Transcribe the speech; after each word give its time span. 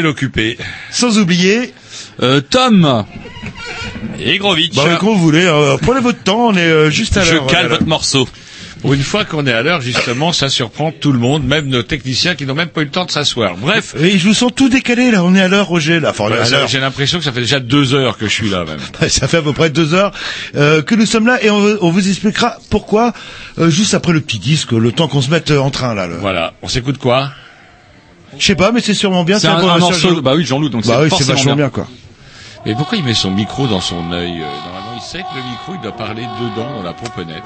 Gilles 0.00 0.08
Occupé. 0.08 0.58
Sans 0.90 1.18
oublier... 1.18 1.74
Euh, 2.22 2.40
Tom 2.40 3.04
et 4.18 4.36
Grovitch. 4.38 4.74
Bah, 4.74 4.98
quand 5.00 5.06
vous 5.06 5.18
voulez, 5.18 5.46
euh, 5.46 5.76
prenez 5.80 6.00
votre 6.00 6.22
temps, 6.22 6.48
on 6.48 6.54
est 6.54 6.60
euh, 6.60 6.90
juste 6.90 7.16
à 7.16 7.24
l'heure. 7.24 7.48
Je 7.48 7.52
cale 7.52 7.66
hein. 7.66 7.68
votre 7.68 7.86
morceau. 7.86 8.28
Pour 8.80 8.94
une 8.94 9.02
fois 9.02 9.24
qu'on 9.26 9.46
est 9.46 9.52
à 9.52 9.62
l'heure, 9.62 9.82
justement, 9.82 10.32
ça 10.32 10.48
surprend 10.48 10.90
tout 10.90 11.12
le 11.12 11.18
monde, 11.18 11.44
même 11.44 11.66
nos 11.66 11.82
techniciens 11.82 12.34
qui 12.34 12.46
n'ont 12.46 12.54
même 12.54 12.68
pas 12.68 12.80
eu 12.80 12.84
le 12.84 12.90
temps 12.90 13.04
de 13.04 13.10
s'asseoir. 13.10 13.56
Bref. 13.56 13.94
Et 14.00 14.18
je 14.18 14.26
vous 14.26 14.34
sens 14.34 14.50
tout 14.54 14.70
décalé, 14.70 15.10
là. 15.10 15.22
On 15.22 15.34
est 15.34 15.40
à 15.40 15.48
l'heure, 15.48 15.66
Roger, 15.66 16.00
là. 16.00 16.10
Enfin, 16.10 16.30
bah, 16.30 16.66
J'ai 16.66 16.80
l'impression 16.80 17.18
que 17.18 17.24
ça 17.24 17.32
fait 17.32 17.40
déjà 17.40 17.60
deux 17.60 17.94
heures 17.94 18.16
que 18.16 18.26
je 18.26 18.32
suis 18.32 18.48
là, 18.48 18.64
même. 18.64 18.80
ça 19.08 19.28
fait 19.28 19.38
à 19.38 19.42
peu 19.42 19.52
près 19.52 19.68
deux 19.68 19.92
heures 19.92 20.12
euh, 20.56 20.80
que 20.82 20.94
nous 20.94 21.06
sommes 21.06 21.26
là 21.26 21.42
et 21.42 21.50
on, 21.50 21.90
vous 21.90 22.08
expliquera 22.08 22.56
pourquoi, 22.70 23.12
euh, 23.58 23.68
juste 23.68 23.92
après 23.92 24.12
le 24.12 24.20
petit 24.20 24.38
disque, 24.38 24.72
le 24.72 24.92
temps 24.92 25.08
qu'on 25.08 25.22
se 25.22 25.30
mette 25.30 25.50
euh, 25.50 25.58
en 25.58 25.70
train, 25.70 25.94
là. 25.94 26.08
Voilà. 26.18 26.54
On 26.62 26.68
s'écoute 26.68 26.96
quoi? 26.96 27.32
Je 28.40 28.46
sais 28.46 28.54
pas, 28.56 28.72
mais 28.72 28.80
c'est 28.80 28.94
sûrement 28.94 29.22
bien. 29.22 29.38
C'est 29.38 29.48
un, 29.48 29.58
un 29.58 29.78
morceau. 29.78 30.22
Bah 30.22 30.32
oui, 30.34 30.44
Jean-Loup. 30.44 30.70
Donc 30.70 30.86
bah 30.86 31.00
oui, 31.02 31.10
c'est 31.16 31.24
vachement 31.24 31.54
bien 31.54 31.68
quoi. 31.68 31.86
Mais 32.64 32.74
pourquoi 32.74 32.98
il 32.98 33.04
met 33.04 33.14
son 33.14 33.30
micro 33.30 33.66
dans 33.66 33.80
son 33.80 34.12
œil 34.12 34.42
euh, 34.42 34.64
Normalement, 34.64 34.96
il 34.96 35.02
sait 35.02 35.18
que 35.18 35.36
le 35.36 35.42
micro, 35.50 35.74
il 35.74 35.80
doit 35.80 35.96
parler 35.96 36.22
dedans, 36.22 36.76
dans 36.76 36.82
la 36.82 36.92
proponette. 36.92 37.44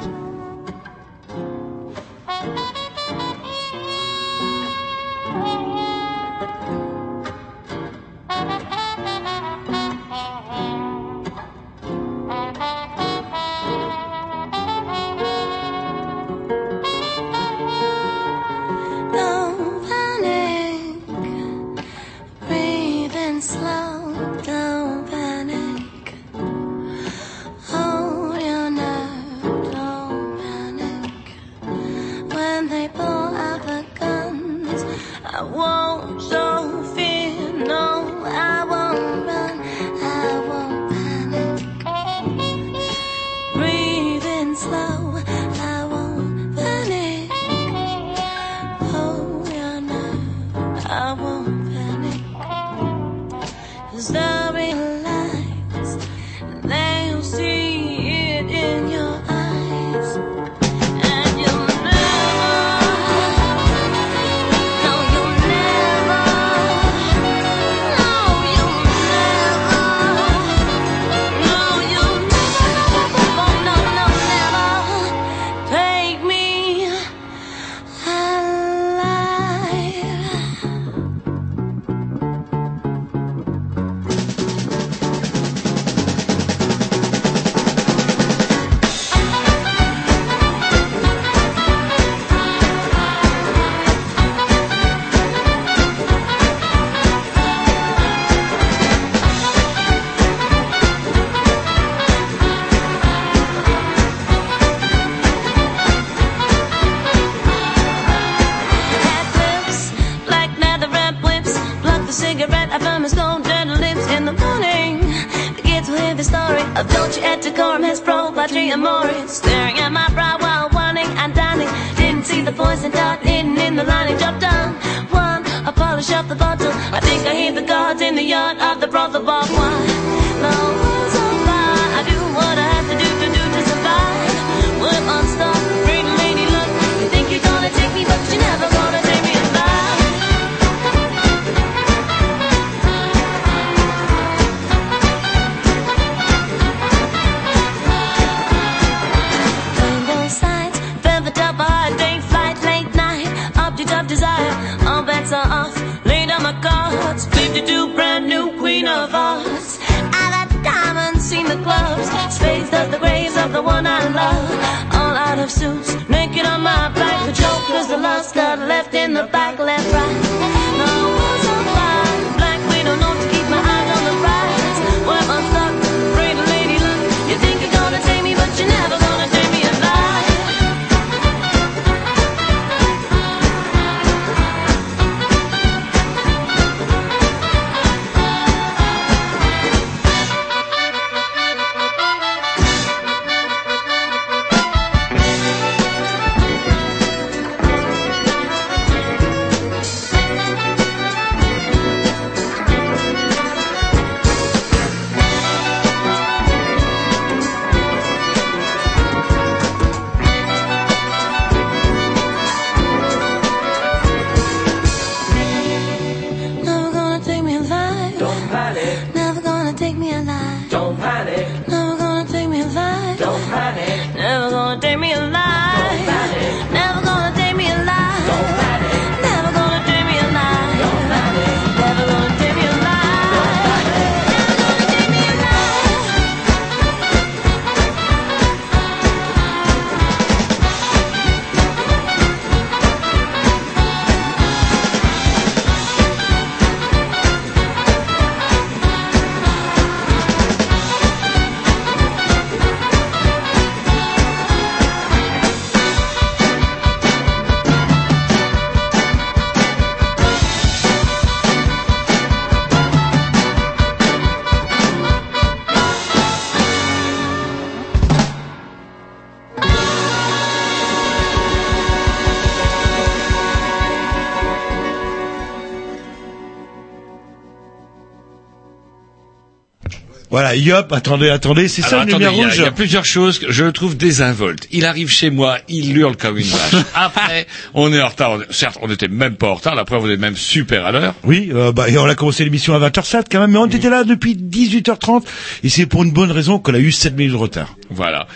Yop, 280.56 280.92
attendez, 280.92 281.28
attendez, 281.30 281.68
c'est 281.68 281.82
ça 281.82 282.00
attendez, 282.02 282.16
il 282.16 282.22
y, 282.22 282.24
a, 282.26 282.30
rouge 282.30 282.52
il 282.56 282.62
y 282.62 282.66
a 282.66 282.70
plusieurs 282.70 283.04
choses 283.04 283.38
que 283.38 283.50
je 283.52 283.64
le 283.64 283.72
trouve 283.72 283.96
désinvolte. 283.96 284.66
Il 284.70 284.84
arrive 284.84 285.08
chez 285.10 285.30
moi, 285.30 285.58
il 285.68 285.96
hurle 285.96 286.16
comme 286.16 286.38
une 286.38 286.46
vache. 286.46 286.82
Après, 286.94 287.46
on 287.74 287.92
est 287.92 288.00
en 288.02 288.08
retard. 288.08 288.32
On- 288.32 288.40
Certes, 288.52 288.78
on 288.82 288.88
n'était 288.88 289.08
même 289.08 289.36
pas 289.36 289.48
en 289.48 289.54
retard. 289.54 289.74
La 289.74 289.84
preuve, 289.84 290.04
on 290.04 290.10
est 290.10 290.16
même 290.16 290.36
super 290.36 290.86
à 290.86 290.92
l'heure. 290.92 291.14
Oui, 291.24 291.50
euh, 291.54 291.72
bah, 291.72 291.88
et 291.88 291.98
on 291.98 292.04
a 292.06 292.14
commencé 292.14 292.44
l'émission 292.44 292.74
à 292.74 292.78
20h07 292.90 293.24
quand 293.30 293.40
même, 293.40 293.50
mais 293.52 293.58
on 293.58 293.66
était 293.66 293.90
là 293.90 294.04
depuis 294.04 294.34
18h30, 294.36 295.24
et 295.62 295.68
c'est 295.68 295.86
pour 295.86 296.02
une 296.04 296.12
bonne 296.12 296.30
raison 296.30 296.58
qu'on 296.58 296.74
a 296.74 296.78
eu 296.78 296.92
7 296.92 297.16
minutes 297.16 297.32
de 297.32 297.36
retard. 297.36 297.76
Voilà. 297.90 298.26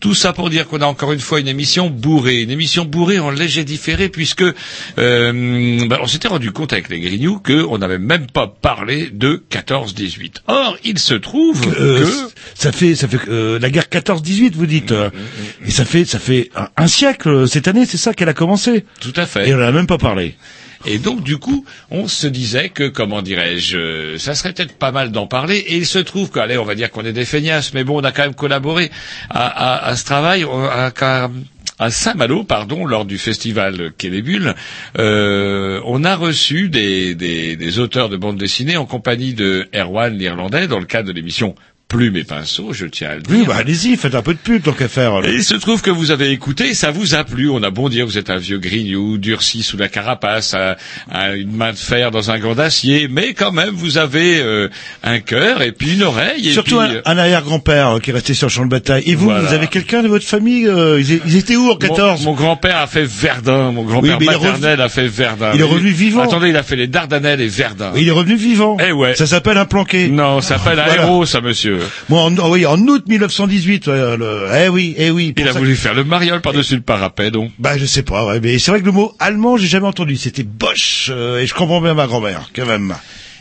Tout 0.00 0.14
ça 0.14 0.32
pour 0.32 0.48
dire 0.50 0.68
qu'on 0.68 0.80
a 0.80 0.86
encore 0.86 1.12
une 1.12 1.20
fois 1.20 1.40
une 1.40 1.48
émission 1.48 1.90
bourrée, 1.90 2.42
une 2.42 2.50
émission 2.50 2.84
bourrée 2.84 3.18
en 3.18 3.30
léger 3.30 3.64
différé, 3.64 4.08
puisque 4.08 4.42
euh, 4.42 4.52
ben, 5.88 5.98
on 6.00 6.06
s'était 6.06 6.28
rendu 6.28 6.52
compte 6.52 6.72
avec 6.72 6.88
les 6.88 7.00
Grignoux 7.00 7.40
qu'on 7.40 7.78
n'avait 7.78 7.98
même 7.98 8.26
pas 8.26 8.46
parlé 8.46 9.10
de 9.12 9.42
14-18. 9.50 10.36
Or, 10.46 10.76
il 10.84 10.98
se 10.98 11.14
trouve 11.14 11.62
Euh, 11.80 12.04
que... 12.04 12.32
ça 12.54 12.72
fait, 12.72 12.94
ça 12.94 13.08
fait 13.08 13.18
euh, 13.28 13.58
la 13.58 13.70
guerre 13.70 13.86
14-18, 13.90 14.52
vous 14.54 14.66
dites, 14.66 14.92
euh, 14.92 15.10
et 15.66 15.70
ça 15.70 15.84
fait, 15.84 16.04
ça 16.04 16.18
fait 16.18 16.50
un, 16.54 16.68
un 16.76 16.86
siècle 16.86 17.28
euh, 17.28 17.46
cette 17.46 17.66
année, 17.68 17.84
c'est 17.86 17.96
ça 17.96 18.14
qu'elle 18.14 18.28
a 18.28 18.34
commencé, 18.34 18.84
Tout 19.00 19.12
à 19.16 19.26
fait. 19.26 19.48
et 19.48 19.54
on 19.54 19.58
en 19.58 19.62
a 19.62 19.72
même 19.72 19.86
pas 19.86 19.98
parlé. 19.98 20.34
Et 20.86 20.98
donc, 20.98 21.22
du 21.22 21.38
coup, 21.38 21.64
on 21.90 22.08
se 22.08 22.26
disait 22.26 22.68
que, 22.68 22.88
comment 22.88 23.22
dirais-je, 23.22 23.76
euh, 23.76 24.18
ça 24.18 24.34
serait 24.34 24.52
peut-être 24.52 24.76
pas 24.76 24.92
mal 24.92 25.10
d'en 25.10 25.26
parler. 25.26 25.56
Et 25.58 25.76
il 25.76 25.86
se 25.86 25.98
trouve 25.98 26.30
qu'allez, 26.30 26.58
on 26.58 26.64
va 26.64 26.74
dire 26.74 26.90
qu'on 26.90 27.04
est 27.04 27.12
des 27.12 27.24
feignasses, 27.24 27.74
mais 27.74 27.84
bon, 27.84 28.00
on 28.00 28.04
a 28.04 28.12
quand 28.12 28.22
même 28.22 28.34
collaboré 28.34 28.90
à, 29.30 29.94
ce 29.96 30.04
travail. 30.04 30.44
À 31.80 31.90
Saint-Malo, 31.90 32.42
pardon, 32.42 32.84
lors 32.86 33.04
du 33.04 33.18
festival 33.18 33.92
Bulles, 34.00 34.54
euh, 34.98 35.80
on 35.84 36.02
a 36.02 36.16
reçu 36.16 36.68
des, 36.68 37.14
des, 37.14 37.54
des 37.54 37.78
auteurs 37.78 38.08
de 38.08 38.16
bande 38.16 38.36
dessinée 38.36 38.76
en 38.76 38.84
compagnie 38.84 39.32
de 39.32 39.68
Erwan 39.72 40.12
l'Irlandais 40.12 40.66
dans 40.66 40.80
le 40.80 40.86
cadre 40.86 41.06
de 41.06 41.12
l'émission 41.12 41.54
Plume 41.88 42.16
et 42.16 42.24
Pinceau, 42.24 42.74
je 42.74 42.84
tiens 42.84 43.08
à 43.08 43.14
le 43.14 43.22
dire. 43.22 43.34
Oui, 43.34 43.44
bah 43.46 43.54
allez-y, 43.60 43.96
faites 43.96 44.14
un 44.14 44.20
peu 44.20 44.34
de 44.34 44.38
pub 44.38 44.62
tant 44.62 44.72
qu'à 44.72 44.88
faire. 44.88 45.24
Et 45.26 45.32
il 45.32 45.42
se 45.42 45.54
trouve 45.54 45.80
que 45.80 45.88
vous 45.90 46.10
avez 46.10 46.30
écouté, 46.32 46.74
ça 46.74 46.90
vous 46.90 47.14
a 47.14 47.24
plu. 47.24 47.48
On 47.48 47.62
a 47.62 47.70
bon 47.70 47.88
dire, 47.88 48.04
vous 48.04 48.18
êtes 48.18 48.28
un 48.28 48.36
vieux 48.36 48.58
grignou, 48.58 49.16
durci 49.16 49.62
sous 49.62 49.78
la 49.78 49.88
carapace, 49.88 50.52
à, 50.52 50.76
à 51.10 51.34
une 51.34 51.50
main 51.56 51.72
de 51.72 51.78
fer 51.78 52.10
dans 52.10 52.30
un 52.30 52.38
gant 52.40 52.54
d'acier, 52.54 53.08
mais 53.10 53.32
quand 53.32 53.52
même, 53.52 53.70
vous 53.70 53.96
avez 53.96 54.38
euh, 54.42 54.68
un 55.02 55.20
cœur 55.20 55.62
et 55.62 55.72
puis 55.72 55.94
une 55.94 56.02
oreille. 56.02 56.48
Et 56.48 56.52
Surtout 56.52 56.78
puis, 56.78 56.98
un, 57.06 57.10
un 57.10 57.16
arrière-grand-père 57.16 57.88
euh, 57.88 57.98
qui 58.00 58.10
est 58.10 58.12
resté 58.12 58.34
sur 58.34 58.48
le 58.48 58.52
champ 58.52 58.66
de 58.66 58.70
bataille. 58.70 59.04
Et 59.06 59.14
vous, 59.14 59.24
Voilà. 59.24 59.40
vous 59.48 59.54
avez 59.54 59.68
quelqu'un 59.68 60.02
de 60.02 60.08
votre 60.08 60.26
famille 60.26 60.66
euh, 60.66 61.00
ils, 61.00 61.36
étaient 61.36 61.56
où 61.56 61.70
en 61.70 61.76
14 61.76 62.20
Mon, 62.20 62.32
mon 62.32 62.36
grand-père 62.36 62.76
a 62.76 62.86
fait 62.86 63.06
Verdun, 63.06 63.72
mon 63.72 63.84
grand-père 63.84 64.18
Oui, 64.20 64.26
maternel 64.26 64.82
a 64.82 64.90
fait 64.90 65.08
Verdun. 65.08 65.52
il 65.54 65.60
est 65.62 65.64
revenu 65.64 65.88
vivant. 65.88 66.20
Attendez, 66.24 66.50
il 66.50 66.56
a 66.58 66.62
fait 66.62 66.76
les 66.76 66.86
Dardanelles 66.86 67.40
et 67.40 67.48
Verdun. 67.48 67.92
Il 67.96 68.06
est 68.06 68.10
revenu 68.10 68.36
vivant. 68.36 68.76
Eh 68.86 68.92
ouais. 68.92 69.14
Ça 69.14 69.26
s'appelle 69.26 69.56
un 69.56 69.64
planqué. 69.64 70.08
Non, 70.08 70.42
ça 70.42 70.58
s'appelle 70.58 70.80
un 70.80 70.84
Voilà. 70.84 71.02
héros, 71.04 71.24
ça, 71.24 71.40
monsieur. 71.40 71.77
Moi, 72.08 72.20
en, 72.22 72.36
oh 72.38 72.50
oui, 72.52 72.66
en 72.66 72.78
août 72.86 73.04
1918. 73.06 73.88
euh, 73.88 74.16
le- 74.16 74.48
eh 74.64 74.68
oui, 74.68 74.94
eh 74.98 75.10
oui. 75.10 75.32
Il 75.36 75.48
a 75.48 75.52
voulu 75.52 75.76
faire 75.76 75.94
le 75.94 76.04
mariole 76.04 76.40
par-dessus 76.40 76.76
le 76.76 76.80
parapet, 76.82 77.30
donc. 77.30 77.50
Bah, 77.58 77.76
je 77.78 77.86
sais 77.86 78.02
pas, 78.02 78.24
ouais, 78.26 78.40
mais 78.40 78.58
c'est 78.58 78.70
vrai 78.70 78.80
que 78.80 78.86
le 78.86 78.92
mot 78.92 79.14
allemand, 79.18 79.56
j'ai 79.56 79.66
jamais 79.68 79.86
entendu. 79.86 80.16
C'était 80.16 80.42
Bosch, 80.42 81.08
euh, 81.10 81.40
et 81.40 81.46
je 81.46 81.54
comprends 81.54 81.80
bien 81.80 81.94
ma 81.94 82.06
grand-mère, 82.06 82.50
quand 82.54 82.66
même. 82.66 82.94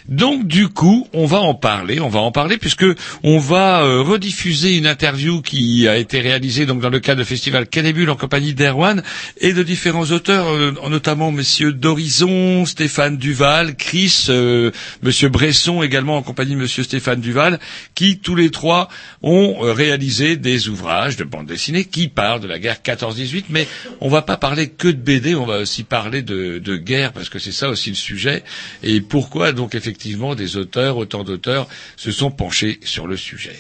Donc 0.07 0.47
du 0.47 0.69
coup, 0.69 1.05
on 1.11 1.25
va 1.25 1.39
en 1.41 1.53
parler, 1.53 1.99
on 1.99 2.07
va 2.07 2.21
en 2.21 2.31
parler 2.31 2.57
puisque 2.57 2.85
on 3.23 3.39
va 3.39 3.81
euh, 3.83 4.01
rediffuser 4.01 4.77
une 4.77 4.87
interview 4.87 5.41
qui 5.41 5.85
a 5.85 5.97
été 5.97 6.21
réalisée 6.21 6.65
donc 6.65 6.79
dans 6.79 6.89
le 6.89 7.01
cadre 7.01 7.21
du 7.21 7.27
festival 7.27 7.67
Canébule 7.67 8.09
en 8.09 8.15
compagnie 8.15 8.53
d'Erwan 8.53 9.03
et 9.41 9.51
de 9.51 9.63
différents 9.63 10.05
auteurs, 10.11 10.47
euh, 10.47 10.71
notamment 10.89 11.31
Messieurs 11.31 11.73
d'Horizon, 11.73 12.65
Stéphane 12.65 13.17
Duval, 13.17 13.75
Chris, 13.75 14.27
euh, 14.29 14.71
Monsieur 15.03 15.27
Bresson 15.27 15.83
également 15.83 16.15
en 16.15 16.21
compagnie 16.21 16.53
de 16.53 16.59
Monsieur 16.59 16.83
Stéphane 16.83 17.19
Duval, 17.19 17.59
qui 17.93 18.17
tous 18.19 18.35
les 18.35 18.49
trois 18.49 18.87
ont 19.23 19.57
euh, 19.61 19.73
réalisé 19.73 20.37
des 20.37 20.69
ouvrages 20.69 21.17
de 21.17 21.25
bande 21.25 21.47
dessinée 21.47 21.83
qui 21.83 22.07
parlent 22.07 22.39
de 22.39 22.47
la 22.47 22.59
guerre 22.59 22.77
14-18, 22.81 23.45
mais 23.49 23.67
on 23.99 24.07
va 24.07 24.21
pas 24.21 24.37
parler 24.37 24.69
que 24.69 24.87
de 24.87 24.93
BD, 24.93 25.35
on 25.35 25.45
va 25.45 25.57
aussi 25.57 25.83
parler 25.83 26.21
de, 26.21 26.59
de 26.59 26.77
guerre 26.77 27.11
parce 27.11 27.27
que 27.27 27.39
c'est 27.39 27.51
ça 27.51 27.67
aussi 27.67 27.89
le 27.89 27.95
sujet. 27.97 28.43
Et 28.83 29.01
pourquoi 29.01 29.51
donc 29.51 29.75
effectivement 29.75 29.96
des 30.35 30.57
auteurs, 30.57 30.97
autant 30.97 31.23
d'auteurs 31.23 31.67
se 31.95 32.11
sont 32.11 32.31
penchés 32.31 32.79
sur 32.83 33.07
le 33.07 33.17
sujet. 33.17 33.55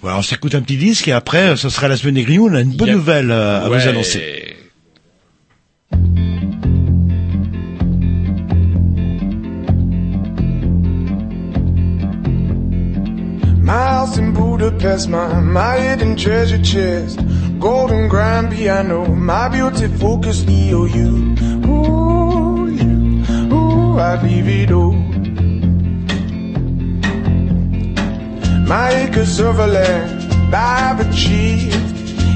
Voilà, 0.00 0.18
on 0.18 0.22
s'écoute 0.22 0.54
un 0.54 0.60
petit 0.60 0.76
disque, 0.76 1.08
et 1.08 1.12
après, 1.12 1.56
ce 1.56 1.68
sera 1.68 1.88
la 1.88 1.96
semaine 1.96 2.14
des 2.16 2.24
grillons. 2.24 2.44
On 2.50 2.54
a 2.54 2.60
une 2.60 2.76
bonne 2.76 2.88
Yep. 2.88 2.96
nouvelle 2.96 3.30
euh, 3.30 3.64
à 3.64 3.70
Ouais. 3.70 3.78
vous 3.78 3.88
annoncer. 3.88 4.56
My 13.62 13.72
house 13.72 14.18
in 14.18 14.32
Budapest, 14.34 15.08
my, 15.08 15.40
my 15.40 15.76
hidden 15.78 16.16
treasure 16.16 16.62
chest, 16.62 17.18
golden 17.58 18.08
grand 18.08 18.50
piano, 18.52 19.06
my 19.06 19.48
beauty 19.48 19.88
focus 19.98 20.44
EOU. 20.44 21.64
Ooh, 21.66 22.68
you, 22.68 23.54
ooh, 23.54 23.98
I'd 23.98 24.22
leave 24.22 24.48
it 24.48 24.70
all. 24.70 24.92
my 28.66 28.90
acres 28.90 29.40
of 29.40 29.58
land 29.58 30.54
I've 30.54 31.00
achieved. 31.00 31.74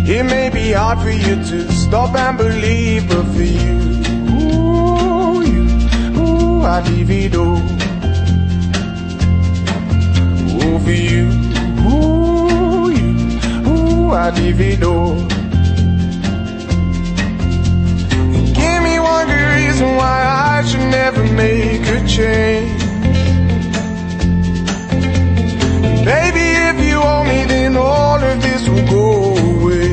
It 0.09 0.25
may 0.25 0.51
be 0.51 0.73
hard 0.73 0.99
for 1.01 1.11
you 1.11 1.37
to 1.37 1.73
stop 1.73 2.15
and 2.15 2.37
believe, 2.37 3.09
but 3.09 3.25
for 3.25 3.43
you, 3.43 3.79
ooh, 4.35 5.43
you, 5.43 5.65
ooh, 6.19 6.63
I 6.63 6.83
divido. 6.83 7.45
Ooh, 10.57 10.79
for 10.85 10.91
you, 10.91 11.29
ooh, 11.89 12.91
you, 12.91 13.11
ooh, 13.69 14.13
I 14.13 14.31
divido. 14.31 15.29
Give 18.55 18.83
me 18.83 18.99
one 18.99 19.27
good 19.27 19.49
reason 19.57 19.97
why 19.97 20.57
I 20.57 20.65
should 20.67 20.89
never 20.91 21.23
make 21.35 21.87
a 21.87 22.07
change. 22.07 22.88
Baby, 26.05 26.47
if 26.71 26.89
you 26.89 27.01
owe 27.01 27.25
me, 27.25 27.45
then 27.45 27.77
all 27.77 28.23
of 28.23 28.41
this 28.41 28.69
will 28.69 28.87
go 28.87 29.37
away. 29.37 29.89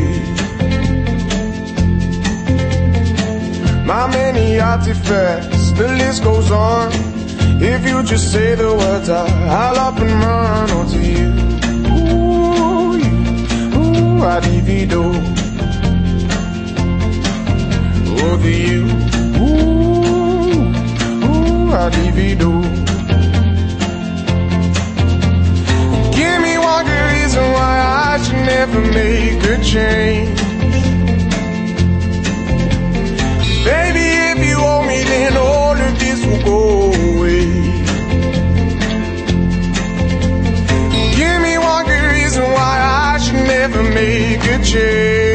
My 3.86 4.08
many 4.08 4.60
artifacts, 4.60 5.72
the 5.72 5.88
list 5.88 6.24
goes 6.24 6.52
on. 6.52 6.92
If 7.62 7.88
you 7.88 8.04
just 8.04 8.32
say 8.32 8.56
the 8.56 8.74
words, 8.74 9.10
I, 9.10 9.26
I'll 9.48 9.78
up 9.78 9.98
and 10.00 10.12
run 10.12 10.72
onto 10.72 11.00
you. 11.00 11.30
Ooh, 11.96 12.96
ooh, 13.80 14.24
I 14.24 14.40
divido. 14.42 15.04
Over 18.24 18.50
you. 18.50 18.86
Ooh, 19.42 20.62
ooh, 21.26 21.74
I 21.74 21.90
divido. 21.90 22.95
Never 28.46 28.82
make 28.82 29.44
a 29.44 29.58
change. 29.64 30.40
Baby, 33.66 34.08
if 34.32 34.38
you 34.48 34.58
owe 34.58 34.84
me, 34.88 35.04
then 35.04 35.38
all 35.38 35.76
of 35.88 36.00
this 36.00 36.20
will 36.26 36.44
go 36.44 36.62
away. 37.10 37.46
Give 41.20 41.38
me 41.42 41.58
one 41.58 41.86
good 41.86 42.06
reason 42.18 42.44
why 42.44 42.76
I 43.14 43.18
should 43.20 43.44
never 43.56 43.82
make 43.84 44.44
a 44.44 44.64
change. 44.64 45.35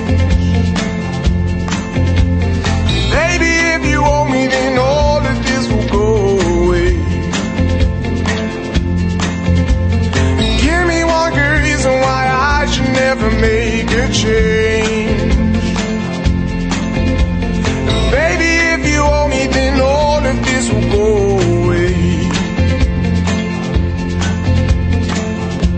Should 12.81 12.93
never 12.93 13.31
make 13.31 13.91
a 13.91 14.11
change. 14.11 15.33
Baby, 18.11 18.51
if 18.75 18.87
you 18.91 19.01
owe 19.01 19.27
me, 19.27 19.47
then 19.47 19.79
all 19.81 20.25
of 20.25 20.45
this 20.45 20.71
will 20.71 20.89
go 20.91 21.39
away. 21.39 22.29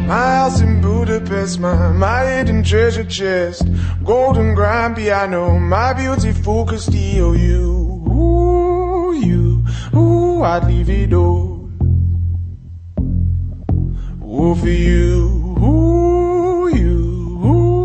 My 0.07 0.35
house 0.37 0.61
in 0.61 0.81
Budapest, 0.81 1.59
my, 1.59 1.91
my 1.91 2.25
hidden 2.25 2.63
treasure 2.63 3.05
chest, 3.05 3.67
golden 4.03 4.53
grand 4.53 4.95
piano, 4.95 5.59
my 5.59 5.93
beautiful 5.93 6.65
Castillo, 6.65 7.33
you, 7.33 8.03
ooh, 8.09 9.13
you, 9.13 10.43
I'd 10.43 10.65
leave 10.65 10.89
it 10.89 11.13
all. 11.13 11.69
Ooh, 14.25 14.55
for 14.55 14.67
you, 14.67 15.32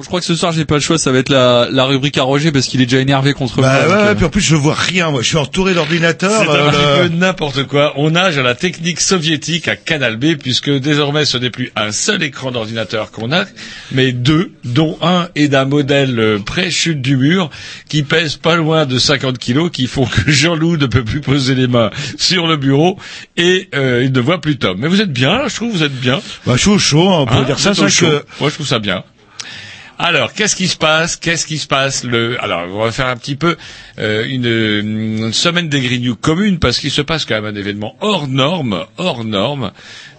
Bon, 0.00 0.04
je 0.04 0.08
crois 0.08 0.20
que 0.20 0.24
ce 0.26 0.34
soir 0.34 0.50
j'ai 0.52 0.64
pas 0.64 0.76
le 0.76 0.80
choix, 0.80 0.96
ça 0.96 1.12
va 1.12 1.18
être 1.18 1.28
la, 1.28 1.68
la 1.70 1.84
rubrique 1.84 2.16
à 2.16 2.22
Roger 2.22 2.52
parce 2.52 2.68
qu'il 2.68 2.80
est 2.80 2.86
déjà 2.86 3.02
énervé 3.02 3.34
contre 3.34 3.60
Bah 3.60 3.62
moi. 3.62 3.72
ouais, 3.72 3.88
donc, 3.88 3.90
ouais, 4.06 4.08
euh, 4.08 4.14
puis 4.14 4.24
en 4.24 4.28
plus 4.30 4.40
je 4.40 4.56
vois 4.56 4.72
rien, 4.74 5.10
moi 5.10 5.20
je 5.20 5.26
suis 5.28 5.36
entouré 5.36 5.74
d'ordinateurs. 5.74 6.42
C'est 6.42 6.48
un 6.48 6.74
euh, 6.74 7.02
le- 7.02 7.08
n'importe 7.10 7.64
quoi. 7.64 7.92
On 7.96 8.12
nage 8.12 8.38
à 8.38 8.42
la 8.42 8.54
technique 8.54 8.98
soviétique 8.98 9.68
à 9.68 9.76
Canal 9.76 10.16
B, 10.16 10.36
puisque 10.40 10.70
désormais 10.70 11.26
ce 11.26 11.36
n'est 11.36 11.50
plus 11.50 11.70
un 11.76 11.92
seul 11.92 12.22
écran 12.22 12.50
d'ordinateur 12.50 13.10
qu'on 13.10 13.30
a, 13.30 13.44
mais 13.92 14.12
deux, 14.12 14.52
dont 14.64 14.96
un 15.02 15.28
est 15.34 15.48
d'un 15.48 15.66
modèle 15.66 16.18
euh, 16.18 16.38
pré-chute 16.38 17.02
du 17.02 17.18
mur, 17.18 17.50
qui 17.90 18.02
pèse 18.02 18.36
pas 18.36 18.56
loin 18.56 18.86
de 18.86 18.98
50 18.98 19.36
kilos, 19.36 19.70
qui 19.70 19.86
font 19.86 20.06
que 20.06 20.30
Jean-Loup 20.30 20.78
ne 20.78 20.86
peut 20.86 21.04
plus 21.04 21.20
poser 21.20 21.54
les 21.54 21.66
mains 21.66 21.90
sur 22.18 22.46
le 22.46 22.56
bureau, 22.56 22.96
et 23.36 23.68
euh, 23.74 24.02
il 24.02 24.12
ne 24.12 24.20
voit 24.20 24.40
plus 24.40 24.56
Tom. 24.56 24.78
Mais 24.80 24.88
vous 24.88 25.02
êtes 25.02 25.12
bien, 25.12 25.42
je 25.46 25.54
trouve 25.56 25.72
que 25.72 25.76
vous 25.76 25.82
êtes 25.84 26.00
bien. 26.00 26.20
Bah 26.46 26.56
chaud, 26.56 26.78
chaud, 26.78 27.06
on 27.10 27.26
peut 27.26 27.34
Hein, 27.34 27.42
dire 27.42 27.58
ça, 27.58 27.74
chaud. 27.74 27.84
que 28.06 28.24
Moi, 28.40 28.48
je 28.48 28.54
trouve 28.54 28.66
ça 28.66 28.78
bien. 28.78 29.04
Alors, 30.02 30.32
qu'est-ce 30.32 30.56
qui 30.56 30.66
se 30.66 30.78
passe? 30.78 31.16
Qu'est-ce 31.16 31.44
qui 31.44 31.58
se 31.58 31.66
passe? 31.66 32.04
Le 32.04 32.42
Alors, 32.42 32.62
on 32.70 32.84
va 32.84 32.90
faire 32.90 33.08
un 33.08 33.16
petit 33.18 33.36
peu 33.36 33.58
euh, 33.98 34.24
une, 34.26 34.46
une 34.46 35.32
semaine 35.34 35.68
des 35.68 35.82
Grignoux 35.82 36.16
commune 36.16 36.58
parce 36.58 36.78
qu'il 36.78 36.90
se 36.90 37.02
passe 37.02 37.26
quand 37.26 37.34
même 37.34 37.44
un 37.54 37.54
événement 37.54 37.94
hors 38.00 38.26
norme, 38.26 38.86
hors 38.96 39.24
norme. 39.24 39.72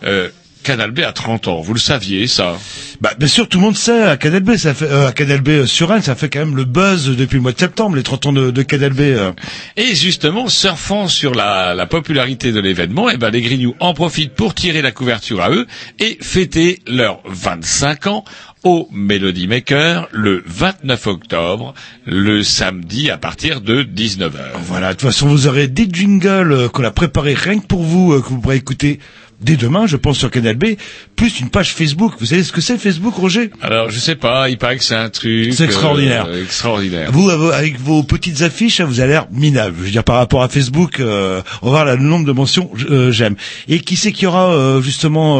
Euh, 0.03 0.29
Canal 0.63 0.91
B 0.91 0.99
a 0.99 1.11
30 1.11 1.47
ans, 1.47 1.61
vous 1.61 1.73
le 1.73 1.79
saviez 1.79 2.27
ça 2.27 2.57
Bah, 3.01 3.11
bien 3.17 3.27
sûr, 3.27 3.47
tout 3.49 3.57
le 3.57 3.63
monde 3.65 3.75
sait, 3.77 4.03
à 4.03 4.17
Canal 4.17 4.41
B, 4.41 4.55
ça 4.57 4.73
fait, 4.73 4.85
euh, 4.85 5.07
à 5.07 5.11
Canal 5.11 5.41
B 5.41 5.49
euh, 5.49 5.65
sur 5.65 5.89
Rennes, 5.89 6.01
ça 6.01 6.15
fait 6.15 6.29
quand 6.29 6.39
même 6.39 6.55
le 6.55 6.65
buzz 6.65 7.15
depuis 7.15 7.35
le 7.35 7.41
mois 7.41 7.51
de 7.51 7.59
septembre, 7.59 7.95
les 7.95 8.03
30 8.03 8.25
ans 8.27 8.33
de, 8.33 8.51
de 8.51 8.61
Canal 8.61 8.93
B. 8.93 8.99
euh. 9.01 9.31
Et 9.77 9.95
justement, 9.95 10.47
surfant 10.47 11.07
sur 11.07 11.33
la, 11.33 11.73
la 11.73 11.85
popularité 11.85 12.51
de 12.51 12.59
l'événement, 12.59 13.09
eh 13.09 13.17
ben, 13.17 13.29
les 13.31 13.41
Grignoux 13.41 13.75
en 13.79 13.93
profitent 13.93 14.33
pour 14.35 14.53
tirer 14.53 14.81
la 14.81 14.91
couverture 14.91 15.41
à 15.41 15.49
eux 15.51 15.67
et 15.99 16.17
fêter 16.21 16.79
leurs 16.87 17.19
25 17.25 18.07
ans 18.07 18.23
au 18.63 18.87
Melody 18.91 19.47
Maker 19.47 20.07
le 20.11 20.43
29 20.45 21.07
octobre, 21.07 21.73
le 22.05 22.43
samedi 22.43 23.09
à 23.09 23.17
partir 23.17 23.61
de 23.61 23.81
19h. 23.83 24.29
Voilà, 24.67 24.89
de 24.89 24.99
toute 24.99 25.09
façon, 25.09 25.27
vous 25.27 25.47
aurez 25.47 25.67
des 25.67 25.87
jingles 25.91 26.51
euh, 26.51 26.69
qu'on 26.69 26.83
a 26.83 26.91
préparés 26.91 27.33
rien 27.33 27.57
que 27.59 27.65
pour 27.65 27.81
vous, 27.81 28.21
que 28.21 28.27
vous 28.29 28.39
pourrez 28.39 28.57
écouter 28.57 28.99
dès 29.41 29.55
demain, 29.57 29.87
je 29.87 29.97
pense, 29.97 30.17
sur 30.17 30.29
Canal 30.31 30.55
B, 30.55 30.75
plus 31.15 31.39
une 31.39 31.49
page 31.49 31.73
Facebook. 31.73 32.13
Vous 32.19 32.27
savez 32.27 32.43
ce 32.43 32.51
que 32.51 32.61
c'est 32.61 32.77
Facebook, 32.77 33.15
Roger? 33.15 33.49
Alors, 33.61 33.89
je 33.89 33.99
sais 33.99 34.15
pas, 34.15 34.49
il 34.49 34.57
paraît 34.57 34.77
que 34.77 34.83
c'est 34.83 34.95
un 34.95 35.09
truc... 35.09 35.53
C'est 35.53 35.65
extraordinaire. 35.65 36.25
euh, 36.27 36.43
extraordinaire. 36.43 37.11
Vous, 37.11 37.29
av- 37.29 37.51
avec 37.51 37.79
vos 37.79 38.03
petites 38.03 38.41
affiches, 38.41 38.79
hein, 38.79 38.85
vous 38.85 38.99
avez 38.99 39.13
l'air 39.13 39.27
minable. 39.31 39.75
Je 39.79 39.83
veux 39.85 39.91
dire, 39.91 40.03
par 40.03 40.17
rapport 40.17 40.43
à 40.43 40.49
Facebook, 40.49 40.99
euh, 40.99 41.41
on 41.61 41.71
va 41.71 41.83
voir 41.83 41.95
le 41.97 42.03
nombre 42.03 42.25
de 42.25 42.31
mentions, 42.31 42.69
euh, 42.89 43.11
j'aime. 43.11 43.35
Et 43.67 43.79
qui 43.79 43.95
c'est 43.95 44.11
qu'il 44.11 44.23
y 44.23 44.27
aura, 44.27 44.53
euh, 44.53 44.81
justement... 44.81 45.39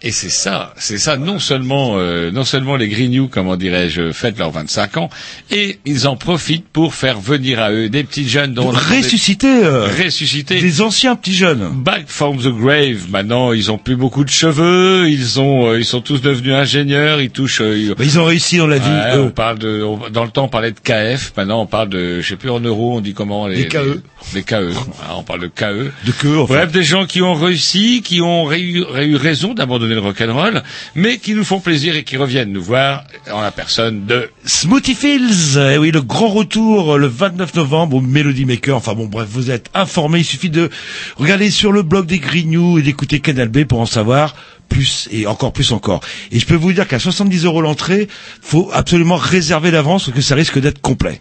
Et 0.00 0.12
c'est 0.12 0.28
ça, 0.28 0.72
c'est 0.76 0.96
ça. 0.98 1.16
Non 1.16 1.40
seulement, 1.40 1.94
euh, 1.96 2.30
non 2.30 2.44
seulement 2.44 2.76
les 2.76 2.88
Grignoux, 2.88 3.26
comment 3.26 3.56
dirais-je, 3.56 4.12
fêtent 4.12 4.38
leurs 4.38 4.52
25 4.52 4.96
ans, 4.96 5.10
et 5.50 5.80
ils 5.86 6.06
en 6.06 6.14
profitent 6.16 6.68
pour 6.72 6.94
faire 6.94 7.18
venir 7.18 7.60
à 7.60 7.72
eux 7.72 7.88
des 7.88 8.04
petits 8.04 8.28
jeunes 8.28 8.54
dont 8.54 8.68
Ressusciter, 8.68 9.64
euh, 9.64 9.88
ressusciter 9.88 10.60
des 10.60 10.82
anciens 10.82 11.16
petits 11.16 11.34
jeunes. 11.34 11.68
Back 11.82 12.04
from 12.06 12.36
the 12.38 12.46
grave. 12.48 13.10
Maintenant, 13.10 13.52
ils 13.52 13.72
ont 13.72 13.78
plus 13.78 13.96
beaucoup 13.96 14.22
de 14.24 14.30
cheveux. 14.30 15.08
Ils 15.10 15.40
ont, 15.40 15.66
euh, 15.70 15.78
ils 15.80 15.84
sont 15.84 16.00
tous 16.00 16.20
devenus 16.22 16.54
ingénieurs. 16.54 17.20
Ils 17.20 17.30
touchent. 17.30 17.60
euh, 17.60 17.76
ils- 17.76 17.88
Bah, 17.94 18.04
ils 18.04 18.20
ont 18.20 18.24
réussi 18.24 18.58
dans 18.58 18.68
la 18.68 18.78
vie. 18.78 18.88
Ouais, 18.88 19.18
on 19.20 19.30
parle 19.30 19.58
de, 19.58 19.82
on- 19.82 20.10
dans 20.10 20.22
le 20.24 20.30
temps, 20.30 20.44
on 20.44 20.48
parlait 20.48 20.70
de 20.70 20.78
KF. 20.78 21.32
Maintenant, 21.36 21.62
on 21.62 21.66
parle 21.66 21.88
de, 21.88 22.20
je 22.20 22.28
sais 22.28 22.36
plus 22.36 22.50
en 22.50 22.60
euros, 22.60 22.98
on 22.98 23.00
dit 23.00 23.14
comment 23.14 23.48
les, 23.48 23.64
Des 23.64 23.68
KE. 23.68 23.78
les, 23.78 24.00
les 24.36 24.42
KE. 24.44 24.70
Voilà, 24.70 25.16
on 25.18 25.24
parle 25.24 25.40
de 25.40 25.48
KE. 25.48 25.90
De 26.06 26.36
enfin. 26.38 26.54
Bref, 26.54 26.70
des 26.70 26.84
gens 26.84 27.04
qui 27.04 27.20
ont 27.20 27.34
réussi, 27.34 28.00
qui 28.02 28.20
ont 28.20 28.52
eu, 28.52 28.84
eu 29.02 29.16
raison 29.16 29.54
d'abandonner 29.54 29.87
le 29.94 30.00
rock'n'roll, 30.00 30.62
mais 30.94 31.18
qui 31.18 31.34
nous 31.34 31.44
font 31.44 31.60
plaisir 31.60 31.96
et 31.96 32.04
qui 32.04 32.16
reviennent 32.16 32.52
nous 32.52 32.62
voir 32.62 33.04
en 33.32 33.40
la 33.40 33.50
personne 33.50 34.06
de 34.06 34.30
Smoothie 34.44 34.94
Fields, 34.94 35.58
eh 35.58 35.78
oui, 35.78 35.90
le 35.90 36.02
grand 36.02 36.28
retour 36.28 36.94
euh, 36.94 36.98
le 36.98 37.06
29 37.06 37.54
novembre 37.54 37.96
au 37.96 38.00
Melody 38.00 38.44
Maker. 38.44 38.76
Enfin 38.76 38.94
bon, 38.94 39.06
bref, 39.06 39.28
vous 39.30 39.50
êtes 39.50 39.70
informés. 39.74 40.20
Il 40.20 40.24
suffit 40.24 40.50
de 40.50 40.70
regarder 41.16 41.50
sur 41.50 41.72
le 41.72 41.82
blog 41.82 42.06
des 42.06 42.18
Grignoux 42.18 42.78
et 42.78 42.82
d'écouter 42.82 43.20
Canal 43.20 43.48
B 43.48 43.64
pour 43.64 43.80
en 43.80 43.86
savoir 43.86 44.34
plus 44.68 45.08
et 45.10 45.26
encore 45.26 45.52
plus 45.52 45.72
encore. 45.72 46.00
Et 46.30 46.38
je 46.38 46.46
peux 46.46 46.54
vous 46.54 46.72
dire 46.72 46.86
qu'à 46.86 46.98
70 46.98 47.44
euros 47.44 47.60
l'entrée, 47.60 48.08
faut 48.42 48.70
absolument 48.72 49.16
réserver 49.16 49.70
d'avance 49.70 50.04
parce 50.04 50.14
que 50.16 50.22
ça 50.22 50.34
risque 50.34 50.58
d'être 50.60 50.80
complet. 50.80 51.20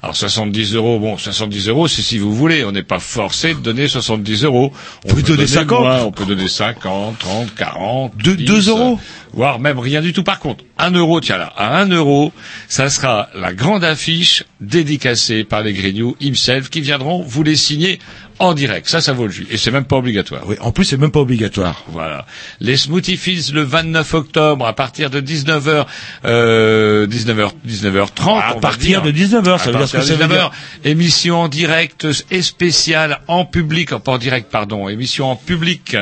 Alors 0.00 0.14
70 0.14 0.74
euros, 0.76 1.00
bon 1.00 1.16
70 1.18 1.68
euros, 1.68 1.88
c'est 1.88 2.02
si 2.02 2.18
vous 2.18 2.32
voulez. 2.32 2.64
On 2.64 2.70
n'est 2.70 2.84
pas 2.84 3.00
forcé 3.00 3.54
de 3.54 3.58
donner 3.58 3.88
70 3.88 4.44
euros. 4.44 4.72
On 5.04 5.08
peut 5.14 5.22
donner 5.22 5.36
donner 5.38 5.46
50. 5.48 5.80
moins, 5.80 6.02
on 6.02 6.12
peut 6.12 6.24
donner 6.24 6.46
50, 6.46 7.18
30, 7.18 7.54
40, 7.56 8.12
Deux- 8.16 8.36
10, 8.36 8.44
deux 8.44 8.68
euros. 8.68 9.00
voire 9.32 9.58
même 9.58 9.78
rien 9.80 10.00
du 10.00 10.12
tout. 10.12 10.22
Par 10.22 10.38
contre, 10.38 10.62
un 10.78 10.92
euro, 10.92 11.20
tiens 11.20 11.38
là, 11.38 11.52
à 11.56 11.78
un 11.80 11.86
euro, 11.88 12.32
ça 12.68 12.90
sera 12.90 13.28
la 13.34 13.52
grande 13.52 13.82
affiche 13.82 14.44
dédicacée 14.60 15.42
par 15.42 15.62
les 15.62 15.72
Grignoux 15.72 16.14
himself 16.20 16.70
qui 16.70 16.80
viendront 16.80 17.22
vous 17.22 17.42
les 17.42 17.56
signer 17.56 17.98
en 18.38 18.54
direct. 18.54 18.88
Ça, 18.88 19.00
ça 19.00 19.12
vaut 19.12 19.26
le 19.26 19.32
jus. 19.32 19.46
Et 19.50 19.56
c'est 19.56 19.70
même 19.70 19.84
pas 19.84 19.96
obligatoire. 19.96 20.42
Oui, 20.46 20.56
en 20.60 20.70
plus 20.72 20.84
c'est 20.84 20.96
même 20.96 21.10
pas 21.10 21.20
obligatoire. 21.20 21.84
Voilà. 21.88 22.26
Les 22.60 22.76
Smoothie 22.76 23.16
Fields 23.16 23.52
le 23.52 23.62
29 23.62 24.14
octobre 24.14 24.66
à 24.66 24.72
partir 24.74 25.10
de 25.10 25.20
19h, 25.20 25.86
euh, 26.24 27.06
19h, 27.06 27.50
19h30. 27.66 28.40
À 28.40 28.54
partir 28.54 29.02
de 29.02 29.10
19h, 29.10 29.54
À 29.54 29.58
ça 29.58 29.70
veut 29.70 29.78
dire 29.78 29.88
ce 29.88 29.92
que 29.92 29.96
partir 29.98 30.02
ça 30.04 30.14
de 30.14 30.22
veut 30.22 30.24
19h. 30.36 30.38
dire. 30.38 30.50
Émission 30.84 31.40
en 31.42 31.48
direct 31.48 32.06
et 32.30 32.42
spéciale 32.42 33.20
en 33.28 33.44
public, 33.44 33.90
pas 33.90 34.12
en 34.12 34.18
direct, 34.18 34.48
pardon. 34.50 34.88
Émission 34.88 35.30
en 35.30 35.36
public, 35.36 35.96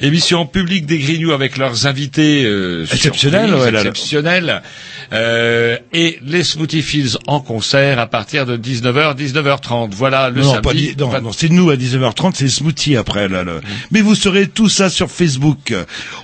émission 0.00 0.40
en 0.40 0.46
public 0.46 0.86
des 0.86 0.98
Grignoux 0.98 1.32
avec 1.32 1.56
leurs 1.56 1.86
invités 1.86 2.44
euh, 2.44 2.84
Exceptionnels, 2.92 3.48
surprises, 3.50 3.64
ouais, 3.72 3.78
exceptionnels. 3.78 4.62
Euh, 5.12 5.78
et 5.92 6.18
les 6.22 6.44
Smoothie 6.44 6.82
Fields 6.82 7.16
en 7.26 7.40
concert 7.40 7.98
à 7.98 8.06
partir 8.06 8.44
de 8.44 8.56
19h, 8.56 9.16
19h30. 9.16 9.90
Voilà 9.92 10.28
le 10.30 10.42
non, 10.42 10.54
samedi. 10.54 10.94
pas 10.94 11.04
non, 11.04 11.20
non, 11.22 11.32
c'est 11.32 11.48
nous 11.48 11.70
à 11.70 11.76
19h30, 11.76 12.32
c'est 12.34 12.48
smoothie 12.48 12.96
après 12.96 13.26
là. 13.28 13.42
le- 13.42 13.60
Mais 13.90 14.02
vous 14.02 14.14
saurez 14.14 14.48
tout 14.48 14.68
ça 14.68 14.90
sur 14.90 15.10
Facebook. 15.10 15.72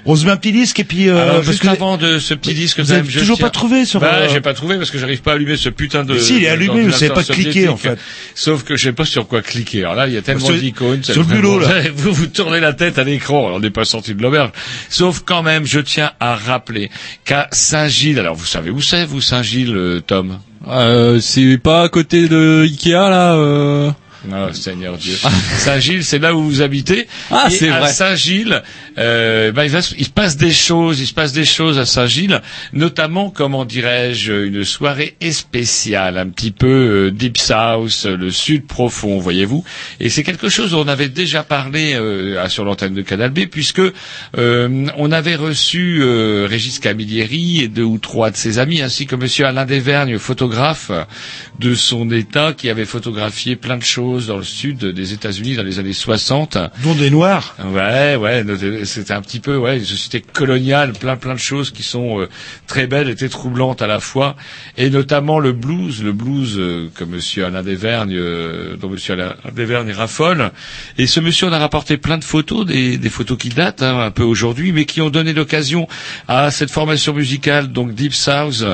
On 0.05 0.17
se 0.17 0.27
met 0.27 0.33
un 0.33 0.37
petit 0.37 0.53
disque 0.53 0.81
et 0.81 0.85
puis 0.85 1.09
euh, 1.09 1.23
Alors, 1.23 1.35
parce 1.37 1.47
juste 1.47 1.63
que 1.63 1.69
avant 1.69 1.97
de 1.97 2.19
ce 2.19 2.35
petit 2.35 2.53
disque, 2.55 2.79
vous 2.81 2.87
quand 2.87 2.93
avez 2.93 3.03
même, 3.03 3.11
je 3.11 3.21
toujours 3.21 3.37
tiens- 3.39 3.47
pas 3.47 3.51
trouvé 3.51 3.85
sur, 3.87 4.01
Bah, 4.01 4.11
euh, 4.15 4.29
j'ai 4.31 4.41
pas 4.43 4.53
trouvé 4.55 4.77
parce 4.77 4.91
que 4.91 4.99
j'arrive 4.99 5.23
pas 5.23 5.33
à 5.33 5.35
allumer 5.37 5.57
ce 5.57 5.71
putain 5.71 6.05
de. 6.05 6.13
Mais 6.15 6.21
si, 6.21 6.37
il 6.37 6.45
est 6.45 6.49
allumé, 6.49 6.83
vous 6.83 6.93
savez 6.93 7.13
pas 7.15 7.25
cliquer, 7.25 7.69
en 7.69 7.77
fait. 7.79 7.99
Sauf 8.35 8.65
que 8.65 8.77
je 8.77 8.83
sais 8.85 8.93
pas 8.93 9.05
sur 9.07 9.27
quoi 9.27 9.41
cliquer. 9.41 9.81
Alors 9.85 9.95
là, 9.95 10.09
il 10.09 10.15
y 10.15 10.17
a 10.19 10.23
tellement 10.23 10.51
d'icônes. 10.51 11.03
sur 11.03 11.17
le 11.17 11.25
bulot, 11.25 11.59
là. 11.61 11.69
Vous 11.97 12.13
vous 12.13 12.27
tournez 12.27 12.61
la 12.61 12.73
tête 12.75 12.99
à 12.99 13.05
l'écran. 13.05 13.47
Alors, 13.47 13.57
on 13.57 13.61
n'est 13.61 13.71
pas 13.71 13.85
sorti 13.85 14.15
de 14.15 14.23
l'auberge. 14.23 14.51
Sauf 14.91 15.21
quand 15.25 15.43
même, 15.43 15.65
je 15.65 15.81
tiens 15.81 16.13
à 16.21 16.35
rappeler 16.37 16.91
qu'à 17.25 17.49
Saint-Gilles, 17.51 18.19
alors 18.19 18.35
vous 18.35 18.45
savez 18.45 18.71
où 18.75 18.81
c'est, 18.83 19.05
vous, 19.05 19.21
Saint-Gilles, 19.21 19.77
euh, 19.77 20.01
Tom? 20.01 20.39
Euh, 20.67 21.21
c'est 21.21 21.59
pas 21.59 21.83
à 21.83 21.89
côté 21.89 22.29
de 22.29 22.63
Ikea 22.65 22.91
là. 22.93 23.35
Euh... 23.35 23.91
Oh, 24.33 24.53
Seigneur 24.53 24.97
Dieu. 24.97 25.17
Saint-Gilles, 25.59 26.05
c'est 26.05 26.19
là 26.19 26.35
où 26.35 26.43
vous 26.43 26.63
habitez. 26.63 27.07
Ah, 27.31 27.49
c'est 27.51 27.69
à 27.69 27.81
vrai. 27.81 27.93
Saint-Gilles, 27.93 28.63
euh, 28.99 29.53
bah, 29.53 29.65
il, 29.65 29.71
va 29.71 29.83
se- 29.83 29.95
il 29.99 30.05
se 30.05 30.11
passe 30.11 30.37
des 30.37 30.53
choses, 30.53 31.01
il 31.01 31.07
se 31.07 31.13
passe 31.15 31.33
des 31.33 31.45
choses 31.45 31.79
à 31.79 31.85
Saint-Gilles, 31.87 32.41
notamment, 32.73 33.31
comment 33.31 33.65
dirais-je, 33.65 34.33
une 34.33 34.65
soirée 34.65 35.17
spéciale, 35.31 36.19
un 36.19 36.29
petit 36.29 36.51
peu 36.51 36.67
euh, 36.67 37.11
deep 37.11 37.37
south, 37.39 38.03
euh, 38.07 38.17
le 38.17 38.31
sud 38.31 38.67
profond, 38.67 39.19
voyez-vous. 39.19 39.65
Et 40.01 40.09
c'est 40.09 40.23
quelque 40.23 40.49
chose 40.49 40.71
dont 40.73 40.85
on 40.85 40.89
avait 40.89 41.09
déjà 41.09 41.43
parlé 41.43 41.95
euh, 41.95 42.49
sur 42.49 42.65
l'antenne 42.65 42.95
de 42.95 43.03
Canal 43.03 43.31
B, 43.31 43.47
puisque 43.51 43.83
on 44.37 45.13
avait 45.13 45.37
reçu 45.37 46.03
Régis 46.47 46.79
Camilleri 46.79 47.61
et 47.63 47.69
deux 47.69 47.83
ou 47.83 47.99
trois 47.99 48.31
de 48.31 48.37
ses 48.37 48.59
amis, 48.59 48.83
ainsi 48.83 49.07
que 49.07 49.17
Monsieur 49.17 49.47
Alain 49.47 49.65
Desvergnes, 49.65 50.19
photographe 50.19 50.91
de 51.59 51.75
son 51.75 52.11
État, 52.11 52.53
qui 52.53 52.69
avait 52.71 52.85
photographié 52.85 53.57
plein 53.57 53.77
de 53.77 53.83
choses 53.83 54.14
dans 54.21 54.37
le 54.37 54.43
sud 54.45 54.85
des 54.85 55.13
États-Unis 55.13 55.57
dans 55.57 55.63
les 55.63 55.79
années 55.79 55.93
60. 55.93 56.59
dont 56.83 56.95
des 56.95 57.11
noirs. 57.11 57.57
Ouais, 57.65 58.17
ouais, 58.17 58.45
c'était 58.85 59.13
un 59.13 59.21
petit 59.21 59.41
peu, 59.41 59.57
ouais, 59.57 59.79
une 59.79 59.85
société 59.85 60.21
coloniale, 60.21 60.93
plein, 60.93 61.17
plein 61.17 61.35
de 61.35 61.39
choses 61.39 61.71
qui 61.71 61.83
sont 61.83 62.21
euh, 62.21 62.29
très 62.67 62.87
belles 62.87 63.09
et 63.09 63.17
très 63.17 63.29
troublantes 63.29 63.83
à 63.83 63.87
la 63.87 64.01
fois, 64.01 64.37
et 64.77 64.91
notamment 64.91 65.39
le 65.39 65.53
blues, 65.53 66.03
le 66.03 66.13
blues 66.13 66.57
euh, 66.59 66.89
que 66.95 67.05
Monsieur 67.05 67.47
Alain 67.47 67.63
Desvergnes, 67.63 68.15
euh, 68.15 68.77
dont 68.77 68.89
Monsieur 68.89 69.15
Alain 69.15 69.35
Desvergnes 69.55 69.93
raffole. 69.93 70.51
Et 70.99 71.07
ce 71.07 71.21
monsieur 71.21 71.49
en 71.49 71.53
a 71.53 71.59
rapporté 71.59 71.97
plein 71.97 72.19
de 72.19 72.25
photos, 72.25 72.67
des, 72.67 72.99
des 72.99 73.09
photos 73.11 73.39
qui 73.39 73.49
datent 73.49 73.83
hein, 73.83 73.99
un 74.01 74.11
peu 74.11 74.23
aujourd'hui, 74.23 74.73
mais 74.73 74.85
qui 74.85 75.01
ont 75.01 75.11
donné 75.11 75.33
l'occasion 75.33 75.89
à 76.29 76.51
cette 76.51 76.71
formation 76.71 77.13
musicale, 77.15 77.73
donc 77.73 77.95
Deep 77.95 78.15
South, 78.15 78.65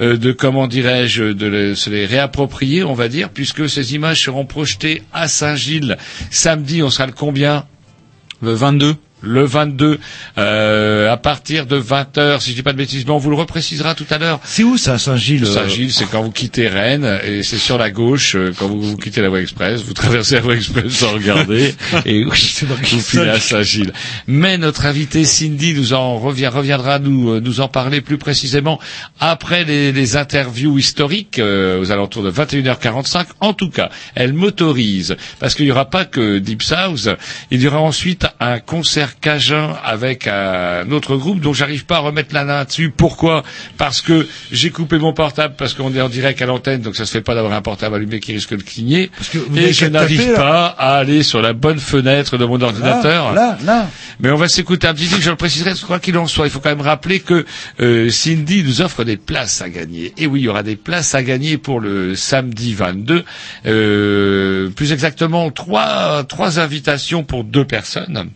de 0.00 0.32
comment 0.32 0.66
dirais-je, 0.66 1.24
de 1.24 1.74
se 1.74 1.90
les 1.90 2.06
réapproprier, 2.06 2.84
on 2.84 2.94
va 2.94 3.08
dire, 3.08 3.30
puisque 3.30 3.68
ces 3.68 3.94
images 3.94 4.22
seront 4.22 4.44
projetées 4.46 4.85
à 5.12 5.28
Saint-Gilles 5.28 5.96
samedi. 6.30 6.82
On 6.82 6.90
sera 6.90 7.06
le 7.06 7.12
combien? 7.12 7.64
Le 8.42 8.52
22. 8.52 8.96
Le 9.22 9.44
22 9.44 9.98
euh, 10.38 11.10
à 11.12 11.16
partir 11.16 11.66
de 11.66 11.80
20h, 11.80 12.40
si 12.40 12.50
je 12.50 12.56
dis 12.56 12.62
pas 12.62 12.72
de 12.72 12.78
bêtises, 12.78 13.04
mais 13.06 13.12
on 13.12 13.18
vous 13.18 13.30
le 13.30 13.36
reprécisera 13.36 13.94
tout 13.94 14.06
à 14.10 14.18
l'heure. 14.18 14.40
C'est 14.44 14.62
où 14.62 14.76
ça, 14.76 14.98
Saint-Gilles 14.98 15.44
euh, 15.44 15.52
Saint-Gilles, 15.54 15.92
c'est 15.92 16.06
quand 16.10 16.22
vous 16.22 16.30
quittez 16.30 16.68
Rennes 16.68 17.20
et 17.24 17.42
c'est 17.42 17.58
sur 17.58 17.78
la 17.78 17.90
gauche 17.90 18.36
euh, 18.36 18.52
quand 18.58 18.68
vous, 18.68 18.80
vous 18.82 18.96
quittez 18.96 19.22
la 19.22 19.28
voie 19.28 19.40
express, 19.40 19.82
vous 19.82 19.94
traversez 19.94 20.34
la 20.36 20.40
voie 20.42 20.54
express 20.54 20.92
sans 20.92 21.12
regarder 21.12 21.74
et 22.04 22.24
oui, 22.24 22.64
vous 22.82 23.00
filez 23.00 23.28
à 23.30 23.40
Saint-Gilles. 23.40 23.92
Mais 24.26 24.58
notre 24.58 24.86
invité 24.86 25.24
Cindy 25.24 25.74
nous 25.74 25.92
en 25.94 26.18
revient, 26.18 26.48
reviendra 26.48 26.98
nous 26.98 27.30
euh, 27.30 27.40
nous 27.40 27.60
en 27.60 27.68
parler 27.68 28.00
plus 28.00 28.18
précisément 28.18 28.78
après 29.20 29.64
les, 29.64 29.92
les 29.92 30.16
interviews 30.16 30.78
historiques 30.78 31.38
euh, 31.38 31.80
aux 31.80 31.90
alentours 31.90 32.22
de 32.22 32.30
21h45. 32.30 33.26
En 33.40 33.54
tout 33.54 33.70
cas, 33.70 33.90
elle 34.14 34.32
m'autorise 34.34 35.16
parce 35.38 35.54
qu'il 35.54 35.64
n'y 35.64 35.70
aura 35.72 35.86
pas 35.90 36.04
que 36.04 36.38
Deep 36.38 36.62
South, 36.62 37.08
il 37.50 37.62
y 37.62 37.66
aura 37.66 37.80
ensuite 37.80 38.26
un 38.40 38.58
concert 38.60 39.15
cajun 39.20 39.74
avec 39.84 40.26
un 40.26 40.90
autre 40.90 41.16
groupe 41.16 41.40
dont 41.40 41.52
j'arrive 41.52 41.84
pas 41.86 41.96
à 41.96 42.00
remettre 42.00 42.34
la 42.34 42.44
main 42.44 42.64
dessus. 42.64 42.90
Pourquoi? 42.90 43.42
Parce 43.78 44.00
que 44.00 44.26
j'ai 44.52 44.70
coupé 44.70 44.98
mon 44.98 45.12
portable 45.12 45.54
parce 45.56 45.74
qu'on 45.74 45.94
est 45.94 46.00
en 46.00 46.08
direct 46.08 46.40
à 46.42 46.46
l'antenne, 46.46 46.82
donc 46.82 46.96
ça 46.96 47.06
se 47.06 47.12
fait 47.12 47.20
pas 47.20 47.34
d'avoir 47.34 47.52
un 47.52 47.62
portable 47.62 47.96
allumé 47.96 48.20
qui 48.20 48.32
risque 48.32 48.56
de 48.56 48.62
cligner. 48.62 49.10
que 49.32 49.38
vous 49.38 49.56
Et 49.58 49.72
je 49.72 49.86
n'arrive 49.86 50.34
pas 50.34 50.66
à 50.66 50.96
aller 50.96 51.22
sur 51.22 51.42
la 51.42 51.52
bonne 51.52 51.78
fenêtre 51.78 52.38
de 52.38 52.44
mon 52.44 52.60
ordinateur. 52.60 53.32
Là, 53.32 53.58
là. 53.64 53.88
Mais 54.20 54.30
on 54.30 54.36
va 54.36 54.48
s'écouter 54.48 54.86
un 54.86 54.94
petit 54.94 55.06
disque, 55.06 55.22
je 55.22 55.30
le 55.30 55.36
préciserai, 55.36 55.72
quoi 55.86 55.98
qu'il 55.98 56.16
en 56.18 56.26
soit. 56.26 56.46
Il 56.46 56.50
faut 56.50 56.60
quand 56.60 56.70
même 56.70 56.80
rappeler 56.80 57.20
que 57.20 57.44
euh, 57.80 58.10
Cindy 58.10 58.62
nous 58.62 58.80
offre 58.80 59.04
des 59.04 59.16
places 59.16 59.60
à 59.62 59.68
gagner. 59.68 60.12
Et 60.16 60.26
oui, 60.26 60.40
il 60.40 60.44
y 60.44 60.48
aura 60.48 60.62
des 60.62 60.76
places 60.76 61.14
à 61.14 61.22
gagner 61.22 61.58
pour 61.58 61.80
le 61.80 62.14
samedi 62.14 62.74
22. 62.74 63.24
Euh, 63.66 64.68
plus 64.70 64.92
exactement, 64.92 65.50
trois, 65.50 66.24
trois 66.24 66.60
invitations 66.60 67.24
pour 67.24 67.44
deux 67.44 67.64
personnes 67.64 68.30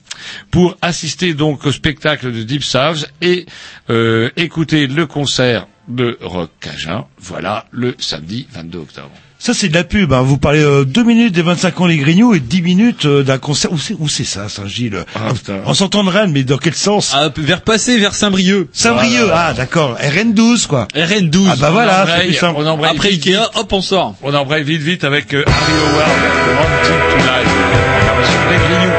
pour 0.51 0.60
assister 0.83 1.35
donc 1.35 1.67
au 1.67 1.73
spectacle 1.73 2.33
de 2.33 2.43
Deep 2.43 2.65
South 2.65 3.11
et 3.23 3.47
euh, 3.91 4.31
écouter 4.37 4.87
le 4.87 5.07
concert 5.07 5.67
de 5.89 6.19
Rock 6.23 6.51
Cajun. 6.61 7.05
Voilà, 7.19 7.67
le 7.71 7.95
samedi 7.99 8.47
22 8.53 8.79
octobre. 8.79 9.11
Ça 9.43 9.55
c'est 9.55 9.69
de 9.71 9.75
la 9.75 9.85
pub. 9.85 10.13
Hein. 10.13 10.21
Vous 10.21 10.37
parlez 10.37 10.61
euh, 10.63 10.85
deux 10.85 11.03
minutes 11.03 11.33
des 11.33 11.41
25 11.41 11.81
ans 11.81 11.87
les 11.87 11.97
Grignoux 11.97 12.35
et 12.35 12.41
10 12.41 12.61
minutes 12.61 13.07
euh, 13.07 13.23
d'un 13.23 13.39
concert. 13.39 13.73
Où 13.73 13.79
c'est 13.79 13.97
où 13.99 14.07
c'est 14.07 14.25
ça, 14.25 14.51
Saint-Gilles? 14.51 15.03
Ah. 15.15 15.33
On 15.65 15.73
s'entend 15.73 16.05
de 16.05 16.11
Rennes, 16.11 16.31
mais 16.33 16.43
dans 16.45 16.59
quel 16.59 16.75
sens? 16.75 17.13
Ah, 17.15 17.31
vers 17.35 17.63
passer 17.63 17.99
vers 17.99 18.15
Saint-Brieuc. 18.15 18.69
Saint-Brieuc. 18.75 19.31
Ah 19.33 19.55
d'accord. 19.55 19.97
RN12 19.99 20.67
quoi. 20.67 20.89
RN12. 20.95 21.47
Ah 21.53 21.57
bah 21.59 21.71
voilà, 21.71 22.05
c'est 22.05 22.13
embraye, 22.13 22.27
plus 22.29 22.37
simple. 22.37 22.55
on 22.59 22.67
embraye 22.67 22.91
Après 22.95 23.11
vite, 23.11 23.27
Ikea, 23.27 23.39
vite. 23.41 23.51
hop, 23.55 23.73
on 23.73 23.81
sort. 23.81 24.15
On 24.23 24.35
embraye 24.35 24.63
vite 24.63 24.83
vite 24.83 25.05
avec 25.05 25.33
euh, 25.33 25.43
Harry 25.47 25.73
Howard, 25.73 26.11
Wanted 26.59 27.01
Grignoux 28.51 28.90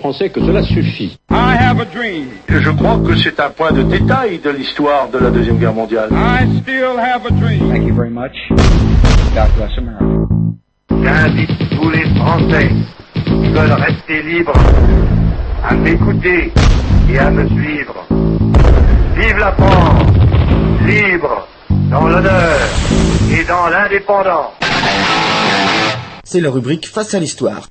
Français 0.00 0.30
que 0.30 0.40
cela 0.40 0.62
suffit. 0.62 1.18
I 1.30 1.54
have 1.60 1.78
a 1.80 1.84
dream. 1.84 2.28
Je 2.48 2.70
crois 2.70 2.98
que 3.06 3.14
c'est 3.16 3.38
un 3.38 3.50
point 3.50 3.70
de 3.72 3.82
détail 3.82 4.38
de 4.38 4.50
l'histoire 4.50 5.08
de 5.12 5.18
la 5.18 5.30
Deuxième 5.30 5.58
Guerre 5.58 5.74
mondiale. 5.74 6.08
I 6.10 6.60
still 6.62 6.98
have 6.98 7.26
a 7.26 7.30
dream. 7.30 7.68
Thank 7.70 7.86
you 7.86 7.94
very 7.94 8.10
much. 8.10 8.32
God 9.34 9.50
bless 9.56 9.76
America. 9.76 10.04
J'invite 11.02 11.50
tous 11.76 11.90
les 11.90 12.04
Français 12.16 12.70
qui 13.14 13.48
veulent 13.52 13.72
rester 13.72 14.22
libres 14.22 14.52
à 15.68 15.74
m'écouter 15.74 16.52
et 17.12 17.18
à 17.18 17.30
me 17.30 17.46
suivre. 17.48 18.06
Vive 19.16 19.36
la 19.38 19.52
France, 19.52 20.12
libre, 20.86 21.46
dans 21.90 22.06
l'honneur 22.08 22.58
et 23.38 23.44
dans 23.44 23.68
l'indépendance. 23.68 24.52
C'est 26.24 26.40
la 26.40 26.50
rubrique 26.50 26.86
Face 26.88 27.12
à 27.14 27.18
l'histoire. 27.20 27.68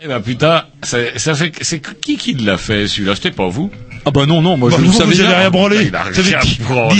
Eh 0.00 0.08
ben 0.08 0.20
putain, 0.20 0.64
ça 0.82 1.34
fait, 1.34 1.52
c'est 1.60 1.80
qui 2.00 2.16
qui 2.16 2.34
l'a 2.34 2.58
fait 2.58 2.88
celui-là? 2.88 3.14
C'était 3.14 3.30
pas 3.30 3.48
vous 3.48 3.70
Ah 4.04 4.10
bah 4.10 4.26
non, 4.26 4.42
non, 4.42 4.56
moi 4.56 4.70
Bah, 4.70 4.76
je 4.78 4.84
vous, 4.84 4.90
le 4.92 4.98
savais 4.98 5.14
vous 5.14 5.34
rien 5.36 5.50
branlé. 5.50 5.90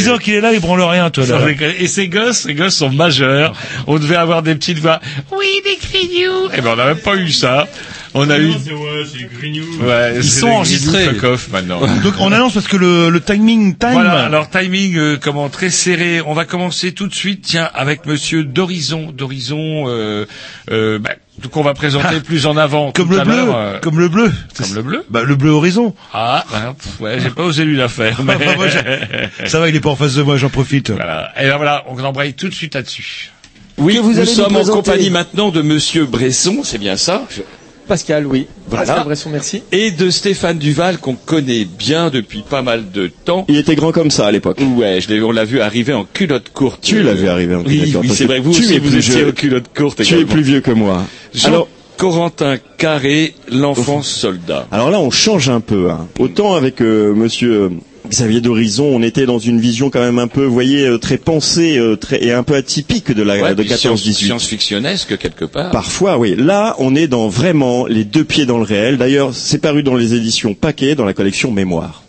Ans 0.08 0.18
qu'il 0.18 0.34
est 0.34 0.40
là, 0.40 0.52
il 0.52 0.60
branle 0.60 0.82
rien, 0.82 1.10
toi, 1.10 1.26
là. 1.26 1.40
Et 1.78 1.86
ces 1.88 2.08
gosses, 2.08 2.38
ces 2.42 2.54
gosses 2.54 2.76
sont 2.76 2.90
majeurs. 2.90 3.54
On 3.86 3.98
devait 3.98 4.16
avoir 4.16 4.42
des 4.42 4.54
petites 4.54 4.78
voix. 4.78 5.00
Oui, 5.36 5.46
des 5.64 5.78
grignoux. 5.86 6.48
Eh 6.56 6.60
ben 6.60 6.70
on 6.72 6.76
n'a 6.76 6.86
même 6.86 6.98
pas 6.98 7.16
eu 7.16 7.30
ça. 7.30 7.66
On 8.14 8.28
a 8.28 8.38
eu. 8.38 8.48
Ouais, 8.48 10.12
Ils 10.16 10.24
c'est 10.24 10.40
sont 10.40 10.48
enregistrés. 10.48 11.08
maintenant. 11.50 11.80
Donc, 12.02 12.14
on 12.20 12.30
annonce 12.30 12.52
parce 12.54 12.68
que 12.68 12.76
le, 12.76 13.08
le 13.08 13.20
timing, 13.20 13.74
time. 13.76 13.92
Voilà, 13.92 14.24
alors 14.24 14.50
timing 14.50 14.96
euh, 14.96 15.16
comment 15.20 15.48
très 15.48 15.70
serré. 15.70 16.20
On 16.20 16.34
va 16.34 16.44
commencer 16.44 16.92
tout 16.92 17.06
de 17.06 17.14
suite, 17.14 17.42
tiens, 17.42 17.70
avec 17.74 18.04
Monsieur 18.06 18.44
d'Horizon, 18.44 19.12
d'Horizon. 19.16 19.84
Euh, 19.88 20.26
euh, 20.70 20.98
bah, 20.98 21.12
qu'on 21.48 21.62
va 21.62 21.74
présenter 21.74 22.20
plus 22.20 22.46
en 22.46 22.56
avant. 22.56 22.92
comme 22.92 23.08
tout 23.08 23.14
le 23.14 23.20
à 23.20 23.24
bleu, 23.24 23.44
euh, 23.54 23.78
comme 23.80 23.98
le 23.98 24.08
bleu. 24.08 24.32
comme 24.56 24.74
le 24.74 24.82
bleu. 24.82 25.04
Bah, 25.10 25.22
le 25.22 25.34
bleu 25.36 25.50
horizon. 25.50 25.94
Ah, 26.12 26.44
bah, 26.50 26.74
pff, 26.80 27.00
ouais, 27.00 27.20
j'ai 27.20 27.30
pas 27.30 27.42
osé 27.44 27.64
lui 27.64 27.76
la 27.76 27.88
faire. 27.88 28.20
Mais... 28.24 28.34
Enfin, 28.34 28.56
moi, 28.56 28.66
j'ai- 28.68 29.48
Ça 29.48 29.60
va, 29.60 29.68
il 29.68 29.76
est 29.76 29.80
pas 29.80 29.90
en 29.90 29.96
face 29.96 30.14
de 30.14 30.22
moi, 30.22 30.36
j'en 30.36 30.48
profite. 30.50 30.90
voilà. 30.90 31.32
Et 31.40 31.46
ben 31.48 31.56
voilà, 31.56 31.84
on 31.88 31.98
embraye 32.02 32.34
tout 32.34 32.48
de 32.48 32.54
suite 32.54 32.74
là-dessus. 32.74 33.30
Oui, 33.78 33.98
vous 34.02 34.10
nous 34.12 34.18
allez 34.18 34.26
nous 34.28 34.32
sommes 34.36 34.56
en 34.56 34.64
compagnie 34.64 35.08
maintenant 35.10 35.48
de 35.48 35.62
Monsieur 35.62 36.04
Bresson, 36.04 36.60
c'est 36.62 36.78
bien 36.78 36.96
ça 36.96 37.22
Je- 37.30 37.40
Pascal, 37.88 38.26
oui. 38.26 38.46
Voilà. 38.68 38.86
Pascal 38.86 39.04
Bresson, 39.04 39.30
merci. 39.30 39.62
Et 39.72 39.90
de 39.90 40.08
Stéphane 40.10 40.58
Duval 40.58 40.98
qu'on 40.98 41.14
connaît 41.14 41.64
bien 41.64 42.10
depuis 42.10 42.42
pas 42.48 42.62
mal 42.62 42.90
de 42.92 43.10
temps. 43.24 43.44
Il 43.48 43.56
était 43.56 43.74
grand 43.74 43.92
comme 43.92 44.10
ça 44.10 44.26
à 44.26 44.30
l'époque. 44.30 44.58
Ouais, 44.76 45.00
je 45.00 45.22
on 45.22 45.32
l'a 45.32 45.44
vu 45.44 45.60
arriver 45.60 45.92
en 45.92 46.04
culotte 46.04 46.48
courte. 46.52 46.80
Tu 46.82 47.02
l'as 47.02 47.14
vu 47.14 47.28
arriver 47.28 47.54
en 47.54 47.62
Oui, 47.62 47.78
culotte 47.78 47.92
courte, 47.92 48.06
oui, 48.08 48.14
c'est 48.14 48.24
vrai. 48.26 48.40
Vous 48.40 48.52
tu 48.52 48.60
aussi, 48.64 48.74
es 48.74 48.78
vous 48.78 48.88
plus 48.90 48.98
étiez 48.98 49.20
jeune. 49.20 49.28
en 49.28 49.32
culotte 49.32 49.64
courte 49.76 50.02
Tu 50.02 50.14
es 50.14 50.16
également. 50.16 50.32
plus 50.32 50.42
vieux 50.42 50.60
que 50.60 50.70
moi. 50.70 51.02
Jean 51.34 51.48
Alors, 51.48 51.68
Corentin 51.98 52.56
Carré, 52.78 53.34
l'enfant 53.50 54.02
soldat. 54.02 54.66
alors 54.72 54.90
là, 54.90 54.98
on 54.98 55.10
change 55.10 55.48
un 55.50 55.60
peu. 55.60 55.90
hein. 55.90 56.08
Autant 56.18 56.54
avec 56.54 56.80
euh, 56.80 57.12
Monsieur 57.14 57.52
euh, 57.52 57.70
Xavier 58.12 58.40
d'Horizon, 58.42 58.84
on 58.92 59.02
était 59.02 59.24
dans 59.24 59.38
une 59.38 59.58
vision 59.58 59.88
quand 59.88 60.00
même 60.00 60.18
un 60.18 60.28
peu, 60.28 60.44
vous 60.44 60.52
voyez, 60.52 60.86
euh, 60.86 60.98
très 60.98 61.16
pensée 61.16 61.78
euh, 61.78 61.96
très, 61.96 62.22
et 62.22 62.30
un 62.32 62.42
peu 62.42 62.54
atypique 62.54 63.10
de 63.10 63.22
la 63.22 63.40
Ouais, 63.40 63.54
de 63.54 63.62
puis 63.62 63.72
science- 63.72 64.02
14-18. 64.04 64.12
Science-fictionnesque 64.26 65.16
quelque 65.16 65.46
part. 65.46 65.70
Parfois, 65.70 66.18
oui. 66.18 66.34
Là, 66.36 66.76
on 66.78 66.94
est 66.94 67.06
dans 67.08 67.28
vraiment 67.28 67.86
les 67.86 68.04
deux 68.04 68.24
pieds 68.24 68.44
dans 68.44 68.58
le 68.58 68.64
réel. 68.64 68.98
D'ailleurs, 68.98 69.34
c'est 69.34 69.58
paru 69.58 69.82
dans 69.82 69.96
les 69.96 70.12
éditions 70.14 70.52
Paquet, 70.54 70.94
dans 70.94 71.06
la 71.06 71.14
collection 71.14 71.50
Mémoire. 71.50 72.02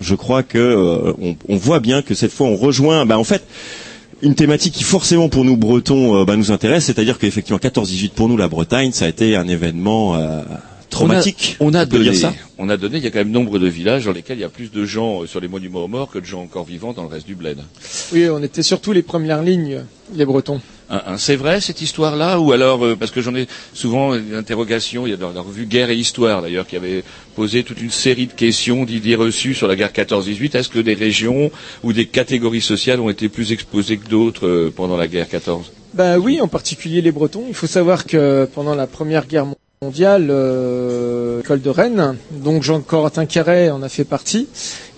Je 0.00 0.14
crois 0.14 0.42
que 0.42 0.56
euh, 0.58 1.12
on, 1.20 1.36
on 1.48 1.56
voit 1.56 1.80
bien 1.80 2.00
que 2.00 2.14
cette 2.14 2.32
fois, 2.32 2.46
on 2.46 2.56
rejoint, 2.56 3.04
bah, 3.04 3.18
en 3.18 3.24
fait, 3.24 3.42
une 4.22 4.34
thématique 4.34 4.72
qui 4.72 4.84
forcément 4.84 5.28
pour 5.28 5.44
nous 5.44 5.58
Bretons 5.58 6.16
euh, 6.20 6.24
bah, 6.24 6.36
nous 6.36 6.52
intéresse, 6.52 6.86
c'est-à-dire 6.86 7.18
qu'effectivement 7.18 7.58
14-18 7.58 8.10
pour 8.12 8.28
nous 8.28 8.36
la 8.38 8.48
Bretagne, 8.48 8.92
ça 8.92 9.04
a 9.04 9.08
été 9.08 9.36
un 9.36 9.46
événement 9.46 10.14
euh, 10.16 10.40
traumatique. 10.90 11.56
On 11.60 11.72
a, 11.74 11.78
on 11.78 11.80
a 11.80 11.86
donné, 11.86 12.10
dire 12.10 12.14
ça 12.14 12.34
on 12.58 12.68
a 12.68 12.76
donné, 12.76 12.98
il 12.98 13.04
y 13.04 13.06
a 13.06 13.10
quand 13.10 13.18
même 13.18 13.30
nombre 13.30 13.58
de 13.58 13.66
villages 13.66 14.04
dans 14.04 14.12
lesquels 14.12 14.38
il 14.38 14.42
y 14.42 14.44
a 14.44 14.50
plus 14.50 14.70
de 14.70 14.84
gens 14.84 15.22
euh, 15.22 15.26
sur 15.26 15.40
les 15.40 15.48
monuments 15.48 15.84
aux 15.84 15.88
morts 15.88 16.10
que 16.10 16.18
de 16.18 16.26
gens 16.26 16.42
encore 16.42 16.64
vivants 16.64 16.92
dans 16.92 17.02
le 17.02 17.08
reste 17.08 17.26
du 17.26 17.34
bled. 17.34 17.58
Oui, 18.12 18.28
on 18.28 18.42
était 18.42 18.62
surtout 18.62 18.92
les 18.92 19.02
premières 19.02 19.42
lignes, 19.42 19.84
les 20.14 20.24
Bretons. 20.24 20.60
C'est 21.18 21.36
vrai 21.36 21.60
cette 21.60 21.82
histoire-là 21.82 22.40
ou 22.40 22.50
alors 22.50 22.84
euh, 22.84 22.96
parce 22.96 23.12
que 23.12 23.20
j'en 23.20 23.34
ai 23.36 23.46
souvent 23.72 24.14
une 24.14 24.34
interrogation, 24.34 25.06
il 25.06 25.10
y 25.10 25.12
a 25.12 25.16
dans 25.16 25.32
la 25.32 25.40
revue 25.40 25.66
Guerre 25.66 25.90
et 25.90 25.96
Histoire 25.96 26.42
d'ailleurs 26.42 26.66
qui 26.66 26.74
avait 26.74 27.04
posé 27.36 27.62
toute 27.62 27.80
une 27.80 27.90
série 27.92 28.26
de 28.26 28.32
questions 28.32 28.84
d'idées 28.84 29.14
reçues 29.14 29.54
sur 29.54 29.68
la 29.68 29.76
guerre 29.76 29.92
14-18. 29.92 30.56
Est-ce 30.56 30.68
que 30.68 30.80
des 30.80 30.94
régions 30.94 31.52
ou 31.84 31.92
des 31.92 32.06
catégories 32.06 32.60
sociales 32.60 32.98
ont 32.98 33.08
été 33.08 33.28
plus 33.28 33.52
exposées 33.52 33.98
que 33.98 34.08
d'autres 34.08 34.48
euh, 34.48 34.72
pendant 34.74 34.96
la 34.96 35.06
guerre 35.06 35.28
14 35.28 35.70
Ben 35.94 36.18
oui, 36.18 36.40
en 36.40 36.48
particulier 36.48 37.02
les 37.02 37.12
Bretons. 37.12 37.44
Il 37.46 37.54
faut 37.54 37.68
savoir 37.68 38.04
que 38.04 38.48
pendant 38.52 38.74
la 38.74 38.88
Première 38.88 39.26
Guerre 39.26 39.44
mondiale, 39.44 39.59
euh, 39.82 41.38
l'école 41.38 41.62
de 41.62 41.70
Rennes, 41.70 42.16
donc 42.32 42.62
Jean 42.62 42.82
Corentin 42.82 43.24
Carré 43.24 43.70
en 43.70 43.82
a 43.82 43.88
fait 43.88 44.04
partie, 44.04 44.46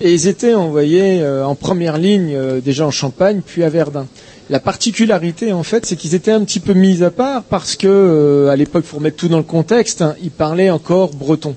et 0.01 0.12
ils 0.12 0.27
étaient 0.27 0.55
envoyés 0.55 1.21
euh, 1.23 1.47
en 1.47 1.55
première 1.55 1.99
ligne 1.99 2.35
euh, 2.35 2.61
déjà 2.61 2.85
en 2.85 2.90
Champagne, 2.90 3.42
puis 3.47 3.62
à 3.62 3.68
Verdun. 3.68 4.09
La 4.51 4.59
particularité, 4.59 5.53
en 5.53 5.62
fait, 5.62 5.87
c'est 5.87 5.95
qu'ils 5.95 6.16
étaient 6.16 6.33
un 6.33 6.42
petit 6.42 6.59
peu 6.59 6.73
mis 6.73 7.05
à 7.05 7.12
part 7.12 7.45
parce 7.45 7.77
que, 7.77 7.87
euh, 7.87 8.49
à 8.51 8.57
l'époque, 8.57 8.83
pour 8.83 9.01
mettre 9.01 9.18
tout 9.18 9.29
dans 9.29 9.37
le 9.37 9.45
contexte, 9.45 10.03
hein, 10.03 10.16
ils 10.21 10.33
parlaient 10.33 10.71
encore 10.71 11.11
breton. 11.11 11.55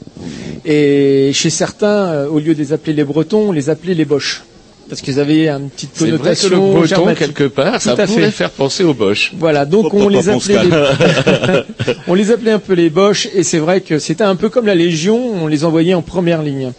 Et 0.63 1.31
chez 1.33 1.49
certains, 1.49 2.27
au 2.27 2.37
lieu 2.37 2.53
de 2.53 2.59
les 2.59 2.73
appeler 2.73 2.93
les 2.93 3.03
Bretons, 3.03 3.49
on 3.49 3.51
les 3.51 3.71
appelait 3.71 3.95
les 3.95 4.05
Boches. 4.05 4.43
Parce 4.87 5.01
qu'ils 5.01 5.19
avaient 5.19 5.49
une 5.49 5.69
petite 5.69 5.91
C'est 5.93 6.05
vrai 6.05 6.11
que 6.11 6.17
connotation 6.17 6.49
le 6.49 6.79
breton 6.79 7.15
quelque 7.15 7.43
part, 7.45 7.81
ça 7.81 7.95
pourrait 7.95 8.25
fait. 8.25 8.31
faire 8.31 8.51
penser 8.51 8.83
aux 8.83 8.93
Boches. 8.93 9.31
Voilà, 9.37 9.65
donc 9.65 9.93
on 9.93 10.07
les 10.09 10.29
appelait 10.29 10.63
les... 10.63 11.93
on 12.07 12.13
les 12.13 12.31
appelait 12.31 12.51
un 12.51 12.59
peu 12.59 12.73
les 12.73 12.89
Boches 12.89 13.27
et 13.33 13.43
c'est 13.43 13.57
vrai 13.57 13.81
que 13.81 13.97
c'était 13.97 14.23
un 14.23 14.35
peu 14.35 14.49
comme 14.49 14.67
la 14.67 14.75
Légion, 14.75 15.17
on 15.17 15.47
les 15.47 15.65
envoyait 15.65 15.95
en 15.95 16.03
première 16.03 16.43
ligne. 16.43 16.71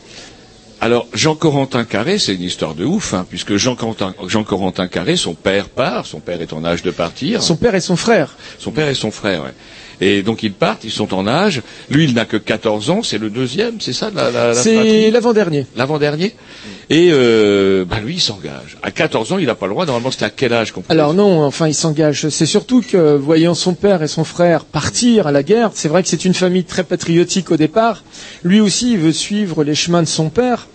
Alors, 0.81 1.09
Jean 1.14 1.35
Corentin 1.35 1.85
Carré, 1.85 2.19
c'est 2.19 2.35
une 2.35 2.42
histoire 2.42 2.75
de 2.75 2.85
ouf, 2.85 3.14
hein, 3.14 3.27
puisque 3.29 3.57
Jean 3.57 3.75
Corentin, 3.77 4.14
Jean 4.29 4.45
Corentin 4.45 4.88
Carré, 4.88 5.16
son 5.16 5.35
père 5.35 5.71
part, 5.71 6.05
son 6.05 6.21
père 6.21 6.40
est 6.42 6.53
en 6.53 6.64
âge 6.64 6.83
de 6.83 6.90
partir. 6.90 7.42
Son 7.42 7.57
père 7.57 7.75
et 7.75 7.81
son 7.81 7.97
frère. 7.97 8.37
Son 8.59 8.73
père 8.73 8.88
et 8.88 8.95
son 8.95 9.11
frère, 9.11 9.45
ouais. 9.45 9.55
Et 10.00 10.22
donc 10.22 10.42
ils 10.42 10.52
partent, 10.52 10.85
ils 10.85 10.90
sont 10.90 11.14
en 11.14 11.26
âge. 11.26 11.62
Lui, 11.90 12.04
il 12.04 12.14
n'a 12.14 12.24
que 12.24 12.37
14 12.37 12.90
ans, 12.90 13.02
c'est 13.02 13.18
le 13.18 13.30
deuxième, 13.30 13.80
c'est 13.80 13.92
ça, 13.92 14.11
la, 14.14 14.30
la, 14.30 14.48
la 14.48 14.54
C'est 14.54 15.11
l'avant-dernier. 15.11 15.66
L'avant-dernier. 15.76 16.35
Et 16.90 17.09
euh, 17.12 17.85
bah 17.85 17.96
lui, 18.04 18.14
il 18.14 18.20
s'engage. 18.20 18.76
À 18.82 18.90
14 18.90 19.32
ans, 19.32 19.38
il 19.38 19.46
n'a 19.46 19.54
pas 19.54 19.66
le 19.66 19.72
droit. 19.72 19.87
Normalement, 19.87 20.11
c'était 20.11 20.26
à 20.26 20.30
quel 20.30 20.52
âge 20.52 20.72
qu'on 20.72 20.82
Alors 20.88 21.14
non, 21.14 21.42
enfin 21.44 21.66
il 21.68 21.74
s'engage. 21.74 22.28
C'est 22.28 22.46
surtout 22.46 22.82
que 22.82 23.16
voyant 23.16 23.54
son 23.54 23.74
père 23.74 24.02
et 24.02 24.09
son 24.09 24.24
frère 24.24 24.64
partir 24.64 25.26
à 25.26 25.32
la 25.32 25.42
guerre, 25.42 25.70
c'est 25.74 25.88
vrai 25.88 26.02
que 26.02 26.09
c'est 26.09 26.24
une 26.24 26.35
famille 26.35 26.64
très 26.64 26.85
patriotique 26.85 27.50
au 27.50 27.56
départ. 27.56 28.04
Lui 28.44 28.61
aussi, 28.61 28.92
il 28.92 28.98
veut 28.98 29.12
suivre 29.12 29.64
les 29.64 29.74
chemins 29.74 30.02
de 30.02 30.09
son 30.09 30.28
père. 30.28 30.68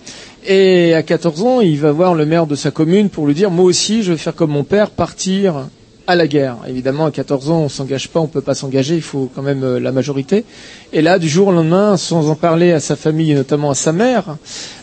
Et 0.45 0.95
à 0.95 1.03
14 1.03 1.43
ans, 1.43 1.61
il 1.61 1.79
va 1.79 1.91
voir 1.91 2.15
le 2.15 2.25
maire 2.25 2.47
de 2.47 2.55
sa 2.55 2.71
commune 2.71 3.09
pour 3.09 3.27
lui 3.27 3.35
dire, 3.35 3.51
moi 3.51 3.65
aussi, 3.65 4.01
je 4.01 4.11
vais 4.13 4.17
faire 4.17 4.33
comme 4.33 4.49
mon 4.51 4.63
père, 4.63 4.89
partir 4.89 5.67
à 6.07 6.15
la 6.15 6.27
guerre. 6.27 6.57
Évidemment, 6.67 7.05
à 7.05 7.11
14 7.11 7.49
ans, 7.49 7.61
on 7.61 7.69
s'engage 7.69 8.09
pas, 8.09 8.19
on 8.19 8.27
peut 8.27 8.41
pas 8.41 8.55
s'engager, 8.55 8.95
il 8.95 9.01
faut 9.01 9.29
quand 9.33 9.41
même 9.41 9.63
euh, 9.63 9.79
la 9.79 9.91
majorité. 9.91 10.45
Et 10.93 11.01
là, 11.01 11.19
du 11.19 11.29
jour 11.29 11.49
au 11.49 11.51
lendemain, 11.51 11.97
sans 11.97 12.29
en 12.29 12.35
parler 12.35 12.71
à 12.71 12.79
sa 12.79 12.95
famille 12.95 13.31
et 13.31 13.35
notamment 13.35 13.71
à 13.71 13.75
sa 13.75 13.91
mère, 13.91 14.37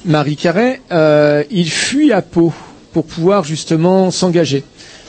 Marie 0.04 0.36
Carré, 0.36 0.80
euh, 0.92 1.44
il 1.50 1.70
fuit 1.70 2.12
à 2.12 2.22
Pau 2.22 2.52
pour 2.92 3.04
pouvoir 3.04 3.44
justement 3.44 4.10
s'engager. 4.10 4.64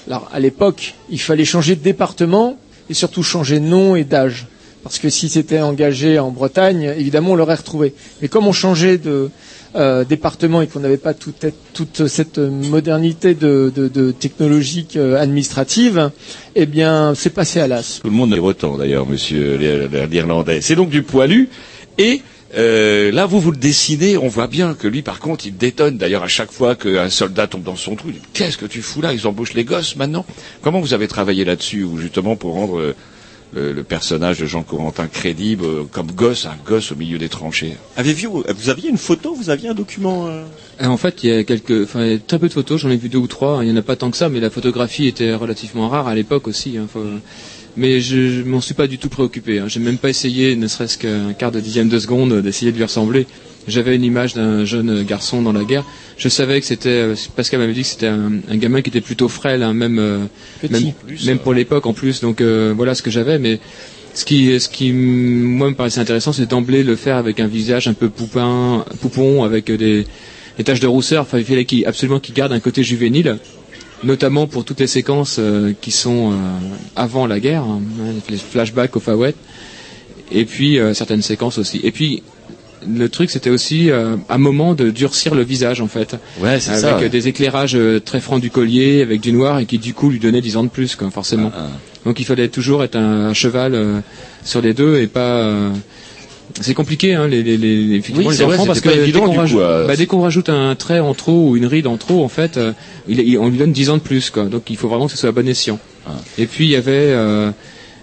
Alors, 0.07 0.29
à 0.33 0.39
l'époque, 0.39 0.95
il 1.09 1.19
fallait 1.21 1.45
changer 1.45 1.75
de 1.75 1.81
département 1.83 2.57
et 2.89 2.93
surtout 2.93 3.23
changer 3.23 3.59
de 3.59 3.65
nom 3.65 3.95
et 3.95 4.03
d'âge. 4.03 4.47
Parce 4.83 4.97
que 4.97 5.09
si 5.09 5.29
c'était 5.29 5.59
engagé 5.59 6.19
en 6.19 6.31
Bretagne, 6.31 6.93
évidemment, 6.97 7.31
on 7.31 7.35
l'aurait 7.35 7.55
retrouvé. 7.55 7.93
Mais 8.21 8.27
comme 8.27 8.47
on 8.47 8.53
changeait 8.53 8.97
de 8.97 9.29
euh, 9.75 10.03
département 10.03 10.62
et 10.62 10.67
qu'on 10.67 10.79
n'avait 10.79 10.97
pas 10.97 11.13
toute, 11.13 12.08
cette 12.08 12.38
modernité 12.39 13.34
de, 13.34 13.71
technologique 14.19 14.95
euh, 14.95 15.19
administrative, 15.19 16.12
eh 16.55 16.65
bien, 16.65 17.13
c'est 17.15 17.29
passé 17.29 17.60
à 17.60 17.67
l'as. 17.67 17.99
Tout 18.01 18.10
le 18.10 18.15
monde 18.15 18.34
est 18.34 18.39
breton 18.39 18.77
d'ailleurs, 18.77 19.05
monsieur 19.05 19.55
l'Ir- 19.58 20.08
l'Irlandais. 20.10 20.62
C'est 20.62 20.75
donc 20.75 20.89
du 20.89 21.03
poilu. 21.03 21.49
Et 21.97 22.21
euh, 22.58 23.12
là, 23.12 23.25
vous 23.25 23.39
vous 23.39 23.51
le 23.51 23.58
dessinez, 23.58 24.17
on 24.17 24.27
voit 24.27 24.47
bien 24.47 24.73
que 24.73 24.88
lui, 24.88 25.01
par 25.01 25.19
contre, 25.19 25.45
il 25.45 25.55
détonne. 25.55 25.97
D'ailleurs, 25.97 26.23
à 26.23 26.27
chaque 26.27 26.51
fois 26.51 26.75
qu'un 26.75 27.10
soldat 27.10 27.47
tombe 27.47 27.63
dans 27.63 27.75
son 27.75 27.95
trou, 27.95 28.08
il 28.10 28.15
dit 28.15 28.21
Qu'est-ce 28.34 28.58
que 28.58 28.65
tu 28.65 28.82
fous 28.82 29.01
là? 29.01 29.13
Ils 29.13 29.27
embauchent 29.27 29.53
les 29.53 29.65
gosses 29.65 29.95
maintenant. 29.95 30.25
Comment 30.62 30.79
vous 30.79 30.93
avez 30.93 31.08
travaillé 31.08 31.45
là-dessus, 31.45 31.86
justement 31.99 32.36
pour 32.36 32.53
rendre 32.53 32.79
euh, 32.79 32.95
le, 33.53 33.73
le 33.73 33.83
personnage 33.83 34.39
de 34.39 34.45
Jean 34.45 34.63
Corentin 34.63 35.07
crédible 35.07 35.65
euh, 35.65 35.83
comme 35.91 36.12
gosse, 36.12 36.45
un 36.45 36.55
gosse 36.65 36.91
au 36.91 36.95
milieu 36.95 37.17
des 37.17 37.29
tranchées 37.29 37.73
Avez-vous, 37.97 38.43
vous 38.55 38.69
aviez 38.69 38.89
une 38.89 38.97
photo, 38.97 39.33
vous 39.33 39.49
aviez 39.49 39.69
un 39.69 39.73
document 39.73 40.27
euh 40.27 40.43
Euh, 40.81 40.88
En 40.88 40.97
fait, 40.97 41.23
il 41.23 41.29
y 41.29 41.33
a 41.33 41.43
quelques, 41.43 41.83
enfin, 41.83 42.05
il 42.05 42.12
y 42.12 42.15
a 42.15 42.19
très 42.19 42.39
peu 42.39 42.47
de 42.47 42.53
photos. 42.53 42.79
J'en 42.81 42.89
ai 42.89 42.95
vu 42.97 43.09
deux 43.09 43.17
ou 43.17 43.27
trois. 43.27 43.59
Il 43.63 43.69
y 43.69 43.71
en 43.71 43.75
a 43.75 43.81
pas 43.81 43.95
tant 43.95 44.12
que 44.12 44.17
ça, 44.17 44.29
mais 44.29 44.39
la 44.39 44.49
photographie 44.49 45.07
était 45.07 45.33
relativement 45.33 45.89
rare 45.89 46.07
à 46.07 46.15
l'époque 46.15 46.47
aussi. 46.47 46.77
hein, 46.77 46.88
faut- 46.91 47.03
Mais 47.77 47.99
je, 48.01 48.29
je 48.39 48.43
m'en 48.43 48.62
suis 48.62 48.73
pas 48.73 48.88
du 48.88 48.97
tout 48.97 49.09
préoccupé. 49.09 49.59
Hein. 49.59 49.65
J'ai 49.67 49.79
même 49.79 49.97
pas 49.97 50.09
essayé, 50.09 50.55
ne 50.55 50.67
serait-ce 50.67 50.97
qu'un 50.97 51.33
quart 51.33 51.51
de 51.51 51.59
dixième 51.59 51.89
de 51.89 51.99
seconde, 51.99 52.41
d'essayer 52.41 52.71
de 52.71 52.77
lui 52.77 52.83
ressembler. 52.83 53.27
j'avais 53.67 53.95
une 53.95 54.03
image 54.03 54.33
d'un 54.33 54.63
jeune 54.65 55.03
garçon 55.03 55.41
dans 55.41 55.53
la 55.53 55.63
guerre. 55.63 55.85
Je 56.19 56.29
savais 56.29 56.60
que 56.60 56.65
c'était, 56.67 56.89
euh, 56.89 57.15
Pascal 57.36 57.60
m'avait 57.60 57.73
dit 57.73 57.82
que 57.82 57.88
c'était 57.88 58.08
un, 58.08 58.32
un 58.47 58.58
gamin 58.58 58.82
qui 58.82 58.89
était 58.89 59.01
plutôt 59.01 59.27
frêle, 59.29 59.63
hein, 59.63 59.73
même, 59.73 59.97
euh, 59.97 60.25
Petit. 60.62 60.86
même, 60.86 60.93
Plus, 60.93 61.25
même 61.25 61.39
pour 61.39 61.53
l'époque 61.53 61.86
en 61.88 61.93
plus. 61.93 62.21
Donc 62.21 62.41
euh, 62.41 62.73
voilà 62.75 62.93
ce 62.93 63.01
que 63.01 63.10
j'avais. 63.10 63.39
Mais 63.39 63.60
ce 64.13 64.25
qui, 64.25 64.60
ce 64.60 64.69
qui, 64.69 64.91
moi, 64.91 65.69
me 65.69 65.75
paraissait 65.75 66.01
intéressant, 66.01 66.34
c'est 66.34 66.45
d'emblée 66.45 66.84
le 66.84 66.95
faire 66.95 67.15
avec 67.15 67.39
un 67.39 67.47
visage 67.47 67.88
un 67.88 67.93
peu 67.93 68.10
poupin, 68.10 68.86
poupon, 69.01 69.43
avec 69.43 69.71
des, 69.71 70.05
des 70.58 70.63
taches 70.63 70.82
de 70.82 70.88
rousseur. 70.88 71.23
Enfin, 71.23 71.39
il 71.39 71.45
fallait 71.45 71.65
qu'il, 71.65 71.86
absolument 71.86 72.19
qu'il 72.19 72.36
garde 72.36 72.51
un 72.51 72.60
côté 72.60 72.84
juvénile 72.84 73.39
notamment 74.03 74.47
pour 74.47 74.65
toutes 74.65 74.79
les 74.79 74.88
séquences 74.88 75.38
euh, 75.39 75.73
qui 75.79 75.91
sont 75.91 76.32
euh, 76.32 76.36
avant 76.95 77.27
la 77.27 77.39
guerre, 77.39 77.63
hein, 77.63 77.82
les 78.29 78.38
flashbacks 78.38 78.95
au 78.95 78.99
Far 78.99 79.17
West, 79.17 79.38
et 80.32 80.45
puis 80.45 80.79
euh, 80.79 80.93
certaines 80.93 81.21
séquences 81.21 81.58
aussi. 81.58 81.82
Et 81.84 81.91
puis 81.91 82.23
le 82.87 83.09
truc, 83.09 83.29
c'était 83.29 83.49
aussi 83.49 83.89
euh, 83.91 84.15
un 84.29 84.37
moment 84.37 84.73
de 84.73 84.89
durcir 84.89 85.35
le 85.35 85.43
visage 85.43 85.81
en 85.81 85.87
fait, 85.87 86.15
Ouais, 86.39 86.59
c'est 86.59 86.71
avec 86.71 86.81
ça, 86.81 86.97
ouais. 86.97 87.03
euh, 87.05 87.09
des 87.09 87.27
éclairages 87.27 87.75
euh, 87.75 87.99
très 87.99 88.19
francs 88.19 88.39
du 88.41 88.49
collier, 88.51 89.01
avec 89.01 89.19
du 89.21 89.31
noir 89.33 89.59
et 89.59 89.65
qui 89.65 89.77
du 89.79 89.93
coup 89.93 90.09
lui 90.09 90.19
donnait 90.19 90.41
10 90.41 90.57
ans 90.57 90.63
de 90.63 90.69
plus, 90.69 90.95
quoi, 90.95 91.09
forcément. 91.11 91.51
Ah, 91.55 91.67
Donc 92.05 92.19
il 92.19 92.25
fallait 92.25 92.47
toujours 92.47 92.83
être 92.83 92.95
un, 92.95 93.27
un 93.29 93.33
cheval 93.33 93.73
euh, 93.75 93.99
sur 94.43 94.61
les 94.61 94.73
deux 94.73 94.99
et 95.01 95.07
pas. 95.07 95.37
euh, 95.37 95.69
c'est 96.61 96.73
compliqué, 96.73 97.13
hein, 97.13 97.27
les, 97.27 97.43
les, 97.43 97.57
les, 97.57 97.95
effectivement, 97.97 98.21
Oui, 98.27 98.33
les 98.33 98.37
c'est 98.37 98.43
vrai, 98.43 98.55
enfants, 98.55 98.65
parce 98.65 98.81
que 98.81 98.89
dès 99.05 99.11
qu'on 99.11 99.29
coup, 99.31 99.37
rajoute, 99.37 99.59
bah, 99.59 99.95
dès 99.95 100.05
qu'on 100.07 100.21
rajoute 100.21 100.49
un 100.49 100.73
trait 100.75 100.99
en 100.99 101.13
trop 101.13 101.49
ou 101.49 101.55
une 101.57 101.67
ride 101.67 101.85
en 101.85 101.97
trop, 101.97 102.23
en 102.23 102.27
fait, 102.27 102.59
il, 103.07 103.19
il- 103.19 103.37
on 103.37 103.49
lui 103.49 103.57
donne 103.59 103.71
10 103.71 103.91
ans 103.91 103.97
de 103.97 104.01
plus, 104.01 104.29
quoi. 104.31 104.45
Donc 104.45 104.63
il 104.69 104.75
faut 104.77 104.87
vraiment 104.87 105.05
que 105.05 105.11
ce 105.11 105.17
soit 105.17 105.29
à 105.29 105.31
bon 105.31 105.47
escient. 105.47 105.77
Ah. 106.07 106.11
Et 106.39 106.47
puis 106.47 106.65
il 106.65 106.71
y 106.71 106.75
avait 106.75 107.13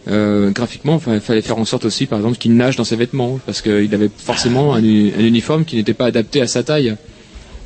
euh, 0.08 0.50
graphiquement, 0.50 1.00
il 1.08 1.20
fallait 1.20 1.42
faire 1.42 1.58
en 1.58 1.64
sorte 1.64 1.84
aussi, 1.84 2.06
par 2.06 2.18
exemple, 2.18 2.36
qu'il 2.36 2.54
nage 2.54 2.76
dans 2.76 2.84
ses 2.84 2.96
vêtements, 2.96 3.40
parce 3.44 3.60
qu'il 3.60 3.92
avait 3.94 4.10
forcément 4.16 4.74
un, 4.74 4.82
uniforme 4.82 5.64
qui 5.64 5.76
n'était 5.76 5.94
pas 5.94 6.06
adapté 6.06 6.40
à 6.40 6.46
sa 6.46 6.62
taille. 6.62 6.96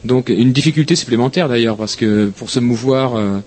Donc 0.05 0.31
une 0.31 0.53
difficulté 0.53 0.97
supplémentaire 0.97 1.49
d'ailleurs, 1.49 1.77
parce 1.77 1.97
que 1.97 2.31
pour 2.35 2.49
se 2.49 2.59
mouvoir 2.59 3.17
euh, 3.17 3.39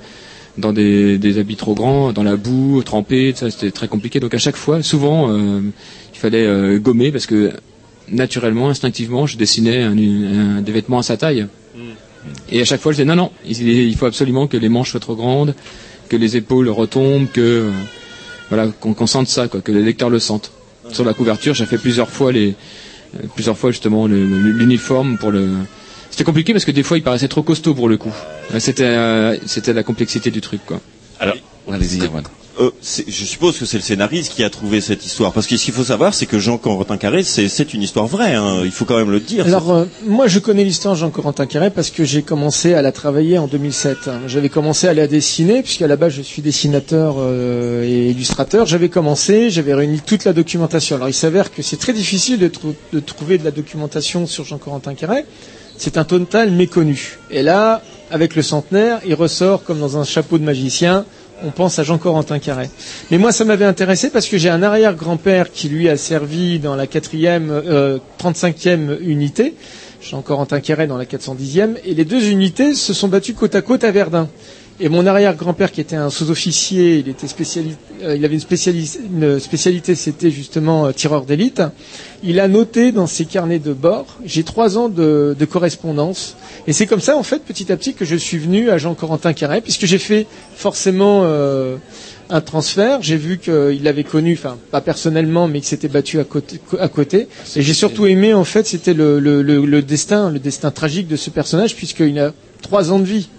dans 0.59 0.71
des, 0.71 1.37
habits 1.39 1.55
trop 1.55 1.73
grands, 1.73 2.13
dans 2.13 2.21
la 2.21 2.35
boue, 2.35 2.83
trempé, 2.83 3.33
ça 3.35 3.49
c'était 3.49 3.71
très 3.71 3.87
compliqué. 3.87 4.19
Donc 4.19 4.35
à 4.35 4.37
chaque 4.37 4.55
fois, 4.55 4.83
souvent, 4.83 5.31
euh, 5.31 5.61
il 6.13 6.19
fallait 6.19 6.77
gommer 6.79 7.11
parce 7.11 7.25
que 7.25 7.51
naturellement, 8.09 8.69
instinctivement, 8.69 9.25
je 9.25 9.37
dessinais 9.37 9.89
des 10.61 10.71
vêtements 10.71 10.99
à 10.99 11.03
sa 11.03 11.17
taille. 11.17 11.47
Et 12.51 12.61
à 12.61 12.65
chaque 12.65 12.79
fois, 12.79 12.91
je 12.91 12.97
disais 12.97 13.05
non, 13.05 13.15
non, 13.15 13.31
il, 13.47 13.67
il 13.67 13.95
faut 13.95 14.05
absolument 14.05 14.45
que 14.45 14.55
les 14.55 14.69
manches 14.69 14.91
soient 14.91 14.99
trop 14.99 15.15
grandes, 15.15 15.55
que 16.07 16.15
les 16.15 16.37
épaules 16.37 16.69
retombent, 16.69 17.27
que 17.33 17.71
voilà, 18.53 18.71
qu'on 18.71 19.07
sente 19.07 19.27
ça, 19.27 19.47
quoi, 19.47 19.61
que 19.61 19.71
les 19.71 19.81
lecteurs 19.81 20.09
le 20.11 20.19
sentent. 20.19 20.51
Sur 20.91 21.05
la 21.05 21.13
couverture, 21.13 21.53
j'ai 21.53 21.65
fait 21.65 21.77
plusieurs 21.77 22.09
fois 22.09 22.31
les, 22.31 22.55
plusieurs 23.33 23.57
fois 23.57 23.71
justement 23.71 24.05
l'uniforme 24.05 25.17
pour 25.17 25.31
le. 25.31 25.49
C'était 26.11 26.23
compliqué 26.23 26.53
parce 26.53 26.65
que 26.65 26.71
des 26.71 26.83
fois, 26.83 26.97
il 26.97 27.03
paraissait 27.03 27.27
trop 27.27 27.41
costaud 27.41 27.73
pour 27.73 27.89
le 27.89 27.97
coup. 27.97 28.13
C'était, 28.59 28.83
euh, 28.83 29.35
c'était 29.47 29.73
la 29.73 29.81
complexité 29.81 30.29
du 30.29 30.41
truc, 30.41 30.61
quoi. 30.65 30.79
Alors, 31.19 31.35
allez-y, 31.71 32.05
Erwan. 32.05 32.23
Euh, 32.59 32.69
je 32.83 33.25
suppose 33.25 33.57
que 33.57 33.65
c'est 33.65 33.77
le 33.77 33.83
scénariste 33.83 34.33
qui 34.33 34.43
a 34.43 34.49
trouvé 34.49 34.79
cette 34.79 35.03
histoire. 35.05 35.31
Parce 35.33 35.47
que 35.47 35.57
ce 35.57 35.63
qu'il 35.65 35.73
faut 35.73 35.83
savoir, 35.85 36.13
c'est 36.13 36.27
que 36.27 36.37
Jean 36.37 36.57
Corentin 36.59 36.97
Carré, 36.97 37.23
c'est 37.23 37.73
une 37.73 37.81
histoire 37.81 38.05
vraie. 38.05 38.35
hein. 38.35 38.61
Il 38.63 38.69
faut 38.71 38.85
quand 38.85 38.97
même 38.97 39.09
le 39.09 39.19
dire. 39.19 39.47
Alors, 39.47 39.71
euh, 39.71 39.85
moi, 40.05 40.27
je 40.27 40.37
connais 40.37 40.63
l'histoire 40.63 40.93
Jean-Corentin 40.95 41.47
Carré 41.47 41.71
parce 41.71 41.89
que 41.89 42.03
j'ai 42.03 42.21
commencé 42.21 42.75
à 42.75 42.83
la 42.83 42.91
travailler 42.91 43.39
en 43.39 43.47
2007. 43.47 44.09
J'avais 44.27 44.49
commencé 44.49 44.87
à 44.87 44.93
la 44.93 45.07
dessiner, 45.07 45.63
puisqu'à 45.63 45.87
la 45.87 45.95
base, 45.95 46.13
je 46.13 46.21
suis 46.21 46.43
dessinateur 46.43 47.15
euh, 47.17 47.83
et 47.83 48.11
illustrateur. 48.11 48.67
J'avais 48.67 48.89
commencé, 48.89 49.49
j'avais 49.49 49.73
réuni 49.73 49.99
toute 50.05 50.23
la 50.23 50.33
documentation. 50.33 50.95
Alors, 50.97 51.09
il 51.09 51.13
s'avère 51.13 51.51
que 51.51 51.63
c'est 51.63 51.77
très 51.77 51.93
difficile 51.93 52.37
de, 52.37 52.51
de 52.93 52.99
trouver 52.99 53.39
de 53.39 53.43
la 53.45 53.51
documentation 53.51 54.27
sur 54.27 54.43
Jean-Corentin 54.45 54.93
Carré. 54.93 55.25
C'est 55.77 55.97
un 55.97 56.03
total 56.03 56.51
méconnu. 56.51 57.17
Et 57.31 57.41
là, 57.41 57.81
avec 58.11 58.35
le 58.35 58.43
centenaire, 58.43 58.99
il 59.07 59.15
ressort 59.15 59.63
comme 59.63 59.79
dans 59.79 59.97
un 59.97 60.03
chapeau 60.03 60.37
de 60.37 60.43
magicien. 60.43 61.03
On 61.45 61.51
pense 61.51 61.77
à 61.77 61.83
Jean-Corentin 61.83 62.39
Carré. 62.39 62.69
Mais 63.11 63.17
moi, 63.17 63.33
ça 63.33 63.43
m'avait 63.43 63.65
intéressé 63.65 64.09
parce 64.09 64.27
que 64.27 64.37
j'ai 64.37 64.49
un 64.49 64.63
arrière-grand-père 64.63 65.51
qui 65.51 65.67
lui 65.67 65.89
a 65.89 65.97
servi 65.97 66.59
dans 66.59 66.75
la 66.75 66.87
quatrième, 66.87 67.51
euh, 67.51 67.99
35e 68.21 68.97
unité. 69.01 69.53
Jean-Corentin 70.01 70.61
Carré 70.61 70.87
dans 70.87 70.97
la 70.97 71.05
410e. 71.05 71.75
Et 71.85 71.93
les 71.93 72.05
deux 72.05 72.29
unités 72.29 72.73
se 72.73 72.93
sont 72.93 73.09
battues 73.09 73.33
côte 73.33 73.55
à 73.55 73.61
côte 73.61 73.83
à 73.83 73.91
Verdun. 73.91 74.29
Et 74.79 74.89
mon 74.89 75.05
arrière-grand-père, 75.05 75.71
qui 75.71 75.81
était 75.81 75.95
un 75.95 76.09
sous-officier, 76.09 76.97
il 76.97 77.07
était 77.07 77.27
spéciali- 77.27 77.75
euh, 78.01 78.15
il 78.15 78.25
avait 78.25 78.33
une, 78.35 79.39
spécialité, 79.39 79.93
c'était 79.95 80.31
justement 80.31 80.87
euh, 80.87 80.91
tireur 80.91 81.25
d'élite. 81.25 81.61
Il 82.23 82.39
a 82.39 82.47
noté 82.47 82.91
dans 82.91 83.05
ses 83.05 83.25
carnets 83.25 83.59
de 83.59 83.71
bord, 83.71 84.17
j'ai 84.25 84.43
trois 84.43 84.77
ans 84.79 84.89
de, 84.89 85.35
de 85.37 85.45
correspondance. 85.45 86.35
Et 86.65 86.73
c'est 86.73 86.87
comme 86.87 87.01
ça, 87.01 87.15
en 87.17 87.23
fait, 87.23 87.43
petit 87.43 87.71
à 87.71 87.77
petit, 87.77 87.93
que 87.93 88.03
je 88.03 88.15
suis 88.15 88.39
venu 88.39 88.71
à 88.71 88.79
Jean-Corentin 88.79 89.33
Carré, 89.33 89.61
puisque 89.61 89.85
j'ai 89.85 89.99
fait 89.99 90.25
forcément 90.55 91.21
euh, 91.23 91.75
un 92.31 92.41
transfert. 92.41 93.03
J'ai 93.03 93.17
vu 93.17 93.37
qu'il 93.37 93.83
l'avait 93.83 94.03
connu, 94.03 94.33
enfin, 94.33 94.57
pas 94.71 94.81
personnellement, 94.81 95.47
mais 95.47 95.59
qu'il 95.59 95.67
s'était 95.67 95.87
battu 95.87 96.19
à 96.19 96.23
côté. 96.23 96.59
À 96.79 96.87
côté. 96.87 97.27
Et 97.55 97.61
j'ai 97.61 97.75
surtout 97.75 98.07
aimé, 98.07 98.33
en 98.33 98.43
fait, 98.43 98.65
c'était 98.65 98.95
le, 98.95 99.19
le, 99.19 99.43
le, 99.43 99.63
le 99.65 99.81
destin, 99.83 100.31
le 100.31 100.39
destin 100.39 100.71
tragique 100.71 101.07
de 101.07 101.15
ce 101.15 101.29
personnage, 101.29 101.75
puisqu'il 101.75 102.17
a 102.17 102.33
trois 102.63 102.91
ans 102.91 102.97
de 102.97 103.05
vie. 103.05 103.29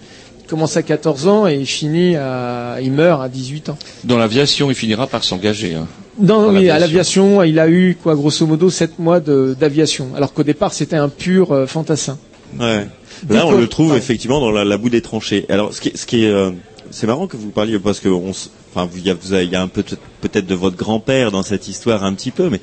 Il 0.45 0.49
commence 0.49 0.77
à 0.77 0.83
14 0.83 1.27
ans 1.27 1.47
et 1.47 1.55
il 1.55 1.65
finit 1.65 2.15
à, 2.15 2.77
il 2.79 2.91
meurt 2.91 3.19
à 3.23 3.29
18 3.29 3.69
ans. 3.69 3.77
Dans 4.03 4.17
l'aviation, 4.17 4.69
il 4.69 4.75
finira 4.75 5.07
par 5.07 5.23
s'engager. 5.23 5.73
Hein. 5.73 5.87
Dans 6.19 6.49
oui, 6.53 6.69
à 6.69 6.77
l'aviation. 6.77 7.41
il 7.43 7.57
a 7.59 7.67
eu 7.67 7.97
quoi, 8.01 8.13
grosso 8.15 8.45
modo, 8.45 8.69
7 8.69 8.99
mois 8.99 9.19
d'aviation, 9.19 10.09
alors 10.15 10.33
qu'au 10.33 10.43
départ 10.43 10.71
c'était 10.71 10.95
un 10.97 11.09
pur 11.09 11.51
euh, 11.51 11.65
fantassin. 11.65 12.17
Ouais. 12.59 12.87
Là, 13.29 13.47
on 13.47 13.51
le 13.53 13.67
trouve 13.67 13.91
ouais. 13.93 13.97
effectivement 13.97 14.39
dans 14.39 14.51
la, 14.51 14.63
la 14.63 14.77
boue 14.77 14.89
des 14.89 15.01
tranchées. 15.01 15.45
Alors, 15.49 15.73
ce 15.73 15.81
qui 15.81 15.91
ce 15.97 16.05
qui 16.05 16.25
est, 16.25 16.29
euh, 16.29 16.51
c'est 16.91 17.07
marrant 17.07 17.27
que 17.27 17.37
vous 17.37 17.49
parliez 17.49 17.79
parce 17.79 17.99
que 17.99 18.07
on, 18.09 18.29
s- 18.29 18.49
enfin, 18.73 18.85
vous- 18.89 18.97
il 18.99 19.05
y 19.07 19.09
a, 19.09 19.13
vous 19.15 19.33
avez- 19.33 19.45
il 19.45 19.51
y 19.51 19.55
a 19.55 19.61
un 19.61 19.67
peu 19.67 19.81
peut- 19.83 19.97
peut-être 20.21 20.45
de 20.45 20.53
votre 20.55 20.75
grand-père 20.77 21.31
dans 21.31 21.41
cette 21.43 21.67
histoire 21.67 22.03
un 22.03 22.13
petit 22.13 22.31
peu, 22.31 22.49
mais 22.49 22.61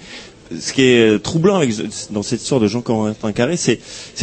ce 0.61 0.73
qui 0.73 0.83
est 0.83 1.23
troublant 1.23 1.57
avec, 1.57 1.71
dans 2.11 2.23
cette 2.23 2.43
histoire 2.43 2.61
de 2.61 2.67
Jean 2.67 2.81
Corentin 2.81 3.33
Carré, 3.33 3.57
c'est, 3.57 3.79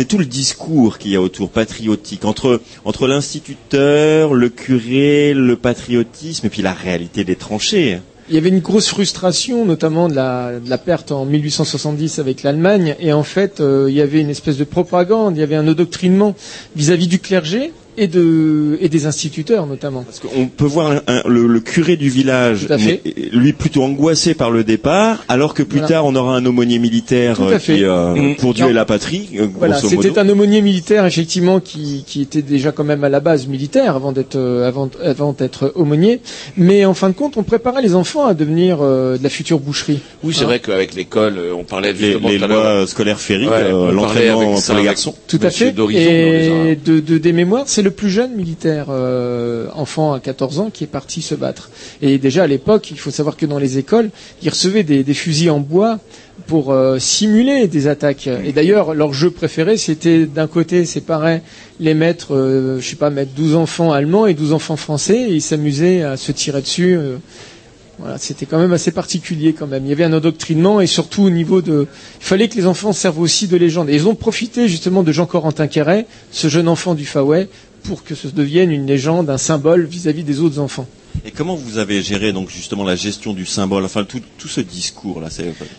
tout 0.08 0.18
le 0.18 0.26
discours 0.26 0.98
qu'il 0.98 1.12
y 1.12 1.16
a 1.16 1.22
autour, 1.22 1.50
patriotique, 1.50 2.26
entre, 2.26 2.62
l'instituteur, 3.08 4.34
le 4.34 4.50
curé, 4.50 5.34
le 5.34 5.56
patriotisme, 5.56 6.48
et 6.48 6.50
puis 6.50 6.62
la 6.62 6.74
réalité 6.74 7.24
des 7.24 7.36
tranchées. 7.36 8.00
Il 8.30 8.36
y 8.36 8.38
avait 8.38 8.50
une 8.50 8.60
grosse 8.60 8.88
frustration, 8.90 9.66
notamment 9.66 10.08
de 10.08 10.14
la, 10.14 10.60
de 10.60 10.70
la 10.70 10.78
perte 10.78 11.12
en 11.12 11.26
1870 11.26 12.20
avec 12.20 12.44
l'Allemagne, 12.44 12.96
et 13.00 13.12
en 13.12 13.24
fait, 13.24 13.60
euh, 13.60 13.88
il 13.90 13.96
y 13.96 14.02
avait 14.02 14.22
une 14.22 14.30
espèce 14.30 14.58
de 14.58 14.64
propagande, 14.66 15.36
il 15.36 15.40
y 15.40 15.44
avait 15.44 15.56
un 15.56 15.68
endoctrinement 15.68 16.36
vis-à-vis 16.76 17.08
du 17.08 17.20
clergé 17.20 17.72
et, 18.00 18.08
de, 18.08 18.78
et 18.82 18.90
des 18.90 19.06
instituteurs, 19.06 19.68
notamment. 19.68 20.04
Parce 20.04 20.20
qu'on 20.20 20.48
peut 20.48 20.66
voir 20.66 20.92
un- 20.92 21.02
un- 21.08 21.22
le, 21.28 21.48
le 21.48 21.60
curé 21.60 21.98
du 21.98 22.10
village, 22.10 22.66
Tout 22.68 22.74
à 22.74 22.78
fait. 22.78 23.02
mais, 23.06 23.14
lui 23.34 23.54
plutôt 23.54 23.84
angoissé 23.84 24.34
par 24.34 24.52
le 24.52 24.64
départ, 24.64 25.24
alors 25.28 25.54
que 25.54 25.64
plus 25.64 25.80
Voilà. 25.80 25.96
tard 25.96 26.06
on 26.06 26.16
aura 26.16 26.36
un 26.36 26.46
aumônier 26.46 26.80
militaire 26.80 27.36
Tout 27.36 27.44
à 27.44 27.46
euh, 27.54 27.60
fait. 27.60 27.76
qui, 27.76 27.84
euh, 27.84 28.14
Mm. 28.16 28.36
pour 28.38 28.54
Dieu 28.54 28.70
et 28.70 28.74
la 28.74 28.86
patrie, 28.86 29.30
euh, 29.38 29.48
Voilà, 29.58 29.78
c'était 29.80 30.18
un 30.18 30.28
aumônier 30.30 30.62
militaire 30.62 31.06
effectivement 31.06 31.60
qui, 31.60 32.04
qui 32.08 32.22
était 32.22 32.42
déjà 32.42 32.72
quand 32.72 32.84
même 32.86 33.04
à 33.04 33.10
la 33.10 33.20
base 33.20 33.48
militaire 33.48 33.96
avant 33.96 34.12
d'être 34.12 34.38
avant, 34.38 34.90
avant 35.04 35.34
d'être 35.34 35.72
aumônier, 35.76 36.22
mais 36.58 36.86
en 36.86 36.94
fin 36.94 37.10
de 37.10 37.14
compte 37.16 37.36
on 37.38 37.44
préparait 37.44 37.82
les 37.82 37.96
enfants 37.96 38.26
à 38.26 38.34
devenir 38.34 38.80
euh, 38.82 39.18
de 39.18 39.24
la 39.24 39.30
future 39.30 39.60
boucherie. 39.60 40.00
Oui, 40.24 40.34
c'est 40.34 40.44
Hein. 40.44 40.48
vrai 40.48 40.60
qu'avec 40.60 40.96
l'école, 40.96 41.40
on 41.58 41.64
parlait 41.64 41.94
les, 41.94 42.00
justement 42.14 42.30
les 42.30 42.38
l'heure. 42.38 42.50
lois 42.78 42.88
scolaires 42.88 43.20
féeriques, 43.20 43.50
Ouais, 43.50 43.64
euh, 43.74 43.92
l'entraînement 43.92 44.56
pour 44.60 44.76
les 44.76 44.84
garçons. 44.84 45.14
Tout 45.28 45.40
à 45.44 45.50
fait. 45.50 45.74
les 45.90 46.70
Et 46.72 46.76
de, 46.76 47.00
de, 47.00 47.18
des 47.18 47.34
mémoires, 47.34 47.64
c'est 47.68 47.82
le 47.82 47.89
plus 47.92 48.10
jeune 48.10 48.36
militaire 48.36 48.88
euh, 48.90 49.68
enfant 49.74 50.14
à 50.14 50.20
14 50.20 50.60
ans 50.60 50.70
qui 50.72 50.84
est 50.84 50.88
parti 50.88 51.22
se 51.22 51.36
battre. 51.36 51.70
Et 52.02 52.18
déjà 52.18 52.44
à 52.44 52.48
l'époque, 52.48 52.92
il 52.92 53.00
faut 53.00 53.12
savoir 53.12 53.38
que 53.38 53.46
dans 53.46 53.60
les 53.60 53.78
écoles, 53.78 54.10
ils 54.42 54.50
recevaient 54.50 54.84
des, 54.84 55.04
fusils 55.14 55.50
en 55.50 55.60
bois 55.60 56.00
pour 56.48 56.72
euh, 56.72 57.00
simuler 57.00 57.68
des 57.68 57.88
attaques. 57.88 58.28
Et 58.28 58.52
d'ailleurs, 58.52 58.94
leur 58.94 59.14
jeu 59.14 59.32
préféré, 59.32 59.78
c'était 59.78 60.26
d'un 60.26 60.48
côté 60.48 60.86
séparer 60.86 61.42
les 61.80 61.94
mettre, 61.94 62.36
euh, 62.36 62.80
je 62.80 62.88
sais 62.88 62.96
pas, 62.96 63.10
mettre 63.10 63.32
12 63.34 63.56
enfants 63.56 63.92
allemands 63.92 64.26
et 64.26 64.34
12 64.34 64.54
enfants 64.54 64.78
français, 64.78 65.30
et 65.30 65.34
ils 65.34 65.42
s'amusaient 65.42 66.04
à 66.04 66.18
se 66.18 66.32
tirer 66.32 66.62
dessus. 66.62 66.96
euh, 66.98 67.18
voilà, 68.00 68.18
c'était 68.18 68.46
quand 68.46 68.60
même 68.60 68.72
assez 68.72 68.92
particulier 68.92 69.52
quand 69.52 69.68
même. 69.68 69.86
Il 69.86 69.90
y 69.90 69.92
avait 69.92 70.06
un 70.06 70.14
endoctrinement 70.14 70.80
et 70.80 70.88
surtout 70.88 71.24
au 71.24 71.30
niveau 71.30 71.62
de, 71.62 71.86
il 72.22 72.26
fallait 72.26 72.48
que 72.48 72.56
les 72.56 72.66
enfants 72.66 72.94
servent 72.94 73.20
aussi 73.20 73.48
de 73.50 73.58
légende. 73.58 73.90
Et 73.90 73.94
ils 73.96 74.08
ont 74.08 74.16
profité 74.16 74.70
justement 74.70 75.04
de 75.04 75.12
Jean 75.12 75.26
Corentin 75.26 75.68
Quéret, 75.68 76.06
ce 76.32 76.48
jeune 76.48 76.70
enfant 76.70 76.96
du 76.96 77.06
Faouet, 77.06 77.50
pour 77.84 78.04
que 78.04 78.16
ce 78.16 78.28
devienne 78.28 78.72
une 78.72 78.86
légende, 78.86 79.30
un 79.30 79.38
symbole 79.38 79.86
vis-à-vis 79.86 80.24
des 80.24 80.40
autres 80.40 80.60
enfants. 80.60 80.88
Et 81.26 81.32
comment 81.32 81.56
vous 81.56 81.80
avez 81.80 82.02
géré 82.02 82.32
donc 82.32 82.50
justement 82.50 82.84
la 82.84 82.96
gestion 82.96 83.34
du 83.34 83.46
symbole, 83.46 83.84
enfin 83.84 84.04
tout, 84.06 84.22
tout 84.38 84.48
ce 84.48 84.62
discours 84.62 85.20
là, 85.20 85.28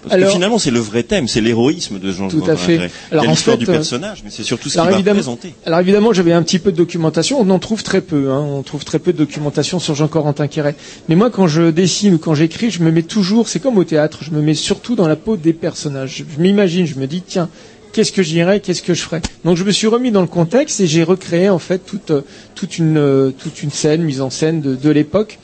parce 0.02 0.12
Alors- 0.12 0.28
que 0.28 0.32
finalement 0.34 0.58
c'est 0.58 0.70
le 0.70 0.80
vrai 0.80 1.02
thème, 1.02 1.28
c'est 1.28 1.40
l'héroïsme 1.40 1.98
de 1.98 2.12
Jean 2.12 2.28
Tout 2.28 2.44
à 2.46 2.56
fait. 2.56 2.90
Alors, 3.10 3.24
l'histoire 3.24 3.56
du 3.56 3.64
euh, 3.64 3.72
personnage, 3.72 4.22
mais 4.24 4.30
c'est 4.30 4.42
surtout 4.42 4.68
ce 4.68 4.74
qu'il 4.78 4.90
va 4.90 4.96
représenter. 4.96 5.54
alors 5.64 5.80
évidemment, 5.80 6.12
j'avais 6.12 6.32
un 6.32 6.42
petit 6.42 6.58
peu 6.58 6.72
de 6.72 6.76
documentation. 6.76 7.40
On 7.40 7.48
en 7.50 7.58
trouve 7.58 7.82
très 7.82 8.00
peu. 8.00 8.30
Hein. 8.30 8.40
On 8.40 8.62
trouve 8.62 8.84
très 8.84 8.98
peu 8.98 9.12
de 9.12 9.18
documentation 9.18 9.78
sur 9.78 9.94
Jean 9.94 10.08
Corentin 10.08 10.46
Quéret. 10.46 10.74
Mais 11.08 11.14
moi, 11.14 11.30
quand 11.30 11.46
je 11.46 11.70
dessine 11.70 12.14
ou 12.14 12.18
quand 12.18 12.34
j'écris, 12.34 12.70
je 12.70 12.82
me 12.82 12.90
mets 12.90 13.02
toujours. 13.02 13.48
C'est 13.48 13.60
comme 13.60 13.78
au 13.78 13.84
théâtre. 13.84 14.18
Je 14.22 14.32
me 14.32 14.42
mets 14.42 14.54
surtout 14.54 14.94
dans 14.94 15.08
la 15.08 15.16
peau 15.16 15.36
des 15.36 15.52
personnages. 15.52 16.24
Je 16.36 16.42
m'imagine. 16.42 16.86
Je 16.86 16.96
me 16.96 17.06
dis, 17.06 17.22
tiens, 17.26 17.48
qu'est-ce 17.92 18.12
que 18.12 18.22
je 18.22 18.30
dirais, 18.30 18.60
qu'est-ce 18.60 18.82
que 18.82 18.94
je 18.94 19.02
ferais. 19.02 19.22
Donc 19.44 19.56
je 19.56 19.64
me 19.64 19.70
suis 19.72 19.86
remis 19.86 20.10
dans 20.10 20.20
le 20.20 20.26
contexte 20.26 20.80
et 20.80 20.86
j'ai 20.86 21.02
recréé 21.02 21.48
en 21.48 21.58
fait 21.58 21.78
toute, 21.78 22.12
toute, 22.54 22.78
une, 22.78 23.32
toute 23.38 23.62
une 23.62 23.70
scène, 23.70 24.02
mise 24.02 24.20
en 24.20 24.30
scène 24.30 24.60
de, 24.60 24.74
de 24.74 24.90
l'époque. 24.90 25.38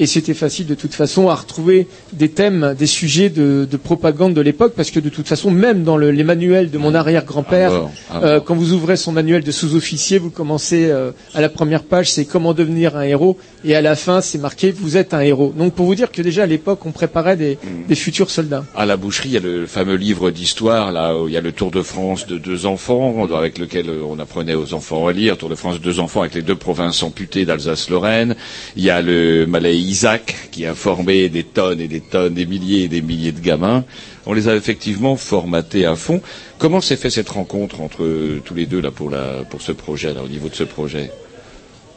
Et 0.00 0.06
c'était 0.06 0.34
facile 0.34 0.66
de 0.66 0.74
toute 0.76 0.94
façon 0.94 1.28
à 1.28 1.34
retrouver 1.34 1.88
des 2.12 2.28
thèmes, 2.28 2.74
des 2.78 2.86
sujets 2.86 3.30
de, 3.30 3.66
de 3.68 3.76
propagande 3.76 4.32
de 4.32 4.40
l'époque, 4.40 4.74
parce 4.76 4.92
que 4.92 5.00
de 5.00 5.08
toute 5.08 5.26
façon, 5.26 5.50
même 5.50 5.82
dans 5.82 5.96
le- 5.96 6.12
les 6.12 6.22
manuels 6.22 6.70
de 6.70 6.78
mon 6.78 6.94
arrière-grand-père, 6.94 7.72
Ah 7.72 7.90
ah 8.10 8.20
euh, 8.24 8.40
quand 8.40 8.54
vous 8.54 8.72
ouvrez 8.72 8.96
son 8.96 9.10
manuel 9.10 9.42
de 9.42 9.50
sous-officier, 9.50 10.18
vous 10.18 10.30
commencez 10.30 10.86
euh, 10.88 11.10
à 11.34 11.40
la 11.40 11.48
première 11.48 11.82
page, 11.82 12.12
c'est 12.12 12.24
comment 12.26 12.54
devenir 12.54 12.96
un 12.96 13.02
héros, 13.02 13.36
et 13.64 13.74
à 13.74 13.80
la 13.82 13.96
fin, 13.96 14.20
c'est 14.20 14.38
marqué 14.38 14.70
vous 14.70 14.96
êtes 14.96 15.14
un 15.14 15.20
héros. 15.20 15.52
Donc 15.58 15.74
pour 15.74 15.86
vous 15.86 15.96
dire 15.96 16.12
que 16.12 16.22
déjà 16.22 16.44
à 16.44 16.46
l'époque, 16.46 16.86
on 16.86 16.92
préparait 16.92 17.36
des, 17.36 17.58
des 17.88 17.94
futurs 17.96 18.30
soldats. 18.30 18.64
À 18.76 18.86
la 18.86 18.96
boucherie, 18.96 19.30
il 19.30 19.34
y 19.34 19.36
a 19.36 19.40
le 19.40 19.66
fameux 19.66 19.96
livre 19.96 20.30
d'histoire, 20.30 20.92
là, 20.92 21.16
où 21.18 21.26
il 21.26 21.34
y 21.34 21.36
a 21.36 21.40
le 21.40 21.50
Tour 21.52 21.72
de 21.72 21.82
France 21.82 22.26
de 22.28 22.38
deux 22.38 22.66
enfants, 22.66 23.26
avec 23.34 23.58
lequel 23.58 23.88
euh, 23.88 24.02
on 24.08 24.20
apprenait 24.20 24.54
aux 24.54 24.74
enfants 24.74 25.08
à 25.08 25.12
lire. 25.12 25.36
Tour 25.36 25.48
de 25.48 25.56
France 25.56 25.80
de 25.80 25.82
deux 25.84 25.98
enfants 25.98 26.20
avec 26.20 26.34
les 26.34 26.42
deux 26.42 26.54
provinces 26.56 27.02
amputées 27.02 27.44
d'Alsace-Lorraine. 27.44 28.36
Il 28.76 28.84
y 28.84 28.90
a 28.90 29.02
le 29.02 29.44
Malais 29.46 29.76
Isaac, 29.88 30.48
qui 30.52 30.66
a 30.66 30.74
formé 30.74 31.28
des 31.28 31.44
tonnes 31.44 31.80
et 31.80 31.88
des 31.88 32.00
tonnes, 32.00 32.34
des 32.34 32.46
milliers 32.46 32.84
et 32.84 32.88
des 32.88 33.02
milliers 33.02 33.32
de 33.32 33.40
gamins. 33.40 33.84
On 34.26 34.32
les 34.34 34.46
a 34.48 34.54
effectivement 34.54 35.16
formatés 35.16 35.84
à 35.86 35.96
fond. 35.96 36.20
Comment 36.58 36.80
s'est 36.80 36.96
fait 36.96 37.10
cette 37.10 37.28
rencontre 37.30 37.80
entre 37.80 38.02
tous 38.44 38.54
les 38.54 38.66
deux, 38.66 38.80
là, 38.80 38.90
pour 38.90 39.62
ce 39.62 39.72
projet, 39.72 40.12
là, 40.14 40.22
au 40.22 40.28
niveau 40.28 40.48
de 40.48 40.54
ce 40.54 40.64
projet? 40.64 41.10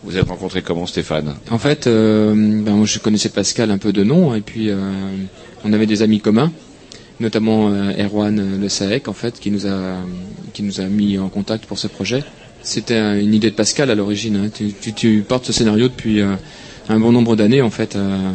Vous 0.04 0.18
êtes 0.18 0.28
rencontrés 0.28 0.62
comment, 0.64 0.88
Stéphane? 0.88 1.36
En 1.52 1.60
fait, 1.60 1.86
euh, 1.86 2.34
ben, 2.34 2.74
moi, 2.76 2.86
je 2.86 2.98
connaissais 3.00 3.30
Pascal 3.30 3.70
un 3.70 3.78
peu 3.78 3.92
de 3.94 4.04
nom, 4.04 4.34
et 4.34 4.42
puis 4.42 4.70
euh, 4.70 4.78
on 5.64 5.74
avait 5.74 5.86
des 5.86 6.02
amis 6.02 6.20
communs, 6.22 6.52
notamment 7.20 7.70
euh, 7.72 7.92
Erwan 8.04 8.60
Le 8.60 8.70
Saek, 8.70 9.08
en 9.08 9.14
fait, 9.14 9.40
qui 9.40 9.52
nous 9.52 9.68
a 9.68 10.84
mis 10.90 11.20
en 11.20 11.30
contact 11.30 11.66
pour 11.66 11.78
ce 11.78 11.88
projet. 11.88 12.24
C'était 12.64 12.96
un- 12.98 13.18
une 13.20 13.34
idée 13.34 13.50
de 13.52 13.56
Pascal 13.56 13.90
à 13.92 13.96
l'origine. 13.96 14.36
hein. 14.38 14.50
Tu, 14.96 15.24
portes 15.28 15.46
ce 15.46 15.54
scénario 15.54 15.88
depuis 15.88 16.22
un 16.92 17.00
bon 17.00 17.12
nombre 17.12 17.36
d'années, 17.36 17.62
en 17.62 17.70
fait. 17.70 17.96
euh, 17.96 18.32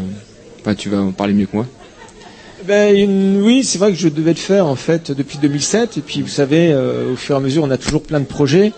enfin, 0.61 0.75
tu 0.75 0.89
vas 0.89 0.99
en 0.99 1.13
parler 1.13 1.35
mieux 1.35 1.47
que 1.47 1.57
moi. 1.57 1.67
Ben, 2.67 3.09
oui, 3.43 3.63
c'est 3.63 3.79
vrai 3.79 3.93
que 3.93 3.99
je 3.99 4.09
devais 4.09 4.33
le 4.33 4.39
faire 4.39 4.67
en 4.67 4.75
fait 4.75 5.13
depuis 5.13 5.39
2007. 5.39 5.99
Et 5.99 6.01
puis 6.01 6.21
vous 6.21 6.29
savez, 6.29 6.73
euh, 6.73 7.13
au 7.13 7.17
fur 7.17 7.37
et 7.37 7.39
à 7.39 7.41
mesure, 7.41 7.63
on 7.63 7.71
a 7.71 7.77
toujours 7.79 8.03
plein 8.03 8.19
de 8.19 8.25
projets. 8.25 8.73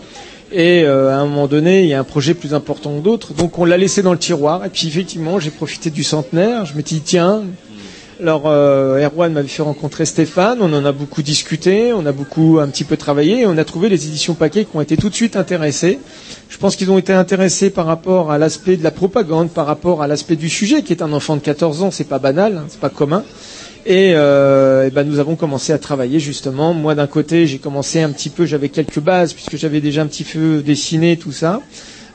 Et 0.52 0.82
euh, 0.84 1.10
à 1.10 1.18
un 1.20 1.26
moment 1.26 1.46
donné, 1.46 1.82
il 1.82 1.88
y 1.88 1.94
a 1.94 2.00
un 2.00 2.04
projet 2.04 2.34
plus 2.34 2.52
important 2.52 2.98
que 2.98 3.02
d'autres. 3.02 3.32
Donc 3.32 3.58
on 3.58 3.64
l'a 3.64 3.78
laissé 3.78 4.02
dans 4.02 4.12
le 4.12 4.18
tiroir. 4.18 4.64
Et 4.66 4.68
puis 4.68 4.88
effectivement, 4.88 5.40
j'ai 5.40 5.50
profité 5.50 5.88
du 5.88 6.04
centenaire. 6.04 6.66
Je 6.66 6.74
me 6.74 6.82
dis 6.82 7.00
tiens. 7.00 7.44
Alors 8.20 8.44
euh, 8.46 8.98
Erwan 8.98 9.32
m'avait 9.32 9.46
fait 9.46 9.62
rencontrer 9.62 10.04
Stéphane. 10.04 10.58
On 10.60 10.72
en 10.72 10.84
a 10.84 10.90
beaucoup 10.90 11.22
discuté. 11.22 11.92
On 11.92 12.04
a 12.04 12.10
beaucoup 12.10 12.58
un 12.60 12.66
petit 12.66 12.82
peu 12.82 12.96
travaillé. 12.96 13.42
Et 13.42 13.46
on 13.46 13.56
a 13.56 13.64
trouvé 13.64 13.88
les 13.88 14.06
éditions 14.06 14.34
paquets 14.34 14.64
qui 14.64 14.76
ont 14.76 14.80
été 14.80 14.96
tout 14.96 15.08
de 15.08 15.14
suite 15.14 15.36
intéressés. 15.36 16.00
Je 16.48 16.58
pense 16.58 16.74
qu'ils 16.74 16.90
ont 16.90 16.98
été 16.98 17.12
intéressés 17.12 17.70
par 17.70 17.86
rapport 17.86 18.32
à 18.32 18.38
l'aspect 18.38 18.76
de 18.76 18.82
la 18.82 18.90
propagande, 18.90 19.50
par 19.50 19.66
rapport 19.66 20.02
à 20.02 20.08
l'aspect 20.08 20.34
du 20.34 20.48
sujet, 20.48 20.82
qui 20.82 20.92
est 20.92 21.02
un 21.02 21.12
enfant 21.12 21.36
de 21.36 21.42
14 21.42 21.82
ans. 21.82 21.90
C'est 21.92 22.08
pas 22.08 22.18
banal, 22.18 22.56
hein, 22.56 22.64
c'est 22.68 22.80
pas 22.80 22.88
commun. 22.88 23.22
Et, 23.86 24.12
euh, 24.14 24.86
eh 24.88 24.90
ben, 24.90 25.04
nous 25.04 25.20
avons 25.20 25.36
commencé 25.36 25.72
à 25.72 25.78
travailler 25.78 26.18
justement. 26.18 26.74
Moi 26.74 26.96
d'un 26.96 27.06
côté, 27.06 27.46
j'ai 27.46 27.58
commencé 27.58 28.00
un 28.00 28.10
petit 28.10 28.30
peu, 28.30 28.46
j'avais 28.46 28.68
quelques 28.68 28.98
bases 28.98 29.32
puisque 29.32 29.56
j'avais 29.56 29.80
déjà 29.80 30.02
un 30.02 30.06
petit 30.06 30.24
peu 30.24 30.60
dessiné 30.60 31.16
tout 31.16 31.32
ça. 31.32 31.62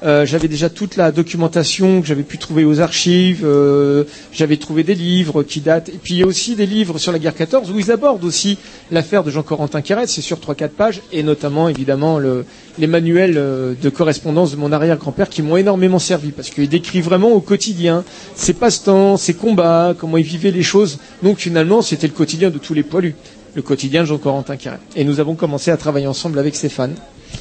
Euh, 0.04 0.26
j'avais 0.26 0.50
déjà 0.50 0.70
toute 0.70 0.98
la 0.98 1.12
documentation 1.14 2.02
que 2.02 2.08
j'avais 2.08 2.24
pu 2.24 2.38
trouver 2.38 2.66
aux 2.66 2.82
archives. 2.82 3.42
euh, 3.46 4.04
j'avais 4.34 4.58
trouvé 4.58 4.84
des 4.84 4.96
livres 4.96 5.44
qui 5.44 5.62
datent. 5.62 5.88
Et 5.90 6.00
puis 6.02 6.16
il 6.16 6.18
y 6.18 6.24
a 6.24 6.26
aussi 6.26 6.56
des 6.56 6.66
livres 6.66 6.98
sur 6.98 7.12
la 7.14 7.20
guerre 7.20 7.34
14 7.36 7.72
où 7.72 7.80
ils 7.80 7.90
abordent 7.90 8.24
aussi 8.26 8.58
l'affaire 8.92 9.24
de 9.24 9.32
Jean-Corentin 9.32 9.82
Carrette. 9.82 10.10
C'est 10.10 10.22
sur 10.22 10.40
3-4 10.40 10.70
pages 10.70 11.02
et 11.14 11.24
notamment 11.24 11.70
évidemment 11.70 12.20
le, 12.20 12.46
les 12.80 12.88
manuels 12.88 13.36
euh, 13.38 13.76
de 13.82 13.90
correspondance 13.90 14.52
de 14.52 14.58
mon 14.58 14.74
arrière-grand-père 14.74 15.30
qui 15.30 15.42
m'ont 15.42 15.56
énormément 15.56 16.00
servi 16.00 16.32
parce 16.32 16.50
qu'il 16.50 16.68
décrit 16.68 17.00
vraiment 17.02 17.32
au 17.32 17.40
quotidien 17.40 18.04
ses 18.36 18.54
passe-temps, 18.54 19.16
ses 19.16 19.36
combats, 19.36 19.96
comment 19.98 20.18
il 20.18 20.26
vivait 20.26 20.52
les 20.52 20.64
choses. 20.64 21.00
Donc 21.22 21.38
finalement, 21.38 21.82
c'était 21.82 22.08
le 22.08 22.14
quotidien 22.14 22.50
de 22.50 22.58
tous 22.58 22.74
les 22.74 22.84
poilus, 22.84 23.16
le 23.56 23.62
quotidien 23.62 24.02
de 24.02 24.08
Jean-Corentin 24.08 24.58
Carrette. 24.58 24.82
Et 24.98 25.06
nous 25.06 25.22
avons 25.22 25.36
commencé 25.36 25.72
à 25.72 25.78
travailler 25.78 26.08
ensemble 26.08 26.40
avec 26.40 26.56
Stéphane. 26.56 26.96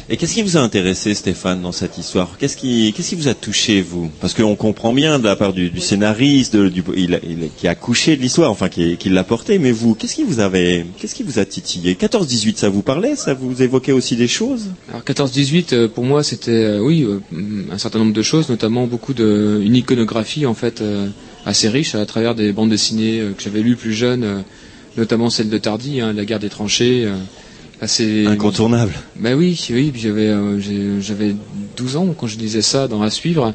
Et 0.08 0.16
qu'est-ce 0.16 0.34
qui 0.34 0.42
vous 0.42 0.56
a 0.56 0.60
intéressé, 0.60 1.14
Stéphane, 1.14 1.62
dans 1.62 1.72
cette 1.72 1.96
histoire 1.96 2.36
Qu'est-ce 2.38 2.56
qui, 2.56 2.92
qu'est-ce 2.92 3.10
qui 3.10 3.14
vous 3.14 3.28
a 3.28 3.34
touché, 3.34 3.80
vous 3.82 4.10
Parce 4.20 4.34
qu'on 4.34 4.56
comprend 4.56 4.92
bien 4.92 5.18
de 5.18 5.24
la 5.24 5.36
part 5.36 5.52
du, 5.52 5.70
scénariste, 5.80 6.56
du, 6.56 6.82
il, 6.96 7.20
il- 7.26 7.48
qui 7.56 7.68
a 7.68 7.74
couché 7.74 8.16
de 8.16 8.22
l'histoire, 8.22 8.50
enfin 8.50 8.68
qui, 8.68 8.96
l'a 9.08 9.24
porté. 9.24 9.58
Mais 9.58 9.70
vous, 9.72 9.94
qu'est-ce 9.94 10.14
qui 10.16 10.24
vous 10.24 10.40
avait, 10.40 10.84
qu'est-ce 10.98 11.14
qui 11.14 11.22
vous 11.22 11.38
a 11.38 11.44
titillé 11.44 11.94
14-18, 11.94 12.56
ça 12.56 12.68
vous 12.68 12.82
parlait 12.82 13.16
Ça 13.16 13.34
vous 13.34 13.62
évoquait 13.62 13.92
aussi 13.92 14.16
des 14.16 14.28
choses 14.28 14.66
Alors 14.90 15.02
14-18, 15.02 15.74
euh, 15.74 15.88
pour 15.88 16.04
moi, 16.04 16.22
c'était 16.22 16.50
euh, 16.50 16.80
oui 16.80 17.04
euh, 17.04 17.20
un 17.70 17.78
certain 17.78 18.00
nombre 18.00 18.12
de 18.12 18.22
choses, 18.22 18.48
notamment 18.48 18.86
beaucoup 18.86 19.14
de 19.14 19.60
une 19.64 19.76
iconographie 19.76 20.46
en 20.46 20.54
fait 20.54 20.82
assez 21.46 21.68
riche 21.68 21.94
à 21.94 22.04
travers 22.06 22.34
des 22.34 22.52
bandes 22.52 22.70
dessinées 22.70 23.22
que 23.36 23.42
j'avais 23.42 23.60
lues 23.60 23.76
plus 23.76 23.92
jeune, 23.92 24.44
notamment 24.96 25.30
celle 25.30 25.48
de 25.48 25.58
Tardy, 25.58 26.00
hein, 26.00 26.12
la 26.12 26.24
guerre 26.24 26.38
des 26.40 26.48
tranchées. 26.48 27.08
Assez 27.82 28.26
Incontournable. 28.26 28.92
Ben 29.16 29.34
oui, 29.34 29.60
oui. 29.70 29.92
J'avais 29.96 30.28
euh, 30.28 31.00
j'avais 31.00 31.34
12 31.76 31.96
ans 31.96 32.14
quand 32.18 32.26
je 32.28 32.38
lisais 32.38 32.62
ça 32.62 32.88
dans 32.88 33.02
à 33.02 33.10
suivre. 33.10 33.52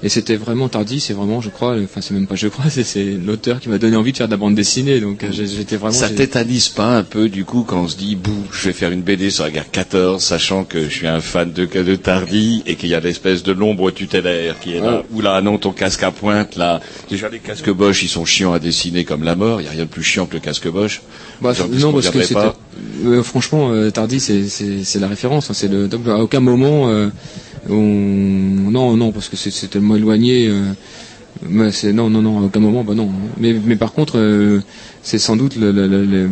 Et 0.00 0.08
c'était 0.08 0.36
vraiment 0.36 0.68
Tardy, 0.68 1.00
c'est 1.00 1.12
vraiment, 1.12 1.40
je 1.40 1.48
crois, 1.50 1.74
enfin 1.82 2.00
c'est 2.00 2.14
même 2.14 2.28
pas 2.28 2.36
je 2.36 2.46
crois, 2.46 2.66
c'est- 2.70 3.04
l'auteur 3.24 3.58
qui 3.58 3.68
m'a 3.68 3.78
donné 3.78 3.96
envie 3.96 4.12
de 4.12 4.16
faire 4.16 4.28
de 4.28 4.30
la 4.32 4.36
bande 4.36 4.54
dessinée. 4.54 5.00
Donc 5.00 5.24
euh, 5.24 5.28
j'étais 5.32 5.76
vraiment. 5.76 5.92
Ça 5.92 6.08
tétanise 6.08 6.68
pas 6.68 6.96
un 6.98 7.02
peu 7.02 7.28
du 7.28 7.44
coup 7.44 7.64
quand 7.66 7.82
on 7.82 7.88
se 7.88 7.96
dit 7.96 8.14
bouh, 8.14 8.44
je 8.52 8.66
vais 8.68 8.72
faire 8.72 8.92
une 8.92 9.02
BD 9.02 9.30
sur 9.30 9.42
la 9.42 9.50
guerre 9.50 9.68
14, 9.70 10.22
sachant 10.22 10.62
que 10.62 10.84
je 10.84 10.88
suis 10.88 11.08
un 11.08 11.20
fan 11.20 11.52
de, 11.52 11.64
de 11.66 11.96
Tardy 11.96 12.62
et 12.66 12.76
qu'il 12.76 12.90
y 12.90 12.94
a 12.94 13.00
l'espèce 13.00 13.42
de 13.42 13.50
l'ombre 13.50 13.90
tutélaire 13.90 14.60
qui 14.60 14.74
est 14.74 14.80
là. 14.80 15.02
Ou 15.12 15.20
là, 15.20 15.40
non, 15.40 15.58
ton 15.58 15.72
casque 15.72 16.04
à 16.04 16.12
pointe 16.12 16.54
là. 16.54 16.80
Déjà 17.10 17.28
les 17.28 17.40
casques 17.40 17.70
Bosch, 17.70 18.02
ils 18.04 18.08
sont 18.08 18.24
chiants 18.24 18.52
à 18.52 18.60
dessiner 18.60 19.04
comme 19.04 19.24
la 19.24 19.34
mort. 19.34 19.60
Il 19.60 19.64
y 19.64 19.68
a 19.68 19.72
rien 19.72 19.84
de 19.84 19.88
plus 19.88 20.04
chiant 20.04 20.26
que 20.26 20.34
le 20.34 20.40
casque 20.40 20.68
Bosch. 20.68 21.02
Bah, 21.40 21.54
non, 21.72 21.92
parce 21.92 22.10
que 22.10 22.22
c'était. 22.22 22.40
Euh, 23.04 23.22
franchement, 23.22 23.70
euh, 23.72 23.90
Tardy, 23.90 24.20
c'est 24.20 24.98
la 25.00 25.08
référence. 25.08 25.50
hein, 25.50 25.54
c'est 25.54 25.70
à 26.08 26.18
aucun 26.18 26.40
moment, 26.40 26.88
euh, 26.88 27.08
on. 27.68 27.74
Non, 28.70 28.96
non, 28.96 29.12
parce 29.12 29.28
que 29.28 29.36
c'est 29.36 29.68
tellement 29.68 29.96
éloigné. 29.96 30.48
euh, 30.48 30.72
non, 31.92 32.10
non, 32.10 32.22
non, 32.22 32.38
à 32.40 32.42
aucun 32.42 32.60
moment, 32.60 32.82
bah 32.84 32.94
non. 32.94 33.10
Mais 33.38 33.76
par 33.76 33.92
contre, 33.92 34.60
c'est 35.02 35.18
sans 35.18 35.36
doute 35.36 35.54
le, 35.56 36.28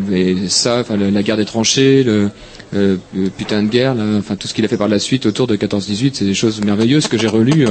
ça, 0.48 0.82
la 0.90 1.22
guerre 1.22 1.36
des 1.36 1.44
tranchées, 1.44 2.02
le, 2.04 2.30
putain 3.36 3.62
de 3.62 3.68
guerre, 3.68 3.94
enfin 4.18 4.34
tout 4.36 4.48
ce 4.48 4.54
qu'il 4.54 4.64
a 4.64 4.68
fait 4.68 4.76
par 4.76 4.88
la 4.88 4.98
suite 4.98 5.26
autour 5.26 5.46
de 5.46 5.54
14-18, 5.56 6.10
c'est 6.14 6.24
des 6.24 6.34
choses 6.34 6.60
merveilleuses 6.60 7.06
que 7.06 7.18
j'ai 7.18 7.28
relues. 7.28 7.66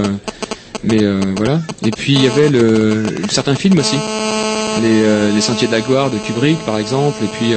mais 0.85 1.03
voilà. 1.35 1.61
Et 1.85 1.91
puis 1.91 2.13
il 2.13 2.23
y 2.23 2.27
avait 2.27 2.49
certains 3.29 3.55
films 3.55 3.79
aussi 3.79 3.97
les, 4.81 5.41
Sentiers 5.41 5.67
de 5.67 5.73
la 5.73 5.81
Gloire 5.81 6.09
de 6.11 6.17
Kubrick 6.17 6.57
par 6.65 6.77
exemple, 6.77 7.17
et 7.23 7.27
puis 7.27 7.53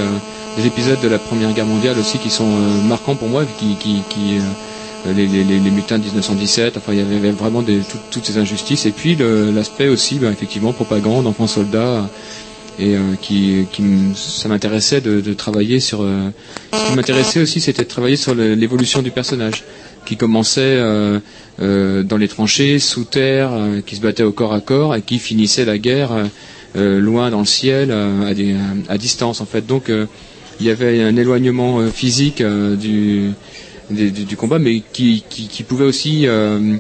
des 0.59 0.67
épisodes 0.67 1.01
de 1.01 1.07
la 1.09 1.21
Première 1.21 1.53
Guerre 1.53 1.67
mondiale 1.67 1.97
aussi 2.01 2.19
qui 2.19 2.31
sont 2.31 2.49
euh, 2.51 2.83
marquants 2.89 3.15
pour 3.15 3.29
moi, 3.29 3.45
qui, 3.59 3.77
euh, 5.07 5.13
les, 5.15 5.71
mutins 5.71 5.99
de 5.99 6.05
1917, 6.05 6.77
enfin 6.77 6.93
il 6.93 6.99
y 6.99 7.03
avait 7.17 7.31
vraiment 7.31 7.63
toutes 8.11 8.25
ces 8.25 8.39
injustices, 8.39 8.85
et 8.85 8.91
puis 8.91 9.17
l'aspect 9.55 9.87
aussi, 9.89 10.17
ben, 10.17 10.33
effectivement, 10.33 10.73
propagande, 10.73 11.29
enfants 11.29 11.47
soldats, 11.47 12.11
et 12.81 12.97
euh, 12.97 13.01
qui, 13.23 13.67
ça 14.17 14.49
m'intéressait 14.49 15.01
de, 15.01 15.33
travailler 15.35 15.79
sur. 15.79 16.03
euh, 16.03 16.31
ce 16.73 16.89
qui 16.91 16.97
m'intéressait 16.97 17.41
aussi, 17.41 17.61
c'était 17.61 17.85
de 17.85 17.89
travailler 17.89 18.17
sur 18.17 18.35
l'évolution 18.35 19.01
du 19.01 19.13
personnage, 19.13 19.63
qui 20.05 20.17
commençait 20.17 20.77
dans 21.61 22.17
les 22.19 22.29
tranchées, 22.29 22.81
sous 22.81 23.05
terre, 23.05 23.51
qui 23.87 23.95
se 23.95 24.01
battait 24.01 24.25
au 24.25 24.33
corps 24.33 24.55
à 24.55 24.61
corps, 24.61 24.97
et 24.97 25.03
qui 25.03 25.21
finissait 25.21 25.65
la 25.65 25.79
guerre 25.79 26.11
loin 26.75 27.31
dans 27.31 27.41
le 27.41 27.47
ciel, 27.47 27.93
à, 27.93 28.33
à 28.93 28.99
distance 28.99 29.41
en 29.41 29.47
fait. 29.47 29.65
Donc 29.67 29.91
il 30.61 30.67
y 30.67 30.71
avait 30.71 31.03
un 31.03 31.17
éloignement 31.17 31.81
euh, 31.81 31.89
physique 31.91 32.41
euh, 32.41 32.77
du, 32.77 33.31
des- 33.91 34.11
du, 34.11 34.25
du 34.25 34.37
combat, 34.37 34.59
mais 34.59 34.83
qui, 34.93 35.25
qui, 35.29 35.49
qui 35.49 35.63
pouvait 35.63 35.85
aussi 35.85 36.27
euh, 36.27 36.77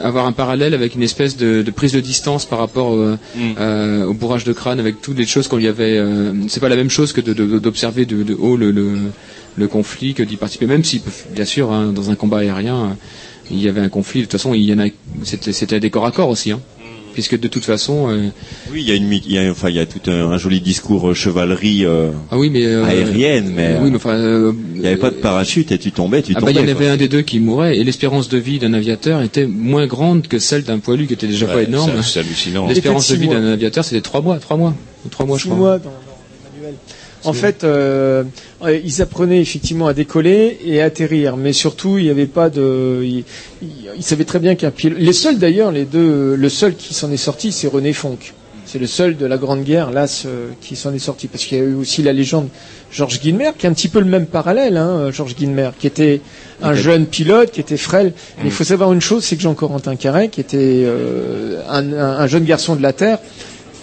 avoir 0.00 0.26
un 0.26 0.32
parallèle 0.32 0.74
avec 0.74 0.94
une 0.94 1.02
espèce 1.02 1.36
de, 1.36 1.62
de 1.62 1.70
prise 1.70 1.92
de 1.92 2.00
distance 2.00 2.44
par 2.46 2.58
rapport 2.58 2.94
euh, 2.94 3.16
euh, 3.58 4.04
au 4.04 4.14
bourrage 4.14 4.44
de 4.44 4.52
crâne, 4.52 4.80
avec 4.80 5.00
toutes 5.00 5.18
les 5.18 5.26
choses 5.26 5.48
qu'on 5.48 5.56
lui 5.56 5.68
avait. 5.68 6.02
c'est 6.48 6.60
pas 6.60 6.68
la 6.68 6.76
même 6.76 6.90
chose 6.90 7.12
que 7.12 7.20
de- 7.20 7.58
d'observer 7.58 8.06
de, 8.06 8.22
de, 8.22 8.34
haut 8.34 8.56
le, 8.56 8.70
le, 8.70 8.88
le 9.56 9.68
conflit, 9.68 10.14
que 10.14 10.22
d'y 10.22 10.36
participer, 10.36 10.66
même 10.66 10.84
si 10.84 11.00
bien 11.34 11.44
sûr 11.44 11.72
hein, 11.72 11.92
dans 11.94 12.10
un 12.10 12.14
combat 12.16 12.38
aérien 12.38 12.96
il 13.50 13.62
y 13.62 13.68
avait 13.68 13.80
un 13.80 13.88
conflit. 13.88 14.20
De 14.20 14.24
toute 14.24 14.32
façon, 14.32 14.54
il 14.54 14.62
y 14.62 14.74
en 14.74 14.80
a. 14.80 14.86
C'était 15.22 15.52
c'était 15.52 15.78
des 15.78 15.88
corps 15.90 16.04
à 16.06 16.10
corps 16.10 16.28
aussi, 16.30 16.50
hein, 16.50 16.60
puisque 17.16 17.40
de 17.40 17.48
toute 17.48 17.64
façon. 17.64 18.10
euh, 18.10 18.28
Oui, 18.70 18.82
il 18.82 18.88
y 18.88 18.92
a 18.92 18.94
une, 18.94 19.10
il 19.10 19.32
y 19.32 19.38
a, 19.38 19.50
enfin, 19.50 19.70
il 19.70 19.76
y 19.76 19.78
a 19.78 19.86
tout 19.86 20.10
un, 20.10 20.30
un 20.30 20.36
joli 20.36 20.60
discours 20.60 21.08
euh, 21.08 21.14
chevalerie 21.14 21.86
euh, 21.86 22.10
Ah 22.30 22.36
oui, 22.36 22.50
mais 22.50 22.66
euh, 22.66 22.84
aérienne, 22.84 23.52
mais 23.56 23.78
oui, 23.80 23.88
mais 23.90 23.96
enfin, 23.96 24.10
euh, 24.10 24.52
il 24.74 24.82
n'y 24.82 24.86
avait 24.86 24.96
pas 24.98 25.08
de 25.08 25.14
parachute 25.16 25.72
et 25.72 25.78
tu 25.78 25.92
tombais, 25.92 26.20
tu 26.20 26.32
Ah 26.32 26.34
bah, 26.34 26.40
tombais. 26.40 26.52
il 26.52 26.68
y 26.68 26.72
en 26.72 26.76
avait 26.76 26.88
un 26.88 26.98
des 26.98 27.08
deux 27.08 27.22
qui 27.22 27.40
mourait 27.40 27.78
et 27.78 27.84
l'espérance 27.84 28.28
de 28.28 28.36
vie 28.36 28.58
d'un 28.58 28.74
aviateur 28.74 29.22
était 29.22 29.46
moins 29.46 29.86
grande 29.86 30.28
que 30.28 30.38
celle 30.38 30.62
d'un 30.64 30.78
poilu 30.78 31.06
qui 31.06 31.14
était 31.14 31.26
déjà 31.26 31.46
pas 31.46 31.62
énorme. 31.62 32.02
c'est- 32.02 32.20
hallucinant. 32.20 32.68
L'espérance 32.68 33.10
de 33.10 33.16
vie 33.16 33.28
d'un 33.28 33.44
aviateur 33.52 33.82
c'était 33.84 34.02
trois 34.02 34.20
mois, 34.20 34.36
trois 34.38 34.58
mois, 34.58 34.74
trois 35.10 35.24
mois 35.24 35.38
je 35.38 35.44
crois. 35.44 35.56
mois 35.56 35.78
dans. 35.78 35.90
En 37.26 37.32
fait, 37.32 37.64
euh, 37.64 38.22
ils 38.84 39.02
apprenaient 39.02 39.40
effectivement 39.40 39.86
à 39.86 39.94
décoller 39.94 40.58
et 40.64 40.80
à 40.80 40.84
atterrir, 40.86 41.36
mais 41.36 41.52
surtout, 41.52 41.98
il 41.98 42.04
n'y 42.04 42.10
avait 42.10 42.26
pas 42.26 42.50
de. 42.50 43.02
Ils, 43.04 43.24
savaient 44.02 44.24
très 44.24 44.38
bien 44.38 44.54
qu'un 44.54 44.70
pilote. 44.70 44.98
Les 45.00 45.12
seuls 45.12 45.38
d'ailleurs, 45.38 45.72
les 45.72 45.84
deux, 45.84 46.34
le 46.36 46.48
seul 46.48 46.74
qui 46.74 46.94
s'en 46.94 47.10
est 47.10 47.16
sorti, 47.16 47.52
c'est 47.52 47.66
René 47.68 47.92
Fonck. 47.92 48.34
C'est 48.68 48.80
le 48.80 48.88
seul 48.88 49.16
de 49.16 49.26
la 49.26 49.36
Grande 49.38 49.62
Guerre, 49.62 49.92
là, 49.92 50.06
qui 50.60 50.74
s'en 50.74 50.92
est 50.92 50.98
sorti. 50.98 51.28
Parce 51.28 51.44
qu'il 51.44 51.56
y 51.56 51.60
a 51.60 51.64
eu 51.64 51.74
aussi 51.74 52.02
la 52.02 52.12
légende 52.12 52.48
Georges 52.90 53.20
Guilmer, 53.20 53.50
qui 53.56 53.66
est 53.66 53.68
un 53.68 53.72
petit 53.72 53.86
peu 53.88 54.00
le 54.00 54.06
même 54.06 54.26
parallèle, 54.26 54.76
hein, 54.76 55.10
Georges 55.12 55.36
Guilmer, 55.36 55.70
qui 55.78 55.86
était 55.86 56.20
un 56.62 56.74
jeune 56.74 57.06
pilote, 57.06 57.52
qui 57.52 57.60
était 57.60 57.76
frêle. 57.76 58.12
Mais 58.38 58.46
il 58.46 58.50
faut 58.50 58.64
savoir 58.64 58.92
une 58.92 59.00
chose, 59.00 59.22
c'est 59.24 59.36
que 59.36 59.42
Jean-Corentin 59.42 59.94
Carré, 59.94 60.30
qui 60.30 60.40
était 60.40 60.82
euh, 60.84 61.62
un, 61.68 61.92
un- 61.92 62.18
un 62.18 62.26
jeune 62.26 62.44
garçon 62.44 62.74
de 62.74 62.82
la 62.82 62.92
Terre, 62.92 63.18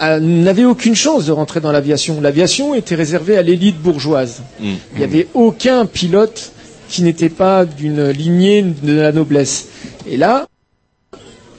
n'avait 0.00 0.64
aucune 0.64 0.94
chance 0.94 1.26
de 1.26 1.32
rentrer 1.32 1.60
dans 1.60 1.72
l'aviation. 1.72 2.20
L'aviation 2.20 2.74
était 2.74 2.94
réservée 2.94 3.36
à 3.36 3.42
l'élite 3.42 3.78
bourgeoise. 3.80 4.42
Mm. 4.60 4.72
Il 4.92 4.98
n'y 4.98 5.04
avait 5.04 5.28
aucun 5.34 5.86
pilote 5.86 6.52
qui 6.88 7.02
n'était 7.02 7.28
pas 7.28 7.64
d'une 7.64 8.10
lignée 8.10 8.62
de 8.62 9.00
la 9.00 9.12
noblesse. 9.12 9.66
Et 10.06 10.16
là, 10.16 10.46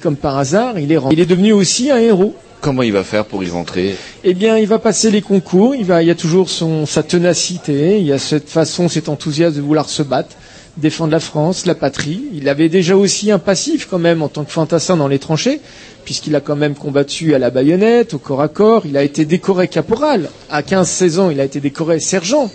comme 0.01 0.15
par 0.15 0.37
hasard, 0.37 0.77
il 0.79 0.91
est, 0.91 0.97
ren- 0.97 1.09
il 1.11 1.19
est 1.19 1.25
devenu 1.25 1.51
aussi 1.53 1.89
un 1.91 1.97
héros. 1.97 2.35
Comment 2.61 2.83
il 2.83 2.93
va 2.93 3.03
faire 3.03 3.25
pour 3.25 3.43
y 3.43 3.49
rentrer? 3.49 3.95
Eh 4.23 4.33
bien, 4.33 4.57
il 4.57 4.67
va 4.67 4.79
passer 4.79 5.11
les 5.11 5.21
concours. 5.21 5.75
Il 5.75 5.85
va, 5.85 6.01
il 6.01 6.07
y 6.07 6.11
a 6.11 6.15
toujours 6.15 6.49
son, 6.49 6.85
sa 6.85 7.03
ténacité. 7.03 7.99
Il 7.99 8.05
y 8.05 8.11
a 8.13 8.17
cette 8.19 8.49
façon, 8.49 8.89
cet 8.89 9.07
enthousiasme 9.09 9.55
de 9.57 9.61
vouloir 9.61 9.87
se 9.89 10.01
battre, 10.03 10.35
défendre 10.77 11.11
la 11.11 11.19
France, 11.19 11.65
la 11.65 11.75
patrie. 11.75 12.23
Il 12.33 12.49
avait 12.49 12.69
déjà 12.69 12.95
aussi 12.95 13.31
un 13.31 13.39
passif 13.39 13.87
quand 13.89 13.99
même 13.99 14.21
en 14.21 14.27
tant 14.27 14.43
que 14.43 14.51
fantassin 14.51 14.97
dans 14.97 15.07
les 15.07 15.19
tranchées, 15.19 15.61
puisqu'il 16.03 16.35
a 16.35 16.41
quand 16.41 16.55
même 16.55 16.75
combattu 16.75 17.33
à 17.35 17.39
la 17.39 17.49
baïonnette, 17.49 18.13
au 18.13 18.17
corps 18.19 18.41
à 18.41 18.47
corps. 18.47 18.85
Il 18.85 18.97
a 18.97 19.03
été 19.03 19.25
décoré 19.25 19.67
caporal. 19.67 20.29
À 20.49 20.61
15-16 20.61 21.19
ans, 21.19 21.29
il 21.29 21.39
a 21.39 21.45
été 21.45 21.59
décoré 21.59 21.99
sergent. 21.99 22.51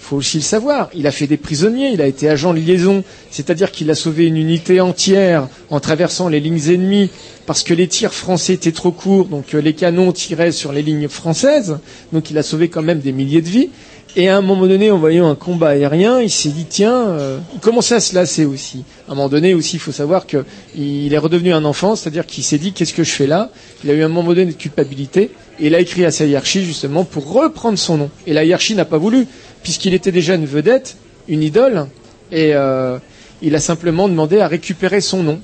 Il 0.00 0.04
faut 0.04 0.16
aussi 0.16 0.38
le 0.38 0.42
savoir. 0.44 0.88
Il 0.94 1.06
a 1.06 1.10
fait 1.10 1.26
des 1.26 1.36
prisonniers. 1.36 1.90
Il 1.90 2.00
a 2.00 2.06
été 2.06 2.28
agent 2.28 2.54
de 2.54 2.58
liaison, 2.60 3.04
c'est-à-dire 3.30 3.70
qu'il 3.72 3.90
a 3.90 3.94
sauvé 3.94 4.26
une 4.26 4.36
unité 4.36 4.80
entière 4.80 5.48
en 5.70 5.80
traversant 5.80 6.28
les 6.28 6.40
lignes 6.40 6.70
ennemies 6.70 7.10
parce 7.46 7.62
que 7.62 7.72
les 7.72 7.88
tirs 7.88 8.12
français 8.12 8.52
étaient 8.52 8.72
trop 8.72 8.90
courts, 8.92 9.24
donc 9.24 9.54
euh, 9.54 9.58
les 9.62 9.72
canons 9.72 10.12
tiraient 10.12 10.52
sur 10.52 10.70
les 10.70 10.82
lignes 10.82 11.08
françaises, 11.08 11.78
donc 12.12 12.30
il 12.30 12.36
a 12.36 12.42
sauvé 12.42 12.68
quand 12.68 12.82
même 12.82 12.98
des 12.98 13.10
milliers 13.10 13.40
de 13.40 13.48
vies. 13.48 13.70
Et 14.16 14.28
à 14.28 14.36
un 14.36 14.40
moment 14.40 14.66
donné, 14.66 14.90
en 14.90 14.98
voyant 14.98 15.28
un 15.28 15.34
combat 15.34 15.68
aérien, 15.68 16.20
il 16.20 16.30
s'est 16.30 16.48
dit 16.48 16.64
tiens, 16.68 17.08
euh, 17.08 17.38
il 17.54 17.60
commençait 17.60 17.94
à 17.94 18.00
se 18.00 18.14
lasser 18.14 18.46
aussi? 18.46 18.84
À 19.06 19.12
un 19.12 19.14
moment 19.14 19.28
donné 19.28 19.54
aussi, 19.54 19.76
il 19.76 19.80
faut 19.80 19.92
savoir 19.92 20.26
que 20.26 20.44
il 20.74 21.12
est 21.12 21.18
redevenu 21.18 21.52
un 21.52 21.64
enfant, 21.64 21.94
c'est-à-dire 21.94 22.26
qu'il 22.26 22.42
s'est 22.42 22.58
dit 22.58 22.72
qu'est-ce 22.72 22.94
que 22.94 23.04
je 23.04 23.12
fais 23.12 23.26
là? 23.26 23.50
Il 23.84 23.90
a 23.90 23.94
eu 23.94 24.02
un 24.02 24.08
moment 24.08 24.30
donné 24.30 24.46
de 24.46 24.52
culpabilité 24.52 25.30
et 25.60 25.66
il 25.66 25.74
a 25.74 25.80
écrit 25.80 26.04
à 26.04 26.10
sa 26.10 26.24
hiérarchie 26.24 26.64
justement 26.64 27.04
pour 27.04 27.32
reprendre 27.32 27.78
son 27.78 27.98
nom. 27.98 28.10
Et 28.26 28.32
la 28.32 28.44
hiérarchie 28.44 28.74
n'a 28.74 28.86
pas 28.86 28.98
voulu, 28.98 29.26
puisqu'il 29.62 29.92
était 29.94 30.12
déjà 30.12 30.34
une 30.34 30.46
vedette, 30.46 30.96
une 31.28 31.42
idole, 31.42 31.86
et 32.32 32.54
euh, 32.54 32.98
il 33.42 33.54
a 33.54 33.60
simplement 33.60 34.08
demandé 34.08 34.40
à 34.40 34.48
récupérer 34.48 35.00
son 35.00 35.22
nom. 35.22 35.40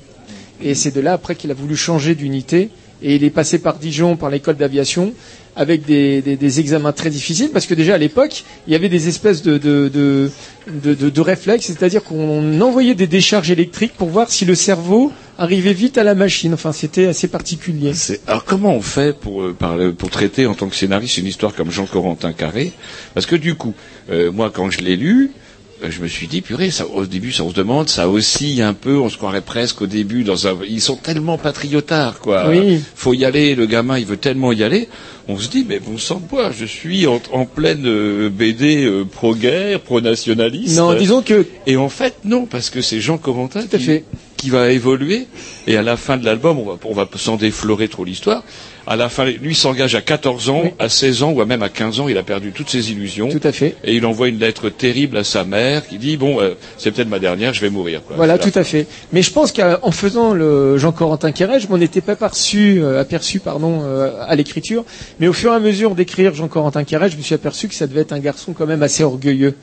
Et 0.61 0.73
c'est 0.73 0.91
de 0.91 1.01
là 1.01 1.13
après 1.13 1.35
qu'il 1.35 1.51
a 1.51 1.53
voulu 1.53 1.75
changer 1.75 2.15
d'unité. 2.15 2.69
Et 3.01 3.15
il 3.15 3.23
est 3.23 3.29
passé 3.29 3.59
par 3.59 3.77
Dijon, 3.77 4.15
par 4.15 4.29
l'école 4.29 4.55
d'aviation, 4.55 5.13
avec 5.55 5.85
des, 5.85 6.59
examens 6.59 6.91
très 6.91 7.09
difficiles, 7.09 7.49
parce 7.51 7.65
que 7.65 7.73
déjà 7.73 7.95
à 7.95 7.97
l'époque, 7.97 8.43
il 8.67 8.73
y 8.73 8.75
avait 8.75 8.89
des 8.89 9.07
espèces 9.07 9.41
de, 9.41 10.29
réflexes, 11.21 11.67
c'est-à-dire 11.67 12.03
qu'on 12.03 12.61
envoyait 12.61 12.95
des 12.95 13.07
décharges 13.07 13.51
électriques 13.51 13.93
pour 13.97 14.09
voir 14.09 14.29
si 14.29 14.45
le 14.45 14.55
cerveau 14.55 15.11
arrivait 15.37 15.73
vite 15.73 15.97
à 15.97 16.03
la 16.03 16.15
machine. 16.15 16.53
Enfin, 16.53 16.71
c'était 16.71 17.07
assez 17.07 17.27
particulier. 17.27 17.93
Alors 18.27 18.45
comment 18.45 18.73
on 18.73 18.81
fait 18.81 19.17
pour, 19.17 19.43
euh, 19.43 19.95
pour 19.97 20.09
traiter 20.09 20.45
en 20.45 20.53
tant 20.53 20.67
que 20.67 20.75
scénariste 20.75 21.17
une 21.17 21.27
histoire 21.27 21.53
comme 21.53 21.71
Jean-Corentin 21.71 22.33
Carré? 22.33 22.71
Parce 23.13 23.25
que 23.25 23.35
du 23.35 23.55
coup, 23.55 23.73
euh, 24.09 24.31
moi 24.31 24.51
quand 24.53 24.69
je 24.69 24.79
l'ai 24.81 24.95
lu, 24.95 25.31
je 25.81 26.01
me 26.01 26.07
suis 26.07 26.27
dit, 26.27 26.41
purée, 26.41 26.71
ça, 26.71 26.87
au 26.87 27.05
début, 27.05 27.31
ça 27.31 27.43
on 27.43 27.49
se 27.49 27.55
demande, 27.55 27.89
ça 27.89 28.09
oscille 28.09 28.61
un 28.61 28.73
peu, 28.73 28.97
on 28.97 29.09
se 29.09 29.17
croirait 29.17 29.41
presque 29.41 29.81
au 29.81 29.87
début 29.87 30.23
dans 30.23 30.47
un... 30.47 30.57
Ils 30.67 30.81
sont 30.81 30.95
tellement 30.95 31.37
patriotards, 31.37 32.19
quoi. 32.19 32.49
Oui. 32.49 32.79
Faut 32.95 33.13
y 33.13 33.25
aller, 33.25 33.55
le 33.55 33.65
gamin, 33.65 33.97
il 33.97 34.05
veut 34.05 34.17
tellement 34.17 34.51
y 34.51 34.63
aller. 34.63 34.87
On 35.27 35.37
se 35.37 35.49
dit, 35.49 35.65
mais 35.67 35.79
bon 35.79 35.97
sang 35.97 36.19
de 36.19 36.27
bois, 36.27 36.51
je 36.51 36.65
suis 36.65 37.07
en, 37.07 37.19
en 37.31 37.45
pleine 37.45 37.85
euh, 37.87 38.29
BD 38.29 38.85
euh, 38.85 39.05
pro-guerre, 39.05 39.79
pro-nationaliste. 39.81 40.77
Non, 40.77 40.93
disons 40.93 41.21
que 41.21 41.45
Et 41.65 41.77
en 41.77 41.89
fait, 41.89 42.15
non, 42.23 42.45
parce 42.45 42.69
que 42.69 42.81
c'est 42.81 43.01
Jean 43.01 43.17
Corentin 43.17 43.61
Tout 43.61 43.75
à 43.75 43.79
qui, 43.79 43.83
fait. 43.85 44.03
Qui 44.37 44.49
va 44.49 44.69
évoluer. 44.71 45.27
Et 45.67 45.77
à 45.77 45.81
la 45.81 45.97
fin 45.97 46.17
de 46.17 46.25
l'album, 46.25 46.59
on 46.59 46.65
va, 46.65 46.77
on 46.85 46.93
va 46.93 47.07
sans 47.15 47.37
déflorer 47.37 47.87
trop 47.87 48.03
l'histoire. 48.03 48.43
À 48.87 48.95
la 48.95 49.09
fin, 49.09 49.25
lui 49.25 49.55
s'engage 49.55 49.95
à 49.95 50.01
14 50.01 50.49
ans, 50.49 50.63
à 50.77 50.89
16 50.89 51.23
ans, 51.23 51.31
ou 51.31 51.43
même 51.43 51.63
à 51.63 51.69
15 51.69 52.01
ans, 52.01 52.07
il 52.07 52.17
a 52.19 52.23
perdu 52.23 52.51
toutes 52.51 52.69
ses 52.69 52.91
illusions. 52.91 53.29
Tout 53.29 53.39
à 53.43 53.51
fait. 53.51 53.75
Et 53.83 53.95
il 53.95 54.05
envoie 54.05 54.27
une 54.27 54.37
lettre 54.37 54.69
terrible 54.69 55.17
à 55.17 55.23
sa 55.23 55.43
mère 55.43 55.87
qui 55.87 55.97
dit, 55.97 56.17
bon, 56.17 56.39
euh, 56.39 56.53
c'est 56.77 56.91
peut-être 56.91 57.09
ma 57.09 57.17
dernière, 57.17 57.51
je 57.53 57.61
vais 57.61 57.71
mourir. 57.71 58.03
Quoi. 58.05 58.15
Voilà, 58.15 58.37
tout 58.37 58.51
à 58.53 58.63
fait. 58.63 58.85
Mais 59.11 59.23
je 59.23 59.31
pense 59.31 59.51
qu'en 59.51 59.91
faisant 59.91 60.33
le 60.33 60.77
Jean-Corentin 60.77 61.31
Carré, 61.31 61.59
je 61.59 61.67
m'en 61.67 61.77
étais 61.77 62.01
pas 62.01 62.11
aperçu, 62.11 62.79
euh, 62.79 63.01
aperçu 63.01 63.39
pardon, 63.39 63.81
euh, 63.83 64.11
à 64.27 64.35
l'écriture. 64.35 64.85
Mais 65.19 65.27
au 65.27 65.33
fur 65.33 65.51
et 65.51 65.55
à 65.55 65.59
mesure 65.59 65.95
d'écrire 65.95 66.35
Jean-Corentin 66.35 66.83
Carré, 66.83 67.09
je 67.09 67.17
me 67.17 67.23
suis 67.23 67.33
aperçu 67.33 67.67
que 67.67 67.73
ça 67.73 67.87
devait 67.87 68.01
être 68.01 68.13
un 68.13 68.19
garçon 68.19 68.53
quand 68.53 68.67
même 68.67 68.83
assez 68.83 69.03
orgueilleux, 69.03 69.55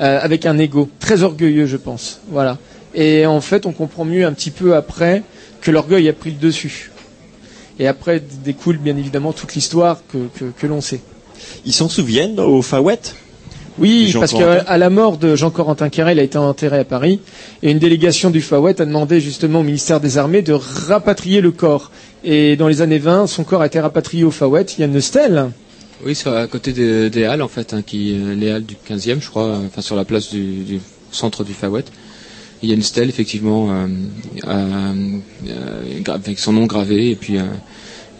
euh, 0.00 0.18
avec 0.22 0.46
un 0.46 0.56
ego 0.58 0.88
très 0.98 1.22
orgueilleux, 1.22 1.66
je 1.66 1.76
pense. 1.76 2.20
Voilà. 2.30 2.56
Et 2.94 3.26
en 3.26 3.40
fait, 3.40 3.66
on 3.66 3.72
comprend 3.72 4.04
mieux 4.04 4.24
un 4.26 4.32
petit 4.32 4.50
peu 4.50 4.74
après 4.74 5.22
que 5.60 5.70
l'orgueil 5.70 6.08
a 6.08 6.12
pris 6.12 6.30
le 6.30 6.36
dessus. 6.36 6.90
Et 7.78 7.86
après 7.86 8.22
découle 8.44 8.78
bien 8.78 8.96
évidemment 8.96 9.32
toute 9.32 9.54
l'histoire 9.54 10.02
que, 10.12 10.18
que, 10.38 10.44
que 10.56 10.66
l'on 10.66 10.80
sait. 10.80 11.00
Ils 11.64 11.72
s'en 11.72 11.88
souviennent 11.88 12.38
au 12.38 12.62
Fawet 12.62 13.00
Oui, 13.78 14.12
parce 14.12 14.32
qu'à 14.32 14.78
la 14.78 14.90
mort 14.90 15.16
de 15.16 15.34
Jean-Corentin 15.34 15.88
Carré, 15.88 16.12
il 16.12 16.18
a 16.18 16.22
été 16.22 16.38
enterré 16.38 16.78
à 16.78 16.84
Paris, 16.84 17.20
et 17.62 17.70
une 17.70 17.78
délégation 17.78 18.30
du 18.30 18.40
FAWET 18.40 18.80
a 18.80 18.84
demandé 18.84 19.20
justement 19.20 19.60
au 19.60 19.62
ministère 19.62 20.00
des 20.00 20.18
Armées 20.18 20.42
de 20.42 20.52
rapatrier 20.52 21.40
le 21.40 21.50
corps. 21.50 21.90
Et 22.24 22.56
dans 22.56 22.68
les 22.68 22.82
années 22.82 22.98
20, 22.98 23.26
son 23.26 23.44
corps 23.44 23.62
a 23.62 23.66
été 23.66 23.80
rapatrié 23.80 24.24
au 24.24 24.30
FAWET. 24.30 24.66
Il 24.76 24.80
y 24.80 24.84
a 24.84 24.86
une 24.86 25.00
stèle. 25.00 25.50
Oui, 26.04 26.14
c'est 26.14 26.28
à 26.28 26.46
côté 26.46 26.72
des, 26.72 27.10
des 27.10 27.24
Halles, 27.24 27.42
en 27.42 27.48
fait, 27.48 27.72
hein, 27.74 27.82
qui, 27.84 28.12
euh, 28.12 28.34
les 28.34 28.50
Halles 28.50 28.64
du 28.64 28.74
15e, 28.74 29.20
je 29.20 29.28
crois, 29.28 29.46
euh, 29.46 29.66
enfin 29.66 29.82
sur 29.82 29.96
la 29.96 30.04
place 30.04 30.30
du, 30.30 30.64
du 30.64 30.80
centre 31.10 31.44
du 31.44 31.52
Fawet. 31.52 31.84
Il 32.62 32.68
y 32.68 32.72
a 32.72 32.76
une 32.76 32.82
stèle, 32.82 33.08
effectivement, 33.08 33.70
euh, 33.72 33.86
euh, 34.46 34.92
euh, 35.48 36.02
avec 36.12 36.38
son 36.38 36.52
nom 36.52 36.66
gravé, 36.66 37.10
et 37.10 37.16
puis 37.16 37.38
euh, 37.38 37.42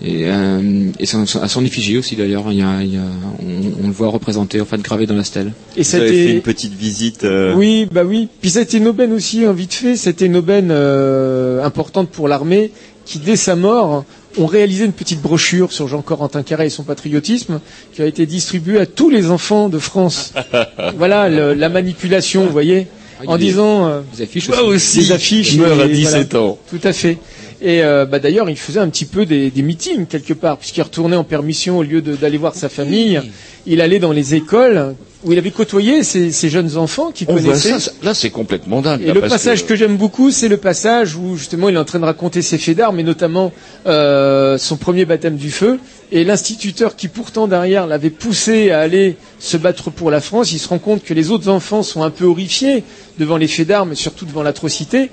et, 0.04 0.24
euh, 0.26 0.90
et 0.98 1.06
son- 1.06 1.26
son- 1.26 1.40
à 1.42 1.46
son 1.48 1.64
effigie 1.64 1.96
aussi 1.96 2.16
d'ailleurs. 2.16 2.44
Il 2.50 2.58
y 2.58 2.62
a, 2.62 2.82
il 2.82 2.94
y 2.94 2.96
a- 2.96 3.02
on, 3.38 3.84
on 3.84 3.86
le 3.86 3.92
voit 3.92 4.08
représenté, 4.08 4.60
en 4.60 4.64
fait, 4.64 4.80
gravé 4.80 5.06
dans 5.06 5.14
la 5.14 5.22
stèle. 5.22 5.52
Et 5.76 5.82
Vous 5.82 5.94
avez 5.94 6.08
fait 6.26 6.34
une 6.34 6.42
petite 6.42 6.74
visite. 6.74 7.22
euh, 7.22 7.54
Oui, 7.54 7.86
bah 7.90 8.02
oui. 8.04 8.26
Puis 8.40 8.50
c'était 8.50 8.78
une 8.78 8.88
aubaine 8.88 9.12
aussi, 9.12 9.44
hein, 9.44 9.52
vite 9.52 9.74
fait. 9.74 9.94
C'était 9.96 10.26
une 10.26 10.36
aubaine 10.36 10.70
euh, 10.72 11.62
importante 11.62 12.08
pour 12.08 12.26
l'armée 12.26 12.72
qui, 13.04 13.20
dès 13.20 13.36
sa 13.36 13.54
mort, 13.54 14.04
ont 14.38 14.46
réalisé 14.46 14.86
une 14.86 14.92
petite 14.92 15.20
brochure 15.22 15.70
sur 15.70 15.86
Jean-Corentin 15.86 16.42
Carré 16.42 16.66
et 16.66 16.70
son 16.70 16.82
patriotisme 16.82 17.60
qui 17.92 18.02
a 18.02 18.06
été 18.06 18.26
distribuée 18.26 18.80
à 18.80 18.86
tous 18.86 19.08
les 19.10 19.26
enfants 19.30 19.68
de 19.68 19.78
France. 19.78 20.32
voilà 20.96 21.28
le- 21.28 21.54
la 21.54 21.68
manipulation, 21.68 22.44
vous 22.44 22.50
voyez, 22.52 22.88
en 23.28 23.30
il 23.30 23.30
y 23.30 23.34
a 23.34 23.38
des- 23.38 23.44
disant 23.52 23.86
euh, 23.88 24.00
Des 24.16 24.22
affiches 24.22 24.48
Moi 24.48 24.62
aussi. 24.62 24.98
aussi, 24.98 25.08
des 25.08 25.12
affiches. 25.12 25.52
je 25.52 25.60
meurs 25.60 25.80
à 25.80 25.84
et 25.86 25.88
17 25.88 26.34
ans. 26.34 26.58
Tout 26.70 26.80
à 26.82 26.92
fait. 26.92 27.18
Et 27.64 27.82
euh, 27.84 28.06
bah, 28.06 28.18
d'ailleurs, 28.18 28.50
il 28.50 28.56
faisait 28.56 28.80
un 28.80 28.88
petit 28.88 29.04
peu 29.04 29.24
des, 29.24 29.50
des 29.50 29.62
meetings 29.62 30.06
quelque 30.06 30.32
part, 30.34 30.58
puisqu'il 30.58 30.82
retournait 30.82 31.14
en 31.16 31.22
permission 31.24 31.78
au 31.78 31.82
lieu 31.84 32.00
d'aller 32.02 32.36
voir 32.38 32.54
sa 32.56 32.68
famille. 32.68 33.20
Il 33.66 33.80
allait 33.80 34.00
dans 34.00 34.10
les 34.10 34.34
écoles 34.34 34.96
où 35.22 35.30
il 35.32 35.38
avait 35.38 35.52
côtoyé 35.52 36.02
ces, 36.02 36.32
ces 36.32 36.50
jeunes 36.50 36.76
enfants 36.76 37.12
qui 37.12 37.24
On 37.28 37.34
voit 37.36 37.42
connaissaient. 37.42 37.78
ça, 37.78 37.92
là 38.02 38.12
c'est 38.14 38.30
complètement 38.30 38.82
dingue. 38.82 39.02
Et 39.02 39.06
là, 39.06 39.14
le 39.14 39.20
passage 39.20 39.64
que, 39.64 39.76
j'aime 39.76 39.96
beaucoup, 39.96 40.32
c'est 40.32 40.48
le 40.48 40.56
passage 40.56 41.14
où 41.14 41.36
justement 41.36 41.68
il 41.68 41.76
est 41.76 41.78
en 41.78 41.84
train 41.84 42.00
de 42.00 42.04
raconter 42.04 42.42
ses 42.42 42.58
faits 42.58 42.76
d'armes, 42.76 42.98
et 42.98 43.04
notamment 43.04 43.52
euh, 43.86 44.58
son 44.58 44.76
premier 44.76 45.04
baptême 45.04 45.36
du 45.36 45.52
feu. 45.52 45.78
Et 46.14 46.24
l'instituteur 46.24 46.94
qui 46.94 47.08
pourtant 47.08 47.48
derrière 47.48 47.86
l'avait 47.86 48.10
poussé 48.10 48.70
à 48.70 48.80
aller 48.80 49.16
se 49.38 49.56
battre 49.56 49.90
pour 49.90 50.10
la 50.10 50.20
France, 50.20 50.52
il 50.52 50.58
se 50.58 50.68
rend 50.68 50.78
compte 50.78 51.02
que 51.02 51.14
les 51.14 51.30
autres 51.30 51.48
enfants 51.48 51.82
sont 51.82 52.02
un 52.02 52.10
peu 52.10 52.26
horrifiés 52.26 52.84
devant 53.18 53.38
les 53.38 53.48
faits 53.48 53.66
d'armes, 53.66 53.92
et 53.92 53.94
surtout 53.94 54.26
devant 54.26 54.42
l'atrocité. 54.42 55.10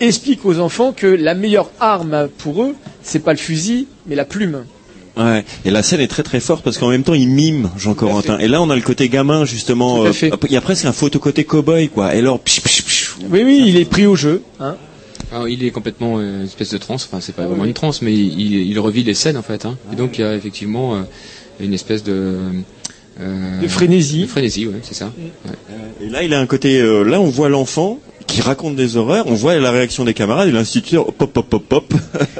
Explique 0.00 0.46
aux 0.46 0.58
enfants 0.58 0.92
que 0.96 1.06
la 1.06 1.34
meilleure 1.34 1.70
arme 1.78 2.28
pour 2.38 2.62
eux, 2.62 2.74
c'est 3.02 3.18
pas 3.18 3.32
le 3.32 3.38
fusil, 3.38 3.86
mais 4.06 4.16
la 4.16 4.24
plume. 4.24 4.64
Ouais. 5.18 5.44
Et 5.66 5.70
la 5.70 5.82
scène 5.82 6.00
est 6.00 6.08
très 6.08 6.22
très 6.22 6.40
forte 6.40 6.64
parce 6.64 6.78
qu'en 6.78 6.88
même 6.88 7.02
temps 7.02 7.12
il 7.12 7.28
mime 7.28 7.68
Jean 7.76 7.92
Corentin. 7.92 8.38
Et 8.38 8.48
là 8.48 8.62
on 8.62 8.70
a 8.70 8.76
le 8.76 8.80
côté 8.80 9.10
gamin 9.10 9.44
justement. 9.44 10.04
Euh, 10.04 10.12
il 10.22 10.52
y 10.52 10.56
a 10.56 10.60
presque 10.62 10.86
un 10.86 10.92
photo 10.92 11.18
côté 11.18 11.44
cowboy 11.44 11.88
quoi. 11.88 12.14
Et 12.14 12.18
alors 12.18 12.40
psh, 12.40 12.62
psh, 12.62 12.82
psh. 12.82 13.16
Oui, 13.28 13.42
oui, 13.44 13.64
il 13.66 13.76
est 13.76 13.84
pris 13.84 14.06
au 14.06 14.16
jeu. 14.16 14.42
Hein. 14.60 14.76
Alors, 15.32 15.48
il 15.48 15.62
est 15.64 15.70
complètement 15.70 16.18
euh, 16.18 16.40
une 16.40 16.44
espèce 16.46 16.70
de 16.70 16.78
transe, 16.78 17.08
enfin 17.10 17.20
c'est 17.20 17.34
pas 17.34 17.42
Ah 17.44 17.46
vraiment 17.46 17.62
oui. 17.62 17.68
une 17.68 17.74
transe, 17.74 18.02
mais 18.02 18.12
il, 18.12 18.52
il 18.54 18.78
revit 18.78 19.04
les 19.04 19.14
scènes 19.14 19.36
en 19.36 19.42
fait. 19.42 19.64
Hein. 19.64 19.76
Et 19.92 19.96
donc 19.96 20.18
il 20.18 20.22
y 20.22 20.24
a 20.24 20.34
effectivement 20.34 20.94
euh, 20.96 21.00
une 21.60 21.72
espèce 21.72 22.02
de... 22.02 22.36
euh, 23.20 23.60
De 23.60 23.68
frénésie. 23.68 24.22
De 24.22 24.26
frénésie, 24.26 24.66
ouais, 24.66 24.80
c'est 24.82 24.94
ça. 24.94 25.06
Mm. 25.06 25.48
Ouais. 25.48 26.06
Et 26.06 26.10
là 26.10 26.22
il 26.22 26.34
a 26.34 26.40
un 26.40 26.46
côté. 26.46 26.80
euh, 26.80 27.04
là 27.04 27.20
on 27.20 27.26
voit 27.28 27.48
l'enfant 27.48 27.98
qui 28.26 28.40
raconte 28.42 28.76
des 28.76 28.96
horreurs. 28.96 29.26
On 29.26 29.34
voit 29.34 29.56
la 29.58 29.70
réaction 29.72 30.04
des 30.04 30.14
camarades 30.14 30.48
et 30.48 30.52
l'instituteur 30.52 31.12
pop 31.12 31.32
pop 31.32 31.48
pop 31.48 31.64
pop. 31.68 31.94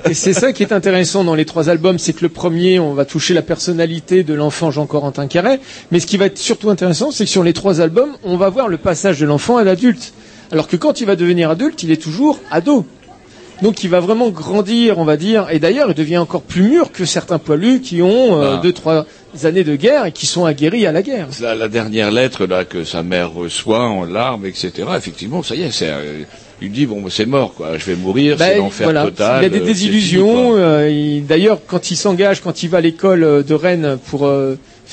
Et 0.09 0.15
c'est 0.15 0.33
ça 0.33 0.53
qui 0.53 0.63
est 0.63 0.73
intéressant 0.73 1.25
dans 1.25 1.35
les 1.35 1.45
trois 1.45 1.69
albums, 1.69 1.99
c'est 1.99 2.13
que 2.13 2.23
le 2.23 2.29
premier, 2.29 2.79
on 2.79 2.95
va 2.95 3.05
toucher 3.05 3.35
la 3.35 3.43
personnalité 3.43 4.23
de 4.23 4.35
l'enfant 4.35 4.71
Jean-Corentin 4.71 5.27
Carré, 5.27 5.59
mais 5.91 5.99
ce 5.99 6.07
qui 6.07 6.17
va 6.17 6.27
être 6.27 6.39
surtout 6.39 6.71
intéressant, 6.71 7.11
c'est 7.11 7.25
que 7.25 7.31
sur 7.31 7.43
les 7.43 7.53
trois 7.53 7.81
albums, 7.81 8.11
on 8.23 8.37
va 8.37 8.51
voir 8.51 8.69
le 8.69 8.77
passage 8.79 9.19
de 9.19 9.27
l'enfant 9.27 9.57
à 9.57 9.65
l'adulte. 9.65 10.13
Alors 10.53 10.69
que 10.69 10.77
quand 10.77 11.01
il 11.01 11.07
va 11.07 11.17
devenir 11.17 11.51
adulte, 11.51 11.83
il 11.83 11.91
est 11.91 12.01
toujours 12.03 12.41
ado. 12.51 12.85
Donc 13.63 13.85
il 13.85 13.91
va 13.91 14.01
vraiment 14.01 14.31
grandir, 14.31 14.99
on 14.99 15.05
va 15.05 15.19
dire, 15.19 15.49
et 15.51 15.59
d'ailleurs 15.59 15.91
il 15.91 15.95
devient 15.95 16.17
encore 16.17 16.41
plus 16.41 16.63
mûr 16.63 16.91
que 16.93 17.05
certains 17.05 17.39
poilus 17.39 17.81
qui 17.83 18.01
ont 18.01 18.41
euh, 18.41 18.55
Ah. 18.57 18.61
deux, 18.63 18.73
trois 18.73 19.05
années 19.45 19.65
de 19.65 19.77
guerre 19.77 20.07
et 20.07 20.13
qui 20.13 20.25
sont 20.25 20.47
aguerris 20.47 20.87
à 20.87 20.93
la 20.93 21.03
guerre. 21.03 21.29
La, 21.43 21.55
la 21.55 21.69
dernière 21.69 22.11
lettre 22.11 22.47
là 22.47 22.65
que 22.65 22.85
sa 22.85 23.03
mère 23.03 23.33
reçoit 23.35 23.85
en 23.87 24.05
larmes, 24.05 24.47
etc. 24.47 24.73
Effectivement, 24.97 25.43
ça 25.43 25.55
y 25.57 25.63
est, 25.63 25.71
c'est, 25.73 25.91
euh, 25.91 26.23
il 26.63 26.73
dit 26.73 26.87
bon, 26.87 27.05
c'est 27.11 27.27
mort, 27.27 27.53
quoi. 27.53 27.77
Je 27.77 27.85
vais 27.85 27.97
mourir, 27.97 28.39
Bah, 28.39 28.47
c'est 28.49 28.57
l'enfer 28.57 28.87
voilà. 28.87 29.05
total. 29.05 29.43
Il 29.43 29.47
a 29.47 29.49
des 29.51 29.61
euh, 29.61 29.65
désillusions. 29.67 30.53
euh, 30.57 30.89
il- 30.91 31.27
D'ailleurs, 31.27 31.59
quand 31.67 31.91
il 31.91 31.97
s'engage, 31.97 32.41
quand 32.41 32.63
il 32.63 32.71
va 32.71 32.79
à 32.79 32.81
l'école 32.81 33.45
de 33.47 33.55
Rennes 33.55 33.99
pour 34.07 34.27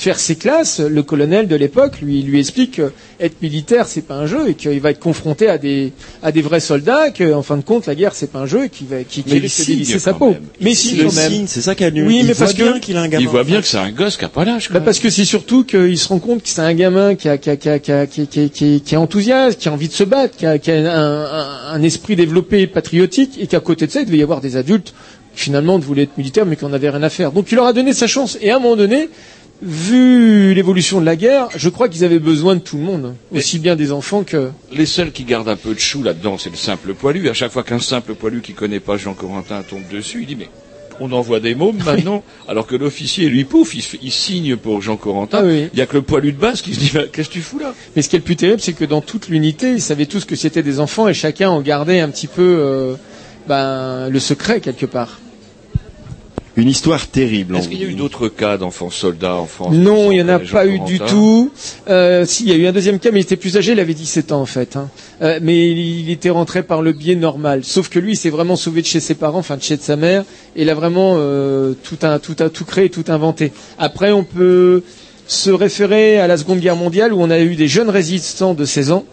faire 0.00 0.20
ses 0.20 0.36
classes, 0.36 0.78
le 0.78 1.02
colonel 1.02 1.48
de 1.48 1.56
l'époque 1.56 2.00
lui 2.00 2.22
lui 2.22 2.38
explique 2.38 2.76
que 2.76 2.92
être 3.18 3.42
militaire 3.42 3.88
c'est 3.88 4.02
pas 4.02 4.14
un 4.14 4.26
jeu 4.26 4.48
et 4.48 4.54
qu'il 4.54 4.78
va 4.80 4.90
être 4.92 5.00
confronté 5.00 5.48
à 5.48 5.58
des 5.58 5.92
à 6.22 6.30
des 6.30 6.40
vrais 6.40 6.60
soldats, 6.60 7.10
que 7.10 7.32
en 7.32 7.42
fin 7.42 7.56
de 7.56 7.62
compte 7.62 7.86
la 7.86 7.96
guerre 7.96 8.14
c'est 8.14 8.30
pas 8.30 8.38
un 8.38 8.46
jeu 8.46 8.66
et 8.66 8.68
qu'il 8.68 8.86
va 8.86 9.02
qui, 9.02 9.24
qui 9.24 9.34
il 9.34 9.40
risque 9.42 9.58
de 9.62 9.66
dévisser 9.66 9.98
sa 9.98 10.12
quand 10.12 10.18
peau. 10.20 10.30
même. 10.30 10.42
Mais 10.60 10.70
Il 10.70 10.76
si 10.76 10.96
quand 10.98 11.08
Il 11.10 11.16
même. 11.16 11.32
signe, 11.32 11.46
c'est 11.48 11.62
ça 11.62 11.74
qui 11.74 11.82
nul. 11.90 12.06
Oui, 12.06 12.18
Il 12.20 12.26
mais 12.28 12.32
voit 12.32 12.46
parce 12.46 12.54
bien 12.54 12.72
que 12.74 12.78
qu'il 12.78 12.96
a 12.96 13.00
un 13.02 13.08
gamin 13.08 13.22
Il 13.24 13.28
voit 13.28 13.42
bien 13.42 13.60
que 13.60 13.66
c'est 13.66 13.76
un 13.78 13.90
gosse 13.90 14.16
qui 14.16 14.24
a 14.24 14.28
pas 14.28 14.44
l'âge. 14.44 14.70
Bah, 14.70 14.78
parce 14.80 15.00
que 15.00 15.10
c'est 15.10 15.24
surtout 15.24 15.64
qu'il 15.64 15.98
se 15.98 16.06
rend 16.06 16.20
compte 16.20 16.44
que 16.44 16.48
c'est 16.48 16.60
un 16.60 16.74
gamin 16.74 17.16
qui, 17.16 17.28
a, 17.28 17.36
qui, 17.36 17.50
a, 17.50 17.56
qui, 17.56 17.68
a, 17.68 17.80
qui, 17.80 17.90
a, 17.90 18.06
qui, 18.06 18.28
qui, 18.28 18.50
qui- 18.50 18.80
qui 18.80 18.94
est 18.94 18.98
enthousiaste, 18.98 19.58
qui 19.60 19.68
a 19.68 19.72
envie 19.72 19.88
de 19.88 19.92
se 19.92 20.04
battre, 20.04 20.36
qui 20.36 20.46
a, 20.46 20.58
qui 20.58 20.70
a 20.70 20.74
un, 20.76 20.86
un- 20.86 21.72
un 21.72 21.82
esprit 21.82 22.14
développé 22.14 22.68
patriotique, 22.68 23.36
et 23.40 23.48
qu'à 23.48 23.58
côté 23.58 23.88
de 23.88 23.90
ça, 23.90 24.00
il 24.02 24.06
devait 24.06 24.18
y 24.18 24.22
avoir 24.22 24.40
des 24.40 24.56
adultes 24.56 24.94
qui 25.34 25.42
finalement 25.44 25.78
voulaient 25.78 26.02
être 26.04 26.16
militaires 26.18 26.46
mais 26.46 26.56
qui 26.56 26.64
n'en 26.64 26.72
avaient 26.72 26.90
rien 26.90 27.02
à 27.02 27.10
faire. 27.10 27.32
Donc 27.32 27.50
il 27.50 27.56
leur 27.56 27.66
a 27.66 27.72
donné 27.72 27.92
sa 27.92 28.06
chance. 28.06 28.38
Et 28.40 28.50
à 28.50 28.56
un 28.56 28.58
moment 28.60 28.76
donné, 28.76 29.08
vu 29.62 30.54
l'évolution 30.54 31.00
de 31.00 31.06
la 31.06 31.16
guerre, 31.16 31.48
je 31.56 31.68
crois 31.68 31.88
qu'ils 31.88 32.04
avaient 32.04 32.18
besoin 32.18 32.56
de 32.56 32.60
tout 32.60 32.76
le 32.76 32.82
monde, 32.82 33.14
aussi 33.32 33.58
bien 33.58 33.76
des 33.76 33.92
enfants 33.92 34.22
que... 34.22 34.50
Les 34.72 34.86
seuls 34.86 35.12
qui 35.12 35.24
gardent 35.24 35.48
un 35.48 35.56
peu 35.56 35.74
de 35.74 35.78
chou 35.78 36.02
là-dedans, 36.02 36.38
c'est 36.38 36.50
le 36.50 36.56
simple 36.56 36.94
poilu. 36.94 37.28
À 37.28 37.34
chaque 37.34 37.52
fois 37.52 37.62
qu'un 37.62 37.80
simple 37.80 38.14
poilu 38.14 38.40
qui 38.40 38.52
connaît 38.52 38.80
pas 38.80 38.96
Jean 38.96 39.14
Corentin 39.14 39.62
tombe 39.62 39.88
dessus, 39.90 40.20
il 40.22 40.26
dit 40.26 40.36
mais 40.36 40.48
on 41.00 41.12
envoie 41.12 41.40
des 41.40 41.54
mômes 41.54 41.78
maintenant, 41.84 42.22
alors 42.48 42.66
que 42.66 42.76
l'officier, 42.76 43.28
lui, 43.28 43.44
pouf, 43.44 43.74
il, 43.74 44.12
signe 44.12 44.56
pour 44.56 44.82
Jean 44.82 44.96
Corentin. 44.96 45.38
Ah 45.42 45.46
oui. 45.46 45.68
Il 45.72 45.78
y 45.78 45.82
a 45.82 45.86
que 45.86 45.96
le 45.96 46.02
poilu 46.02 46.32
de 46.32 46.38
base 46.38 46.62
qui 46.62 46.74
se 46.74 46.80
dit 46.80 46.90
Mais 46.94 47.06
qu'est-ce 47.12 47.28
que 47.28 47.34
tu 47.34 47.40
fous 47.40 47.58
là? 47.58 47.74
Mais 47.94 48.02
ce 48.02 48.08
qui 48.08 48.16
est 48.16 48.20
le 48.20 48.24
plus 48.24 48.36
terrible, 48.36 48.60
c'est 48.60 48.72
que 48.72 48.84
dans 48.84 49.00
toute 49.00 49.28
l'unité, 49.28 49.70
ils 49.70 49.82
savaient 49.82 50.06
tous 50.06 50.24
que 50.24 50.36
c'était 50.36 50.62
des 50.62 50.80
enfants 50.80 51.08
et 51.08 51.14
chacun 51.14 51.50
en 51.50 51.60
gardait 51.60 52.00
un 52.00 52.08
petit 52.08 52.26
peu 52.26 52.42
euh, 52.42 52.94
ben, 53.46 54.08
le 54.08 54.20
secret 54.20 54.60
quelque 54.60 54.86
part. 54.86 55.18
Une 56.58 56.68
histoire 56.68 57.06
terrible. 57.06 57.54
Est-ce 57.56 57.68
qu'il 57.68 57.80
y 57.80 57.84
a 57.84 57.88
eu 57.88 57.94
d'autres 57.94 58.26
cas 58.28 58.58
d'enfants 58.58 58.90
soldats 58.90 59.36
en 59.36 59.46
France 59.46 59.72
Non, 59.76 60.10
il 60.10 60.16
n'y 60.16 60.22
en 60.22 60.28
a 60.28 60.40
pas 60.40 60.66
eu 60.66 60.80
du 60.80 60.98
tout. 60.98 61.52
Euh, 61.88 62.24
si, 62.26 62.42
il 62.42 62.48
y 62.48 62.52
a 62.52 62.56
eu 62.56 62.66
un 62.66 62.72
deuxième 62.72 62.98
cas, 62.98 63.10
mais 63.12 63.20
il 63.20 63.22
était 63.22 63.36
plus 63.36 63.56
âgé, 63.56 63.72
il 63.72 63.78
avait 63.80 63.94
17 63.94 64.32
ans 64.32 64.40
en 64.40 64.44
fait. 64.46 64.74
hein. 64.76 64.88
Euh, 65.22 65.38
mais 65.40 65.70
il, 65.70 66.00
il 66.00 66.10
était 66.10 66.30
rentré 66.30 66.64
par 66.64 66.82
le 66.82 66.90
biais 66.92 67.14
normal. 67.14 67.62
Sauf 67.62 67.88
que 67.88 68.00
lui, 68.00 68.14
il 68.14 68.16
s'est 68.16 68.30
vraiment 68.30 68.56
sauvé 68.56 68.82
de 68.82 68.86
chez 68.86 68.98
ses 68.98 69.14
parents, 69.14 69.38
enfin 69.38 69.56
de 69.56 69.62
chez 69.62 69.76
sa 69.76 69.94
mère, 69.94 70.24
et 70.56 70.62
il 70.62 70.70
a 70.70 70.74
vraiment 70.74 71.14
euh, 71.18 71.74
tout, 71.84 71.98
un, 72.02 72.18
tout, 72.18 72.34
un, 72.40 72.48
tout 72.48 72.64
créé, 72.64 72.90
tout 72.90 73.04
inventé. 73.06 73.52
Après, 73.78 74.10
on 74.10 74.24
peut 74.24 74.82
se 75.28 75.50
référer 75.50 76.18
à 76.18 76.26
la 76.26 76.36
Seconde 76.38 76.58
Guerre 76.58 76.74
mondiale 76.74 77.12
où 77.12 77.20
on 77.22 77.30
a 77.30 77.38
eu 77.38 77.54
des 77.54 77.68
jeunes 77.68 77.90
résistants 77.90 78.54
de 78.54 78.64
16 78.64 78.90
ans 78.90 79.04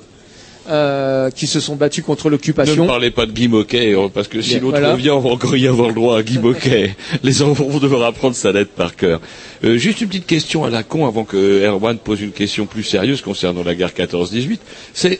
euh, 0.69 1.29
qui 1.29 1.47
se 1.47 1.59
sont 1.59 1.75
battus 1.75 2.03
contre 2.03 2.25
Ne 2.27 2.31
l'occupation. 2.31 2.83
me 2.83 2.87
parlez 2.87 3.11
pas 3.11 3.25
de 3.25 3.31
Guy 3.31 3.47
Moquet, 3.47 3.95
hein, 3.95 4.09
parce 4.13 4.27
que 4.27 4.41
si 4.41 4.59
l'autre 4.59 4.77
voilà. 4.77 4.93
revient, 4.93 5.11
on 5.11 5.19
va 5.19 5.29
encore 5.29 5.55
y 5.55 5.67
avoir 5.67 5.89
le 5.89 5.95
droit 5.95 6.17
à 6.17 6.23
Guy 6.23 6.39
Moquet. 6.39 6.95
Les 7.23 7.41
enfants 7.41 7.65
vont 7.65 7.79
devoir 7.79 8.03
apprendre 8.03 8.35
sa 8.35 8.51
lettre 8.51 8.71
par 8.71 8.95
cœur. 8.95 9.21
Euh, 9.63 9.77
juste 9.77 10.01
une 10.01 10.07
petite 10.07 10.27
question 10.27 10.63
à 10.63 10.69
la 10.69 10.83
con 10.83 11.07
avant 11.07 11.23
que 11.23 11.63
Erwan 11.65 11.97
pose 11.97 12.21
une 12.21 12.31
question 12.31 12.65
plus 12.65 12.83
sérieuse 12.83 13.21
concernant 13.21 13.63
la 13.63 13.75
guerre 13.75 13.91
14-18. 13.91 14.57
C'est, 14.93 15.19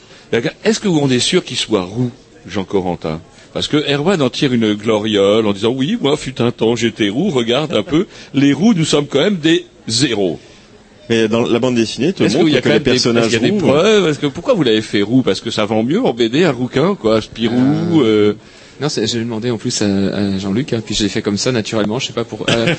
est-ce 0.64 0.80
que 0.80 0.88
on 0.88 1.10
est 1.10 1.20
sûr 1.20 1.44
qu'il 1.44 1.58
soit 1.58 1.84
roux, 1.84 2.12
Jean 2.48 2.64
Corentin? 2.64 3.22
Parce 3.54 3.68
que 3.68 3.78
Erwan 3.78 4.22
en 4.22 4.30
tire 4.30 4.52
une 4.52 4.74
gloriole 4.74 5.46
en 5.48 5.54
disant 5.54 5.70
oui, 5.72 5.98
moi 6.02 6.18
fut 6.18 6.42
un 6.42 6.52
temps 6.52 6.76
j'étais 6.76 7.10
roux, 7.10 7.30
regarde 7.30 7.74
un 7.74 7.84
peu, 7.84 8.08
les 8.34 8.52
roux 8.52 8.74
nous 8.74 8.84
sommes 8.84 9.08
quand 9.08 9.22
même 9.22 9.38
des 9.38 9.66
zéros. 9.88 10.40
Mais 11.10 11.28
dans 11.28 11.46
la 11.46 11.60
bande 11.60 11.76
dessinée, 11.76 12.14
qu'il 12.46 12.54
y 12.54 12.58
a 12.58 12.62
que 12.62 12.64
quand 12.64 12.70
les 12.70 12.76
même 12.76 12.84
des, 12.84 12.92
est-ce 12.92 13.04
personnages 13.04 13.32
y 13.34 13.36
a 13.36 13.40
des 13.40 13.50
roux, 13.52 13.58
preuves 13.58 14.08
Est-ce 14.10 14.20
que 14.20 14.28
pourquoi 14.28 14.54
vous 14.54 14.64
l'avez 14.64 14.82
fait 14.82 15.02
roux 15.02 15.22
Parce 15.22 15.40
que 15.42 15.52
ça 15.52 15.66
vend 15.66 15.84
mieux 15.84 16.02
en 16.04 16.14
BD 16.14 16.44
un 16.44 16.52
rouquin 16.52 16.96
quoi, 16.96 17.22
Spirou. 17.22 18.02
euh, 18.02 18.34
Non, 18.82 18.90
c'est- 18.90 19.08
j'ai 19.08 19.20
demandé 19.20 19.52
en 19.52 19.58
plus 19.58 19.82
à, 19.82 19.86
à 19.86 20.38
Jean-Luc, 20.38 20.74
hein, 20.74 20.82
puis 20.86 20.94
je 20.96 21.04
l'ai 21.04 21.10
fait 21.10 21.22
comme 21.22 21.38
ça 21.38 21.52
naturellement, 21.54 21.98
je 22.00 22.08
sais 22.08 22.14
pas 22.14 22.26
pour. 22.26 22.46
euh, 22.50 22.74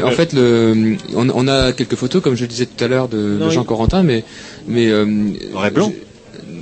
en 0.04 0.10
fait, 0.10 0.32
le, 0.32 0.96
on, 1.16 1.28
on 1.30 1.48
a 1.48 1.72
quelques 1.72 1.96
photos, 1.96 2.22
comme 2.22 2.36
je 2.36 2.42
le 2.42 2.48
disais 2.48 2.66
tout 2.66 2.84
à 2.84 2.86
l'heure, 2.86 3.08
de, 3.08 3.16
de 3.38 3.50
Jean 3.50 3.64
Corentin, 3.64 4.02
mais 4.04 4.22
mais 4.68 4.88
euh, 4.90 5.04
Noir 5.52 5.66
et 5.66 5.70
blanc. 5.70 5.92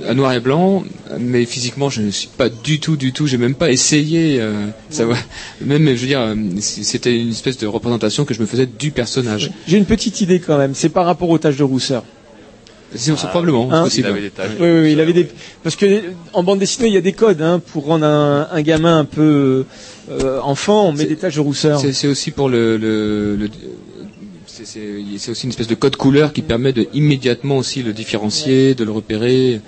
À 0.07 0.13
noir 0.13 0.33
et 0.33 0.39
blanc, 0.39 0.83
mais 1.19 1.45
physiquement, 1.45 1.89
je 1.89 2.01
ne 2.01 2.11
suis 2.11 2.27
pas 2.29 2.49
du 2.49 2.79
tout, 2.79 2.95
du 2.95 3.11
tout. 3.13 3.27
J'ai 3.27 3.37
même 3.37 3.55
pas 3.55 3.71
essayé. 3.71 4.39
Euh, 4.39 4.67
savoir. 4.89 5.17
Même, 5.61 5.85
je 5.87 6.01
veux 6.01 6.07
dire, 6.07 6.21
euh, 6.21 6.35
c'était 6.59 7.17
une 7.19 7.29
espèce 7.31 7.57
de 7.57 7.67
représentation 7.67 8.25
que 8.25 8.33
je 8.33 8.41
me 8.41 8.45
faisais 8.45 8.65
du 8.67 8.91
personnage. 8.91 9.51
J'ai 9.67 9.77
une 9.77 9.85
petite 9.85 10.21
idée 10.21 10.39
quand 10.39 10.57
même, 10.57 10.73
c'est 10.75 10.89
par 10.89 11.05
rapport 11.05 11.29
aux 11.29 11.37
taches 11.37 11.57
de 11.57 11.63
rousseur. 11.63 12.03
C'est 12.95 13.15
c'est 13.15 13.27
probablement 13.27 13.71
Hein 13.71 13.83
possible. 13.83 14.07
il 14.07 14.11
avait 14.11 14.21
des 14.21 14.29
taches. 14.31 14.51
Oui, 14.59 14.67
oui, 14.67 14.79
oui, 14.81 14.91
il 14.93 14.99
avait 14.99 15.13
des 15.13 15.27
parce 15.61 15.75
que 15.75 15.85
en 16.33 16.41
bande 16.41 16.57
dessinée 16.57 16.87
il 16.87 16.93
y 16.95 16.97
a 16.97 17.01
des 17.01 17.13
codes 17.13 17.39
hein, 17.39 17.61
pour 17.71 17.85
rendre 17.85 18.03
un, 18.05 18.47
un 18.51 18.61
gamin 18.63 18.97
un 18.97 19.05
peu 19.05 19.65
euh, 20.09 20.39
enfant, 20.41 20.87
on 20.87 20.93
met 20.93 21.05
des 21.05 21.15
taches 21.15 21.35
de 21.35 21.39
rousseur. 21.39 21.79
C'est 21.79 21.93
c'est 21.93 22.07
aussi 22.07 22.31
pour 22.31 22.49
le, 22.49 22.77
le, 22.77 23.35
le- 23.35 23.49
c'est- 24.65 25.31
aussi 25.31 25.43
une 25.43 25.49
espèce 25.49 25.67
de 25.67 25.75
code 25.75 25.95
couleur 25.95 26.33
qui 26.33 26.41
permet 26.41 26.73
de 26.73 26.87
immédiatement 26.93 27.57
aussi 27.57 27.83
le 27.83 27.93
différencier, 27.93 28.75
de 28.75 28.83
le 28.83 28.91
repérer. 28.91 29.61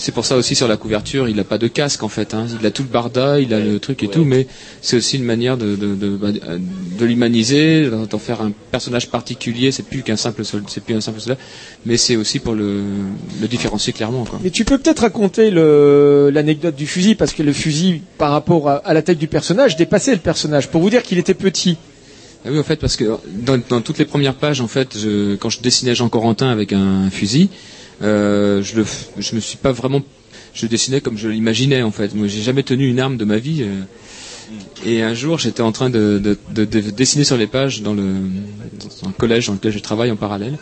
C'est 0.00 0.12
pour 0.12 0.24
ça 0.24 0.36
aussi 0.36 0.54
sur 0.54 0.68
la 0.68 0.76
couverture, 0.76 1.28
il 1.28 1.34
n'a 1.34 1.42
pas 1.42 1.58
de 1.58 1.66
casque 1.66 2.04
en 2.04 2.08
fait. 2.08 2.32
Hein. 2.32 2.46
Il 2.60 2.64
a 2.64 2.70
tout 2.70 2.84
le 2.84 2.88
barda, 2.88 3.40
il 3.40 3.52
a 3.52 3.58
le 3.58 3.80
truc 3.80 4.04
et 4.04 4.08
tout, 4.08 4.24
mais 4.24 4.46
c'est 4.80 4.96
aussi 4.96 5.16
une 5.16 5.24
manière 5.24 5.56
de, 5.56 5.74
de, 5.74 5.96
de, 5.96 6.10
bah, 6.16 6.28
de 6.30 7.04
l'humaniser, 7.04 7.90
d'en 8.08 8.18
faire 8.20 8.40
un 8.40 8.52
personnage 8.70 9.10
particulier. 9.10 9.72
C'est 9.72 9.82
plus 9.82 10.02
qu'un 10.04 10.14
simple 10.16 10.44
soldat, 10.44 10.68
c'est 10.68 10.84
plus 10.84 10.94
un 10.94 11.00
simple 11.00 11.18
soldat, 11.18 11.36
mais 11.84 11.96
c'est 11.96 12.14
aussi 12.14 12.38
pour 12.38 12.54
le, 12.54 12.80
le 13.40 13.48
différencier 13.48 13.92
clairement. 13.92 14.24
Quoi. 14.24 14.38
Mais 14.40 14.50
tu 14.50 14.64
peux 14.64 14.78
peut-être 14.78 15.00
raconter 15.00 15.50
l'anecdote 15.50 16.76
du 16.76 16.86
fusil 16.86 17.16
parce 17.16 17.32
que 17.32 17.42
le 17.42 17.52
fusil 17.52 18.02
par 18.18 18.30
rapport 18.30 18.68
à, 18.68 18.76
à 18.76 18.94
la 18.94 19.02
taille 19.02 19.16
du 19.16 19.26
personnage 19.26 19.74
dépassait 19.74 20.12
le 20.12 20.20
personnage 20.20 20.68
pour 20.68 20.80
vous 20.80 20.90
dire 20.90 21.02
qu'il 21.02 21.18
était 21.18 21.34
petit. 21.34 21.76
Ah 22.44 22.48
oui, 22.52 22.58
en 22.58 22.62
fait, 22.62 22.76
parce 22.76 22.96
que 22.96 23.04
dans, 23.44 23.60
dans 23.68 23.80
toutes 23.80 23.98
les 23.98 24.04
premières 24.04 24.34
pages, 24.34 24.60
en 24.60 24.68
fait, 24.68 24.96
je, 24.98 25.34
quand 25.36 25.50
je 25.50 25.60
dessinais 25.60 25.94
Jean 25.94 26.08
Corentin 26.08 26.48
avec 26.50 26.72
un 26.72 27.10
fusil, 27.10 27.48
euh, 28.02 28.62
je, 28.62 28.76
le, 28.76 28.84
je 29.18 29.34
me 29.34 29.40
suis 29.40 29.56
pas 29.58 29.72
vraiment, 29.72 30.02
je 30.54 30.66
dessinais 30.66 31.00
comme 31.00 31.18
je 31.18 31.28
l'imaginais, 31.28 31.82
en 31.82 31.90
fait. 31.90 32.14
Moi, 32.14 32.28
j'ai 32.28 32.40
jamais 32.42 32.62
tenu 32.62 32.88
une 32.88 33.00
arme 33.00 33.16
de 33.16 33.24
ma 33.24 33.38
vie. 33.38 33.62
euh, 33.62 33.80
et 34.86 35.02
un 35.02 35.12
jour, 35.14 35.38
j'étais 35.38 35.60
en 35.62 35.72
train 35.72 35.90
de, 35.90 36.18
de, 36.22 36.38
de- 36.54 36.64
de 36.64 36.80
dessiner 36.90 37.24
sur 37.24 37.36
les 37.36 37.46
pages 37.48 37.82
dans 37.82 37.92
le, 37.92 38.02
dans 38.02 39.08
un 39.08 39.12
collège 39.12 39.48
dans 39.48 39.54
lequel 39.54 39.72
je 39.72 39.78
travaille 39.80 40.10
en 40.10 40.16
parallèle, 40.16 40.56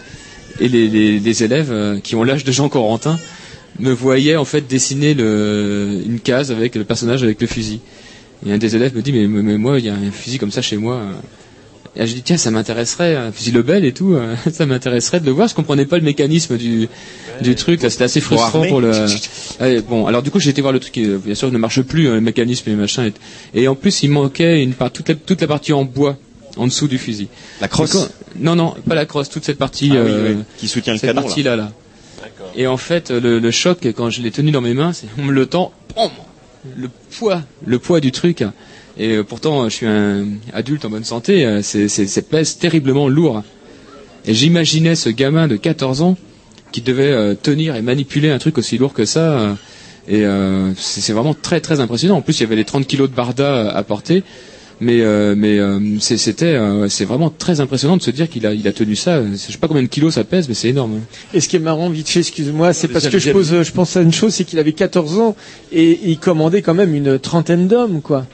et 0.58 0.68
les, 0.68 0.88
les, 1.20 1.42
élèves 1.44 1.70
euh, 1.70 2.00
qui 2.00 2.14
ont 2.16 2.24
l'âge 2.24 2.42
de 2.42 2.50
Jean 2.50 2.68
Corentin 2.68 3.18
me 3.78 3.92
voyaient 3.92 4.36
en 4.36 4.44
fait 4.46 4.66
dessiner 4.66 5.12
le, 5.14 6.00
une 6.06 6.18
case 6.18 6.50
avec 6.50 6.74
le 6.74 6.84
personnage 6.84 7.22
avec 7.22 7.40
le 7.40 7.46
fusil. 7.46 7.80
Et 8.46 8.52
un 8.52 8.58
des 8.58 8.74
élèves 8.74 8.96
me 8.96 9.02
dit 9.02 9.12
mais, 9.12 9.26
mais- 9.28 9.42
mais 9.42 9.58
moi 9.58 9.78
il 9.78 9.84
y 9.84 9.88
a 9.90 9.94
un 9.94 10.10
fusil 10.10 10.38
comme 10.38 10.50
ça 10.50 10.62
chez 10.62 10.78
moi. 10.78 11.02
Et 11.98 12.06
je 12.06 12.14
dis 12.14 12.22
tiens 12.22 12.36
ça 12.36 12.50
m'intéresserait 12.50 13.16
un 13.16 13.32
fusil 13.32 13.52
Lebel 13.52 13.84
et 13.84 13.92
tout 13.92 14.14
euh, 14.14 14.34
ça 14.52 14.66
m'intéresserait 14.66 15.20
de 15.20 15.26
le 15.26 15.32
voir. 15.32 15.48
Je 15.48 15.54
comprenais 15.54 15.86
pas 15.86 15.96
le 15.96 16.04
mécanisme 16.04 16.56
du 16.56 16.88
du 17.40 17.54
truc 17.54 17.82
là 17.82 17.90
c'était 17.90 18.04
assez 18.04 18.20
frustrant 18.20 18.66
pour 18.66 18.80
le. 18.80 18.92
Allez, 19.60 19.80
bon 19.80 20.06
alors 20.06 20.22
du 20.22 20.30
coup 20.30 20.38
j'ai 20.40 20.50
été 20.50 20.60
voir 20.60 20.72
le 20.72 20.80
truc 20.80 20.92
qui 20.92 21.04
euh, 21.06 21.18
bien 21.18 21.34
sûr 21.34 21.50
ne 21.50 21.58
marche 21.58 21.80
plus 21.82 22.08
hein, 22.08 22.14
le 22.14 22.20
mécanisme 22.20 22.68
et 22.70 22.74
machin 22.74 23.10
et, 23.54 23.62
et 23.62 23.68
en 23.68 23.74
plus 23.74 24.02
il 24.02 24.10
manquait 24.10 24.62
une 24.62 24.74
part 24.74 24.90
toute 24.90 25.08
la, 25.08 25.14
toute 25.14 25.40
la 25.40 25.46
partie 25.46 25.72
en 25.72 25.84
bois 25.84 26.16
en 26.56 26.66
dessous 26.66 26.88
du 26.88 26.98
fusil. 26.98 27.28
La 27.60 27.68
crosse. 27.68 28.10
Non 28.38 28.56
non 28.56 28.74
pas 28.88 28.94
la 28.94 29.06
crosse 29.06 29.28
toute 29.28 29.44
cette 29.44 29.58
partie 29.58 29.90
Ah 29.92 30.02
oui, 30.04 30.10
euh, 30.10 30.34
oui, 30.36 30.42
qui 30.58 30.68
soutient 30.68 30.92
le 30.92 30.98
cette 30.98 31.10
canon, 31.10 31.20
là. 31.20 31.26
partie 31.26 31.42
là 31.42 31.56
là. 31.56 31.72
Et 32.56 32.66
en 32.66 32.76
fait, 32.78 33.10
le, 33.10 33.38
le 33.38 33.50
choc, 33.50 33.86
quand 33.96 34.08
je 34.10 34.22
l'ai 34.22 34.30
tenu 34.30 34.50
dans 34.50 34.62
mes 34.62 34.72
mains, 34.74 34.92
c'est 34.92 35.06
on 35.18 35.22
me 35.24 35.32
le 35.32 35.46
tend, 35.46 35.72
pom, 35.94 36.10
le 36.76 36.88
poids, 37.18 37.42
le 37.66 37.78
poids 37.78 38.00
du 38.00 38.12
truc. 38.12 38.42
Et 38.98 39.12
euh, 39.16 39.22
pourtant, 39.24 39.68
je 39.68 39.74
suis 39.74 39.86
un 39.86 40.24
adulte 40.52 40.84
en 40.84 40.90
bonne 40.90 41.04
santé, 41.04 41.44
euh, 41.44 41.60
c'est, 41.62 42.28
pèse 42.28 42.58
terriblement 42.58 43.08
lourd. 43.08 43.42
Et 44.26 44.34
j'imaginais 44.34 44.94
ce 44.96 45.08
gamin 45.08 45.48
de 45.48 45.56
14 45.56 46.02
ans 46.02 46.16
qui 46.72 46.80
devait 46.80 47.12
euh, 47.12 47.34
tenir 47.34 47.76
et 47.76 47.82
manipuler 47.82 48.30
un 48.30 48.38
truc 48.38 48.58
aussi 48.58 48.78
lourd 48.78 48.92
que 48.92 49.04
ça. 49.04 49.38
euh, 49.38 49.54
et 50.08 50.24
euh, 50.24 50.72
c'est, 50.76 51.12
vraiment 51.12 51.34
très 51.34 51.60
très 51.60 51.80
impressionnant. 51.80 52.16
En 52.16 52.22
plus, 52.22 52.38
il 52.38 52.42
y 52.42 52.46
avait 52.46 52.56
les 52.56 52.64
30 52.64 52.86
kilos 52.86 53.10
de 53.10 53.14
barda 53.14 53.70
à 53.70 53.82
porter. 53.82 54.22
Mais 54.78 55.00
euh, 55.00 55.34
euh, 55.42 55.80
c'était 56.00 56.44
euh, 56.54 56.88
c'est 56.90 57.06
vraiment 57.06 57.30
très 57.30 57.60
impressionnant 57.60 57.96
de 57.96 58.02
se 58.02 58.10
dire 58.10 58.28
qu'il 58.28 58.46
a 58.46 58.52
il 58.52 58.68
a 58.68 58.72
tenu 58.72 58.94
ça. 58.94 59.22
Je 59.24 59.36
sais 59.36 59.56
pas 59.56 59.68
combien 59.68 59.82
de 59.82 59.88
kilos 59.88 60.14
ça 60.14 60.24
pèse, 60.24 60.48
mais 60.48 60.54
c'est 60.54 60.68
énorme. 60.68 60.96
hein. 60.96 61.16
Et 61.32 61.40
ce 61.40 61.48
qui 61.48 61.56
est 61.56 61.60
marrant, 61.60 61.88
vite 61.88 62.08
fait, 62.10 62.20
excuse-moi, 62.20 62.74
c'est 62.74 62.86
Les 62.88 62.92
parce 62.92 63.08
que 63.08 63.18
je 63.18 63.30
pose, 63.30 63.62
je 63.62 63.72
pense 63.72 63.96
à 63.96 64.02
une 64.02 64.12
chose, 64.12 64.34
c'est 64.34 64.44
qu'il 64.44 64.58
avait 64.58 64.74
14 64.74 65.18
ans 65.18 65.34
et 65.72 65.98
il 66.04 66.18
commandait 66.18 66.60
quand 66.60 66.74
même 66.74 66.94
une 66.94 67.18
trentaine 67.18 67.68
d'hommes, 67.68 68.02
quoi. 68.02 68.26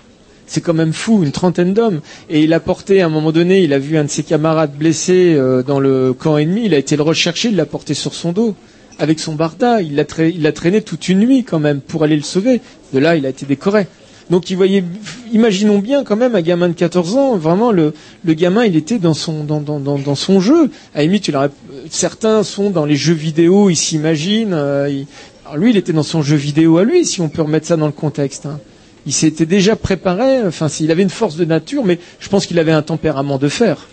C'est 0.52 0.60
quand 0.60 0.74
même 0.74 0.92
fou, 0.92 1.22
une 1.22 1.32
trentaine 1.32 1.72
d'hommes. 1.72 2.02
Et 2.28 2.42
il 2.42 2.52
a 2.52 2.60
porté, 2.60 3.00
à 3.00 3.06
un 3.06 3.08
moment 3.08 3.32
donné, 3.32 3.62
il 3.62 3.72
a 3.72 3.78
vu 3.78 3.96
un 3.96 4.04
de 4.04 4.10
ses 4.10 4.22
camarades 4.22 4.76
blessé 4.76 5.32
euh, 5.34 5.62
dans 5.62 5.80
le 5.80 6.12
camp 6.12 6.36
ennemi, 6.36 6.64
il 6.66 6.74
a 6.74 6.76
été 6.76 6.94
le 6.94 7.02
rechercher, 7.02 7.48
il 7.48 7.56
l'a 7.56 7.64
porté 7.64 7.94
sur 7.94 8.12
son 8.12 8.32
dos. 8.32 8.54
Avec 8.98 9.18
son 9.18 9.34
barda, 9.34 9.80
il 9.80 9.94
l'a 9.96 10.52
traîné 10.52 10.82
toute 10.82 11.08
une 11.08 11.20
nuit 11.20 11.42
quand 11.42 11.58
même 11.58 11.80
pour 11.80 12.04
aller 12.04 12.16
le 12.16 12.22
sauver. 12.22 12.60
De 12.92 12.98
là, 12.98 13.16
il 13.16 13.24
a 13.24 13.30
été 13.30 13.46
décoré. 13.46 13.86
Donc 14.28 14.50
il 14.50 14.56
voyait, 14.58 14.84
imaginons 15.32 15.78
bien 15.78 16.04
quand 16.04 16.16
même 16.16 16.34
un 16.34 16.42
gamin 16.42 16.68
de 16.68 16.74
14 16.74 17.16
ans, 17.16 17.36
vraiment 17.36 17.72
le, 17.72 17.94
gamin 18.26 18.66
il 18.66 18.76
était 18.76 18.98
dans 18.98 19.14
son 19.14 19.44
dans, 19.44 20.14
son 20.14 20.38
jeu. 20.38 20.70
À 20.94 21.00
certains 21.88 22.42
sont 22.42 22.68
dans 22.68 22.84
les 22.84 22.96
jeux 22.96 23.14
vidéo, 23.14 23.70
ils 23.70 23.76
s'imaginent. 23.76 24.52
euh, 24.52 25.02
lui, 25.56 25.70
il 25.70 25.78
était 25.78 25.94
dans 25.94 26.02
son 26.02 26.20
jeu 26.20 26.36
vidéo 26.36 26.76
à 26.76 26.84
lui, 26.84 27.06
si 27.06 27.22
on 27.22 27.30
peut 27.30 27.40
remettre 27.40 27.66
ça 27.66 27.78
dans 27.78 27.86
le 27.86 27.92
contexte. 27.92 28.44
hein. 28.44 28.60
Il 29.06 29.12
s'était 29.12 29.46
déjà 29.46 29.76
préparé. 29.76 30.42
Enfin, 30.46 30.68
il 30.80 30.90
avait 30.90 31.02
une 31.02 31.10
force 31.10 31.36
de 31.36 31.44
nature, 31.44 31.84
mais 31.84 31.98
je 32.20 32.28
pense 32.28 32.46
qu'il 32.46 32.58
avait 32.58 32.72
un 32.72 32.82
tempérament 32.82 33.38
de 33.38 33.48
fer. 33.48 33.88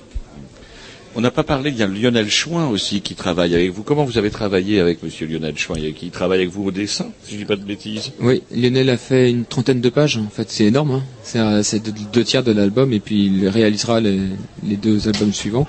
On 1.16 1.22
n'a 1.22 1.32
pas 1.32 1.44
parlé, 1.44 1.72
il 1.72 1.76
y 1.78 1.82
a 1.82 1.88
Lionel 1.88 2.30
Chouin 2.30 2.68
aussi 2.70 3.02
qui 3.02 3.16
travaille 3.16 3.56
avec 3.56 3.72
vous. 3.72 3.82
Comment 3.82 4.06
vous 4.06 4.20
avez 4.20 4.30
travaillé 4.30 4.80
avec 4.80 5.02
Monsieur 5.02 5.26
Lionel 5.26 5.58
Chouin 5.58 5.78
Qui 5.96 6.12
travaille 6.12 6.40
avec 6.42 6.52
vous 6.52 6.66
au 6.66 6.72
dessin, 6.72 7.08
si 7.24 7.34
je 7.34 7.38
dis 7.40 7.46
pas 7.46 7.56
de 7.56 7.64
bêtises? 7.64 8.12
Oui, 8.22 8.44
Lionel 8.56 8.90
a 8.92 8.98
fait 8.98 9.32
une 9.32 9.44
trentaine 9.46 9.82
de 9.82 9.90
pages. 9.90 10.18
En 10.18 10.30
fait, 10.30 10.52
c'est 10.52 10.66
énorme. 10.66 10.92
Hein. 10.92 11.04
C'est 11.24 11.64
c'est 11.64 11.80
deux, 11.80 11.94
deux 12.14 12.24
tiers 12.24 12.44
de 12.44 12.52
l'album 12.52 12.94
et 12.94 13.00
puis 13.00 13.26
il 13.26 13.48
réalisera 13.50 14.00
les, 14.00 14.20
les 14.66 14.78
deux 14.78 15.08
albums 15.08 15.34
suivants. 15.34 15.66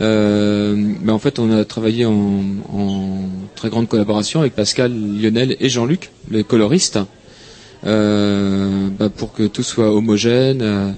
Euh, 0.00 0.74
mais 0.76 1.12
en 1.12 1.18
fait, 1.18 1.38
on 1.38 1.50
a 1.52 1.64
travaillé 1.64 2.04
en, 2.04 2.12
en 2.72 3.20
très 3.54 3.70
grande 3.70 3.88
collaboration 3.88 4.40
avec 4.40 4.54
Pascal, 4.54 4.92
Lionel 4.92 5.56
et 5.60 5.68
Jean-Luc, 5.68 6.10
les 6.30 6.44
coloristes, 6.44 6.98
euh, 6.98 7.04
bah, 7.86 9.08
pour 9.14 9.32
que 9.32 9.46
tout 9.46 9.62
soit 9.62 9.92
homogène. 9.92 10.60
euh, 10.62 10.90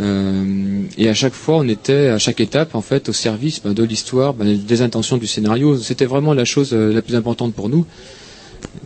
euh, 0.00 0.82
et 0.96 1.08
à 1.08 1.14
chaque 1.14 1.32
fois, 1.34 1.56
on 1.56 1.68
était 1.68 2.08
à 2.08 2.18
chaque 2.18 2.40
étape 2.40 2.74
en 2.74 2.80
fait 2.80 3.08
au 3.08 3.12
service 3.12 3.60
bah, 3.62 3.72
de 3.72 3.82
l'histoire, 3.82 4.34
bah, 4.34 4.44
des 4.46 4.82
intentions 4.82 5.16
du 5.16 5.26
scénario. 5.26 5.76
C'était 5.78 6.06
vraiment 6.06 6.32
la 6.34 6.44
chose 6.44 6.70
euh, 6.72 6.92
la 6.92 7.02
plus 7.02 7.16
importante 7.16 7.54
pour 7.54 7.68
nous 7.68 7.86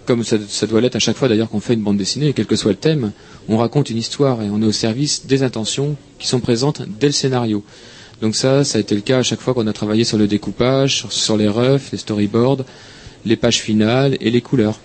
comme 0.06 0.22
ça, 0.22 0.36
doit 0.68 0.80
l'être 0.80 0.96
à 0.96 1.00
chaque 1.00 1.16
fois 1.16 1.28
d'ailleurs 1.28 1.48
qu'on 1.50 1.58
fait 1.60 1.74
une 1.74 1.82
bande 1.82 1.96
dessinée, 1.96 2.32
quel 2.32 2.46
que 2.46 2.54
soit 2.54 2.70
le 2.72 2.76
thème, 2.76 3.10
on 3.48 3.56
raconte 3.56 3.90
une 3.90 3.96
histoire 3.96 4.40
et 4.42 4.48
on 4.48 4.62
est 4.62 4.66
au 4.66 4.72
service 4.72 5.26
des 5.26 5.42
intentions 5.42 5.96
qui 6.18 6.28
sont 6.28 6.38
présentes 6.40 6.82
dès 7.00 7.08
le 7.08 7.12
scénario. 7.12 7.64
Donc 8.22 8.36
ça, 8.36 8.62
ça 8.64 8.78
a 8.78 8.80
été 8.80 8.94
le 8.94 9.00
cas 9.00 9.18
à 9.18 9.22
chaque 9.22 9.40
fois 9.40 9.52
qu'on 9.54 9.66
a 9.66 9.72
travaillé 9.72 10.04
sur 10.04 10.16
le 10.16 10.26
découpage, 10.28 10.96
sur, 10.98 11.12
sur 11.12 11.36
les 11.36 11.48
refs, 11.48 11.90
les 11.90 11.98
storyboards, 11.98 12.64
les 13.24 13.36
pages 13.36 13.60
finales 13.60 14.16
et 14.20 14.30
les 14.30 14.40
couleurs. 14.40 14.78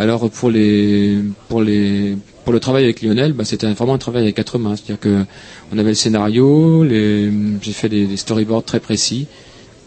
Alors 0.00 0.30
pour 0.30 0.50
les 0.50 1.18
pour 1.50 1.60
les 1.60 2.16
pour 2.44 2.54
le 2.54 2.58
travail 2.58 2.84
avec 2.84 3.02
Lionel, 3.02 3.34
bah, 3.34 3.44
c'était 3.44 3.70
vraiment 3.70 3.92
un 3.92 3.98
travail 3.98 4.26
à 4.26 4.32
quatre 4.32 4.58
mains, 4.58 4.74
c'est-à-dire 4.74 4.98
que 4.98 5.26
on 5.72 5.76
avait 5.76 5.90
le 5.90 5.94
scénario, 5.94 6.86
j'ai 6.88 7.72
fait 7.72 7.90
des, 7.90 8.16
storyboards 8.16 8.64
très 8.64 8.80
précis, 8.80 9.26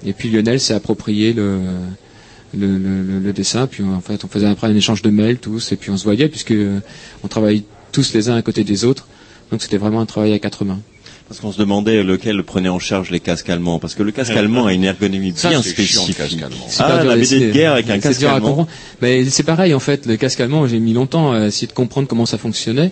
et 0.06 0.14
puis 0.14 0.30
Lionel 0.30 0.60
s'est 0.60 0.76
approprié 0.76 1.34
le 1.34 3.32
dessin, 3.34 3.66
puis 3.66 3.84
en 3.84 4.02
fait 4.02 4.24
on 4.24 4.28
faisait 4.28 4.46
après 4.46 4.68
un 4.68 4.76
échange 4.76 5.02
de 5.02 5.10
mails 5.10 5.40
tous, 5.40 5.72
et 5.72 5.78
puis 5.78 5.90
on 5.90 5.98
se 5.98 6.04
voyait 6.04 6.30
puisque 6.30 6.52
euh, 6.52 6.80
on 7.24 7.28
travaillait 7.28 7.64
tous 7.92 8.14
les 8.14 8.30
uns 8.30 8.36
à 8.36 8.44
côté 8.44 8.64
des 8.64 8.86
autres, 8.86 9.08
donc 9.50 9.64
c'était 9.64 9.78
vraiment 9.78 10.00
un 10.00 10.06
travail 10.06 10.34
à 10.34 10.38
quatre 10.38 10.64
mains. 10.64 10.80
Parce 11.28 11.40
qu'on 11.40 11.52
se 11.52 11.58
demandait 11.58 12.04
lequel 12.04 12.44
prenait 12.44 12.70
en 12.70 12.80
charge 12.80 13.10
les 13.10 13.20
casques 13.20 13.50
allemands. 13.50 13.80
Parce 13.80 13.96
que 13.96 14.04
le 14.04 14.12
casque 14.12 14.32
allemand 14.36 14.68
a 14.68 14.74
une 14.74 14.84
ergonomie 14.84 15.34
Ça, 15.36 15.50
bien 15.50 15.62
chiant, 15.62 15.72
spécifique. 15.72 16.18
casque 16.18 16.34
allemand. 16.34 16.68
Super 16.70 16.86
Ah, 17.00 17.04
la 17.04 17.16
BD 17.16 17.40
de 17.48 17.52
guerre 17.52 17.74
avec 17.74 17.90
un 17.90 17.94
C'est 17.96 18.00
casque 18.02 18.24
allemand. 18.24 18.48
comprendre. 18.50 18.68
Mais 19.02 19.26
c'est 19.26 19.44
pareil 19.44 19.74
en 19.74 19.80
fait, 19.80 20.06
le 20.06 20.16
casque 20.18 20.40
allemand, 20.42 20.68
j'ai 20.68 20.80
mis 20.80 20.94
longtemps 20.94 21.32
à 21.32 21.48
essayer 21.48 21.68
de 21.68 21.74
comprendre 21.74 22.08
comment 22.08 22.26
ça 22.26 22.38
fonctionnait. 22.38 22.92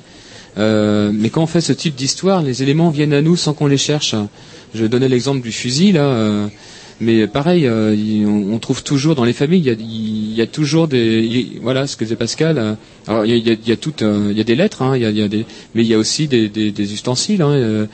Euh, 0.58 1.12
mais 1.14 1.30
quand 1.30 1.44
on 1.44 1.48
fait 1.48 1.62
ce 1.62 1.72
type 1.74 1.96
d'histoire, 1.96 2.42
les 2.42 2.64
éléments 2.64 2.90
viennent 2.90 3.14
à 3.14 3.22
nous 3.22 3.36
sans 3.36 3.54
qu'on 3.54 3.68
les 3.68 3.78
cherche. 3.78 4.16
Je 4.74 4.86
donnais 4.86 5.08
l'exemple 5.10 5.42
du 5.42 5.52
fusil 5.52 5.92
là. 5.94 6.04
euh, 6.06 6.48
mais 7.04 7.26
pareil, 7.26 7.66
euh, 7.68 7.96
il- 7.96 8.26
on, 8.28 8.54
on 8.54 8.60
trouve 8.60 8.84
toujours 8.84 9.16
dans 9.16 9.24
les 9.24 9.34
familles, 9.34 9.60
il 9.60 9.66
y 9.66 9.70
a, 9.72 9.74
il 9.74 10.34
y 10.36 10.42
a 10.42 10.46
toujours 10.48 10.88
des, 10.88 11.20
il- 11.24 11.60
voilà, 11.62 11.88
ce 11.88 11.96
que 11.98 12.04
disait 12.04 12.16
Pascal. 12.16 12.58
euh, 12.60 12.74
alors 13.08 13.26
il 13.26 13.32
y 13.32 13.34
a, 13.34 13.38
il 13.38 13.48
y 13.48 13.52
a- 13.52 13.56
il 13.64 13.70
y 13.70 13.72
a 13.72 13.76
tout, 13.78 13.94
euh, 14.04 14.28
il 14.32 14.38
y 14.38 14.42
a 14.42 14.44
des 14.44 14.56
lettres, 14.56 14.82
hein, 14.84 14.96
il 14.96 15.02
y 15.02 15.06
a, 15.06 15.10
il 15.10 15.18
y 15.18 15.22
a 15.24 15.28
des, 15.28 15.46
mais 15.74 15.82
il 15.84 15.88
y 15.88 15.94
a 15.94 15.98
aussi 15.98 16.28
des, 16.28 16.48
des, 16.50 16.72
des 16.72 16.94
ustensiles. 16.94 17.42
Hein, 17.42 17.52
euh, 17.52 17.86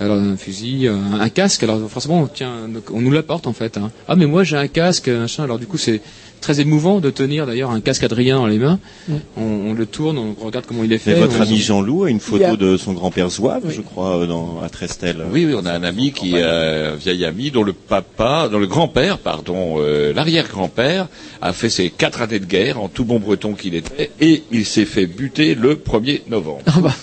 alors 0.00 0.16
un 0.18 0.36
fusil, 0.36 0.86
euh, 0.88 0.94
un 1.18 1.28
casque. 1.28 1.62
Alors 1.62 1.88
forcément, 1.90 2.26
tiens, 2.32 2.52
on 2.92 3.00
nous 3.00 3.10
l'apporte 3.10 3.46
en 3.46 3.52
fait. 3.52 3.76
hein. 3.78 3.90
Ah 4.08 4.16
mais 4.16 4.26
moi 4.26 4.44
j'ai 4.44 4.56
un 4.56 4.68
casque, 4.68 5.08
machin. 5.08 5.44
Alors 5.44 5.58
du 5.58 5.66
coup 5.66 5.78
c'est 5.78 6.00
très 6.42 6.60
émouvant 6.60 7.00
de 7.00 7.08
tenir 7.10 7.46
d'ailleurs 7.46 7.70
un 7.70 7.80
casque 7.80 8.04
Adrien 8.04 8.36
dans 8.36 8.46
les 8.46 8.58
mains. 8.58 8.78
Mm. 9.08 9.14
On, 9.38 9.42
on 9.42 9.72
le 9.72 9.86
tourne, 9.86 10.18
on 10.18 10.34
regarde 10.44 10.66
comment 10.66 10.84
il 10.84 10.92
est 10.92 10.98
fait. 10.98 11.14
Mais 11.14 11.20
votre 11.20 11.38
on- 11.38 11.42
ami 11.42 11.56
Jean-Loup 11.56 12.04
a 12.04 12.10
une 12.10 12.18
a- 12.18 12.20
photo 12.20 12.56
de 12.56 12.76
son 12.76 12.92
grand-père 12.92 13.30
Zouave, 13.30 13.70
je 13.70 13.80
crois, 13.80 14.18
euh, 14.18 14.26
dans, 14.26 14.60
à 14.62 14.68
Trestel. 14.68 15.24
Oui, 15.32 15.46
oui, 15.46 15.54
on 15.58 15.64
a 15.64 15.72
un 15.72 15.82
ami 15.82 16.12
qui 16.12 16.34
est 16.36 16.42
euh, 16.42 16.92
un 16.92 16.96
vieil 16.96 17.24
ami 17.24 17.50
dont 17.50 17.62
le 17.62 17.72
papa, 17.72 18.48
dont 18.52 18.58
le 18.58 18.66
grand-père, 18.66 19.16
pardon, 19.18 19.76
euh, 19.78 20.12
l'arrière-grand-père 20.12 21.08
a 21.40 21.52
fait 21.54 21.70
ses 21.70 21.88
quatre 21.90 22.20
années 22.20 22.38
de 22.38 22.44
guerre 22.44 22.80
en 22.80 22.88
tout 22.88 23.04
bon 23.06 23.18
breton 23.18 23.54
qu'il 23.54 23.74
était 23.74 24.10
et 24.20 24.42
il 24.52 24.66
s'est 24.66 24.84
fait 24.84 25.06
buter 25.06 25.54
le 25.54 25.74
1er 25.74 26.20
novembre. 26.28 26.60
Ah 26.66 26.80
bah. 26.82 26.94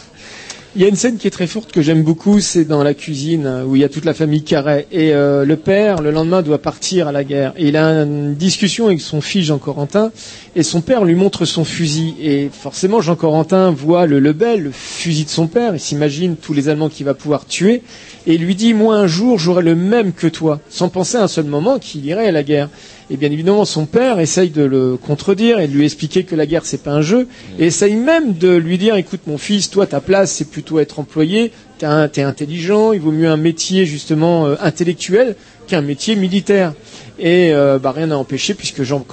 Il 0.75 0.81
y 0.81 0.85
a 0.85 0.87
une 0.87 0.95
scène 0.95 1.17
qui 1.17 1.27
est 1.27 1.29
très 1.29 1.45
forte 1.45 1.71
que 1.71 1.83
j'aime 1.83 2.01
beaucoup, 2.01 2.39
c'est 2.39 2.65
dans 2.65 2.81
la 2.81 2.95
cuisine 2.95 3.45
euh, 3.45 3.63
où 3.63 3.75
il 3.75 3.83
y 3.83 3.85
a 3.85 3.89
toute 3.89 4.05
la 4.05 4.15
famille 4.15 4.41
Carré 4.41 4.87
et 4.91 5.13
euh, 5.13 5.45
le 5.45 5.55
père 5.55 6.01
le 6.01 6.09
lendemain 6.09 6.41
doit 6.41 6.57
partir 6.57 7.07
à 7.07 7.11
la 7.11 7.23
guerre. 7.23 7.53
Et 7.57 7.67
il 7.67 7.77
a 7.77 8.01
une 8.01 8.33
discussion 8.33 8.87
avec 8.87 8.99
son 8.99 9.21
fils 9.21 9.45
Jean 9.45 9.59
Corentin 9.59 10.11
et 10.55 10.63
son 10.63 10.81
père 10.81 11.05
lui 11.05 11.13
montre 11.13 11.45
son 11.45 11.63
fusil. 11.63 12.15
Et 12.19 12.49
forcément 12.51 13.01
Jean 13.01 13.15
Corentin 13.15 13.69
voit 13.69 14.07
le 14.07 14.17
Lebel, 14.19 14.63
le 14.63 14.71
fusil 14.71 15.25
de 15.25 15.29
son 15.29 15.45
père, 15.45 15.75
il 15.75 15.79
s'imagine 15.79 16.37
tous 16.37 16.53
les 16.53 16.69
Allemands 16.69 16.89
qu'il 16.89 17.05
va 17.05 17.13
pouvoir 17.13 17.45
tuer 17.45 17.83
et 18.25 18.39
lui 18.39 18.55
dit 18.55 18.73
moi 18.73 18.95
un 18.95 19.05
jour 19.05 19.37
j'aurai 19.37 19.61
le 19.61 19.75
même 19.75 20.11
que 20.11 20.25
toi 20.25 20.59
sans 20.69 20.89
penser 20.89 21.17
un 21.17 21.27
seul 21.27 21.45
moment 21.45 21.77
qu'il 21.77 22.03
irait 22.03 22.29
à 22.29 22.31
la 22.31 22.41
guerre. 22.41 22.69
Et 23.09 23.17
bien 23.17 23.31
évidemment, 23.31 23.65
son 23.65 23.85
père 23.85 24.19
essaye 24.19 24.49
de 24.49 24.63
le 24.63 24.97
contredire 24.97 25.59
et 25.59 25.67
de 25.67 25.73
lui 25.73 25.85
expliquer 25.85 26.23
que 26.23 26.35
la 26.35 26.45
guerre 26.45 26.65
c'est 26.65 26.83
pas 26.83 26.91
un 26.91 27.01
jeu, 27.01 27.27
et 27.59 27.65
essaye 27.65 27.95
même 27.95 28.33
de 28.33 28.55
lui 28.55 28.77
dire 28.77 28.95
écoute 28.95 29.21
mon 29.27 29.37
fils, 29.37 29.69
toi 29.69 29.85
ta 29.85 29.99
place 29.99 30.31
c'est 30.31 30.49
plutôt 30.49 30.79
être 30.79 30.99
employé, 30.99 31.51
t'es 31.77 32.21
intelligent, 32.21 32.93
il 32.93 33.01
vaut 33.01 33.11
mieux 33.11 33.29
un 33.29 33.37
métier 33.37 33.85
justement 33.85 34.45
euh, 34.45 34.55
intellectuel 34.61 35.35
qu'un 35.67 35.81
métier 35.81 36.15
militaire. 36.15 36.73
Et 37.19 37.53
euh, 37.53 37.77
bah, 37.79 37.91
rien 37.91 38.07
n'a 38.07 38.17
empêché 38.17 38.53
puisque 38.55 38.83
Jean 38.83 39.05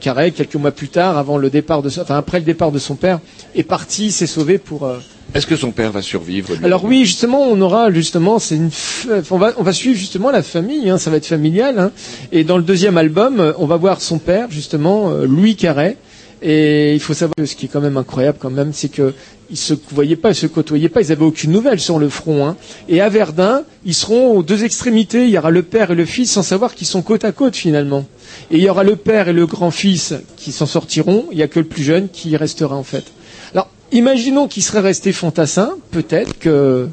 Carré, 0.00 0.30
quelques 0.32 0.54
mois 0.56 0.72
plus 0.72 0.88
tard, 0.88 1.16
avant 1.16 1.38
le 1.38 1.48
départ 1.50 1.82
de, 1.82 1.88
son- 1.88 2.02
enfin 2.02 2.16
après 2.18 2.38
le 2.38 2.44
départ 2.44 2.70
de 2.70 2.78
son 2.78 2.96
père, 2.96 3.18
est 3.54 3.62
parti, 3.62 4.10
s'est 4.10 4.26
sauvé 4.26 4.58
pour. 4.58 4.84
euh, 4.84 4.98
Est-ce 5.34 5.46
que 5.46 5.56
son 5.56 5.70
père 5.70 5.90
va 5.90 6.02
survivre 6.02 6.52
lui 6.54 6.64
alors 6.64 6.84
oui, 6.84 7.04
justement, 7.06 7.40
on 7.42 7.58
aura 7.60 7.90
justement, 7.92 8.38
c'est 8.38 8.56
une, 8.56 8.68
f- 8.68 9.08
on 9.30 9.38
va, 9.38 9.52
on 9.56 9.62
va 9.62 9.72
suivre 9.72 9.96
justement 9.98 10.30
la 10.30 10.42
famille, 10.42 10.90
hein, 10.90 10.98
ça 10.98 11.10
va 11.10 11.16
être 11.16 11.26
familial. 11.26 11.78
hein. 11.78 11.90
Et 12.30 12.44
dans 12.44 12.56
le 12.58 12.62
deuxième 12.62 12.98
album, 12.98 13.40
euh, 13.40 13.52
on 13.58 13.66
va 13.66 13.76
voir 13.76 14.00
son 14.02 14.18
père, 14.18 14.48
justement, 14.50 15.10
Louis 15.10 15.56
Carré. 15.56 15.96
Et 16.42 16.94
il 16.94 17.00
faut 17.00 17.12
savoir 17.12 17.34
que 17.36 17.44
ce 17.44 17.54
qui 17.54 17.66
est 17.66 17.68
quand 17.68 17.80
même 17.80 17.96
incroyable, 17.96 18.38
quand 18.40 18.50
même, 18.50 18.72
c'est 18.72 18.88
que 18.88 19.14
ils 19.50 19.56
se 19.56 19.74
voyaient 19.90 20.16
pas, 20.16 20.30
ils 20.30 20.34
se 20.34 20.46
côtoyaient 20.46 20.88
pas, 20.88 21.00
ils 21.00 21.12
avaient 21.12 21.24
aucune 21.24 21.50
nouvelle 21.50 21.80
sur 21.80 21.98
le 21.98 22.08
front. 22.08 22.46
Hein. 22.46 22.56
Et 22.88 23.00
à 23.00 23.08
Verdun, 23.08 23.64
ils 23.84 23.94
seront 23.94 24.36
aux 24.36 24.42
deux 24.42 24.64
extrémités. 24.64 25.24
Il 25.24 25.30
y 25.30 25.38
aura 25.38 25.50
le 25.50 25.62
père 25.62 25.90
et 25.90 25.94
le 25.94 26.04
fils, 26.04 26.30
sans 26.30 26.42
savoir 26.42 26.74
qu'ils 26.74 26.86
sont 26.86 27.02
côte 27.02 27.24
à 27.24 27.32
côte 27.32 27.56
finalement. 27.56 28.06
Et 28.50 28.58
il 28.58 28.62
y 28.62 28.70
aura 28.70 28.84
le 28.84 28.96
père 28.96 29.28
et 29.28 29.32
le 29.32 29.46
grand-fils 29.46 30.14
qui 30.36 30.52
s'en 30.52 30.66
sortiront. 30.66 31.26
Il 31.32 31.38
y 31.38 31.42
a 31.42 31.48
que 31.48 31.58
le 31.58 31.66
plus 31.66 31.82
jeune 31.82 32.08
qui 32.08 32.36
restera 32.36 32.76
en 32.76 32.84
fait. 32.84 33.04
Alors, 33.52 33.68
imaginons 33.92 34.48
qu'il 34.48 34.62
serait 34.62 34.80
resté 34.80 35.12
fantassin, 35.12 35.74
peut-être 35.90 36.38
que 36.38 36.88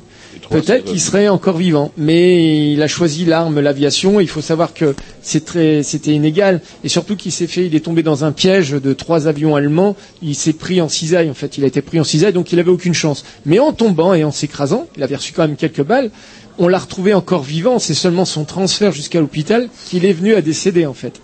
peut-être 0.49 0.85
qu'il 0.85 0.99
serait 0.99 1.27
encore 1.27 1.57
vivant, 1.57 1.91
mais 1.97 2.71
il 2.73 2.81
a 2.81 2.87
choisi 2.87 3.25
l'arme, 3.25 3.59
l'aviation. 3.59 4.19
Il 4.19 4.27
faut 4.27 4.41
savoir 4.41 4.73
que 4.73 4.95
c'était 5.21 6.13
inégal, 6.13 6.61
et 6.83 6.89
surtout 6.89 7.15
qu'il 7.15 7.31
s'est 7.31 7.47
fait, 7.47 7.65
il 7.65 7.75
est 7.75 7.81
tombé 7.81 8.03
dans 8.03 8.25
un 8.25 8.31
piège 8.31 8.71
de 8.71 8.93
trois 8.93 9.27
avions 9.27 9.55
allemands. 9.55 9.95
Il 10.21 10.35
s'est 10.35 10.53
pris 10.53 10.81
en 10.81 10.89
cisaille, 10.89 11.29
en 11.29 11.33
fait, 11.33 11.57
il 11.57 11.63
a 11.63 11.67
été 11.67 11.81
pris 11.81 11.99
en 11.99 12.03
cisaille, 12.03 12.33
donc 12.33 12.51
il 12.51 12.59
avait 12.59 12.71
aucune 12.71 12.93
chance. 12.93 13.23
Mais 13.45 13.59
en 13.59 13.73
tombant 13.73 14.13
et 14.13 14.23
en 14.23 14.31
s'écrasant, 14.31 14.87
il 14.97 15.03
avait 15.03 15.15
reçu 15.15 15.33
quand 15.33 15.43
même 15.43 15.57
quelques 15.57 15.83
balles. 15.83 16.11
On 16.59 16.67
l'a 16.67 16.79
retrouvé 16.79 17.13
encore 17.13 17.43
vivant. 17.43 17.77
C'est 17.77 17.93
seulement 17.93 18.25
son 18.25 18.43
transfert 18.43 18.91
jusqu'à 18.91 19.19
l'hôpital 19.19 19.69
qu'il 19.89 20.05
est 20.05 20.13
venu 20.13 20.33
à 20.33 20.41
décéder, 20.41 20.85
en 20.85 20.93
fait. 20.93 21.21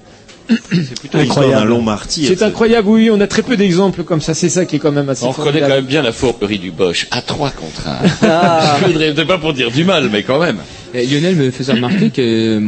C'est 0.49 0.99
plutôt 0.99 1.19
l'histoire 1.19 1.49
d'un 1.49 1.63
long 1.65 1.81
martyr. 1.81 2.27
C'est 2.27 2.43
incroyable, 2.43 2.89
oui, 2.89 3.09
on 3.11 3.19
a 3.21 3.27
très 3.27 3.41
peu 3.43 3.55
d'exemples 3.55 4.03
comme 4.03 4.21
ça, 4.21 4.33
c'est 4.33 4.49
ça 4.49 4.65
qui 4.65 4.75
est 4.75 4.79
quand 4.79 4.91
même 4.91 5.07
assez 5.09 5.23
On 5.25 5.31
reconnaît 5.31 5.61
quand 5.61 5.69
même 5.69 5.85
bien 5.85 6.01
la 6.01 6.11
fourberie 6.11 6.59
du 6.59 6.71
Bosch 6.71 7.07
à 7.11 7.21
trois 7.21 7.49
contre 7.51 7.87
un. 7.87 7.97
Ah. 8.23 8.77
Je 8.81 8.87
voudrais 8.87 9.13
peut-être 9.13 9.27
pas 9.27 9.37
pour 9.37 9.53
dire 9.53 9.71
du 9.71 9.83
mal, 9.85 10.09
mais 10.11 10.23
quand 10.23 10.39
même. 10.39 10.57
Et 10.93 11.05
Lionel 11.07 11.35
me 11.37 11.49
faisait 11.49 11.73
remarquer 11.73 12.09
que 12.09 12.21
euh, 12.21 12.59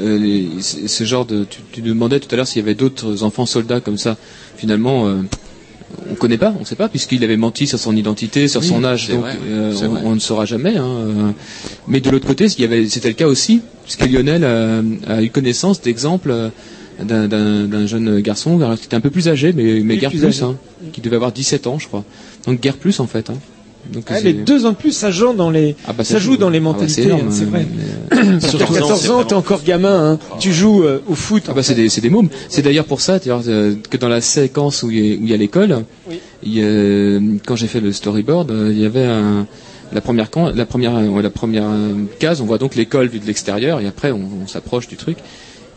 euh, 0.00 0.18
les- 0.18 0.48
ce 0.62 1.04
genre 1.04 1.24
de, 1.26 1.44
tu, 1.44 1.58
tu 1.72 1.80
demandais 1.82 2.20
tout 2.20 2.28
à 2.32 2.36
l'heure 2.36 2.46
s'il 2.46 2.60
y 2.62 2.64
avait 2.64 2.74
d'autres 2.74 3.22
enfants 3.24 3.46
soldats 3.46 3.80
comme 3.80 3.98
ça. 3.98 4.16
Finalement, 4.56 5.06
euh, 5.08 5.16
on 6.10 6.14
connaît 6.14 6.38
pas, 6.38 6.54
on 6.60 6.64
sait 6.64 6.76
pas, 6.76 6.88
puisqu'il 6.88 7.22
avait 7.24 7.36
menti 7.36 7.66
sur 7.66 7.78
son 7.78 7.96
identité, 7.96 8.48
sur 8.48 8.60
Oui, 8.60 8.66
son 8.68 8.84
âge, 8.84 9.08
donc 9.08 9.20
vrai, 9.22 9.36
euh, 9.48 9.72
on, 10.04 10.14
ne 10.14 10.20
saura 10.20 10.44
jamais. 10.44 10.76
hein. 10.76 11.34
Mais 11.88 12.00
de 12.00 12.10
l'autre 12.10 12.26
côté, 12.26 12.48
c'était 12.48 13.08
le 13.08 13.14
cas 13.14 13.26
aussi, 13.26 13.60
puisque 13.84 14.06
Lionel 14.08 14.44
a 15.08 15.22
eu 15.22 15.30
connaissance 15.30 15.80
d'exemples 15.80 16.30
euh, 16.30 16.48
d'un- 17.02 17.86
jeune 17.86 18.20
garçon 18.20 18.58
qui 18.78 18.84
était 18.86 18.96
un 18.96 19.00
peu 19.00 19.10
plus 19.10 19.28
âgé, 19.28 19.52
mais, 19.52 19.80
mais 19.84 19.96
guère 19.96 20.10
plus 20.10 20.42
hein, 20.42 20.56
qui 20.92 21.00
devait 21.00 21.16
avoir 21.16 21.32
17 21.32 21.66
ans, 21.66 21.78
je 21.78 21.86
crois. 21.88 22.04
Donc 22.46 22.60
guère 22.60 22.76
plus 22.76 23.00
en 23.00 23.06
fait. 23.06 23.30
Hein. 23.30 23.34
Donc, 23.92 24.04
Ah, 24.08 24.20
les 24.20 24.32
deux 24.32 24.66
ans 24.66 24.70
de 24.72 24.76
plus, 24.76 24.90
ça 24.92 25.10
joue 25.10 25.32
dans 25.32 25.50
les, 25.50 25.76
Ah 25.86 25.92
bah, 25.92 26.02
ça, 26.02 26.18
joue 26.18 26.36
dans 26.36 26.50
les 26.50 26.58
Ah 26.58 26.60
bah, 26.60 26.64
mentalités, 26.72 27.02
c'est 27.02 27.08
énorme, 27.08 27.28
hein, 27.28 27.30
c'est 27.30 27.44
hein, 27.44 27.48
vrai. 27.50 27.66
mais, 28.10 28.16
euh, 28.18 28.40
sur 28.40 28.58
qu'à 28.58 28.64
14 28.66 28.76
ans, 28.76 28.80
14 28.82 29.00
c'est 29.00 29.10
ans, 29.10 29.24
t'es 29.24 29.34
encore 29.34 29.62
gamin, 29.62 30.12
hein. 30.12 30.18
Tu 30.40 30.52
joues 30.52 30.82
euh, 30.82 30.98
au 31.06 31.14
foot. 31.14 31.44
Ah 31.48 31.52
bah 31.54 31.62
c'est 31.62 31.74
des 31.74 31.88
c'est 31.88 32.00
des 32.00 32.10
mômes. 32.10 32.28
C'est 32.48 32.62
d'ailleurs 32.62 32.84
pour 32.86 33.00
ça 33.00 33.18
d'ailleurs, 33.18 33.42
euh, 33.46 33.74
que 33.88 33.96
dans 33.96 34.08
la 34.08 34.20
séquence 34.20 34.82
où 34.82 34.90
il 34.90 35.24
y 35.28 35.32
a, 35.32 35.36
l'école, 35.36 35.84
quand 36.44 37.56
j'ai 37.56 37.66
fait 37.68 37.80
le 37.80 37.92
storyboard, 37.92 38.52
il 38.70 38.78
y 38.80 38.84
avait 38.84 39.04
un, 39.04 39.46
la 39.92 40.00
première 40.00 40.28
la 40.54 40.66
première 40.66 41.00
la 41.22 41.30
première 41.30 41.64
case, 42.18 42.40
on 42.40 42.44
voit 42.46 42.58
donc 42.58 42.74
l'école 42.74 43.08
vue 43.08 43.20
de 43.20 43.26
l'extérieur 43.26 43.80
et 43.80 43.86
après 43.86 44.10
on, 44.10 44.20
on 44.42 44.46
s'approche 44.46 44.88
du 44.88 44.96
truc 44.96 45.18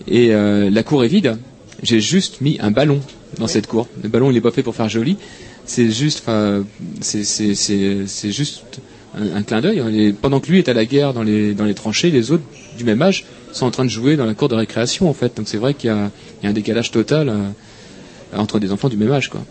et 0.08 0.34
euh, 0.34 0.70
la 0.70 0.84
cour 0.84 1.04
est 1.04 1.08
vide. 1.08 1.38
J'ai 1.84 2.02
juste 2.02 2.42
mis 2.42 2.58
un 2.62 2.72
ballon 2.72 3.00
dans 3.38 3.48
cette 3.48 3.68
cour. 3.68 3.88
Le 4.02 4.10
ballon 4.10 4.32
il 4.32 4.38
est 4.38 4.42
pas 4.42 4.52
fait 4.52 4.64
pour 4.64 4.76
faire 4.76 4.90
joli. 4.90 5.18
C'est 5.66 5.92
juste 5.92 6.24
c'est 7.02 8.32
juste 8.32 8.64
un, 9.18 9.44
clin 9.44 9.62
d'œil. 9.62 10.14
Pendant 10.14 10.40
que 10.40 10.50
lui 10.50 10.60
est 10.60 10.70
à 10.70 10.74
la 10.74 10.86
guerre 10.86 11.14
dans 11.14 11.24
les 11.24 11.54
dans 11.54 11.66
les 11.66 11.74
tranchées, 11.74 12.12
les 12.12 12.32
autres 12.32 12.44
du 12.78 12.84
même 12.84 13.02
âge 13.02 13.26
sont 13.52 13.66
en 13.66 13.72
train 13.72 13.86
de 13.86 13.90
jouer 13.90 14.16
dans 14.16 14.26
la 14.26 14.34
cour 14.34 14.50
de 14.50 14.56
récréation 14.56 15.10
en 15.10 15.14
fait. 15.14 15.38
Donc 15.38 15.48
c'est 15.48 15.58
vrai 15.58 15.74
qu'il 15.74 15.90
y 15.90 15.94
y 16.44 16.48
a 16.48 16.50
un 16.50 16.54
décalage 16.54 16.92
total 16.92 17.30
euh, 17.30 17.50
entre 18.36 18.60
des 18.60 18.72
enfants 18.72 18.90
du 18.90 18.98
même 18.98 19.12
âge 19.12 19.30
quoi. 19.30 19.42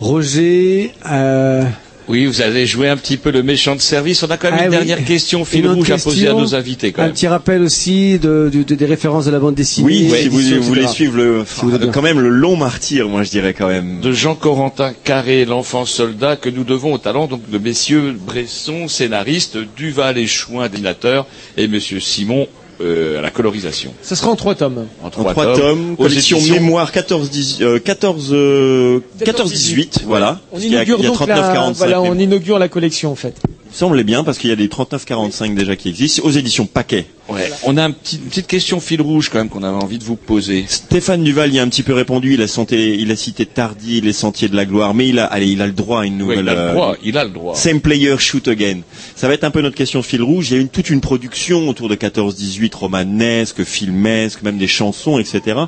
Roger, 0.00 0.92
euh, 1.10 1.64
Oui, 2.08 2.24
vous 2.24 2.40
allez 2.40 2.66
jouer 2.66 2.88
un 2.88 2.96
petit 2.96 3.18
peu 3.18 3.30
le 3.30 3.42
méchant 3.42 3.76
de 3.76 3.80
service. 3.80 4.22
On 4.22 4.30
a 4.30 4.38
quand 4.38 4.50
même 4.50 4.60
Ah 4.60 4.64
une 4.64 4.70
oui. 4.70 4.76
dernière 4.76 5.04
question 5.04 5.44
fil 5.44 5.64
Une 5.64 5.72
rouge 5.72 5.90
à 5.90 5.98
poser 5.98 6.22
à 6.28 6.30
question. 6.30 6.40
nos 6.40 6.54
invités 6.54 6.90
quand 6.92 7.02
un 7.02 7.04
même. 7.06 7.12
petit 7.14 7.26
rappel 7.26 7.60
aussi 7.62 8.18
de, 8.18 8.50
de- 8.52 8.62
de- 8.62 8.74
des 8.74 8.86
références 8.86 9.26
de 9.26 9.30
la 9.30 9.38
bande 9.38 9.54
dessinée. 9.54 9.86
Oui, 9.86 10.10
si 10.10 10.28
vous, 10.28 10.38
édition, 10.40 10.56
vous 10.56 10.62
voulez 10.62 10.86
suivre 10.86 11.16
le, 11.18 11.44
Si 11.46 11.60
vous 11.66 11.78
quand 11.92 12.00
même 12.02 12.18
le 12.20 12.30
long 12.30 12.56
martyr, 12.56 13.08
moi 13.08 13.24
je 13.24 13.30
dirais 13.30 13.52
quand 13.52 13.68
même. 13.68 14.00
de 14.00 14.10
Jean 14.12 14.34
Corentin 14.34 14.92
Carré, 15.04 15.44
l'enfant 15.44 15.84
soldat, 15.84 16.36
que 16.36 16.48
nous 16.48 16.64
devons 16.64 16.94
au 16.94 16.98
talent 16.98 17.26
donc 17.26 17.48
de 17.50 17.58
messieurs 17.58 18.14
Bresson, 18.18 18.88
scénariste, 18.88 19.58
Duval 19.76 20.16
et 20.16 20.26
Chouin, 20.26 20.68
dessinateur, 20.68 21.26
et 21.58 21.68
monsieur 21.68 22.00
Simon 22.00 22.48
euh, 22.80 23.18
à 23.18 23.22
la 23.22 23.30
colorisation. 23.30 23.92
Ça 24.02 24.14
sera 24.16 24.30
en 24.30 24.36
trois 24.36 24.54
tomes. 24.54 24.86
En 25.02 25.06
En 25.06 25.10
trois, 25.10 25.32
trois 25.32 25.56
tomes, 25.56 25.92
aux 25.98 26.02
collection 26.04 26.38
éditions- 26.38 26.54
mémoire 26.54 26.92
14 26.92 27.30
10 27.30 27.58
euh, 27.60 27.78
14 27.78 28.28
euh, 28.32 29.00
14 29.24 29.50
18, 29.52 30.02
voilà. 30.06 30.40
On 30.50 30.56
Parce 30.56 30.62
qu'il 30.62 30.72
y 30.72 30.76
a, 30.76 30.82
inaugure 30.84 30.98
il 30.98 31.02
y 31.02 31.06
a 31.06 31.08
donc 31.08 31.16
39 31.16 31.36
la, 31.40 31.52
45. 31.54 31.76
voilà, 31.78 32.02
on 32.02 32.18
inaugure 32.18 32.58
la 32.58 32.68
collection 32.68 33.10
en 33.12 33.16
fait. 33.16 33.34
Semblait 33.70 34.02
bien 34.04 34.24
parce 34.24 34.38
qu'il 34.38 34.50
y 34.50 34.52
a 34.52 34.56
des 34.56 34.68
39 34.68 35.04
45 35.04 35.54
déjà 35.54 35.76
qui 35.76 35.88
existent 35.90 36.22
aux 36.24 36.30
éditions 36.30 36.66
Paquet. 36.66 37.06
Ouais. 37.28 37.50
On 37.64 37.76
a 37.76 37.84
un 37.84 37.90
petit- 37.90 38.16
une 38.16 38.22
petite 38.22 38.46
question 38.46 38.80
fil 38.80 39.02
rouge 39.02 39.28
quand 39.28 39.36
même 39.38 39.50
qu'on 39.50 39.62
avait 39.62 39.76
envie 39.76 39.98
de 39.98 40.04
vous 40.04 40.16
poser. 40.16 40.64
Stéphane 40.66 41.22
Duval 41.22 41.52
y 41.52 41.58
a 41.58 41.62
un 41.62 41.68
petit 41.68 41.82
peu 41.82 41.92
répondu, 41.92 42.34
il 42.34 42.40
a, 42.42 42.48
santé, 42.48 42.96
il 42.98 43.10
a 43.10 43.16
cité 43.16 43.44
Tardy, 43.44 44.00
les 44.00 44.14
sentiers 44.14 44.48
de 44.48 44.56
la 44.56 44.64
gloire, 44.64 44.94
mais 44.94 45.08
il 45.08 45.18
a, 45.18 45.26
allez, 45.26 45.48
il 45.48 45.60
a 45.60 45.66
le 45.66 45.74
droit 45.74 46.00
à 46.00 46.06
une 46.06 46.14
Ouais, 46.22 46.36
nouvelle. 46.36 46.38
il 46.44 46.48
a 46.48 46.54
le 46.54 46.60
euh, 46.60 46.72
droit, 46.72 46.96
il 47.04 47.18
a 47.18 47.24
le 47.24 47.30
droit. 47.30 47.54
Same 47.54 47.80
player 47.80 48.16
shoot 48.18 48.48
again. 48.48 48.80
Ça 49.14 49.28
va 49.28 49.34
être 49.34 49.44
un 49.44 49.50
peu 49.50 49.60
notre 49.60 49.76
question 49.76 50.02
fil 50.02 50.22
rouge. 50.22 50.50
Il 50.50 50.56
y 50.56 50.60
a 50.60 50.62
eu 50.62 50.68
toute 50.68 50.88
une 50.88 51.02
production 51.02 51.68
autour 51.68 51.90
de 51.90 51.94
14-18 51.94 52.74
romanesque, 52.74 53.62
filmesque, 53.64 54.42
même 54.42 54.56
des 54.58 54.66
chansons, 54.66 55.18
etc. 55.18 55.58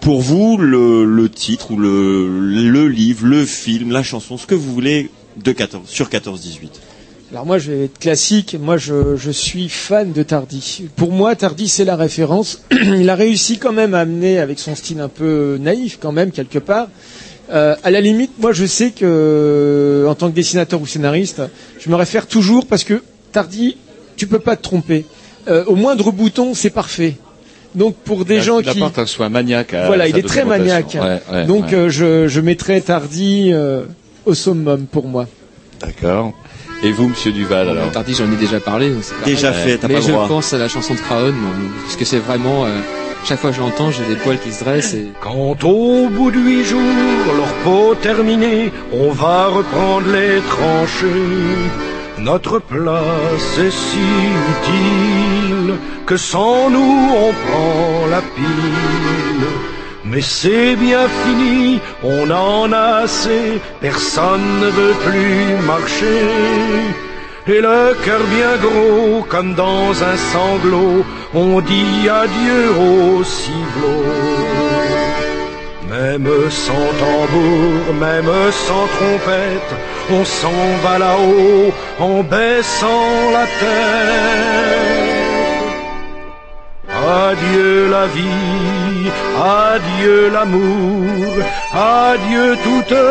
Pour 0.00 0.20
vous, 0.20 0.56
le, 0.56 1.04
le 1.04 1.28
titre 1.28 1.72
ou 1.72 1.76
le, 1.76 2.28
le 2.70 2.86
livre, 2.88 3.26
le 3.26 3.44
film, 3.44 3.90
la 3.90 4.04
chanson, 4.04 4.38
ce 4.38 4.46
que 4.46 4.54
vous 4.54 4.72
voulez 4.72 5.10
de 5.42 5.52
14, 5.52 5.82
sur 5.88 6.08
14-18. 6.08 6.68
Alors 7.32 7.46
moi, 7.46 7.58
je 7.58 7.70
vais 7.70 7.84
être 7.84 7.98
classique. 7.98 8.56
Moi, 8.60 8.76
je, 8.76 9.14
je 9.16 9.30
suis 9.30 9.68
fan 9.68 10.12
de 10.12 10.22
Tardy. 10.24 10.88
Pour 10.96 11.12
moi, 11.12 11.36
Tardy, 11.36 11.68
c'est 11.68 11.84
la 11.84 11.94
référence. 11.96 12.62
Il 12.72 13.08
a 13.08 13.14
réussi 13.14 13.58
quand 13.58 13.72
même 13.72 13.94
à 13.94 14.00
amener, 14.00 14.38
avec 14.40 14.58
son 14.58 14.74
style 14.74 15.00
un 15.00 15.08
peu 15.08 15.56
naïf, 15.60 15.98
quand 16.00 16.10
même 16.12 16.32
quelque 16.32 16.58
part. 16.58 16.88
Euh, 17.52 17.76
à 17.84 17.90
la 17.92 18.00
limite, 18.00 18.32
moi, 18.40 18.52
je 18.52 18.64
sais 18.66 18.90
que, 18.90 20.06
en 20.08 20.14
tant 20.16 20.28
que 20.28 20.34
dessinateur 20.34 20.80
ou 20.80 20.86
scénariste, 20.86 21.42
je 21.78 21.88
me 21.88 21.94
réfère 21.94 22.26
toujours 22.26 22.66
parce 22.66 22.82
que 22.84 23.02
Tardy, 23.32 23.76
tu 24.16 24.26
peux 24.26 24.38
pas 24.40 24.56
te 24.56 24.62
tromper. 24.62 25.04
Euh, 25.48 25.64
au 25.66 25.76
moindre 25.76 26.10
bouton, 26.10 26.54
c'est 26.54 26.70
parfait. 26.70 27.16
Donc 27.76 27.94
pour 27.94 28.24
des 28.24 28.34
Il 28.34 28.40
a- 28.40 28.42
gens 28.42 28.58
il 28.58 28.64
qui 28.64 28.70
apporte 28.78 28.98
un 28.98 29.06
soin 29.06 29.28
maniaque 29.28 29.74
à 29.74 29.86
voilà, 29.86 30.08
il 30.08 30.18
est 30.18 30.22
très 30.26 30.44
maniaque. 30.44 30.86
documentation. 30.86 31.02
Ouais, 31.32 31.38
ouais, 31.40 31.46
Donc 31.46 31.66
ouais. 31.66 31.74
euh, 31.74 31.88
je, 31.88 32.26
je 32.26 32.40
mettrais 32.40 32.80
Tardy 32.80 33.50
euh, 33.52 33.82
au 34.26 34.34
summum 34.34 34.86
pour 34.86 35.06
moi. 35.06 35.28
D'accord. 35.80 36.32
Et 36.82 36.92
vous, 36.92 37.08
monsieur 37.08 37.30
Duval, 37.30 37.68
alors 37.68 37.90
Tardy, 37.90 38.14
j'en 38.14 38.30
ai 38.32 38.36
déjà 38.36 38.58
parlé. 38.58 38.90
donc 38.90 39.02
c'est 39.02 39.14
pareil. 39.14 39.34
Déjà 39.34 39.52
fait, 39.52 39.76
t'as 39.76 39.88
Mais 39.88 39.94
pas 39.94 40.00
le 40.00 40.06
je 40.06 40.12
droit. 40.12 40.28
pense 40.28 40.52
à 40.54 40.58
la 40.58 40.68
chanson 40.68 40.94
de 40.94 40.98
Craon, 41.00 41.32
moi, 41.32 41.52
puisque 41.84 42.06
c'est 42.06 42.18
vraiment 42.18 42.64
euh, 42.64 42.70
chaque 43.24 43.38
fois 43.38 43.50
que 43.50 43.56
je 43.56 43.60
l'entends, 43.60 43.90
j'ai 43.90 44.04
des 44.04 44.14
poils 44.16 44.38
qui 44.38 44.50
se 44.50 44.64
dressent 44.64 44.94
et 44.94 45.08
Quand 45.20 45.62
au 45.64 46.08
bout 46.08 46.30
de 46.30 46.38
huit 46.38 46.64
jours, 46.64 46.80
leur 47.36 47.52
peau 47.64 47.94
terminée, 47.96 48.72
on 48.94 49.10
va 49.12 49.48
reprendre 49.48 50.06
les 50.10 50.40
tranchées. 50.48 51.06
Notre 52.18 52.60
place 52.60 53.58
est 53.58 53.70
si 53.70 53.98
utile 54.52 55.74
que 56.06 56.16
sans 56.16 56.70
nous 56.70 56.78
on 57.14 57.32
prend 57.32 58.06
la 58.10 58.20
pile. 58.22 59.46
Mais 60.10 60.22
c'est 60.22 60.74
bien 60.74 61.06
fini, 61.24 61.80
on 62.02 62.28
en 62.30 62.72
a 62.72 63.02
assez, 63.04 63.60
personne 63.80 64.60
ne 64.60 64.66
veut 64.66 64.94
plus 65.06 65.66
marcher. 65.66 66.26
Et 67.46 67.60
le 67.60 67.94
cœur 68.04 68.20
bien 68.36 68.56
gros, 68.60 69.22
comme 69.28 69.54
dans 69.54 69.90
un 70.02 70.16
sanglot, 70.32 71.04
on 71.32 71.60
dit 71.60 72.08
adieu 72.08 72.70
au 72.88 73.22
ciblot. 73.22 74.04
Même 75.88 76.28
sans 76.50 76.88
tambour, 77.02 77.94
même 78.00 78.32
sans 78.50 78.86
trompette, 78.96 79.72
on 80.10 80.24
s'en 80.24 80.62
va 80.82 80.98
là-haut 80.98 81.72
en 82.00 82.22
baissant 82.22 83.30
la 83.32 83.44
tête. 83.60 84.89
Adieu 87.10 87.88
la 87.90 88.06
vie, 88.06 89.10
adieu 89.66 90.30
l'amour, 90.32 91.32
adieu 91.72 92.56
toutes 92.62 93.02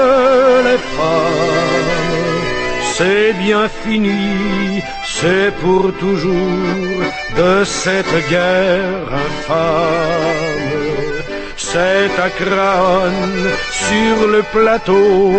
les 0.68 0.80
femmes. 0.95 2.00
C'est 2.93 3.34
bien 3.34 3.68
fini, 3.84 4.82
c'est 5.06 5.52
pour 5.62 5.91
toujours 6.04 7.04
de 7.38 7.64
cette 7.66 8.30
guerre 8.30 9.08
infâme. 9.26 10.60
C'est 11.58 12.14
à 12.28 12.30
Craonne, 12.30 13.50
sur 13.70 14.28
le 14.28 14.41
plateau, 14.54 15.34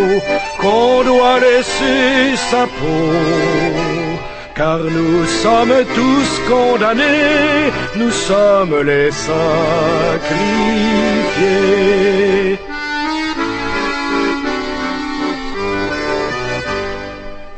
qu'on 0.60 1.02
doit 1.02 1.40
laisser 1.40 2.36
sa 2.50 2.66
peau. 2.78 4.09
Car 4.54 4.78
nous 4.78 5.24
sommes 5.42 5.84
tous 5.94 6.30
condamnés, 6.48 7.72
nous 7.96 8.10
sommes 8.10 8.82
les 8.82 9.10
sacrifiés. 9.10 9.30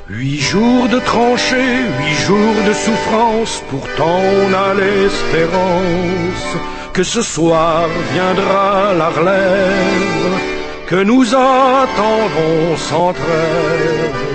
Huit 0.08 0.38
jours 0.38 0.88
de 0.88 0.98
tranchées, 1.00 1.80
huit 1.98 2.18
jours 2.26 2.62
de 2.68 2.72
souffrance, 2.72 3.62
pourtant 3.70 4.20
on 4.42 4.52
a 4.52 4.74
l'espérance 4.74 6.56
que 6.92 7.02
ce 7.02 7.22
soir 7.22 7.88
viendra 8.12 8.92
la 8.94 9.08
relève, 9.08 10.38
que 10.86 11.02
nous 11.02 11.24
attendrons 11.34 12.76
sans 12.76 13.12
trêve. 13.14 14.31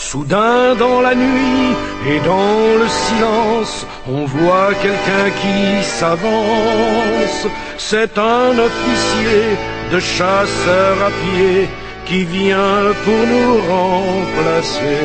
Soudain 0.00 0.74
dans 0.76 1.02
la 1.02 1.14
nuit 1.14 1.76
et 2.08 2.20
dans 2.20 2.78
le 2.82 2.88
silence, 2.88 3.86
on 4.08 4.24
voit 4.24 4.72
quelqu'un 4.82 5.28
qui 5.42 5.84
s'avance. 5.84 7.46
C'est 7.76 8.16
un 8.16 8.58
officier 8.68 9.58
de 9.92 10.00
chasseurs 10.00 11.00
à 11.06 11.10
pied 11.22 11.68
qui 12.06 12.24
vient 12.24 12.94
pour 13.04 13.22
nous 13.32 13.52
remplacer. 13.74 15.02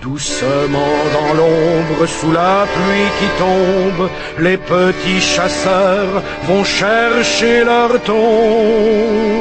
Doucement 0.00 0.96
dans 1.16 1.34
l'ombre, 1.34 2.06
sous 2.06 2.32
la 2.32 2.64
pluie 2.74 3.10
qui 3.18 3.28
tombe, 3.38 4.08
les 4.38 4.56
petits 4.56 5.20
chasseurs 5.20 6.22
vont 6.48 6.64
chercher 6.64 7.64
leur 7.64 8.00
tombe. 8.02 9.40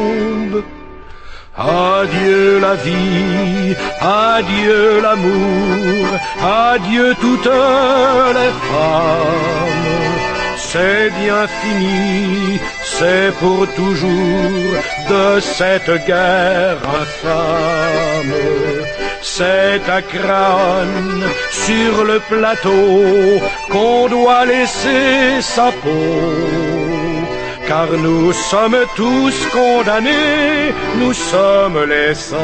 Adieu 1.59 2.59
la 2.59 2.75
vie, 2.75 3.75
adieu 3.99 5.01
l'amour, 5.01 6.07
adieu 6.41 7.13
toutes 7.19 7.53
les 8.37 8.51
femmes. 8.69 10.09
c'est 10.71 11.09
bien 11.21 11.47
fini, 11.61 12.59
c'est 12.85 13.33
pour 13.39 13.67
toujours 13.75 14.73
de 15.09 15.39
cette 15.41 16.05
guerre 16.05 16.77
infâme. 17.01 18.33
C'est 19.21 19.81
à 19.89 20.01
Crâne, 20.01 21.23
sur 21.51 22.05
le 22.05 22.19
plateau, 22.19 23.41
qu'on 23.69 24.07
doit 24.07 24.45
laisser 24.45 25.41
sa 25.41 25.71
peau. 25.83 26.88
Car 27.69 27.91
nous 27.91 28.33
sommes 28.33 28.79
tous 28.95 29.45
condamnés, 29.51 30.73
nous 30.97 31.13
sommes 31.13 31.85
les 31.87 32.15
sacrifiés. 32.15 32.39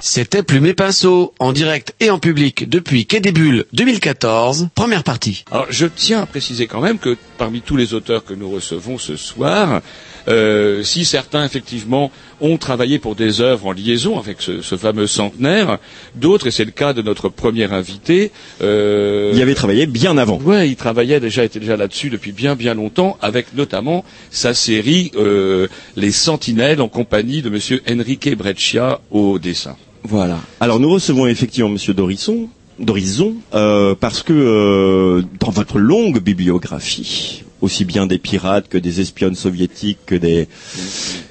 C'était 0.00 0.42
Plume 0.42 0.66
et 0.66 0.74
Pinceau, 0.74 1.32
en 1.38 1.52
direct 1.52 1.94
et 1.98 2.10
en 2.10 2.18
public 2.18 2.68
depuis 2.68 3.06
Quai 3.06 3.20
des 3.20 3.32
Bulles 3.32 3.64
2014, 3.72 4.68
première 4.74 5.02
partie. 5.02 5.44
Alors, 5.50 5.66
je 5.70 5.86
tiens 5.86 6.20
à 6.20 6.26
préciser 6.26 6.66
quand 6.66 6.82
même 6.82 6.98
que 6.98 7.16
parmi 7.38 7.62
tous 7.62 7.76
les 7.76 7.94
auteurs 7.94 8.24
que 8.24 8.34
nous 8.34 8.50
recevons 8.50 8.98
ce 8.98 9.16
soir, 9.16 9.80
euh, 10.28 10.82
si 10.82 11.04
certains 11.04 11.44
effectivement 11.44 12.10
ont 12.40 12.56
travaillé 12.56 12.98
pour 12.98 13.14
des 13.14 13.40
œuvres 13.40 13.66
en 13.66 13.72
liaison 13.72 14.18
avec 14.18 14.40
ce, 14.40 14.62
ce 14.62 14.76
fameux 14.76 15.06
centenaire, 15.06 15.78
d'autres, 16.14 16.46
et 16.46 16.50
c'est 16.50 16.64
le 16.64 16.70
cas 16.70 16.92
de 16.92 17.02
notre 17.02 17.28
premier 17.28 17.72
invité, 17.72 18.30
euh, 18.62 19.30
Il 19.32 19.38
y 19.38 19.42
avait 19.42 19.54
travaillé 19.54 19.86
bien 19.86 20.16
avant. 20.18 20.38
Ouais, 20.38 20.68
il 20.68 20.76
travaillait 20.76 21.20
déjà, 21.20 21.44
était 21.44 21.60
déjà 21.60 21.76
là-dessus 21.76 22.10
depuis 22.10 22.32
bien 22.32 22.54
bien 22.54 22.74
longtemps, 22.74 23.16
avec 23.20 23.54
notamment 23.54 24.04
sa 24.30 24.54
série 24.54 25.10
euh, 25.16 25.66
Les 25.96 26.12
Sentinelles 26.12 26.80
en 26.80 26.88
compagnie 26.88 27.42
de 27.42 27.50
Monsieur 27.50 27.82
Enrique 27.90 28.36
Breccia 28.36 29.00
au 29.10 29.38
dessin. 29.38 29.76
Voilà. 30.04 30.38
Alors 30.60 30.78
nous 30.80 30.90
recevons 30.90 31.26
effectivement 31.26 31.68
Monsieur 31.68 31.94
Dorisson, 31.94 32.48
Dorison, 32.78 33.34
euh, 33.54 33.94
parce 33.98 34.22
que 34.22 34.32
euh, 34.32 35.22
dans 35.40 35.50
votre 35.50 35.78
longue 35.78 36.20
bibliographie, 36.20 37.42
aussi 37.60 37.84
bien 37.84 38.06
des 38.06 38.18
pirates 38.18 38.68
que 38.68 38.78
des 38.78 39.00
espionnes 39.00 39.34
soviétiques, 39.34 39.98
que 40.06 40.14
des 40.14 40.48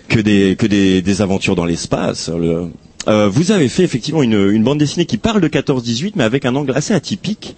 que 0.08 0.20
des 0.20 0.56
que 0.58 0.68
des, 0.68 1.02
des 1.02 1.22
aventures 1.22 1.56
dans 1.56 1.66
l'espace. 1.66 2.30
le- 2.30 2.70
euh, 3.08 3.30
vous 3.30 3.52
avez 3.54 3.70
fait 3.70 3.84
effectivement 3.84 4.22
une, 4.22 4.50
une 4.52 4.64
bande 4.64 4.80
dessinée 4.80 5.06
qui 5.06 5.18
parle 5.18 5.40
de 5.40 5.48
14-18, 5.48 6.14
mais 6.16 6.26
avec 6.26 6.44
un 6.46 6.56
angle 6.56 6.74
assez 6.76 6.94
atypique. 6.94 7.56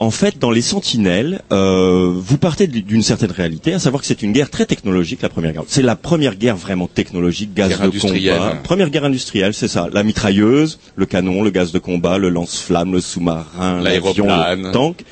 En 0.00 0.10
fait, 0.12 0.38
dans 0.38 0.50
les 0.52 0.60
Sentinelles, 0.62 1.42
euh, 1.52 2.12
vous 2.14 2.38
partez 2.38 2.66
d'une 2.68 3.02
certaine 3.02 3.32
réalité, 3.32 3.72
à 3.74 3.78
savoir 3.80 4.00
que 4.00 4.06
c'est 4.06 4.22
une 4.22 4.30
guerre 4.32 4.48
très 4.50 4.64
technologique, 4.64 5.22
la 5.22 5.28
première 5.28 5.52
guerre. 5.52 5.64
C'est 5.68 5.82
la 5.82 5.96
première 5.96 6.36
guerre 6.36 6.56
vraiment 6.56 6.86
technologique, 6.88 7.52
gaz 7.54 7.68
Guerre 7.68 7.78
de 7.80 7.90
combat. 8.38 8.54
Première 8.62 8.90
guerre 8.90 9.04
industrielle, 9.04 9.54
c'est 9.54 9.66
ça. 9.68 9.88
La 9.92 10.04
mitrailleuse, 10.04 10.78
le 10.94 11.06
canon, 11.06 11.42
le 11.42 11.50
gaz 11.50 11.72
de 11.72 11.78
combat, 11.80 12.16
le 12.18 12.28
lance-flamme, 12.28 12.92
le 12.92 13.00
sous-marin, 13.00 13.80
l'avion, 14.12 14.26
le 14.56 14.72
tank. 14.72 15.04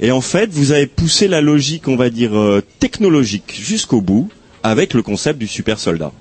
Et 0.00 0.10
en 0.10 0.22
fait, 0.22 0.50
vous 0.50 0.72
avez 0.72 0.86
poussé 0.86 1.28
la 1.28 1.42
logique, 1.42 1.86
on 1.86 1.96
va 1.96 2.08
dire, 2.08 2.36
euh, 2.36 2.62
technologique 2.78 3.58
jusqu'au 3.60 4.00
bout, 4.00 4.30
avec 4.62 4.94
le 4.94 5.02
concept 5.02 5.38
du 5.38 5.46
super 5.46 5.78
soldat. 5.78 6.12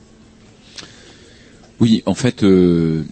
Oui, 1.79 2.03
en 2.05 2.13
fait, 2.13 2.43
euh, 2.43 3.03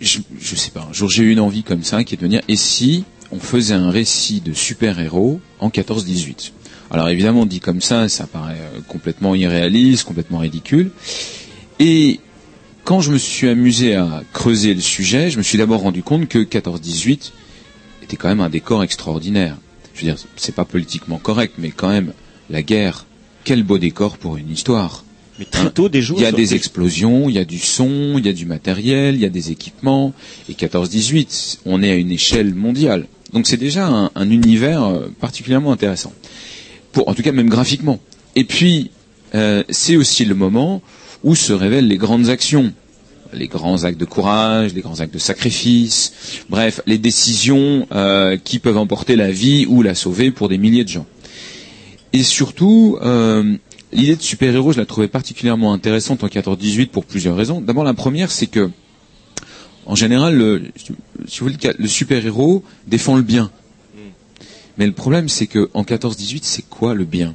je, 0.00 0.20
je, 0.40 0.54
sais 0.54 0.70
pas. 0.70 0.86
Un 0.88 0.92
jour, 0.92 1.10
j'ai 1.10 1.24
eu 1.24 1.32
une 1.32 1.40
envie 1.40 1.64
comme 1.64 1.82
ça 1.82 2.04
qui 2.04 2.14
est 2.14 2.16
de 2.16 2.22
venir. 2.22 2.42
Et 2.46 2.54
si 2.54 3.04
on 3.32 3.40
faisait 3.40 3.74
un 3.74 3.90
récit 3.90 4.40
de 4.40 4.52
super-héros 4.52 5.40
en 5.58 5.68
14-18 5.68 6.52
Alors 6.92 7.08
évidemment, 7.08 7.44
dit 7.44 7.58
comme 7.58 7.80
ça, 7.80 8.08
ça 8.08 8.26
paraît 8.26 8.54
euh, 8.54 8.80
complètement 8.86 9.34
irréaliste, 9.34 10.04
complètement 10.04 10.38
ridicule. 10.38 10.92
Et 11.80 12.20
quand 12.84 13.00
je 13.00 13.10
me 13.10 13.18
suis 13.18 13.48
amusé 13.48 13.96
à 13.96 14.22
creuser 14.32 14.74
le 14.74 14.80
sujet, 14.80 15.28
je 15.30 15.38
me 15.38 15.42
suis 15.42 15.58
d'abord 15.58 15.80
rendu 15.80 16.04
compte 16.04 16.28
que 16.28 16.38
14-18 16.38 17.32
était 18.06 18.16
quand 18.16 18.28
même 18.28 18.40
un 18.40 18.48
décor 18.48 18.84
extraordinaire. 18.84 19.56
Je 19.94 20.00
veux 20.00 20.12
dire, 20.12 20.16
c'est 20.36 20.54
pas 20.54 20.64
politiquement 20.64 21.18
correct, 21.18 21.54
mais 21.58 21.70
quand 21.70 21.88
même, 21.88 22.12
la 22.50 22.62
guerre, 22.62 23.06
quel 23.44 23.62
beau 23.64 23.78
décor 23.78 24.16
pour 24.16 24.36
une 24.36 24.50
histoire. 24.50 25.04
Mais 25.38 25.44
très 25.44 25.70
tôt, 25.70 25.88
des 25.88 26.00
jours. 26.02 26.18
Il 26.18 26.22
y 26.22 26.26
a 26.26 26.32
des 26.32 26.54
explosions, 26.54 27.28
il 27.28 27.34
y 27.34 27.38
a 27.38 27.44
du 27.44 27.58
son, 27.58 28.14
il 28.16 28.24
y 28.24 28.28
a 28.28 28.32
du 28.32 28.46
matériel, 28.46 29.16
il 29.16 29.20
y 29.20 29.26
a 29.26 29.30
des 29.30 29.50
équipements. 29.50 30.14
Et 30.48 30.52
14-18, 30.52 31.58
on 31.66 31.82
est 31.82 31.90
à 31.90 31.96
une 31.96 32.10
échelle 32.10 32.54
mondiale. 32.54 33.06
Donc 33.32 33.46
c'est 33.46 33.56
déjà 33.56 33.86
un, 33.86 34.10
un 34.14 34.30
univers 34.30 34.84
euh, 34.84 35.08
particulièrement 35.20 35.72
intéressant. 35.72 36.12
Pour, 36.92 37.08
en 37.08 37.14
tout 37.14 37.22
cas, 37.22 37.32
même 37.32 37.50
graphiquement. 37.50 37.98
Et 38.34 38.44
puis, 38.44 38.90
euh, 39.34 39.64
c'est 39.68 39.96
aussi 39.96 40.24
le 40.24 40.34
moment 40.34 40.80
où 41.24 41.34
se 41.34 41.52
révèlent 41.52 41.88
les 41.88 41.98
grandes 41.98 42.28
actions. 42.28 42.72
Les 43.36 43.48
grands 43.48 43.84
actes 43.84 44.00
de 44.00 44.04
courage, 44.06 44.72
les 44.74 44.80
grands 44.80 45.00
actes 45.00 45.12
de 45.12 45.18
sacrifice, 45.18 46.12
bref, 46.48 46.80
les 46.86 46.98
décisions 46.98 47.86
euh, 47.92 48.36
qui 48.42 48.58
peuvent 48.58 48.78
emporter 48.78 49.14
la 49.14 49.30
vie 49.30 49.66
ou 49.68 49.82
la 49.82 49.94
sauver 49.94 50.30
pour 50.30 50.48
des 50.48 50.58
milliers 50.58 50.84
de 50.84 50.88
gens. 50.88 51.06
Et 52.12 52.22
surtout, 52.22 52.98
euh, 53.02 53.56
l'idée 53.92 54.16
de 54.16 54.22
super-héros, 54.22 54.72
je 54.72 54.78
la 54.78 54.86
trouvais 54.86 55.08
particulièrement 55.08 55.72
intéressante 55.74 56.24
en 56.24 56.28
14-18 56.28 56.88
pour 56.88 57.04
plusieurs 57.04 57.36
raisons. 57.36 57.60
D'abord, 57.60 57.84
la 57.84 57.94
première, 57.94 58.30
c'est 58.30 58.46
que, 58.46 58.70
en 59.84 59.94
général, 59.94 60.34
le, 60.36 60.62
si 61.26 61.40
vous 61.40 61.46
voulez, 61.50 61.58
le 61.78 61.88
super-héros 61.88 62.64
défend 62.86 63.16
le 63.16 63.22
bien. 63.22 63.50
Mais 64.78 64.86
le 64.86 64.92
problème, 64.92 65.28
c'est 65.28 65.46
que 65.46 65.70
en 65.74 65.82
14-18, 65.82 66.40
c'est 66.42 66.68
quoi 66.68 66.94
le 66.94 67.04
bien? 67.04 67.34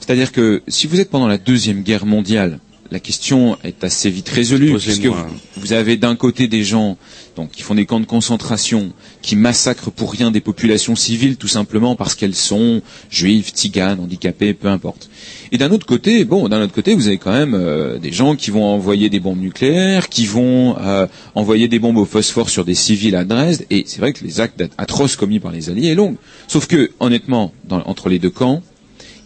C'est-à-dire 0.00 0.32
que 0.32 0.62
si 0.68 0.86
vous 0.86 1.00
êtes 1.00 1.10
pendant 1.10 1.28
la 1.28 1.38
deuxième 1.38 1.82
guerre 1.82 2.06
mondiale, 2.06 2.58
la 2.90 3.00
question 3.00 3.56
est 3.64 3.82
assez 3.84 4.10
vite 4.10 4.28
résolue, 4.28 4.72
puisque 4.78 5.06
vous, 5.06 5.14
vous 5.56 5.72
avez 5.72 5.96
d'un 5.96 6.16
côté 6.16 6.48
des 6.48 6.64
gens 6.64 6.96
donc, 7.36 7.50
qui 7.50 7.62
font 7.62 7.74
des 7.74 7.84
camps 7.84 8.00
de 8.00 8.06
concentration, 8.06 8.92
qui 9.22 9.36
massacrent 9.36 9.90
pour 9.90 10.10
rien 10.12 10.30
des 10.30 10.40
populations 10.40 10.96
civiles, 10.96 11.36
tout 11.36 11.48
simplement 11.48 11.94
parce 11.96 12.14
qu'elles 12.14 12.34
sont 12.34 12.80
juives, 13.10 13.50
tziganes, 13.50 14.00
handicapées, 14.00 14.54
peu 14.54 14.68
importe. 14.68 15.10
Et 15.52 15.58
d'un 15.58 15.70
autre 15.70 15.86
côté, 15.86 16.24
bon, 16.24 16.48
d'un 16.48 16.62
autre 16.62 16.72
côté, 16.72 16.94
vous 16.94 17.08
avez 17.08 17.18
quand 17.18 17.32
même 17.32 17.54
euh, 17.54 17.98
des 17.98 18.12
gens 18.12 18.36
qui 18.36 18.50
vont 18.50 18.64
envoyer 18.64 19.10
des 19.10 19.20
bombes 19.20 19.40
nucléaires, 19.40 20.08
qui 20.08 20.26
vont 20.26 20.76
euh, 20.80 21.06
envoyer 21.34 21.68
des 21.68 21.78
bombes 21.78 21.98
au 21.98 22.04
phosphore 22.06 22.48
sur 22.48 22.64
des 22.64 22.74
civils 22.74 23.14
à 23.16 23.24
Dresde. 23.24 23.66
Et 23.70 23.84
c'est 23.86 23.98
vrai 24.00 24.12
que 24.12 24.24
les 24.24 24.40
actes 24.40 24.64
atroces 24.78 25.16
commis 25.16 25.38
par 25.38 25.52
les 25.52 25.68
Alliés 25.68 25.88
est 25.88 25.94
long. 25.94 26.16
Sauf 26.48 26.66
que, 26.66 26.90
honnêtement, 27.00 27.52
dans- 27.68 27.82
entre 27.86 28.08
les 28.08 28.18
deux 28.18 28.30
camps, 28.30 28.62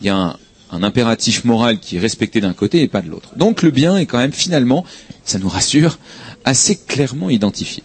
il 0.01 0.07
y 0.07 0.11
a 0.11 0.17
un, 0.17 0.37
un 0.73 0.83
impératif 0.83 1.45
moral 1.45 1.79
qui 1.79 1.97
est 1.97 2.01
respecté 2.01 2.41
d'un 2.41 2.53
côté 2.53 2.83
et 2.83 2.89
pas 2.89 3.03
de 3.03 3.09
l'autre. 3.09 3.31
Donc 3.37 3.63
le 3.63 3.71
bien 3.71 3.97
est 3.97 4.07
quand 4.07 4.19
même 4.19 4.33
finalement, 4.33 4.85
ça 5.25 5.39
nous 5.39 5.49
rassure, 5.49 5.99
assez 6.45 6.77
clairement 6.77 7.31
identifié. 7.31 7.83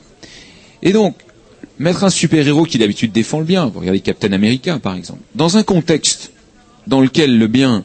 Et 0.82 0.94
donc, 0.94 1.16
mettre 1.80 2.04
un 2.04 2.10
super-héros 2.10 2.66
qui 2.66 2.78
d'habitude 2.78 3.12
défend 3.12 3.40
le 3.40 3.46
bien, 3.46 3.66
vous 3.66 3.80
regardez 3.80 4.00
Captain 4.02 4.32
America 4.32 4.78
par 4.80 4.96
exemple, 4.96 5.22
dans 5.34 5.58
un 5.58 5.64
contexte 5.64 6.32
dans 6.88 7.02
lequel 7.02 7.38
le 7.38 7.48
bien 7.48 7.84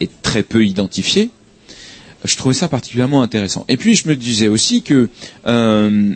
est 0.00 0.22
très 0.22 0.42
peu 0.42 0.64
identifié, 0.64 1.30
je 2.24 2.36
trouvais 2.36 2.54
ça 2.54 2.68
particulièrement 2.68 3.22
intéressant. 3.22 3.64
Et 3.68 3.76
puis 3.76 3.94
je 3.94 4.08
me 4.08 4.16
disais 4.16 4.48
aussi 4.48 4.82
que 4.82 5.08
euh, 5.46 6.14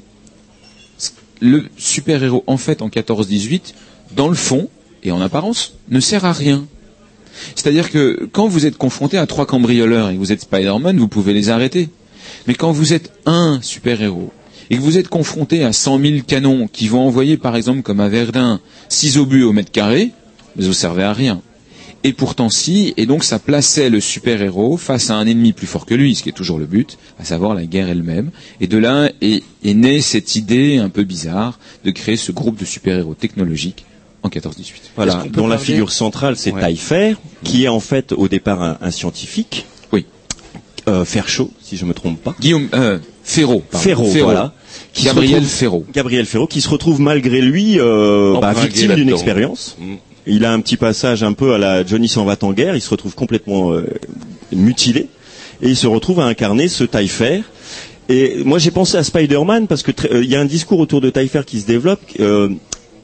le 1.40 1.64
super-héros 1.76 2.44
en 2.46 2.56
fait 2.56 2.82
en 2.82 2.88
14-18, 2.88 3.74
dans 4.14 4.28
le 4.28 4.34
fond 4.34 4.68
et 5.02 5.10
en 5.10 5.20
apparence, 5.20 5.74
ne 5.88 6.00
sert 6.00 6.24
à 6.24 6.32
rien. 6.32 6.64
C'est-à-dire 7.54 7.90
que 7.90 8.28
quand 8.32 8.46
vous 8.46 8.66
êtes 8.66 8.76
confronté 8.76 9.18
à 9.18 9.26
trois 9.26 9.46
cambrioleurs 9.46 10.10
et 10.10 10.14
que 10.14 10.18
vous 10.18 10.32
êtes 10.32 10.42
Spider-Man, 10.42 10.98
vous 10.98 11.08
pouvez 11.08 11.32
les 11.32 11.50
arrêter. 11.50 11.88
Mais 12.46 12.54
quand 12.54 12.72
vous 12.72 12.92
êtes 12.92 13.12
un 13.26 13.60
super-héros 13.62 14.32
et 14.70 14.76
que 14.76 14.80
vous 14.80 14.98
êtes 14.98 15.08
confronté 15.08 15.64
à 15.64 15.72
100 15.72 16.00
000 16.00 16.14
canons 16.26 16.68
qui 16.68 16.88
vont 16.88 17.06
envoyer 17.06 17.36
par 17.36 17.56
exemple 17.56 17.82
comme 17.82 18.00
à 18.00 18.08
Verdun 18.08 18.60
6 18.88 19.18
obus 19.18 19.44
au 19.44 19.52
mètre 19.52 19.70
carré, 19.70 20.12
mais 20.56 20.64
vous 20.64 20.72
servez 20.72 21.02
à 21.02 21.12
rien. 21.12 21.42
Et 22.04 22.12
pourtant 22.12 22.50
si, 22.50 22.94
et 22.96 23.06
donc 23.06 23.22
ça 23.22 23.38
plaçait 23.38 23.88
le 23.88 24.00
super-héros 24.00 24.76
face 24.76 25.10
à 25.10 25.14
un 25.14 25.26
ennemi 25.26 25.52
plus 25.52 25.68
fort 25.68 25.86
que 25.86 25.94
lui, 25.94 26.16
ce 26.16 26.24
qui 26.24 26.30
est 26.30 26.32
toujours 26.32 26.58
le 26.58 26.66
but, 26.66 26.98
à 27.20 27.24
savoir 27.24 27.54
la 27.54 27.64
guerre 27.64 27.88
elle-même. 27.88 28.30
Et 28.60 28.66
de 28.66 28.76
là 28.76 29.10
est, 29.20 29.44
est 29.64 29.74
née 29.74 30.00
cette 30.00 30.34
idée 30.34 30.78
un 30.78 30.88
peu 30.88 31.04
bizarre 31.04 31.60
de 31.84 31.92
créer 31.92 32.16
ce 32.16 32.32
groupe 32.32 32.58
de 32.58 32.64
super-héros 32.64 33.14
technologiques 33.14 33.84
en 34.22 34.28
14-18. 34.28 34.72
Voilà, 34.96 35.24
dont 35.30 35.46
la 35.46 35.58
figure 35.58 35.90
centrale 35.92 36.36
c'est 36.36 36.52
Ouais. 36.52 36.60
Taillefer, 36.60 37.14
qui 37.44 37.64
est 37.64 37.68
en 37.68 37.80
fait 37.80 38.12
au 38.12 38.28
départ 38.28 38.62
un, 38.62 38.78
un 38.80 38.90
scientifique. 38.90 39.66
Oui. 39.92 40.06
Euh, 40.88 41.04
Ferchaud, 41.04 41.50
si 41.62 41.76
je 41.76 41.84
me 41.84 41.94
trompe 41.94 42.20
pas. 42.22 42.34
Guillaume 42.40 42.68
euh, 42.74 42.98
Ferraud. 43.24 43.62
Ferraud, 43.72 44.08
voilà. 44.22 44.52
Qui 44.92 45.02
se 45.02 45.06
Gabriel 45.06 45.42
Ferraud. 45.44 45.86
Gabriel 45.92 46.26
Ferraud, 46.26 46.46
qui 46.46 46.60
se 46.60 46.68
retrouve 46.68 47.00
malgré 47.00 47.40
lui 47.40 47.78
euh, 47.78 48.38
bah, 48.40 48.52
victime 48.52 48.94
d'une 48.94 49.08
expérience. 49.08 49.76
Mm. 49.80 49.94
Il 50.26 50.44
a 50.44 50.52
un 50.52 50.60
petit 50.60 50.76
passage 50.76 51.22
un 51.24 51.32
peu 51.32 51.54
à 51.54 51.58
la 51.58 51.84
Johnny 51.84 52.08
s'en 52.08 52.24
va 52.24 52.36
en 52.42 52.52
guerre. 52.52 52.76
Il 52.76 52.80
se 52.80 52.90
retrouve 52.90 53.14
complètement 53.14 53.72
euh, 53.72 53.86
mutilé 54.52 55.08
et 55.62 55.68
il 55.68 55.76
se 55.76 55.86
retrouve 55.86 56.20
à 56.20 56.24
incarner 56.24 56.68
ce 56.68 56.84
Taillefer. 56.84 57.42
Et 58.08 58.42
moi 58.44 58.58
j'ai 58.58 58.70
pensé 58.70 58.96
à 58.96 59.02
Spider-Man 59.04 59.66
parce 59.66 59.82
que 59.82 59.90
très- 59.92 60.12
euh, 60.12 60.22
il 60.22 60.30
y 60.30 60.36
a 60.36 60.40
un 60.40 60.44
discours 60.44 60.78
autour 60.78 61.00
de 61.00 61.10
Taillefer 61.10 61.42
qui 61.46 61.60
se 61.60 61.66
développe. 61.66 62.00
euh, 62.20 62.48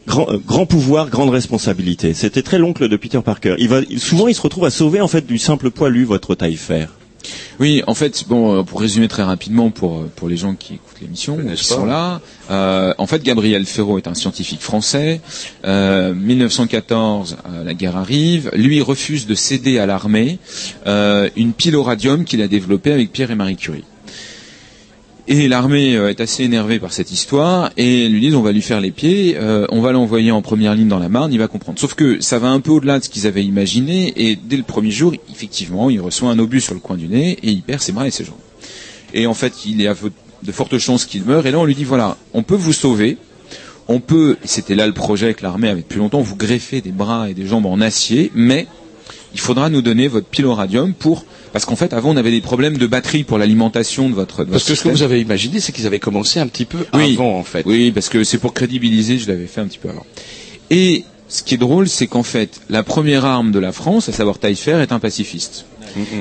Grand, 0.09 0.29
euh, 0.31 0.39
grand 0.45 0.67
pouvoir, 0.67 1.09
grande 1.11 1.31
responsabilité. 1.31 2.15
C'était 2.15 2.43
très 2.43 2.59
l'oncle 2.59 2.89
de 2.89 2.97
Peter 2.97 3.21
Parker. 3.25 3.55
Il 3.59 3.69
va, 3.69 3.81
souvent, 3.99 4.27
il 4.27 4.35
se 4.35 4.41
retrouve 4.41 4.65
à 4.65 4.71
sauver 4.71 5.01
en 5.01 5.09
fait 5.09 5.27
du 5.27 5.39
simple 5.39 5.71
poilu 5.71 6.05
votre 6.05 6.35
Taillefer. 6.35 6.87
Oui, 7.61 7.83
en 7.87 7.95
fait, 7.95 8.25
bon, 8.29 8.59
euh, 8.59 8.63
pour 8.63 8.81
résumer 8.81 9.09
très 9.09 9.23
rapidement 9.23 9.71
pour 9.71 9.99
euh, 9.99 10.11
pour 10.15 10.29
les 10.29 10.37
gens 10.37 10.55
qui 10.55 10.75
écoutent 10.75 11.01
l'émission, 11.01 11.37
ou 11.37 11.51
qui 11.55 11.65
sont 11.65 11.85
là, 11.85 12.21
euh, 12.51 12.95
en 12.99 13.07
fait, 13.07 13.23
Gabriel 13.23 13.67
Ferraud 13.67 13.99
est 13.99 14.07
un 14.07 14.15
scientifique 14.15 14.61
français. 14.61 15.21
Euh, 15.65 16.15
1914, 16.15 17.37
euh, 17.47 17.65
la 17.65 17.75
guerre 17.75 17.97
arrive. 17.97 18.51
Lui 18.55 18.81
refuse 18.81 19.27
de 19.27 19.35
céder 19.35 19.79
à 19.79 19.87
l'armée 19.87 20.39
euh, 20.87 21.29
une 21.37 21.53
pile 21.53 21.77
au 21.77 21.83
radium 21.83 22.25
qu'il 22.25 22.41
a 22.43 22.49
développée 22.49 22.93
avec 22.93 23.13
Pierre 23.13 23.31
et 23.31 23.35
Marie 23.35 23.57
Curie. 23.57 23.85
Et 25.31 25.47
l'armée 25.47 25.95
euh, 25.95 26.09
est 26.09 26.23
assez 26.23 26.43
énervée 26.45 26.79
par 26.79 26.95
cette 26.95 27.13
histoire 27.13 27.71
et 27.77 28.09
lui 28.09 28.19
disent 28.21 28.35
on 28.35 28.41
va 28.41 28.53
lui 28.53 28.63
faire 28.63 28.81
les 28.81 28.91
pieds, 28.91 29.37
euh, 29.37 29.67
on 29.69 29.83
va 29.83 29.93
l'envoyer 29.93 30.31
en 30.31 30.41
première 30.41 30.75
ligne 30.75 30.89
dans 30.89 30.99
la 30.99 31.11
Marne, 31.11 31.31
il 31.35 31.39
va 31.39 31.49
comprendre. 31.49 31.79
Sauf 31.79 31.93
que 31.93 32.19
ça 32.23 32.39
va 32.39 32.49
un 32.49 32.61
peu 32.61 32.71
au-delà 32.71 32.99
de 32.99 33.05
ce 33.05 33.11
qu'ils 33.11 33.27
avaient 33.27 33.45
imaginé 33.45 34.15
et 34.17 34.37
dès 34.37 34.57
le 34.57 34.63
premier 34.63 34.91
jour, 34.91 35.13
effectivement, 35.31 35.91
il 35.91 36.01
reçoit 36.01 36.31
un 36.31 36.39
obus 36.39 36.63
sur 36.63 36.73
le 36.73 36.81
coin 36.81 36.97
du 36.97 37.09
nez 37.09 37.33
et 37.43 37.51
il 37.51 37.61
perd 37.61 37.83
ses 37.83 37.93
bras 37.93 38.07
et 38.07 38.11
ses 38.11 38.25
jambes. 38.25 38.39
Et 39.13 39.27
en 39.27 39.35
fait, 39.35 39.67
il 39.67 39.83
est 39.83 39.87
à 39.87 39.95
de 40.43 40.53
fortes 40.53 40.79
chances 40.79 41.05
qu'il 41.05 41.25
meure 41.25 41.47
et 41.47 41.51
là 41.51 41.59
on 41.59 41.65
lui 41.67 41.75
dit 41.75 41.85
voilà, 41.85 42.17
on 42.33 42.43
peut 42.43 42.55
vous 42.55 42.73
sauver, 42.73 43.19
on 43.87 44.01
peut, 44.01 44.39
c'était 44.45 44.77
là 44.77 44.87
le 44.87 44.95
projet 44.95 45.27
avec 45.27 45.43
l'armée 45.43 45.69
avec 45.69 45.89
depuis 45.89 45.99
longtemps, 45.99 46.23
vous 46.23 46.37
greffer 46.37 46.81
des 46.81 46.93
bras 46.93 47.29
et 47.29 47.35
des 47.35 47.45
jambes 47.45 47.67
en 47.67 47.83
acier, 47.83 48.31
mais 48.35 48.67
il 49.35 49.41
faudra 49.41 49.69
nous 49.69 49.83
donner 49.83 50.09
votre 50.09 50.27
pile 50.27 50.47
au 50.47 50.55
radium 50.55 50.95
pour 50.95 51.27
parce 51.53 51.65
qu'en 51.65 51.77
fait 51.77 51.93
avant 51.93 52.11
on 52.11 52.17
avait 52.17 52.31
des 52.31 52.41
problèmes 52.41 52.79
de 52.79 52.87
batterie 52.87 53.25
pour 53.25 53.39
l'alimentation 53.39 54.09
de 54.09 54.15
votre 54.15 54.45
de 54.45 54.51
Parce 54.51 54.63
votre 54.65 54.67
que 54.69 54.75
ce 54.75 54.85
que 54.85 54.89
vous 54.89 55.03
avez 55.03 55.21
imaginé, 55.21 55.61
c'est 55.61 55.73
qu'ils 55.73 55.87
avaient 55.87 55.99
commencé 55.99 56.41
un 56.41 56.47
petit 56.47 56.65
peu 56.65 56.79
Oui. 56.95 57.15
avant, 57.15 57.39
en 57.39 57.45
fait. 57.45 57.65
Oui, 57.67 57.91
parce 57.93 58.09
que 58.09 58.25
c'est 58.25 58.39
pour 58.39 58.55
crédibiliser, 58.55 59.19
je 59.19 59.29
l'avais 59.29 59.47
fait 59.47 59.61
un 59.61 59.67
petit 59.67 59.79
peu 59.79 59.89
avant. 59.89 60.07
Et 60.71 61.05
ce 61.29 61.43
qui 61.43 61.55
est 61.55 61.59
drôle, 61.59 61.89
c'est 61.89 62.07
qu'en 62.07 62.23
fait, 62.23 62.61
la 62.71 62.83
première 62.83 63.25
arme 63.25 63.51
de 63.53 63.59
la 63.59 63.73
France, 63.73 64.09
à 64.09 64.13
savoir 64.13 64.39
Taillefer, 64.39 64.81
est 64.83 64.93
un 64.93 64.99
pacifiste. 64.99 65.67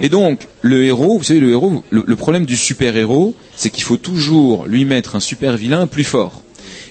Et 0.02 0.10
donc, 0.10 0.48
le 0.62 0.86
héros, 0.86 1.18
vous 1.18 1.24
savez, 1.24 1.40
le 1.42 1.52
héros, 1.52 1.84
le, 1.90 2.04
le 2.08 2.16
problème 2.16 2.46
du 2.46 2.56
super-héros, 2.56 3.36
c'est 3.56 3.70
qu'il 3.70 3.84
faut 3.84 3.98
toujours 3.98 4.66
lui 4.66 4.86
mettre 4.86 5.16
un 5.16 5.20
super-vilain 5.20 5.88
plus 5.88 6.06
fort. 6.06 6.42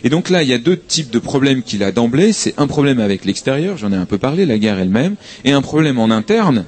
Et 0.05 0.11
donc 0.11 0.29
là, 0.31 0.43
il 0.43 0.49
y 0.49 0.53
a 0.53 0.59
deux 0.59 0.77
types 0.77 1.11
de 1.11 1.19
problèmes 1.19 1.63
qu'il 1.63 1.83
a 1.83 1.91
d'emblée. 1.91 2.33
C'est 2.33 2.55
un 2.59 2.67
problème 2.67 3.01
avec 3.01 3.25
l'extérieur, 3.25 3.77
j'en 3.79 3.93
ai 3.93 3.97
un 3.97 4.05
peu 4.05 4.19
parlé, 4.19 4.45
la 4.47 4.59
guerre 4.59 4.79
elle-même, 4.79 5.17
et 5.45 5.53
un 5.53 5.63
problème 5.63 5.99
en 5.99 6.11
interne, 6.11 6.65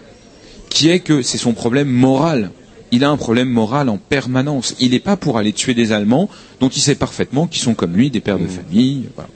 qui 0.69 0.89
est 0.91 1.01
que 1.01 1.23
c'est 1.23 1.39
son 1.39 1.53
problème 1.53 1.89
moral. 1.89 2.51
Il 2.91 3.05
a 3.05 3.11
un 3.11 3.17
problème 3.17 3.49
moral 3.49 3.89
en 3.89 3.99
permanence. 3.99 4.75
Il 4.81 4.93
n'est 4.93 4.99
pas 4.99 5.17
pour 5.17 5.37
aller 5.37 5.53
tuer 5.53 5.75
des 5.75 5.93
Allemands 5.93 6.31
dont 6.61 6.69
il 6.69 6.81
sait 6.81 6.95
parfaitement 6.95 7.47
qu'ils 7.47 7.63
sont 7.63 7.75
comme 7.75 7.95
lui, 7.95 8.11
des 8.11 8.21
pères 8.21 8.39
de 8.39 8.47
famille. 8.47 9.09
Voilà. 9.15 9.29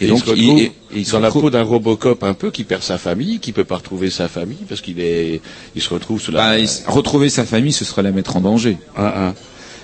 Et, 0.00 0.08
donc, 0.08 0.18
il, 0.18 0.24
se 0.24 0.30
retrouve, 0.30 0.70
il, 0.94 1.10
dans 1.10 1.20
la 1.20 1.30
peau 1.30 1.50
d'un 1.50 1.62
Robocop 1.62 2.22
un 2.22 2.34
peu 2.34 2.50
qui 2.50 2.64
perd 2.64 2.82
sa 2.82 2.98
famille, 2.98 3.38
qui 3.40 3.52
peut 3.52 3.64
pas 3.64 3.76
retrouver 3.76 4.10
sa 4.10 4.28
famille 4.28 4.58
parce 4.68 4.82
qu'il 4.82 5.00
est, 5.00 5.40
il 5.74 5.80
se 5.80 5.88
retrouve 5.88 6.20
sous 6.20 6.32
la. 6.32 6.38
Bah, 6.38 6.58
il- 6.58 6.68
retrouver 6.86 7.30
sa 7.30 7.46
famille, 7.46 7.72
ce 7.72 7.84
serait 7.84 8.02
la 8.02 8.12
mettre 8.12 8.36
en 8.36 8.40
danger. 8.42 8.76
Ah, 8.94 9.12
ah. 9.16 9.34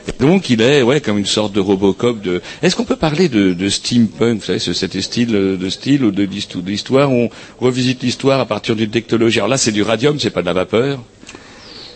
Et 0.08 0.22
donc 0.24 0.50
il 0.50 0.60
est 0.60 0.82
ouais 0.82 1.00
comme 1.00 1.18
une 1.18 1.26
sorte 1.26 1.52
de 1.52 1.60
Robocop 1.60 2.20
de. 2.20 2.40
Est-ce 2.62 2.74
qu'on 2.76 2.84
peut 2.84 2.96
parler 2.96 3.28
de, 3.28 3.52
de 3.52 3.68
steampunk, 3.68 4.40
vous 4.40 4.44
savez, 4.46 4.58
ce- 4.58 4.72
cet 4.72 5.00
style 5.00 5.34
euh, 5.34 5.56
de 5.56 5.68
style 5.68 6.04
ou 6.04 6.10
de 6.10 6.24
d'histo- 6.26 6.60
d'histoire 6.60 7.10
où 7.12 7.14
on 7.14 7.30
revisite 7.64 8.02
l'histoire 8.02 8.40
à 8.40 8.46
partir 8.46 8.74
d'une 8.74 8.90
technologie. 8.90 9.38
Alors 9.38 9.48
là 9.48 9.56
c'est 9.58 9.72
du 9.72 9.82
radium, 9.82 10.18
c'est 10.18 10.30
pas 10.30 10.40
de 10.42 10.46
la 10.46 10.52
vapeur? 10.54 11.00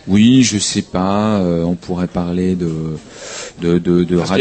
Oui, 0.07 0.41
je 0.43 0.57
sais 0.57 0.83
pas. 0.83 1.39
euh, 1.41 1.63
on 1.63 1.75
pourrait 1.75 2.07
parler 2.07 2.55
de 2.55 2.67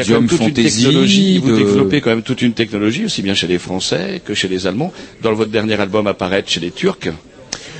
radium 0.04 0.28
fantasy. 0.62 1.38
vous 1.38 1.50
de- 1.50 1.56
développez 1.56 2.00
quand 2.00 2.10
même 2.10 2.22
toute 2.22 2.42
une 2.42 2.52
technologie, 2.52 3.06
aussi 3.06 3.22
bien 3.22 3.34
chez 3.34 3.48
les 3.48 3.58
Français 3.58 4.22
que 4.24 4.32
chez 4.34 4.46
les 4.46 4.68
Allemands. 4.68 4.92
Dans 5.22 5.32
votre 5.34 5.50
dernier 5.50 5.74
album 5.80 6.06
apparaître 6.06 6.48
chez 6.48 6.60
les 6.60 6.70
Turcs. 6.70 7.08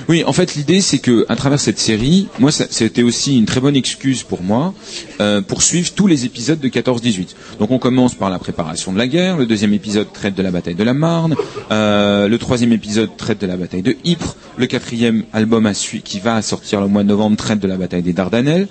Oui, 0.09 0.23
en 0.25 0.33
fait, 0.33 0.55
l'idée, 0.55 0.81
c'est 0.81 0.99
que 0.99 1.27
à 1.29 1.35
travers 1.35 1.59
cette 1.59 1.81
série, 1.81 2.29
moi, 2.39 2.53
ça- 2.53 2.67
c'était 2.71 3.03
aussi 3.03 3.37
une 3.37 3.45
très 3.45 3.61
bonne 3.61 3.75
excuse 3.75 4.23
pour 4.23 4.41
moi 4.43 4.73
euh, 5.21 5.41
pour 5.41 5.63
suivre 5.63 5.91
tous 5.95 6.07
les 6.07 6.25
épisodes 6.25 6.61
de 6.61 6.69
14-18. 6.69 7.35
Donc, 7.59 7.73
on 7.73 7.79
commence 7.81 8.15
par 8.15 8.31
la 8.31 8.39
préparation 8.39 8.93
de 8.93 8.99
la 8.99 9.09
guerre. 9.09 9.37
Le 9.37 9.47
deuxième 9.47 9.75
épisode 9.75 10.13
traite 10.13 10.37
de 10.37 10.43
la 10.43 10.53
bataille 10.53 10.77
de 10.77 10.85
la 10.85 10.95
Marne. 10.95 11.35
Euh, 11.73 12.29
le 12.29 12.39
troisième 12.39 12.73
épisode 12.73 13.17
traite 13.17 13.41
de 13.41 13.49
la 13.49 13.57
bataille 13.57 13.83
de 13.83 13.97
Ypres. 14.05 14.37
Le 14.57 14.67
quatrième 14.67 15.25
album 15.33 15.67
à 15.67 15.75
suivre, 15.75 16.05
qui 16.05 16.21
va 16.21 16.41
sortir 16.41 16.81
le 16.81 16.87
mois 16.87 17.03
de 17.03 17.09
novembre, 17.09 17.37
traite 17.37 17.59
de 17.59 17.67
la 17.67 17.77
bataille 17.77 18.03
des 18.03 18.13
Dardanelles. 18.13 18.69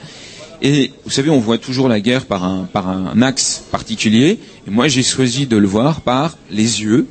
Et 0.61 0.93
vous 1.03 1.11
savez, 1.11 1.29
on 1.31 1.39
voit 1.39 1.57
toujours 1.57 1.89
la 1.89 1.99
guerre 1.99 2.25
par 2.27 2.45
un, 2.45 2.63
par 2.63 2.87
un 2.87 3.21
axe 3.21 3.61
particulier. 3.71 4.39
Et 4.67 4.71
moi, 4.71 4.87
j'ai 4.87 5.03
choisi 5.03 5.47
de 5.47 5.57
le 5.57 5.67
voir 5.67 5.99
par 5.99 6.37
les 6.49 6.81
yeux 6.81 7.07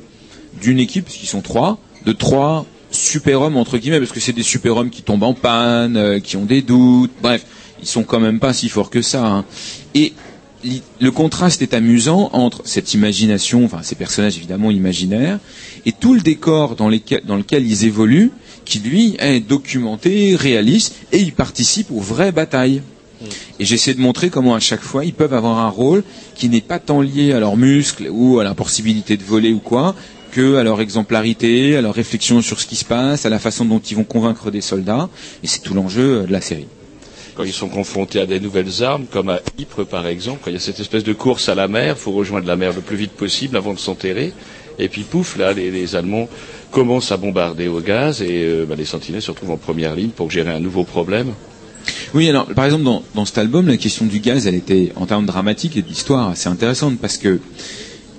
d'une 0.59 0.79
équipe, 0.79 1.05
parce 1.05 1.17
qu'ils 1.17 1.29
sont 1.29 1.41
trois, 1.41 1.77
de 2.07 2.11
trois 2.11 2.65
super-hommes, 2.95 3.57
entre 3.57 3.77
guillemets, 3.77 3.99
parce 3.99 4.11
que 4.11 4.19
c'est 4.19 4.33
des 4.33 4.43
super-hommes 4.43 4.89
qui 4.89 5.01
tombent 5.01 5.23
en 5.23 5.33
panne, 5.33 5.97
euh, 5.97 6.19
qui 6.19 6.37
ont 6.37 6.45
des 6.45 6.61
doutes, 6.61 7.11
bref, 7.21 7.45
ils 7.81 7.87
sont 7.87 8.03
quand 8.03 8.19
même 8.19 8.39
pas 8.39 8.53
si 8.53 8.69
forts 8.69 8.89
que 8.89 9.01
ça. 9.01 9.25
hein. 9.25 9.45
Et 9.93 10.13
le 10.99 11.11
contraste 11.11 11.61
est 11.61 11.73
amusant 11.75 12.29
entre 12.33 12.61
cette 12.65 12.93
imagination, 12.95 13.65
enfin 13.65 13.81
ces 13.83 13.93
personnages 13.95 14.37
évidemment 14.37 14.71
imaginaires, 14.71 15.39
et 15.85 15.91
tout 15.91 16.13
le 16.15 16.21
décor 16.21 16.75
dans, 16.75 16.89
lesquels- 16.89 17.21
dans 17.25 17.35
lequel 17.35 17.67
ils 17.67 17.85
évoluent, 17.85 18.31
qui 18.65 18.79
lui 18.79 19.15
est 19.19 19.41
documenté, 19.41 20.35
réaliste, 20.35 20.95
et 21.11 21.19
ils 21.19 21.33
participent 21.33 21.91
aux 21.91 21.99
vraies 21.99 22.31
batailles. 22.31 22.81
Et 23.59 23.65
j'essaie 23.65 23.93
de 23.93 24.01
montrer 24.01 24.29
comment 24.29 24.55
à 24.55 24.59
chaque 24.59 24.81
fois 24.81 25.05
ils 25.05 25.13
peuvent 25.13 25.33
avoir 25.33 25.59
un 25.59 25.69
rôle 25.69 26.03
qui 26.35 26.49
n'est 26.49 26.61
pas 26.61 26.79
tant 26.79 27.01
lié 27.01 27.31
à 27.31 27.39
leurs 27.39 27.55
muscles 27.57 28.07
ou 28.11 28.39
à 28.39 28.43
la 28.43 28.53
possibilité 28.53 29.15
de 29.17 29.23
voler 29.23 29.53
ou 29.53 29.59
quoi, 29.59 29.95
que 30.35 30.57
à 30.57 30.63
leur 30.63 30.81
exemplarité, 30.81 31.77
à 31.77 31.81
leur 31.81 31.93
réflexion 31.93 32.41
sur 32.41 32.59
ce 32.59 32.67
qui 32.67 32.75
se 32.75 32.83
passe, 32.83 33.25
à 33.25 33.29
la 33.29 33.39
façon 33.39 33.63
dont 33.63 33.79
ils 33.79 33.95
vont 33.95 34.03
convaincre 34.03 34.51
des 34.51 34.59
soldats. 34.59 35.07
Et 35.43 35.47
c'est 35.47 35.61
tout 35.61 35.73
l'enjeu 35.73 36.23
euh, 36.23 36.23
de 36.23 36.31
la 36.33 36.41
série. 36.41 36.67
Quand 37.35 37.45
ils 37.45 37.53
sont 37.53 37.69
confrontés 37.69 38.19
à 38.19 38.25
des 38.25 38.41
nouvelles 38.41 38.83
armes, 38.83 39.05
comme 39.09 39.29
à 39.29 39.39
Ypres 39.57 39.85
par 39.85 40.05
exemple, 40.07 40.39
quand 40.43 40.51
il 40.51 40.53
y 40.53 40.57
a 40.57 40.59
cette 40.59 40.81
espèce 40.81 41.05
de 41.05 41.13
course 41.13 41.47
à 41.47 41.55
la 41.55 41.69
mer, 41.69 41.95
il 41.97 42.01
faut 42.01 42.11
rejoindre 42.11 42.47
la 42.47 42.57
mer 42.57 42.73
le 42.73 42.81
plus 42.81 42.97
vite 42.97 43.11
possible 43.13 43.55
avant 43.55 43.73
de 43.73 43.79
s'enterrer. 43.79 44.33
Et 44.77 44.89
puis 44.89 45.03
pouf, 45.03 45.37
là, 45.37 45.53
les, 45.53 45.71
les 45.71 45.95
Allemands 45.95 46.27
commencent 46.69 47.13
à 47.13 47.17
bombarder 47.17 47.69
au 47.69 47.79
gaz 47.79 48.21
et 48.21 48.43
euh, 48.43 48.65
bah, 48.67 48.75
les 48.77 48.83
sentinelles 48.83 49.21
se 49.21 49.31
retrouvent 49.31 49.51
en 49.51 49.57
première 49.57 49.95
ligne 49.95 50.09
pour 50.09 50.29
gérer 50.31 50.51
un 50.51 50.59
nouveau 50.59 50.83
problème. 50.83 51.31
Oui, 52.13 52.27
alors 52.27 52.45
par 52.47 52.65
exemple 52.65 52.83
dans, 52.83 53.03
dans 53.13 53.23
cet 53.25 53.37
album, 53.37 53.67
la 53.67 53.77
question 53.77 54.05
du 54.05 54.19
gaz, 54.19 54.47
elle 54.47 54.55
était 54.55 54.91
en 54.97 55.05
termes 55.05 55.25
dramatiques 55.25 55.77
et 55.77 55.81
d'histoire 55.81 56.27
assez 56.29 56.49
intéressante 56.49 56.97
parce 56.99 57.17
que 57.17 57.39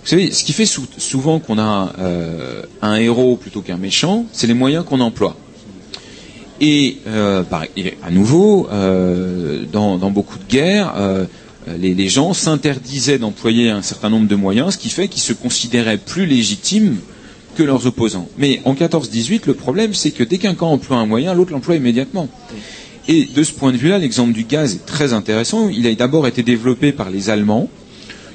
vous 0.07 0.11
savez, 0.11 0.31
ce 0.31 0.45
qui 0.45 0.53
fait 0.53 0.67
sou- 0.67 0.87
souvent 0.99 1.41
qu'on 1.41 1.59
a 1.59 1.93
euh, 1.99 2.63
un 2.81 2.95
héros 2.95 3.35
plutôt 3.35 3.61
qu'un 3.61 3.77
méchant, 3.77 4.25
c'est 4.33 4.47
les 4.47 4.55
moyens 4.55 4.85
qu'on 4.85 5.01
emploie. 5.01 5.37
Et, 6.61 6.99
euh, 7.09 7.43
à 8.05 8.11
nouveau, 8.13 8.69
euh, 8.71 9.65
dans, 9.73 9.99
beaucoup 10.13 10.39
de 10.39 10.45
guerres, 10.49 10.95
les, 11.81 11.93
les 11.93 12.09
gens 12.09 12.35
s'interdisaient 12.35 13.19
d'employer 13.19 13.71
un 13.71 13.83
certain 13.83 14.09
nombre 14.09 14.29
de 14.29 14.37
moyens, 14.37 14.75
ce 14.75 14.79
qui 14.79 14.91
fait 14.91 15.09
qu'ils 15.09 15.23
se 15.23 15.33
considéraient 15.33 15.99
plus 15.99 16.25
légitimes 16.27 16.99
que 17.57 17.65
leurs 17.65 17.87
opposants. 17.89 18.29
Mais 18.39 18.61
en 18.65 18.75
14-18, 18.75 19.41
le 19.47 19.55
problème, 19.55 19.93
c'est 19.93 20.13
que 20.13 20.23
dès 20.23 20.39
qu'un 20.39 20.55
camp 20.55 20.71
emploie 20.71 20.99
un 20.99 21.07
moyen, 21.07 21.35
l'autre 21.35 21.51
l'emploie 21.51 21.75
immédiatement. 21.75 22.29
Et 23.09 23.25
de 23.25 23.43
ce 23.43 23.51
point 23.51 23.73
de 23.73 23.77
vue-là, 23.77 23.99
l'exemple 23.99 24.33
du 24.33 24.45
gaz 24.45 24.75
est 24.75 24.87
très 24.87 25.13
intéressant. 25.15 25.69
Il 25.69 25.85
a 25.89 25.95
d'abord 25.97 26.29
été 26.29 26.45
développé 26.45 26.93
par 26.93 27.11
les 27.11 27.29
Allemands, 27.29 27.69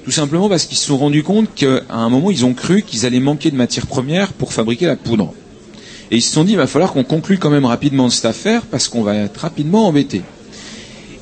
tout 0.04 0.12
simplement 0.12 0.50
parce 0.50 0.66
qu'ils 0.66 0.78
se 0.78 0.86
sont 0.86 0.98
rendus 0.98 1.24
compte 1.24 1.54
qu'à 1.56 1.82
un 1.90 2.10
moment, 2.10 2.32
ils 2.32 2.46
ont 2.46 2.54
cru 2.54 2.82
qu'ils 2.82 3.06
allaient 3.06 3.20
manquer 3.20 3.52
de 3.52 3.56
matières 3.56 3.88
premières 3.88 4.34
pour 4.34 4.54
fabriquer 4.54 4.86
la 4.86 4.96
poudre. 4.96 5.34
Et 6.10 6.18
ils 6.18 6.22
se 6.22 6.34
sont 6.34 6.44
dit, 6.44 6.54
il 6.54 6.58
va 6.58 6.68
falloir 6.68 6.92
qu'on 6.92 7.04
conclue 7.04 7.38
quand 7.38 7.50
même 7.50 7.66
rapidement 7.66 8.10
cette 8.10 8.26
affaire 8.26 8.64
parce 8.64 8.90
qu'on 8.90 9.04
va 9.04 9.16
être 9.16 9.38
rapidement 9.38 9.88
embêtés. 9.88 10.24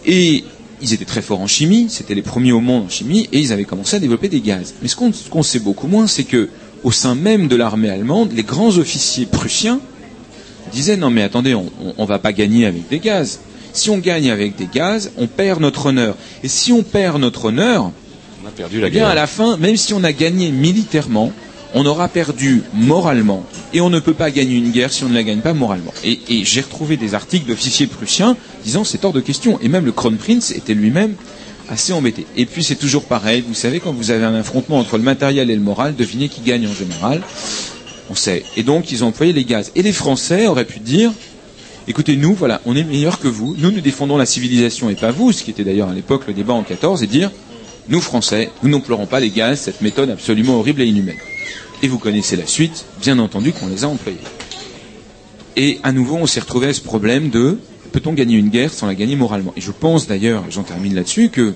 Et 0.06 0.44
ils 0.82 0.94
étaient 0.94 1.06
très 1.06 1.22
forts 1.22 1.42
en 1.42 1.48
chimie, 1.48 1.88
c'était 1.90 2.16
les 2.16 2.22
premiers 2.22 2.54
au 2.54 2.62
monde 2.62 2.86
en 2.86 2.90
chimie, 2.90 3.28
et 3.32 3.40
ils 3.40 3.52
avaient 3.52 3.66
commencé 3.66 3.98
à 3.98 4.00
développer 4.00 4.30
des 4.30 4.42
gaz. 4.42 4.74
Mais 4.82 4.88
ce 4.88 4.96
qu'on 4.96 5.44
sait 5.44 5.60
beaucoup 5.60 5.88
moins, 5.88 6.08
c'est 6.08 6.24
que 6.24 6.50
au 6.84 6.92
sein 6.92 7.14
même 7.16 7.48
de 7.50 7.56
l'armée 7.56 7.90
allemande, 7.90 8.32
les 8.34 8.44
grands 8.44 8.78
officiers 8.78 9.26
prussiens 9.26 9.80
disaient 10.72 10.98
non 10.98 11.10
mais 11.10 11.24
attendez, 11.24 11.54
on, 11.54 11.66
on 11.98 12.06
va 12.06 12.20
pas 12.20 12.32
gagner 12.32 12.66
avec 12.66 12.88
des 12.88 13.00
gaz. 13.00 13.42
Si 13.74 13.90
on 13.90 13.98
gagne 13.98 14.32
avec 14.32 14.56
des 14.56 14.68
gaz, 14.74 15.12
on 15.18 15.28
perd 15.28 15.62
notre 15.62 15.88
honneur. 15.88 16.16
Et 16.44 16.48
si 16.48 16.72
on 16.72 16.82
perd 16.82 17.20
notre 17.20 17.46
honneur, 17.46 17.92
perdu 18.60 18.82
la 18.82 18.88
eh 18.88 18.90
bien 18.90 19.02
guerre. 19.04 19.10
à 19.10 19.16
la 19.16 19.26
fin, 19.26 19.56
même 19.56 19.78
si 19.78 19.94
on 19.94 20.04
a 20.04 20.12
gagné 20.12 20.52
militairement, 20.52 21.32
on 21.74 21.86
aura 21.86 22.10
perdu 22.10 22.62
moralement. 22.74 23.46
Et 23.74 23.80
on 23.80 23.90
ne 23.90 24.00
peut 24.00 24.14
pas 24.14 24.32
gagner 24.32 24.56
une 24.58 24.72
guerre 24.72 24.92
si 24.92 25.06
on 25.06 25.10
ne 25.10 25.14
la 25.14 25.24
gagne 25.24 25.40
pas 25.40 25.54
moralement. 25.54 25.94
Et, 26.04 26.20
et 26.28 26.44
j'ai 26.44 26.60
retrouvé 26.60 26.98
des 26.98 27.14
articles 27.14 27.48
d'officiers 27.48 27.88
prussiens 27.88 28.36
disant 28.66 28.84
c'est 28.84 29.06
hors 29.06 29.14
de 29.14 29.22
question. 29.22 29.60
Et 29.62 29.70
même 29.70 29.86
le 29.86 29.94
Kronprinz 29.94 30.52
était 30.52 30.74
lui-même 30.74 31.14
assez 31.70 31.94
embêté. 31.94 32.26
Et 32.36 32.46
puis 32.46 32.64
c'est 32.66 32.76
toujours 32.76 33.06
pareil, 33.06 33.44
vous 33.48 33.54
savez, 33.54 33.80
quand 33.80 33.94
vous 33.94 34.12
avez 34.12 34.26
un 34.26 34.36
affrontement 34.36 34.80
entre 34.80 34.98
le 34.98 35.04
matériel 35.04 35.50
et 35.50 35.56
le 35.56 35.62
moral, 35.62 35.96
devinez 35.96 36.28
qui 36.28 36.42
gagne 36.42 36.68
en 36.68 36.74
général. 36.74 37.22
On 38.10 38.16
sait. 38.16 38.44
Et 38.58 38.64
donc 38.64 38.92
ils 38.92 39.06
ont 39.06 39.08
employé 39.08 39.32
les 39.32 39.46
gaz. 39.46 39.72
Et 39.76 39.84
les 39.84 39.94
Français 39.94 40.48
auraient 40.48 40.66
pu 40.66 40.80
dire, 40.80 41.12
écoutez, 41.88 42.18
nous, 42.18 42.34
voilà, 42.34 42.60
on 42.66 42.76
est 42.76 42.84
meilleurs 42.84 43.20
que 43.20 43.30
vous, 43.30 43.56
nous, 43.58 43.72
nous 43.72 43.82
défendons 43.82 44.18
la 44.18 44.26
civilisation 44.26 44.90
et 44.90 44.96
pas 44.96 45.12
vous, 45.12 45.32
ce 45.32 45.44
qui 45.44 45.52
était 45.52 45.64
d'ailleurs 45.64 45.90
à 45.90 45.94
l'époque 45.94 46.24
le 46.28 46.34
débat 46.34 46.54
en 46.54 46.64
14, 46.64 47.04
et 47.04 47.08
dire, 47.08 47.32
nous, 47.90 48.02
Français, 48.02 48.52
nous 48.62 48.70
n'emploierons 48.70 49.08
pas 49.08 49.20
les 49.20 49.32
gaz, 49.32 49.62
cette 49.62 49.82
méthode 49.82 50.12
absolument 50.12 50.60
horrible 50.60 50.82
et 50.82 50.86
inhumaine. 50.88 51.18
Et 51.82 51.88
vous 51.88 51.98
connaissez 51.98 52.36
la 52.36 52.46
suite, 52.46 52.86
bien 53.02 53.18
entendu 53.18 53.52
qu'on 53.52 53.68
les 53.68 53.84
a 53.84 53.88
employés. 53.88 54.20
Et 55.56 55.80
à 55.82 55.92
nouveau, 55.92 56.18
on 56.18 56.28
s'est 56.28 56.40
retrouvé 56.40 56.68
à 56.68 56.74
ce 56.74 56.82
problème 56.82 57.30
de 57.30 57.58
peut-on 57.92 58.14
gagner 58.14 58.38
une 58.38 58.50
guerre 58.50 58.72
sans 58.72 58.86
la 58.86 58.94
gagner 58.94 59.16
moralement? 59.16 59.54
Et 59.58 59.62
je 59.62 59.72
pense 59.72 60.06
d'ailleurs, 60.08 60.44
j'en 60.52 60.62
termine 60.62 60.94
là-dessus, 60.94 61.30
que 61.30 61.56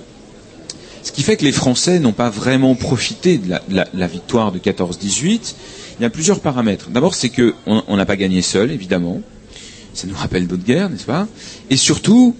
ce 1.04 1.12
qui 1.12 1.22
fait 1.22 1.36
que 1.36 1.44
les 1.44 1.52
Français 1.52 2.00
n'ont 2.00 2.12
pas 2.12 2.30
vraiment 2.30 2.74
profité 2.74 3.38
de 3.38 3.50
la, 3.50 3.84
de 3.84 4.06
victoire 4.12 4.50
de 4.50 4.58
14-18, 4.58 5.54
il 6.00 6.02
y 6.02 6.04
a 6.04 6.10
plusieurs 6.10 6.40
paramètres. 6.40 6.90
D'abord, 6.90 7.14
c'est 7.14 7.28
que 7.28 7.54
on 7.66 7.96
n'a 7.96 8.06
pas 8.06 8.16
gagné 8.16 8.42
seul, 8.42 8.72
évidemment. 8.72 9.20
Ça 9.92 10.08
nous 10.08 10.16
rappelle 10.16 10.48
d'autres 10.48 10.64
guerres, 10.64 10.90
n'est-ce 10.90 11.04
pas? 11.04 11.28
Et 11.70 11.76
surtout, 11.76 12.34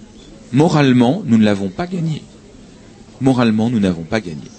moralement, 0.51 1.23
nous 1.25 1.37
ne 1.37 1.45
l'avons 1.45 1.69
pas 1.69 1.87
gagné. 1.87 2.21
Moralement, 3.21 3.69
nous 3.69 3.79
n'avons 3.79 4.03
pas 4.03 4.19
gagné. 4.21 4.49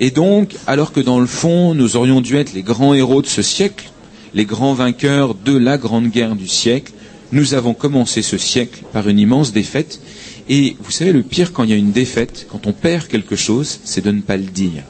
Et 0.00 0.10
donc, 0.10 0.54
alors 0.66 0.92
que 0.92 1.00
dans 1.00 1.18
le 1.18 1.26
fond, 1.26 1.74
nous 1.74 1.96
aurions 1.96 2.20
dû 2.20 2.36
être 2.36 2.52
les 2.54 2.62
grands 2.62 2.94
héros 2.94 3.22
de 3.22 3.26
ce 3.26 3.42
siècle, 3.42 3.90
les 4.34 4.44
grands 4.44 4.74
vainqueurs 4.74 5.34
de 5.34 5.56
la 5.56 5.78
grande 5.78 6.08
guerre 6.08 6.36
du 6.36 6.46
siècle, 6.46 6.92
nous 7.32 7.54
avons 7.54 7.74
commencé 7.74 8.22
ce 8.22 8.38
siècle 8.38 8.84
par 8.92 9.08
une 9.08 9.18
immense 9.18 9.52
défaite. 9.52 10.00
Et 10.48 10.76
vous 10.80 10.90
savez, 10.90 11.12
le 11.12 11.22
pire 11.22 11.52
quand 11.52 11.64
il 11.64 11.70
y 11.70 11.72
a 11.72 11.76
une 11.76 11.92
défaite, 11.92 12.46
quand 12.50 12.66
on 12.66 12.72
perd 12.72 13.06
quelque 13.06 13.36
chose, 13.36 13.80
c'est 13.84 14.04
de 14.04 14.10
ne 14.10 14.20
pas 14.20 14.36
le 14.36 14.44
dire. 14.44 14.82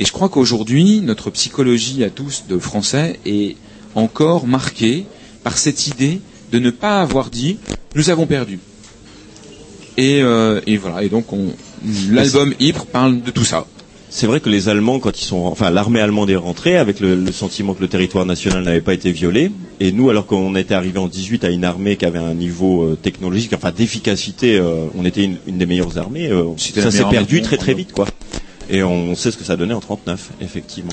Et 0.00 0.04
je 0.04 0.12
crois 0.12 0.28
qu'aujourd'hui, 0.28 1.00
notre 1.00 1.30
psychologie 1.30 2.02
à 2.02 2.10
tous 2.10 2.44
de 2.48 2.58
Français 2.58 3.20
est 3.24 3.56
encore 3.94 4.46
marquée 4.48 5.06
par 5.44 5.56
cette 5.56 5.86
idée 5.86 6.20
de 6.50 6.58
ne 6.58 6.70
pas 6.70 7.00
avoir 7.00 7.30
dit 7.30 7.58
nous 7.94 8.10
avons 8.10 8.26
perdu. 8.26 8.58
Et, 10.00 10.22
euh, 10.22 10.60
et 10.66 10.78
voilà. 10.78 11.02
Et 11.02 11.10
donc, 11.10 11.30
on, 11.32 11.48
l'album 12.10 12.54
Ypres 12.58 12.86
parle 12.86 13.20
de 13.20 13.30
tout 13.30 13.44
ça. 13.44 13.66
C'est 14.08 14.26
vrai 14.26 14.40
que 14.40 14.48
les 14.48 14.68
Allemands, 14.68 14.98
quand 14.98 15.20
ils 15.20 15.24
sont, 15.24 15.44
enfin, 15.44 15.70
l'armée 15.70 16.00
allemande 16.00 16.30
est 16.30 16.36
rentrée 16.36 16.76
avec 16.78 16.98
le, 16.98 17.14
le 17.14 17.30
sentiment 17.32 17.74
que 17.74 17.82
le 17.82 17.86
territoire 17.88 18.24
national 18.26 18.64
n'avait 18.64 18.80
pas 18.80 18.94
été 18.94 19.12
violé, 19.12 19.52
et 19.78 19.92
nous, 19.92 20.08
alors 20.10 20.26
qu'on 20.26 20.56
était 20.56 20.74
arrivé 20.74 20.98
en 20.98 21.06
18 21.06 21.44
à 21.44 21.50
une 21.50 21.64
armée 21.64 21.96
qui 21.96 22.06
avait 22.06 22.18
un 22.18 22.34
niveau 22.34 22.82
euh, 22.82 22.96
technologique, 23.00 23.52
enfin 23.54 23.70
d'efficacité, 23.70 24.56
euh, 24.58 24.86
on 24.98 25.04
était 25.04 25.22
une, 25.22 25.36
une 25.46 25.58
des 25.58 25.66
meilleures 25.66 25.96
armées. 25.98 26.28
ça 26.56 26.90
s'est 26.90 27.04
perdu 27.04 27.42
très 27.42 27.56
très 27.58 27.74
vite, 27.74 27.92
quoi. 27.92 28.06
Et 28.72 28.82
on 28.84 29.14
sait 29.16 29.30
ce 29.30 29.36
que 29.36 29.44
ça 29.44 29.56
donnait 29.56 29.74
en 29.74 29.80
39, 29.80 30.30
effectivement. 30.40 30.92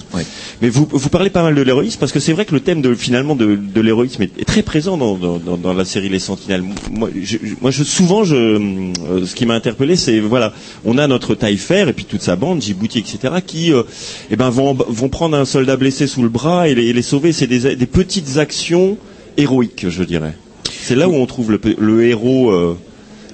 Mais 0.62 0.70
vous, 0.70 0.88
vous 0.90 1.10
parlez 1.10 1.30
pas 1.30 1.44
mal 1.44 1.54
de 1.54 1.62
l'héroïsme 1.62 2.00
parce 2.00 2.12
que 2.12 2.20
c'est 2.20 2.34
vrai 2.34 2.46
que 2.46 2.54
le 2.56 2.60
thème 2.60 2.82
de 2.82 2.96
finalement 2.96 3.36
de, 3.36 3.56
de 3.56 3.82
l'héroïsme 3.82 4.24
est, 4.24 4.32
est 4.40 4.46
très 4.46 4.64
présent 4.64 4.98
dans, 4.98 5.16
dans, 5.16 5.38
dans- 5.38 5.58
dans 5.58 5.74
la 5.74 5.86
série 5.86 6.10
Les 6.10 6.18
Sentinelles. 6.20 6.64
Moi, 6.92 7.10
je, 7.16 7.38
je- 7.44 7.54
moi, 7.62 7.70
je, 7.72 7.84
souvent, 7.84 8.24
je, 8.24 8.36
euh, 8.36 9.26
ce 9.26 9.36
qui 9.36 9.46
m'a 9.46 9.54
interpellé, 9.54 9.96
c'est 9.96 10.20
voilà, 10.20 10.54
on 10.86 10.98
a 10.98 11.06
notre 11.08 11.36
Taillefer 11.36 11.86
et 11.88 11.94
puis 11.94 12.06
toute 12.06 12.22
sa 12.24 12.36
bande, 12.36 12.62
Djibouti, 12.62 13.00
etc., 13.00 13.36
qui, 13.46 13.72
euh, 13.74 13.84
eh 14.32 14.36
ben, 14.36 14.50
vont, 14.50 14.74
vont 14.74 15.10
prendre 15.10 15.38
un 15.38 15.46
soldat 15.46 15.78
blessé 15.78 16.08
sous 16.08 16.24
le 16.24 16.30
bras 16.30 16.68
et 16.70 16.74
les, 16.76 16.86
et 16.86 16.94
les 16.94 17.02
sauver. 17.04 17.32
C'est 17.32 17.48
des, 17.48 17.76
des 17.76 17.86
petites 17.86 18.38
actions 18.38 18.98
héroïques, 19.38 19.86
je 19.90 20.04
dirais. 20.04 20.34
C'est 20.82 20.96
là 20.96 21.08
où 21.10 21.14
on 21.14 21.26
trouve 21.28 21.52
le, 21.52 22.04
héros. 22.04 22.50
euh, 22.52 22.76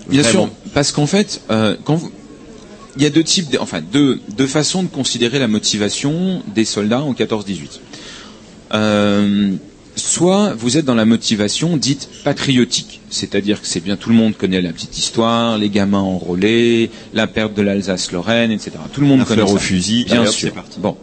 Bien 0.09 0.21
sûr, 0.23 0.49
parce 0.73 0.91
qu'en 0.91 1.05
fait, 1.07 1.41
quand 1.85 1.95
vous- 1.95 2.11
il 2.97 3.03
y 3.03 3.05
a 3.05 3.09
deux 3.09 3.23
types, 3.23 3.49
de- 3.49 3.57
enfin 3.57 3.81
deux, 3.81 4.19
deux 4.37 4.47
façons 4.47 4.83
de 4.83 4.87
considérer 4.87 5.39
la 5.39 5.47
motivation 5.47 6.41
des 6.53 6.65
soldats 6.65 7.01
en 7.01 7.13
14-18. 7.13 7.79
Euh, 8.73 9.51
soit 9.95 10.53
vous 10.55 10.77
êtes 10.77 10.85
dans 10.85 10.95
la 10.95 11.05
motivation 11.05 11.77
dite 11.77 12.09
patriotique, 12.23 13.01
c'est-à-dire 13.09 13.61
que 13.61 13.67
c'est 13.67 13.79
bien 13.83 13.95
tout 13.95 14.09
le 14.09 14.15
monde 14.15 14.35
connaît 14.35 14.61
la 14.61 14.73
petite 14.73 14.97
histoire, 14.97 15.57
les 15.57 15.69
gamins 15.69 15.99
enrôlés, 15.99 16.89
la 17.13 17.27
perte 17.27 17.53
de 17.53 17.61
l'Alsace-Lorraine, 17.61 18.51
etc. 18.51 18.71
Tout 18.91 19.01
le 19.01 19.07
monde 19.07 19.21
Un 19.21 19.25
connaît 19.25 19.37
fleur 19.41 19.49
ça. 19.49 19.55
au 19.55 19.59
fusil, 19.59 20.05
bien 20.05 20.25
sûr. 20.25 20.49
c'est 20.49 20.55
parti. 20.55 20.79
Bon. 20.79 20.97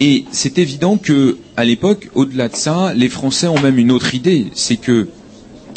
Et 0.00 0.24
c'est 0.30 0.58
évident 0.58 0.96
que 0.98 1.36
à 1.56 1.64
l'époque, 1.64 2.10
au-delà 2.14 2.48
de 2.48 2.56
ça, 2.56 2.92
les 2.94 3.08
Français 3.08 3.46
ont 3.48 3.60
même 3.60 3.78
une 3.78 3.90
autre 3.90 4.14
idée, 4.14 4.46
c'est 4.54 4.76
que 4.76 5.08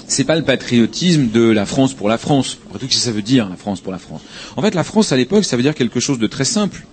c'est 0.10 0.24
pas 0.24 0.36
le 0.36 0.44
patriotisme 0.44 1.30
de 1.30 1.44
la 1.44 1.66
France 1.66 1.94
pour 1.94 2.10
la 2.10 2.18
France. 2.18 2.58
Après 2.66 2.80
tout, 2.80 2.88
qu'est-ce 2.88 2.98
que 3.00 3.06
ça 3.06 3.12
veut 3.12 3.22
dire, 3.22 3.48
la 3.48 3.56
France 3.56 3.80
pour 3.80 3.92
la 3.92 4.00
France? 4.00 4.22
En 4.58 4.62
fait, 4.62 4.74
la 4.74 4.84
France, 4.84 5.12
à 5.12 5.18
l'époque, 5.18 5.46
ça 5.46 5.56
veut 5.56 5.62
dire 5.64 5.76
quelque 5.76 6.00
chose 6.00 6.18
de 6.20 6.28
très 6.28 6.46
simple. 6.46 6.86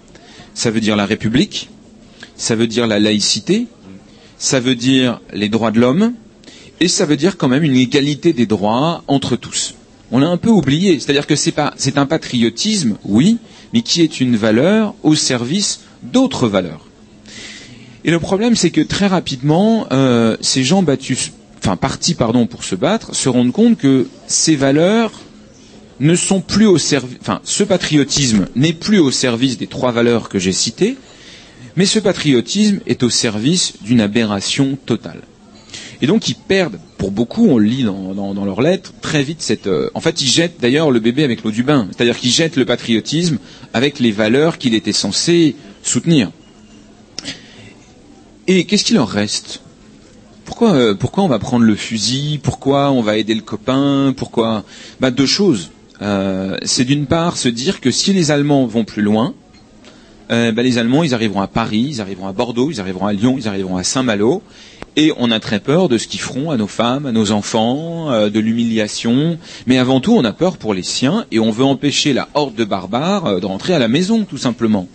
Ça 0.54 0.70
veut 0.70 0.80
dire 0.80 0.96
la 0.96 1.06
République, 1.06 1.70
ça 2.36 2.54
veut 2.54 2.66
dire 2.66 2.86
la 2.86 2.98
laïcité, 2.98 3.66
ça 4.38 4.60
veut 4.60 4.74
dire 4.74 5.20
les 5.32 5.48
droits 5.48 5.70
de 5.70 5.80
l'homme, 5.80 6.12
et 6.80 6.88
ça 6.88 7.06
veut 7.06 7.16
dire 7.16 7.38
quand 7.38 7.48
même 7.48 7.64
une 7.64 7.76
égalité 7.76 8.34
des 8.34 8.46
droits 8.46 9.02
entre 9.08 9.36
tous. 9.36 9.74
On 10.12 10.18
l'a 10.18 10.28
un 10.28 10.36
peu 10.36 10.50
oublié, 10.50 11.00
c'est-à-dire 11.00 11.26
que 11.26 11.36
c'est 11.36 11.98
un 11.98 12.06
patriotisme, 12.06 12.96
oui, 13.04 13.38
mais 13.72 13.80
qui 13.80 14.02
est 14.02 14.20
une 14.20 14.36
valeur 14.36 14.94
au 15.02 15.14
service 15.14 15.80
d'autres 16.02 16.48
valeurs. 16.48 16.86
Et 18.04 18.10
le 18.10 18.20
problème, 18.20 18.54
c'est 18.54 18.70
que 18.70 18.82
très 18.82 19.08
rapidement, 19.08 19.86
euh, 19.90 20.36
ces 20.40 20.62
gens 20.62 20.82
battus, 20.82 21.32
enfin 21.58 21.76
partis, 21.76 22.14
pardon, 22.14 22.46
pour 22.46 22.64
se 22.64 22.74
battre, 22.74 23.14
se 23.14 23.28
rendent 23.28 23.52
compte 23.52 23.78
que 23.78 24.06
ces 24.26 24.56
valeurs 24.56 25.12
ne 26.00 26.14
sont 26.14 26.40
plus 26.40 26.66
au 26.66 26.78
service, 26.78 27.18
enfin, 27.20 27.40
ce 27.44 27.64
patriotisme 27.64 28.46
n'est 28.54 28.72
plus 28.74 28.98
au 28.98 29.10
service 29.10 29.56
des 29.58 29.66
trois 29.66 29.92
valeurs 29.92 30.28
que 30.28 30.38
j'ai 30.38 30.52
citées, 30.52 30.96
mais 31.76 31.86
ce 31.86 31.98
patriotisme 31.98 32.80
est 32.86 33.02
au 33.02 33.10
service 33.10 33.74
d'une 33.82 34.00
aberration 34.00 34.78
totale. 34.86 35.22
Et 36.02 36.06
donc 36.06 36.28
ils 36.28 36.34
perdent, 36.34 36.78
pour 36.98 37.10
beaucoup, 37.10 37.46
on 37.48 37.58
le 37.58 37.66
lit 37.66 37.84
dans, 37.84 38.44
leurs 38.44 38.60
lettres, 38.60 38.92
très 39.00 39.22
vite 39.22 39.40
cette... 39.40 39.66
euh, 39.66 39.90
en 39.94 40.00
fait, 40.00 40.20
ils 40.20 40.28
jettent 40.28 40.60
d'ailleurs 40.60 40.90
le 40.90 41.00
bébé 41.00 41.24
avec 41.24 41.42
l'eau 41.42 41.50
du 41.50 41.62
bain. 41.62 41.88
C'est-à-dire 41.90 42.18
qu'ils 42.18 42.30
jettent 42.30 42.56
le 42.56 42.66
patriotisme 42.66 43.38
avec 43.72 43.98
les 43.98 44.10
valeurs 44.12 44.58
qu'il 44.58 44.74
était 44.74 44.92
censé 44.92 45.56
soutenir. 45.82 46.30
Et 48.46 48.64
qu'est-ce 48.64 48.84
qu'il 48.84 48.96
leur 48.96 49.08
reste? 49.08 49.60
Pourquoi, 50.46 50.74
euh, 50.74 50.94
pourquoi 50.94 51.24
on 51.24 51.28
va 51.28 51.38
prendre 51.38 51.64
le 51.64 51.74
fusil? 51.74 52.40
Pourquoi 52.42 52.90
on 52.92 53.02
va 53.02 53.18
aider 53.18 53.34
le 53.34 53.42
copain? 53.42 54.14
Pourquoi? 54.16 54.64
Bah, 55.00 55.10
Deux 55.10 55.26
choses. 55.26 55.70
Euh, 56.00 56.56
c'est 56.62 56.84
d'une 56.84 57.06
part 57.06 57.36
se 57.36 57.48
dire 57.48 57.80
que 57.80 57.90
si 57.90 58.12
les 58.12 58.30
Allemands 58.30 58.64
vont 58.66 58.84
plus 58.84 59.02
loin, 59.02 59.34
euh, 60.30 60.52
bah, 60.52 60.62
les 60.62 60.78
Allemands, 60.78 61.02
ils 61.02 61.14
arriveront 61.14 61.40
à 61.40 61.48
Paris, 61.48 61.86
ils 61.88 62.00
arriveront 62.00 62.28
à 62.28 62.32
Bordeaux, 62.32 62.70
ils 62.70 62.80
arriveront 62.80 63.06
à 63.06 63.12
Lyon, 63.12 63.36
ils 63.38 63.48
arriveront 63.48 63.76
à 63.76 63.82
Saint-Malo, 63.82 64.42
et 64.94 65.12
on 65.18 65.30
a 65.30 65.40
très 65.40 65.58
peur 65.58 65.88
de 65.88 65.98
ce 65.98 66.06
qu'ils 66.06 66.20
feront 66.20 66.50
à 66.50 66.56
nos 66.56 66.66
femmes, 66.66 67.06
à 67.06 67.12
nos 67.12 67.32
enfants, 67.32 68.10
de 68.28 68.40
l'humiliation. 68.40 69.38
Mais 69.66 69.78
avant 69.78 70.00
tout, 70.00 70.12
on 70.12 70.24
a 70.24 70.32
peur 70.32 70.56
pour 70.56 70.74
les 70.74 70.82
siens, 70.82 71.26
et 71.32 71.38
on 71.38 71.50
veut 71.50 71.64
empêcher 71.64 72.12
la 72.12 72.28
horde 72.34 72.54
de 72.54 72.64
barbares 72.64 73.40
de 73.40 73.46
rentrer 73.46 73.74
à 73.74 73.78
la 73.78 73.88
maison, 73.88 74.24
tout 74.24 74.38
simplement. 74.38 74.88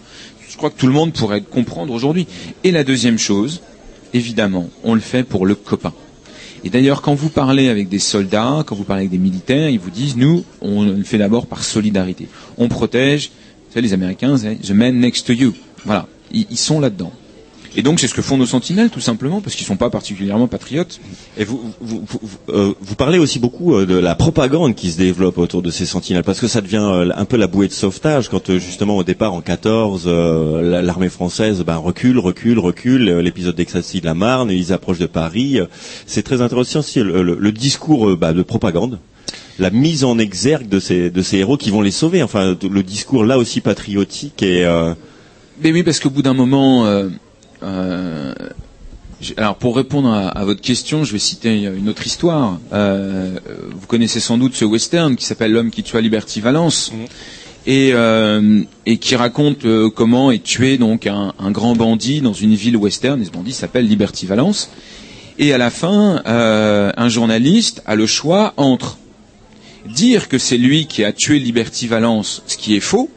Je 0.50 0.58
crois 0.58 0.70
que 0.70 0.78
tout 0.78 0.88
le 0.88 0.94
monde 0.94 1.14
pourrait 1.14 1.42
comprendre 1.42 1.94
aujourd'hui. 1.94 2.28
Et 2.64 2.72
la 2.72 2.84
deuxième 2.84 3.18
chose, 3.18 3.62
évidemment, 4.14 4.70
on 4.84 4.94
le 4.94 5.02
fait 5.02 5.24
pour 5.24 5.46
le 5.46 5.56
copain. 5.56 5.94
Et 6.64 6.70
d'ailleurs, 6.70 7.02
quand 7.02 7.16
vous 7.16 7.30
parlez 7.30 7.70
avec 7.70 7.90
des 7.90 8.00
soldats, 8.00 8.64
quand 8.66 8.76
vous 8.76 8.84
parlez 8.84 9.02
avec 9.02 9.12
des 9.12 9.18
militaires, 9.18 9.70
ils 9.70 9.80
vous 9.80 9.90
disent, 9.90 10.16
nous, 10.16 10.44
on 10.62 10.84
le 10.84 11.04
fait 11.04 11.18
d'abord 11.18 11.48
par 11.48 11.64
solidarité. 11.64 12.28
On 12.58 12.68
protège, 12.68 13.32
vous 13.68 13.74
savez, 13.74 13.88
les 13.88 13.94
Américains, 13.94 14.36
the 14.38 14.72
man 14.72 15.00
next 15.00 15.26
to 15.26 15.34
you. 15.34 15.54
Voilà, 15.86 16.08
ils, 16.32 16.46
ils 16.52 16.58
sont 16.58 16.80
là-dedans. 16.80 17.12
Et 17.76 17.84
donc, 17.84 18.02
c'est 18.02 18.08
ce 18.08 18.14
que 18.14 18.22
font 18.22 18.38
nos 18.38 18.46
sentinelles, 18.46 18.90
tout 18.90 19.00
simplement, 19.00 19.40
parce 19.40 19.56
qu'ils 19.56 19.66
sont 19.66 19.78
pas 19.78 19.90
particulièrement 19.90 20.48
patriotes. 20.48 21.00
Et 21.38 21.46
vous, 21.46 21.62
vous, 21.80 22.04
vous, 22.06 22.20
euh, 22.50 22.74
vous 22.82 22.96
parlez 22.96 23.18
aussi 23.18 23.40
beaucoup 23.40 23.76
euh, 23.76 23.86
de 23.86 23.96
la 23.96 24.14
propagande 24.14 24.76
qui 24.76 24.92
se 24.92 24.98
développe 24.98 25.38
autour 25.38 25.62
de 25.62 25.72
ces 25.72 25.86
sentinelles, 25.86 26.24
parce 26.26 26.42
que 26.42 26.48
ça 26.50 26.60
devient 26.60 26.84
euh, 26.84 27.10
un 27.16 27.24
peu 27.24 27.38
la 27.38 27.48
bouée 27.48 27.70
de 27.70 27.74
sauvetage 27.74 28.28
quand 28.28 28.50
euh, 28.50 28.60
justement 28.60 28.98
au 28.98 29.04
départ 29.06 29.34
en 29.34 29.40
14, 29.40 30.04
euh, 30.06 30.62
la- 30.62 30.82
l'armée 30.82 31.08
française 31.08 31.64
ben, 31.66 31.78
recule, 31.78 32.20
recule, 32.20 32.60
recule. 32.60 33.06
L'épisode 33.20 33.56
d'Exacy 33.56 34.02
de 34.02 34.06
la 34.06 34.16
Marne, 34.16 34.52
ils 34.52 34.74
approchent 34.74 35.00
de 35.00 35.06
Paris. 35.06 35.60
C'est 36.06 36.24
très 36.24 36.42
intéressant 36.42 36.80
aussi 36.80 37.00
le, 37.00 37.24
le- 37.24 37.38
le 37.40 37.52
discours 37.54 38.18
bah, 38.18 38.34
de 38.34 38.42
propagande. 38.44 39.00
La 39.60 39.70
mise 39.70 40.04
en 40.04 40.18
exergue 40.20 40.68
de 40.68 40.80
ces, 40.82 41.10
de 41.10 41.22
ces 41.22 41.38
héros 41.38 41.56
qui 41.56 41.70
vont 41.70 41.82
les 41.82 41.92
sauver. 41.92 42.22
Enfin, 42.22 42.58
le 42.70 42.84
discours 42.84 43.24
là 43.24 43.38
aussi 43.38 43.62
patriotique 43.62 44.44
et 44.44 44.66
euh, 44.66 44.94
Mais 45.64 45.72
oui, 45.72 45.84
parce 45.84 46.00
qu'au 46.02 46.10
bout 46.10 46.22
d'un 46.24 46.34
moment, 46.34 46.86
euh, 46.86 47.10
euh, 47.64 48.34
alors 49.38 49.56
pour 49.56 49.76
répondre 49.76 50.10
à, 50.12 50.30
à 50.30 50.46
votre 50.46 50.62
question, 50.62 51.04
je 51.04 51.14
vais 51.14 51.20
citer 51.20 51.64
une 51.64 51.90
autre 51.90 52.06
histoire. 52.06 52.60
Euh, 52.74 53.38
vous 53.74 53.88
connaissez 53.88 54.20
sans 54.20 54.38
doute 54.38 54.56
ce 54.56 54.66
western 54.66 55.16
qui 55.16 55.26
s'appelle 55.26 55.52
L'homme 55.52 55.72
qui 55.72 55.84
tua 55.84 56.02
Liberty 56.02 56.42
Valence. 56.42 56.92
Et, 57.68 57.92
euh, 57.94 58.64
et 58.88 58.98
qui 58.98 59.16
raconte 59.16 59.66
euh, 59.66 59.92
comment 59.92 60.32
est 60.32 60.42
tué 60.42 60.80
donc 60.80 61.06
un, 61.06 61.34
un 61.38 61.52
grand 61.52 61.76
bandit 61.76 62.20
dans 62.20 62.34
une 62.34 62.56
ville 62.56 62.76
western. 62.76 63.22
Et 63.22 63.26
ce 63.26 63.30
bandit 63.30 63.54
s'appelle 63.54 63.88
Liberty 63.88 64.26
Valence. 64.26 64.72
Et 65.38 65.54
à 65.54 65.60
la 65.60 65.70
fin, 65.70 66.24
euh, 66.26 66.92
un 66.98 67.10
journaliste 67.10 67.84
a 67.86 67.96
le 67.96 68.08
choix 68.08 68.56
entre 68.58 68.98
dire 69.88 70.28
que 70.28 70.38
c'est 70.40 70.58
lui 70.58 70.88
qui 70.88 71.04
a 71.04 71.14
tué 71.14 71.38
Liberty 71.40 71.88
Valence, 71.88 72.42
ce 72.48 72.58
qui 72.58 72.76
est 72.76 72.80
faux, 72.80 73.10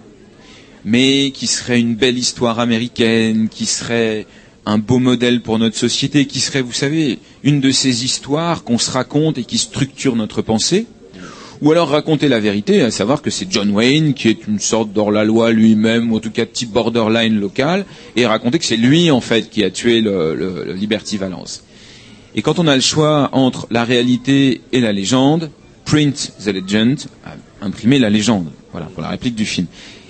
mais 0.84 1.30
qui 1.32 1.46
serait 1.46 1.80
une 1.80 1.94
belle 1.94 2.18
histoire 2.18 2.60
américaine, 2.60 3.48
qui 3.48 3.66
serait 3.66 4.26
un 4.66 4.78
beau 4.78 4.98
modèle 4.98 5.40
pour 5.42 5.58
notre 5.58 5.76
société, 5.76 6.26
qui 6.26 6.40
serait, 6.40 6.62
vous 6.62 6.72
savez, 6.72 7.18
une 7.42 7.60
de 7.60 7.70
ces 7.70 8.04
histoires 8.04 8.64
qu'on 8.64 8.78
se 8.78 8.90
raconte 8.90 9.38
et 9.38 9.44
qui 9.44 9.58
structure 9.58 10.16
notre 10.16 10.42
pensée, 10.42 10.86
ou 11.60 11.70
alors 11.70 11.88
raconter 11.88 12.28
la 12.28 12.40
vérité, 12.40 12.82
à 12.82 12.90
savoir 12.90 13.22
que 13.22 13.30
c'est 13.30 13.46
John 13.50 13.70
Wayne 13.70 14.12
qui 14.14 14.28
est 14.28 14.46
une 14.48 14.58
sorte 14.58 14.92
d'hors-la-loi 14.92 15.52
lui-même, 15.52 16.12
ou 16.12 16.16
en 16.16 16.20
tout 16.20 16.30
cas 16.30 16.46
type 16.46 16.70
borderline 16.72 17.38
local, 17.38 17.84
et 18.16 18.26
raconter 18.26 18.58
que 18.58 18.64
c'est 18.64 18.76
lui 18.76 19.10
en 19.10 19.20
fait 19.20 19.48
qui 19.50 19.64
a 19.64 19.70
tué 19.70 20.00
le- 20.00 20.34
le 20.34 20.72
Liberty 20.74 21.16
Valence. 21.16 21.62
Et 22.34 22.42
quand 22.42 22.58
on 22.58 22.66
a 22.66 22.74
le 22.74 22.82
choix 22.82 23.28
entre 23.32 23.66
la 23.70 23.84
réalité 23.84 24.60
et 24.72 24.80
la 24.80 24.92
légende, 24.92 25.50
print 25.84 26.32
the 26.44 26.48
legend, 26.48 26.98
imprimer 27.62 27.98
la 27.98 28.10
légende. 28.10 28.50
Voilà, 28.72 28.86
pour 28.86 29.02
la 29.02 29.08
réplique 29.10 29.36
du 29.36 29.46
film. 29.46 29.66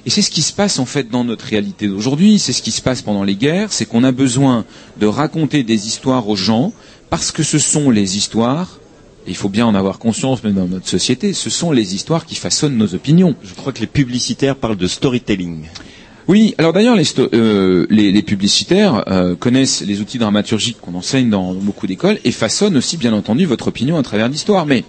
Et 0.06 0.10
c'est 0.10 0.22
ce 0.22 0.30
qui 0.30 0.42
se 0.42 0.52
passe 0.52 0.78
en 0.78 0.84
fait 0.84 1.08
dans 1.10 1.24
notre 1.24 1.46
réalité 1.46 1.88
d'aujourd'hui, 1.88 2.38
c'est 2.38 2.52
ce 2.52 2.62
qui 2.62 2.70
se 2.70 2.82
passe 2.82 3.00
pendant 3.00 3.24
les 3.24 3.36
guerres, 3.36 3.72
c'est 3.72 3.86
qu'on 3.86 4.04
a 4.04 4.12
besoin 4.12 4.64
de 5.00 5.06
raconter 5.06 5.62
des 5.62 5.86
histoires 5.86 6.28
aux 6.28 6.36
gens, 6.36 6.72
parce 7.08 7.30
que 7.32 7.42
ce 7.42 7.58
sont 7.58 7.90
les 7.90 8.16
histoires, 8.18 8.78
et 9.26 9.30
il 9.30 9.36
faut 9.36 9.48
bien 9.48 9.64
en 9.66 9.74
avoir 9.74 9.98
conscience 9.98 10.44
même 10.44 10.54
dans 10.54 10.66
notre 10.68 10.88
société, 10.88 11.32
ce 11.32 11.48
sont 11.48 11.72
les 11.72 11.94
histoires 11.94 12.26
qui 12.26 12.34
façonnent 12.34 12.76
nos 12.76 12.94
opinions. 12.94 13.34
Je 13.42 13.54
crois 13.54 13.72
que 13.72 13.80
les 13.80 13.86
publicitaires 13.86 14.56
parlent 14.56 14.76
de 14.76 14.86
storytelling. 14.86 15.64
Oui, 16.26 16.54
alors 16.58 16.72
d'ailleurs 16.72 16.96
les, 16.96 17.04
euh, 17.18 17.86
les, 17.90 18.10
les 18.10 18.22
publicitaires 18.22 19.04
euh, 19.08 19.34
connaissent 19.34 19.82
les 19.82 20.00
outils 20.00 20.18
dramaturgiques 20.18 20.80
qu'on 20.80 20.94
enseigne 20.94 21.28
dans 21.28 21.52
beaucoup 21.54 21.86
d'écoles 21.86 22.18
et 22.24 22.32
façonnent 22.32 22.76
aussi 22.78 22.96
bien 22.96 23.12
entendu 23.12 23.44
votre 23.44 23.68
opinion 23.68 23.98
à 23.98 24.02
travers 24.02 24.28
l'histoire. 24.28 24.64
Mais 24.64 24.84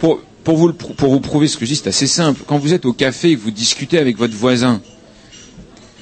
pour, 0.00 0.20
pour, 0.44 0.56
vous, 0.56 1.20
prouver 1.20 1.48
ce 1.48 1.56
que 1.56 1.64
je 1.64 1.70
dis, 1.70 1.76
c'est 1.76 1.88
assez 1.88 2.06
simple. 2.06 2.42
Quand 2.46 2.58
vous 2.58 2.72
êtes 2.74 2.84
au 2.84 2.92
café 2.92 3.30
et 3.30 3.36
que 3.36 3.40
vous 3.40 3.50
discutez 3.50 3.98
avec 3.98 4.16
votre 4.16 4.34
voisin, 4.34 4.80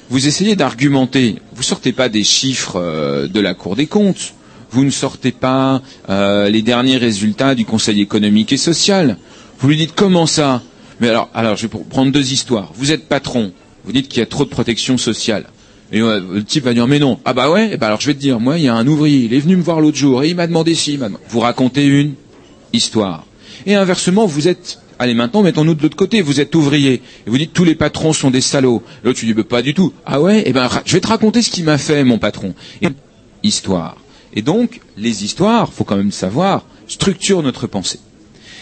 vous 0.09 0.27
essayez 0.27 0.55
d'argumenter. 0.55 1.37
Vous 1.53 1.63
sortez 1.63 1.91
pas 1.91 2.09
des 2.09 2.23
chiffres 2.23 2.75
euh, 2.77 3.27
de 3.27 3.39
la 3.39 3.53
Cour 3.53 3.75
des 3.75 3.87
comptes. 3.87 4.33
Vous 4.71 4.83
ne 4.83 4.89
sortez 4.89 5.31
pas 5.31 5.81
euh, 6.09 6.49
les 6.49 6.61
derniers 6.61 6.97
résultats 6.97 7.55
du 7.55 7.65
Conseil 7.65 8.01
économique 8.01 8.51
et 8.53 8.57
social. 8.57 9.17
Vous 9.59 9.67
lui 9.69 9.77
dites 9.77 9.93
comment 9.95 10.25
ça? 10.25 10.61
Mais 10.99 11.09
alors, 11.09 11.55
je 11.55 11.67
vais 11.67 11.79
prendre 11.89 12.11
deux 12.11 12.31
histoires. 12.31 12.71
Vous 12.75 12.91
êtes 12.91 13.07
patron. 13.07 13.51
Vous 13.85 13.91
dites 13.91 14.07
qu'il 14.07 14.19
y 14.19 14.23
a 14.23 14.27
trop 14.27 14.43
de 14.45 14.49
protection 14.49 14.97
sociale. 14.97 15.45
Et 15.91 16.01
euh, 16.01 16.21
le 16.33 16.43
type 16.43 16.63
va 16.63 16.73
dire 16.73 16.87
mais 16.87 16.99
non. 16.99 17.19
Ah 17.25 17.33
bah 17.33 17.49
ouais. 17.51 17.71
Eh 17.73 17.77
ben 17.77 17.87
alors 17.87 17.99
je 17.99 18.07
vais 18.07 18.13
te 18.13 18.19
dire. 18.19 18.39
Moi, 18.39 18.57
il 18.57 18.63
y 18.63 18.67
a 18.67 18.75
un 18.75 18.87
ouvrier. 18.87 19.25
Il 19.25 19.33
est 19.33 19.39
venu 19.39 19.57
me 19.57 19.61
voir 19.63 19.81
l'autre 19.81 19.97
jour 19.97 20.23
et 20.23 20.29
il 20.29 20.35
m'a 20.35 20.47
demandé 20.47 20.73
si. 20.75 20.97
Vous 21.29 21.39
racontez 21.39 21.85
une 21.85 22.13
histoire. 22.73 23.25
Et 23.65 23.75
inversement, 23.75 24.25
vous 24.25 24.47
êtes 24.47 24.79
Allez, 25.01 25.15
maintenant, 25.15 25.41
mettons-nous 25.41 25.73
de 25.73 25.81
l'autre 25.81 25.95
côté. 25.95 26.21
Vous 26.21 26.39
êtes 26.39 26.53
ouvrier. 26.53 27.01
Et 27.25 27.29
vous 27.31 27.39
dites, 27.39 27.53
tous 27.53 27.63
les 27.63 27.73
patrons 27.73 28.13
sont 28.13 28.29
des 28.29 28.39
salauds. 28.39 28.83
L'autre, 29.03 29.17
tu 29.17 29.25
dis, 29.25 29.33
bah, 29.33 29.43
pas 29.43 29.63
du 29.63 29.73
tout. 29.73 29.93
Ah 30.05 30.21
ouais? 30.21 30.43
Eh 30.45 30.53
ben, 30.53 30.69
je 30.85 30.93
vais 30.93 30.99
te 30.99 31.07
raconter 31.07 31.41
ce 31.41 31.49
qu'il 31.49 31.63
m'a 31.63 31.79
fait, 31.79 32.03
mon 32.03 32.19
patron. 32.19 32.53
Histoire. 33.41 33.97
Et 34.35 34.43
donc, 34.43 34.79
les 34.97 35.23
histoires, 35.23 35.73
faut 35.73 35.85
quand 35.85 35.97
même 35.97 36.11
savoir, 36.11 36.65
structurent 36.87 37.41
notre 37.41 37.65
pensée. 37.65 37.99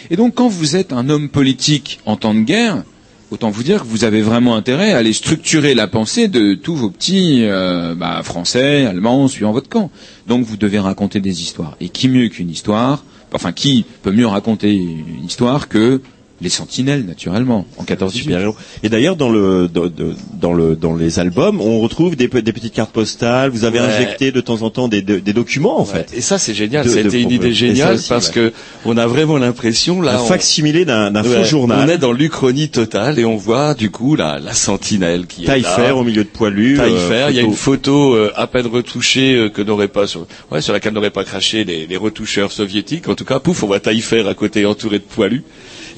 Et 0.08 0.16
donc, 0.16 0.34
quand 0.34 0.48
vous 0.48 0.76
êtes 0.76 0.94
un 0.94 1.10
homme 1.10 1.28
politique 1.28 2.00
en 2.06 2.16
temps 2.16 2.32
de 2.32 2.40
guerre, 2.40 2.84
autant 3.30 3.50
vous 3.50 3.62
dire 3.62 3.82
que 3.82 3.86
vous 3.86 4.04
avez 4.04 4.22
vraiment 4.22 4.56
intérêt 4.56 4.92
à 4.92 4.96
aller 4.96 5.12
structurer 5.12 5.74
la 5.74 5.88
pensée 5.88 6.28
de 6.28 6.54
tous 6.54 6.74
vos 6.74 6.88
petits 6.88 7.42
euh, 7.42 7.94
bah, 7.94 8.22
français, 8.22 8.86
allemands, 8.86 9.28
suivant 9.28 9.52
votre 9.52 9.68
camp. 9.68 9.90
Donc, 10.26 10.46
vous 10.46 10.56
devez 10.56 10.78
raconter 10.78 11.20
des 11.20 11.42
histoires. 11.42 11.76
Et 11.80 11.90
qui 11.90 12.08
mieux 12.08 12.28
qu'une 12.28 12.48
histoire 12.48 13.04
Enfin, 13.32 13.52
qui 13.52 13.84
peut 14.02 14.12
mieux 14.12 14.26
raconter 14.26 14.74
une 14.74 15.24
histoire 15.24 15.68
que 15.68 16.00
les 16.40 16.48
sentinelles, 16.48 17.04
naturellement, 17.04 17.66
en 17.76 17.84
14 17.84 18.12
super-héros. 18.14 18.56
Et 18.82 18.88
d'ailleurs, 18.88 19.16
dans 19.16 19.28
le, 19.30 19.68
dans, 19.68 20.52
le, 20.52 20.76
dans 20.76 20.94
les 20.94 21.18
albums, 21.18 21.60
on 21.60 21.80
retrouve 21.80 22.16
des, 22.16 22.28
des 22.28 22.52
petites 22.52 22.72
cartes 22.74 22.92
postales. 22.92 23.50
Vous 23.50 23.64
avez 23.64 23.80
Ouais. 23.80 23.86
injecté 23.86 24.32
de 24.32 24.40
temps 24.40 24.62
en 24.62 24.70
temps 24.70 24.88
des, 24.88 25.02
des 25.02 25.32
documents, 25.32 25.80
en 25.80 25.84
fait. 25.84 26.12
Et 26.14 26.20
ça, 26.20 26.38
c'est 26.38 26.54
génial. 26.54 26.88
C'était 26.88 27.20
une 27.22 27.30
idée 27.30 27.52
géniale 27.52 27.94
aussi, 27.94 28.08
parce 28.08 28.28
ouais. 28.28 28.34
que 28.34 28.52
on 28.84 28.96
a 28.96 29.06
vraiment 29.06 29.38
l'impression 29.38 30.00
là. 30.02 30.18
Un 30.18 30.22
on- 30.22 30.26
facsimilé 30.26 30.84
d'un 30.84 31.10
d'un 31.10 31.22
faux 31.22 31.44
journal. 31.44 31.86
On 31.86 31.90
est 31.90 31.98
dans 31.98 32.12
l'Uchronie 32.12 32.68
totale 32.68 33.18
et 33.18 33.24
on 33.24 33.36
voit 33.36 33.74
du 33.74 33.90
coup 33.90 34.16
la, 34.16 34.38
la 34.38 34.52
sentinelle 34.54 35.26
qui 35.26 35.44
est 35.44 35.46
là. 35.46 35.52
Taillefer 35.54 35.90
au 35.92 36.04
milieu 36.04 36.24
de 36.24 36.28
poilus. 36.28 36.76
Taillefer, 36.76 37.12
euh, 37.14 37.30
il 37.30 37.36
y 37.36 37.38
a 37.38 37.42
une 37.42 37.54
photo 37.54 38.14
euh, 38.14 38.32
à 38.36 38.46
peine 38.46 38.66
retouchée 38.66 39.34
euh, 39.34 39.48
que 39.48 39.62
n'aurait 39.62 39.88
pas 39.88 40.06
sur, 40.06 40.26
ouais, 40.50 40.60
sur 40.60 40.72
laquelle 40.72 40.92
n'auraient 40.92 41.10
pas 41.10 41.24
craché 41.24 41.64
les, 41.64 41.86
les 41.86 41.96
retoucheurs 41.96 42.52
soviétiques. 42.52 43.08
En 43.08 43.14
tout 43.14 43.24
cas, 43.24 43.38
pouf, 43.40 43.62
on 43.62 43.66
voit 43.66 43.80
Taillefer 43.80 44.26
à 44.28 44.34
côté 44.34 44.66
entouré 44.66 44.98
de 44.98 45.04
poilus. 45.04 45.42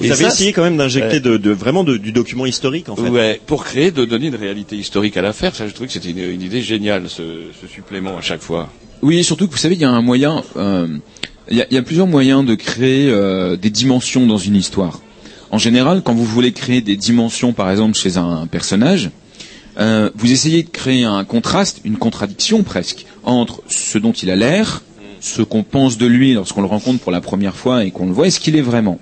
Vous 0.07 0.11
avez 0.13 0.23
ça, 0.23 0.27
essayé 0.29 0.53
quand 0.53 0.63
même 0.63 0.77
d'injecter 0.77 1.15
Ouais. 1.15 1.19
de, 1.19 1.37
de- 1.37 1.51
vraiment 1.51 1.83
de- 1.83 1.97
du 1.97 2.11
document 2.11 2.45
historique, 2.45 2.89
en 2.89 2.95
fait. 2.95 3.09
Ouais, 3.09 3.39
pour 3.45 3.63
créer, 3.63 3.91
de 3.91 4.05
donner 4.05 4.27
une 4.27 4.35
réalité 4.35 4.75
historique 4.75 5.17
à 5.17 5.21
l'affaire. 5.21 5.55
Ça, 5.55 5.67
je 5.67 5.73
trouve 5.73 5.87
que 5.87 5.93
c'était 5.93 6.09
une, 6.11 6.19
une 6.19 6.41
idée 6.41 6.61
géniale, 6.61 7.03
ce, 7.07 7.23
ce 7.61 7.67
supplément 7.67 8.17
à 8.17 8.21
chaque 8.21 8.41
fois. 8.41 8.69
Oui, 9.01 9.17
et 9.19 9.23
surtout 9.23 9.47
que 9.47 9.51
vous 9.51 9.57
savez, 9.57 9.75
il 9.75 9.81
y 9.81 9.85
a 9.85 9.89
un 9.89 10.01
moyen, 10.01 10.43
euh, 10.55 10.87
il 11.49 11.57
y, 11.57 11.61
a, 11.61 11.65
il 11.69 11.73
y 11.73 11.77
a 11.77 11.81
plusieurs 11.83 12.07
moyens 12.07 12.45
de 12.45 12.55
créer 12.55 13.09
euh, 13.09 13.55
des 13.57 13.69
dimensions 13.69 14.25
dans 14.27 14.37
une 14.37 14.55
histoire. 14.55 14.99
En 15.51 15.57
général, 15.57 16.01
quand 16.03 16.13
vous 16.13 16.25
voulez 16.25 16.51
créer 16.51 16.81
des 16.81 16.95
dimensions, 16.95 17.53
par 17.53 17.69
exemple, 17.69 17.95
chez 17.97 18.17
un 18.17 18.47
personnage, 18.47 19.11
euh, 19.79 20.09
vous 20.15 20.31
essayez 20.31 20.63
de 20.63 20.69
créer 20.69 21.03
un 21.03 21.23
contraste, 21.25 21.81
une 21.83 21.97
contradiction 21.97 22.63
presque, 22.63 23.05
entre 23.23 23.61
ce 23.67 23.97
dont 23.97 24.11
il 24.13 24.29
a 24.31 24.35
l'air, 24.35 24.83
ce 25.19 25.41
qu'on 25.41 25.63
pense 25.63 25.97
de 25.97 26.05
lui 26.05 26.33
lorsqu'on 26.33 26.61
le 26.61 26.67
rencontre 26.67 26.99
pour 26.99 27.11
la 27.11 27.21
première 27.21 27.55
fois 27.55 27.83
et 27.85 27.91
qu'on 27.91 28.05
le 28.07 28.13
voit, 28.13 28.27
et 28.27 28.31
ce 28.31 28.39
qu'il 28.39 28.55
est 28.55 28.61
vraiment? 28.61 28.99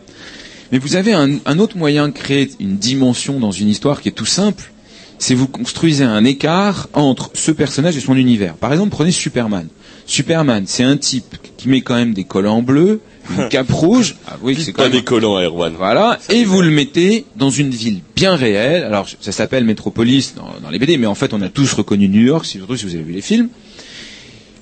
Mais 0.72 0.78
vous 0.78 0.96
avez 0.96 1.14
un, 1.14 1.38
un 1.46 1.60
autre 1.60 1.78
moyen 1.78 2.08
de 2.08 2.14
créer 2.14 2.50
une 2.60 2.78
dimension 2.78 3.40
dans 3.40 3.52
une 3.52 3.68
histoire 3.70 4.02
qui 4.02 4.10
est 4.10 4.14
tout 4.14 4.26
simple, 4.26 4.72
c'est 5.20 5.36
vous 5.36 5.48
construisez 5.48 6.04
un 6.04 6.24
écart 6.26 6.88
entre 6.94 7.30
ce 7.34 7.52
personnage 7.52 7.96
et 7.98 8.00
son 8.00 8.16
univers. 8.16 8.56
Par 8.56 8.72
exemple, 8.72 8.90
prenez 8.92 9.12
Superman. 9.12 9.68
Superman, 10.08 10.64
c'est 10.66 10.84
un 10.84 10.98
type 10.98 11.36
qui 11.58 11.70
met 11.70 11.82
quand 11.82 11.96
même 11.96 12.14
des 12.14 12.24
collants 12.24 12.62
bleus, 12.64 13.02
une 13.38 13.48
cape 13.50 13.72
rouge. 13.72 14.16
Ah 14.28 14.38
oui, 14.42 14.58
c'est 14.60 14.72
quand 14.72 14.84
Pas 14.84 14.90
même 14.90 14.98
des 14.98 15.04
collants, 15.04 15.40
Erwan. 15.40 15.74
voilà, 15.78 16.20
et 16.30 16.44
vous 16.44 16.62
le 16.62 16.72
mettez 16.72 17.26
dans 17.36 17.50
une 17.52 17.70
ville 17.70 18.00
bien 18.16 18.36
réelle. 18.36 18.84
Alors, 18.84 19.08
ça 19.20 19.32
s'appelle 19.32 19.64
Metropolis 19.64 20.34
dans, 20.36 20.50
dans 20.64 20.70
les 20.72 20.80
BD, 20.80 20.98
mais 20.98 21.06
en 21.06 21.16
fait, 21.16 21.34
on 21.34 21.42
a 21.42 21.50
tous 21.50 21.72
reconnu 21.74 22.10
New 22.10 22.22
York, 22.26 22.46
surtout 22.46 22.76
si 22.76 22.86
vous 22.86 22.96
avez 22.96 23.04
vu 23.04 23.14
les 23.14 23.22
films. 23.22 23.50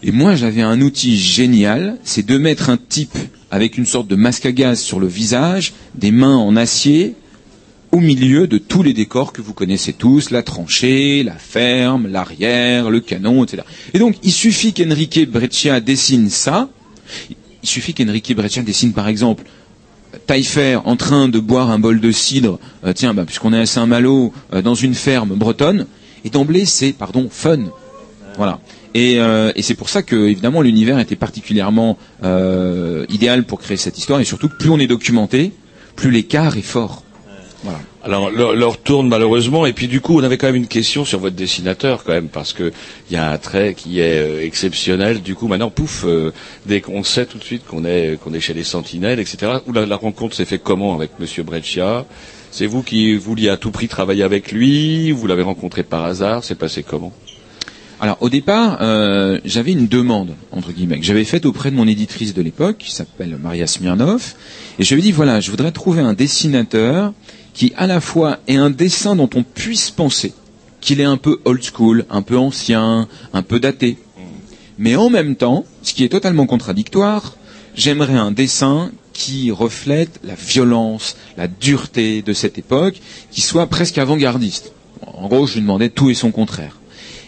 Et 0.03 0.11
moi, 0.11 0.35
j'avais 0.35 0.61
un 0.61 0.81
outil 0.81 1.17
génial, 1.17 1.97
c'est 2.03 2.25
de 2.25 2.37
mettre 2.37 2.69
un 2.69 2.77
type 2.77 3.17
avec 3.51 3.77
une 3.77 3.85
sorte 3.85 4.07
de 4.07 4.15
masque 4.15 4.45
à 4.45 4.51
gaz 4.51 4.79
sur 4.79 4.99
le 4.99 5.07
visage, 5.07 5.73
des 5.95 6.11
mains 6.11 6.37
en 6.37 6.55
acier, 6.55 7.15
au 7.91 7.99
milieu 7.99 8.47
de 8.47 8.57
tous 8.57 8.83
les 8.83 8.93
décors 8.93 9.33
que 9.33 9.41
vous 9.41 9.53
connaissez 9.53 9.93
tous, 9.93 10.29
la 10.29 10.43
tranchée, 10.43 11.23
la 11.23 11.35
ferme, 11.35 12.07
l'arrière, 12.07 12.89
le 12.89 12.99
canon, 12.99 13.43
etc. 13.43 13.63
Et 13.93 13.99
donc, 13.99 14.15
il 14.21 14.31
suffit 14.31 14.73
qu'Enrique 14.73 15.29
Breccia 15.29 15.79
dessine 15.79 16.29
ça, 16.29 16.69
il 17.29 17.69
suffit 17.69 17.93
qu'Enrique 17.93 18.35
Breccia 18.35 18.61
dessine 18.61 18.93
par 18.93 19.07
exemple 19.07 19.43
Taillefer 20.27 20.79
en 20.85 20.95
train 20.95 21.29
de 21.29 21.39
boire 21.39 21.69
un 21.69 21.79
bol 21.79 21.99
de 21.99 22.11
cidre, 22.11 22.59
euh, 22.83 22.93
tiens, 22.93 23.13
bah, 23.13 23.25
puisqu'on 23.25 23.53
est 23.53 23.59
à 23.59 23.65
Saint-Malo, 23.65 24.33
euh, 24.53 24.61
dans 24.61 24.75
une 24.75 24.95
ferme 24.95 25.35
bretonne, 25.35 25.85
et 26.23 26.29
d'emblée 26.29 26.65
c'est, 26.65 26.93
pardon, 26.93 27.27
fun. 27.31 27.59
Voilà. 28.37 28.59
Et, 28.93 29.19
euh, 29.19 29.51
et 29.55 29.61
c'est 29.61 29.75
pour 29.75 29.89
ça 29.89 30.01
que, 30.01 30.15
évidemment, 30.15 30.61
l'univers 30.61 30.99
était 30.99 31.15
particulièrement 31.15 31.97
euh, 32.23 33.05
idéal 33.09 33.43
pour 33.43 33.59
créer 33.59 33.77
cette 33.77 33.97
histoire, 33.97 34.19
et 34.19 34.25
surtout, 34.25 34.49
plus 34.49 34.69
on 34.69 34.79
est 34.79 34.87
documenté, 34.87 35.51
plus 35.95 36.11
l'écart 36.11 36.57
est 36.57 36.61
fort. 36.61 37.03
Voilà. 37.63 37.79
Alors 38.05 38.31
leur, 38.31 38.77
tourne 38.77 39.09
malheureusement. 39.09 39.65
Et 39.65 39.73
puis 39.73 39.89
du 39.89 39.99
coup 39.99 40.17
on 40.17 40.23
avait 40.23 40.37
quand 40.37 40.47
même 40.47 40.55
une 40.55 40.67
question 40.67 41.03
sur 41.03 41.19
votre 41.19 41.35
dessinateur 41.35 42.05
quand 42.05 42.13
même 42.13 42.29
parce 42.29 42.53
que 42.53 42.71
il 43.09 43.13
y 43.13 43.17
a 43.17 43.29
un 43.29 43.37
trait 43.37 43.73
qui 43.73 43.99
est 43.99 44.17
euh, 44.17 44.45
exceptionnel. 44.45 45.21
Du 45.21 45.35
coup 45.35 45.49
maintenant 45.49 45.69
pouf 45.69 46.05
dès 46.65 46.79
qu'on 46.79 47.03
sait 47.03 47.25
tout 47.25 47.37
de 47.37 47.43
suite 47.43 47.65
qu'on 47.65 47.83
est 47.83 48.17
qu'on 48.23 48.33
est 48.33 48.39
chez 48.39 48.53
les 48.53 48.63
Sentinelles 48.63 49.19
etc 49.19 49.57
où 49.67 49.73
la, 49.73 49.85
la 49.85 49.97
rencontre 49.97 50.37
s'est 50.37 50.45
fait 50.45 50.59
comment 50.59 50.95
avec 50.95 51.11
Monsieur 51.19 51.43
Breccia? 51.43 52.05
C'est 52.49 52.65
vous 52.65 52.81
qui 52.81 53.15
vouliez 53.17 53.49
à 53.49 53.57
tout 53.57 53.71
prix 53.71 53.89
travailler 53.89 54.23
avec 54.23 54.53
lui? 54.53 55.11
Vous 55.11 55.27
l'avez 55.27 55.43
rencontré 55.43 55.83
par 55.83 56.05
hasard? 56.05 56.45
C'est 56.45 56.57
passé 56.57 56.81
comment? 56.81 57.11
Alors 58.01 58.17
au 58.21 58.29
départ, 58.29 58.77
euh, 58.81 59.39
j'avais 59.43 59.73
une 59.73 59.87
demande 59.87 60.35
entre 60.53 60.71
guillemets 60.71 60.99
que 60.99 61.05
j'avais 61.05 61.25
faite 61.25 61.45
auprès 61.45 61.69
de 61.69 61.75
mon 61.75 61.85
éditrice 61.85 62.33
de 62.33 62.41
l'époque, 62.41 62.77
qui 62.79 62.91
s'appelle 62.91 63.37
Maria 63.41 63.67
Smirnov, 63.67 64.35
et 64.79 64.83
je 64.85 64.95
lui 64.95 65.01
ai 65.01 65.03
dit 65.03 65.11
voilà, 65.11 65.41
je 65.41 65.51
voudrais 65.51 65.73
trouver 65.73 65.99
un 66.01 66.13
dessinateur 66.13 67.13
qui 67.53 67.73
à 67.75 67.87
la 67.87 67.99
fois 67.99 68.39
ait 68.47 68.55
un 68.55 68.69
dessin 68.69 69.17
dont 69.17 69.29
on 69.35 69.43
puisse 69.43 69.91
penser 69.91 70.33
qu'il 70.79 71.01
est 71.01 71.05
un 71.05 71.17
peu 71.17 71.41
old 71.43 71.61
school, 71.61 72.05
un 72.09 72.21
peu 72.21 72.37
ancien, 72.37 73.09
un 73.33 73.41
peu 73.41 73.59
daté, 73.59 73.97
mais 74.77 74.95
en 74.95 75.09
même 75.09 75.35
temps, 75.35 75.65
ce 75.83 75.93
qui 75.93 76.05
est 76.05 76.09
totalement 76.09 76.45
contradictoire, 76.45 77.35
j'aimerais 77.75 78.15
un 78.15 78.31
dessin 78.31 78.91
qui 79.11 79.51
reflète 79.51 80.21
la 80.23 80.35
violence, 80.35 81.17
la 81.35 81.49
dureté 81.49 82.21
de 82.21 82.31
cette 82.31 82.57
époque, 82.57 83.01
qui 83.29 83.41
soit 83.41 83.67
presque 83.67 83.97
avant-gardiste. 83.97 84.71
En 85.05 85.27
gros, 85.27 85.47
je 85.47 85.55
lui 85.55 85.61
demandais 85.61 85.89
tout 85.89 86.09
et 86.09 86.13
son 86.13 86.31
contraire. 86.31 86.78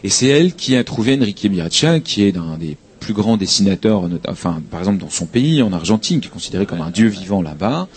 Et 0.03 0.09
c'est 0.09 0.27
elle 0.27 0.53
qui 0.55 0.75
a 0.75 0.83
trouvé 0.83 1.17
Enrique 1.19 1.47
Bieraccia, 1.47 1.99
qui 1.99 2.23
est 2.23 2.37
un 2.37 2.57
des 2.57 2.77
plus 2.99 3.13
grands 3.13 3.37
dessinateurs, 3.37 4.07
enfin, 4.27 4.61
par 4.69 4.79
exemple, 4.79 4.99
dans 4.99 5.09
son 5.09 5.25
pays, 5.25 5.61
en 5.61 5.73
Argentine, 5.73 6.19
qui 6.19 6.27
est 6.27 6.31
considéré 6.31 6.65
comme 6.65 6.81
un 6.81 6.91
dieu 6.91 7.07
vivant 7.07 7.41
là-bas. 7.41 7.87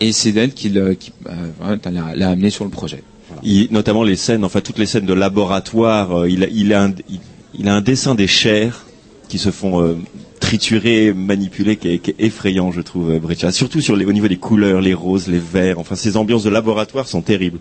Et 0.00 0.12
c'est 0.12 0.34
elle 0.34 0.52
qui, 0.54 0.68
le- 0.70 0.94
qui, 0.94 1.12
euh, 1.28 1.76
l'a 2.16 2.28
amené 2.30 2.50
sur 2.50 2.64
le 2.64 2.70
projet. 2.70 3.02
Il- 3.42 3.68
notamment 3.70 4.02
les 4.02 4.16
scènes, 4.16 4.44
enfin 4.44 4.60
toutes 4.60 4.78
les 4.78 4.86
scènes 4.86 5.06
de 5.06 5.12
laboratoire, 5.14 6.20
euh, 6.20 6.28
il, 6.30 6.42
a, 6.44 6.48
il, 6.48 6.72
a 6.72 6.84
un, 6.84 6.90
il, 7.08 7.20
il 7.58 7.68
a 7.68 7.74
un 7.74 7.80
dessin 7.80 8.14
des 8.14 8.26
chairs 8.26 8.86
qui 9.28 9.38
se 9.38 9.50
font 9.50 9.80
euh, 9.82 9.96
trituré, 10.40 11.12
manipulé, 11.12 11.76
qui 11.76 11.88
est, 11.88 11.98
qui 11.98 12.10
est 12.10 12.16
effrayant, 12.18 12.72
je 12.72 12.80
trouve, 12.80 13.10
euh, 13.10 13.18
Breccia. 13.20 13.52
Surtout 13.52 13.80
sur 13.80 13.94
les, 13.94 14.04
au 14.04 14.12
niveau 14.12 14.26
des 14.26 14.36
couleurs, 14.38 14.80
les 14.80 14.94
roses, 14.94 15.28
les 15.28 15.38
verts. 15.38 15.78
Enfin, 15.78 15.94
ces 15.94 16.16
ambiances 16.16 16.42
de 16.42 16.50
laboratoire 16.50 17.06
sont 17.06 17.20
terribles. 17.20 17.58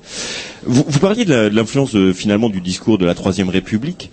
Vous, 0.66 0.84
vous 0.88 1.00
parliez 1.00 1.26
de 1.26 1.34
la- 1.34 1.50
de 1.50 1.56
l'influence 1.56 1.94
de, 1.94 2.14
finalement 2.14 2.50
du 2.50 2.62
discours 2.62 2.98
de 2.98 3.06
la 3.06 3.14
Troisième 3.16 3.50
République, 3.50 4.10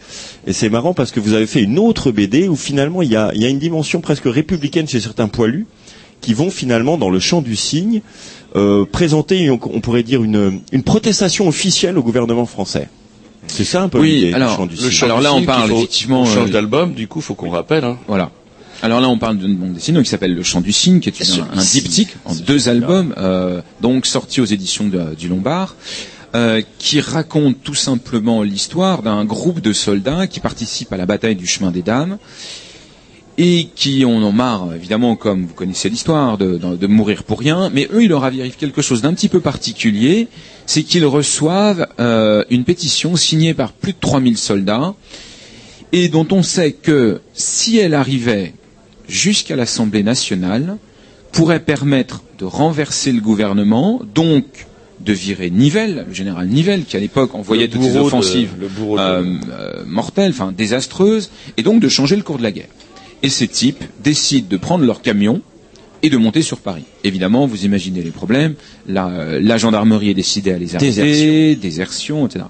et 0.47 0.53
c'est 0.53 0.69
marrant 0.69 0.93
parce 0.95 1.13
que 1.13 1.21
vous 1.21 1.33
avez 1.33 1.47
fait 1.47 1.63
une 1.63 1.79
autre 1.79 2.11
BD 2.11 2.49
où 2.49 2.57
finalement 2.57 3.03
il 3.03 3.11
y 3.11 3.17
a, 3.17 3.31
il 3.35 3.41
y 3.41 3.47
a 3.47 3.49
une 3.49 3.59
dimension 3.61 4.01
presque 4.01 4.25
républicaine 4.27 4.87
chez 4.89 5.01
certains 5.01 5.29
poilus 5.29 5.67
qui 6.21 6.35
vont 6.35 6.51
finalement 6.51 6.97
dans 6.99 7.11
le 7.11 7.21
champ 7.21 7.43
du 7.43 7.57
cygne 7.57 8.01
euh, 8.57 8.85
présenter, 8.85 9.49
on, 9.51 9.61
on 9.73 9.81
pourrait 9.81 10.03
dire, 10.03 10.23
une, 10.25 10.61
une 10.73 10.83
protestation 10.83 11.47
officielle 11.47 11.99
au 11.99 12.03
gouvernement 12.03 12.47
français. 12.47 12.89
C'est 13.49 13.65
ça 13.65 13.83
un 13.83 13.89
peu 13.89 14.01
Oui, 14.01 14.33
alors, 14.35 14.67
du 14.67 14.75
le 14.75 14.81
cygne. 14.81 14.91
chant 14.91 15.07
Alors 15.07 15.21
là, 15.21 15.33
on 15.35 15.43
parle 15.45 15.71
effectivement, 15.71 16.23
On 16.23 16.27
change 16.27 16.49
euh, 16.49 16.53
d'album, 16.53 16.95
du 16.95 17.07
coup, 17.07 17.21
faut 17.21 17.35
qu'on 17.35 17.51
rappelle. 17.51 17.85
Hein. 17.85 17.99
Voilà. 18.09 18.33
Alors 18.83 19.01
là, 19.01 19.09
on 19.09 19.19
parle 19.19 19.39
d'une 19.39 19.57
bande 19.57 19.73
dessinée 19.75 20.03
qui 20.03 20.09
s'appelle 20.11 20.35
Le 20.35 20.43
Chant 20.43 20.61
du 20.61 20.73
Cygne, 20.73 21.01
qui 21.01 21.09
est 21.09 21.13
une- 21.21 21.41
un, 21.43 21.59
un 21.59 21.63
diptyque 21.83 22.17
en 22.25 22.35
deux 22.35 22.69
albums, 22.69 23.15
euh, 23.17 23.61
donc 23.81 24.07
sorti 24.07 24.41
aux 24.41 24.45
éditions 24.45 24.87
de- 24.89 25.15
du 25.15 25.29
Lombard, 25.29 25.75
euh, 26.35 26.61
qui 26.79 27.01
raconte 27.01 27.63
tout 27.63 27.75
simplement 27.75 28.43
l'histoire 28.43 29.03
d'un 29.03 29.25
groupe 29.25 29.61
de 29.61 29.73
soldats 29.73 30.27
qui 30.27 30.41
participent 30.41 30.93
à 30.93 30.97
la 30.97 31.07
bataille 31.07 31.37
du 31.37 31.47
chemin 31.47 31.71
des 31.71 31.83
dames 31.83 32.19
et 33.39 33.69
qui 33.75 34.05
en 34.05 34.23
ont 34.23 34.33
marre, 34.33 34.69
évidemment, 34.75 35.15
comme 35.17 35.45
vous 35.47 35.55
connaissez 35.55 35.89
l'histoire, 35.91 36.39
de, 36.39 36.57
de- 36.57 36.77
de 36.77 36.87
mourir 36.87 37.23
pour 37.25 37.39
rien. 37.41 37.71
Mais 37.73 37.89
eux, 37.93 38.03
il 38.03 38.09
leur 38.09 38.25
arrive 38.25 38.57
quelque 38.57 38.83
chose 38.83 39.03
d'un 39.03 39.13
petit 39.15 39.29
peu 39.29 39.41
particulier, 39.41 40.29
c'est 40.67 40.83
qu'ils 40.83 41.05
reçoivent 41.07 41.87
euh, 42.01 42.45
une 42.51 42.65
pétition 42.65 43.15
signée 43.17 43.55
par 43.55 43.73
plus 43.73 43.93
de 43.93 43.99
3000 44.01 44.37
soldats 44.39 44.95
et 45.93 46.09
dont 46.09 46.27
on 46.31 46.43
sait 46.43 46.73
que 46.73 47.21
si 47.35 47.79
elle 47.79 47.95
arrivait 47.95 48.55
jusqu'à 49.09 49.57
l'Assemblée 49.57 50.03
nationale, 50.03 50.77
pourrait 51.33 51.61
permettre 51.61 52.23
de 52.39 52.45
renverser 52.45 53.13
le 53.13 53.21
gouvernement, 53.21 54.01
donc 54.15 54.45
de 55.01 55.13
virer 55.13 55.51
Nivelle, 55.51 56.07
le 56.09 56.15
général 56.15 56.49
Nivelle, 56.49 56.85
qui 56.85 56.97
à 56.97 57.01
l'époque 57.01 57.35
envoyait 57.35 57.69
toutes 57.69 57.83
ces 57.83 57.93
de- 57.93 57.99
offensives 57.99 58.53
le 58.59 58.69
euh, 58.99 59.35
euh, 59.51 59.85
mortelles, 59.87 60.31
enfin 60.31 60.53
désastreuses, 60.57 61.31
et 61.57 61.63
donc 61.63 61.81
de 61.81 61.89
changer 61.89 62.17
le 62.17 62.23
cours 62.23 62.39
de 62.39 62.43
la 62.43 62.53
guerre. 62.53 62.69
Et 63.23 63.29
ces 63.29 63.49
types 63.49 63.85
décident 64.03 64.47
de 64.49 64.57
prendre 64.57 64.85
leur 64.85 65.03
camion 65.03 65.43
et 66.03 66.11
de 66.11 66.17
monter 66.17 66.43
sur 66.43 66.59
Paris. 66.59 66.85
Évidemment, 67.05 67.47
vous 67.47 67.65
imaginez 67.65 68.03
les 68.03 68.11
problèmes. 68.11 68.55
La, 68.87 69.39
la 69.41 69.59
gendarmerie 69.59 70.11
est 70.11 70.15
décidée 70.15 70.53
à 70.53 70.59
les 70.59 70.77
arrêter, 70.77 71.57
désertion, 71.57 72.27
etc. 72.27 72.45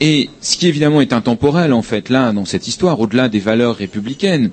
Et 0.00 0.30
ce 0.40 0.56
qui 0.56 0.66
évidemment 0.66 1.00
est 1.02 1.12
intemporel 1.12 1.72
en 1.74 1.82
fait 1.82 2.08
là 2.08 2.32
dans 2.32 2.46
cette 2.46 2.66
histoire, 2.68 3.00
au-delà 3.00 3.28
des 3.28 3.38
valeurs 3.38 3.76
républicaines, 3.76 4.50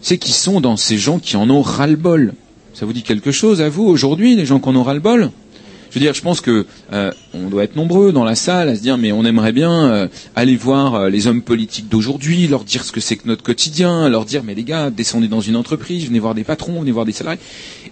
c'est 0.00 0.18
qu'ils 0.18 0.34
sont 0.34 0.60
dans 0.60 0.76
ces 0.76 0.98
gens 0.98 1.18
qui 1.18 1.36
en 1.36 1.48
ont 1.50 1.62
ras-le-bol? 1.62 2.34
Ça 2.74 2.86
vous 2.86 2.92
dit 2.92 3.02
quelque 3.02 3.32
chose 3.32 3.60
à 3.60 3.68
vous 3.68 3.84
aujourd'hui, 3.84 4.36
les 4.36 4.46
gens 4.46 4.60
qui 4.60 4.68
en 4.68 4.82
ras-le-bol? 4.82 5.30
Je 5.90 5.94
veux 5.94 6.00
dire, 6.00 6.14
je 6.14 6.22
pense 6.22 6.40
que 6.40 6.66
euh, 6.92 7.10
on 7.34 7.48
doit 7.48 7.64
être 7.64 7.76
nombreux 7.76 8.12
dans 8.12 8.24
la 8.24 8.34
salle 8.34 8.68
à 8.68 8.76
se 8.76 8.80
dire, 8.80 8.98
mais 8.98 9.12
on 9.12 9.24
aimerait 9.24 9.52
bien 9.52 9.90
euh, 9.90 10.08
aller 10.36 10.56
voir 10.56 10.94
euh, 10.94 11.08
les 11.10 11.26
hommes 11.26 11.42
politiques 11.42 11.88
d'aujourd'hui, 11.88 12.46
leur 12.48 12.64
dire 12.64 12.84
ce 12.84 12.92
que 12.92 13.00
c'est 13.00 13.16
que 13.16 13.26
notre 13.26 13.42
quotidien, 13.42 14.08
leur 14.08 14.24
dire, 14.24 14.42
mais 14.44 14.54
les 14.54 14.64
gars, 14.64 14.90
descendez 14.90 15.28
dans 15.28 15.40
une 15.40 15.56
entreprise, 15.56 16.06
venez 16.06 16.18
voir 16.18 16.34
des 16.34 16.44
patrons, 16.44 16.80
venez 16.80 16.92
voir 16.92 17.06
des 17.06 17.12
salariés. 17.12 17.40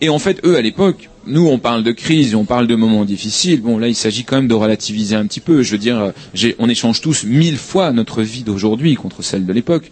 Et 0.01 0.09
en 0.09 0.19
fait, 0.19 0.41
eux, 0.45 0.57
à 0.57 0.63
l'époque, 0.63 1.09
nous, 1.29 1.47
on 1.47 1.59
parle 1.59 1.83
de 1.83 1.93
crise, 1.93 2.35
on 2.35 2.45
parle 2.45 2.67
de 2.67 2.75
moments 2.75 3.05
difficiles. 3.05 3.61
Bon, 3.61 3.79
là, 3.79 3.89
il 3.89 3.95
s'agit 3.95 4.25
quand 4.25 4.37
même 4.37 4.49
de 4.49 4.55
relativiser 4.55 5.15
un 5.15 5.27
petit 5.27 5.41
peu. 5.41 5.63
Je 5.63 5.73
veux 5.73 5.79
dire, 5.79 6.13
euh, 6.37 6.53
on 6.59 6.69
échange 6.69 7.01
tous 7.01 7.25
mille 7.25 7.59
fois 7.59 7.93
notre 7.93 8.23
vie 8.23 8.43
d'aujourd'hui 8.43 8.95
contre 8.95 9.23
celle 9.23 9.45
de 9.45 9.53
l'époque. 9.53 9.91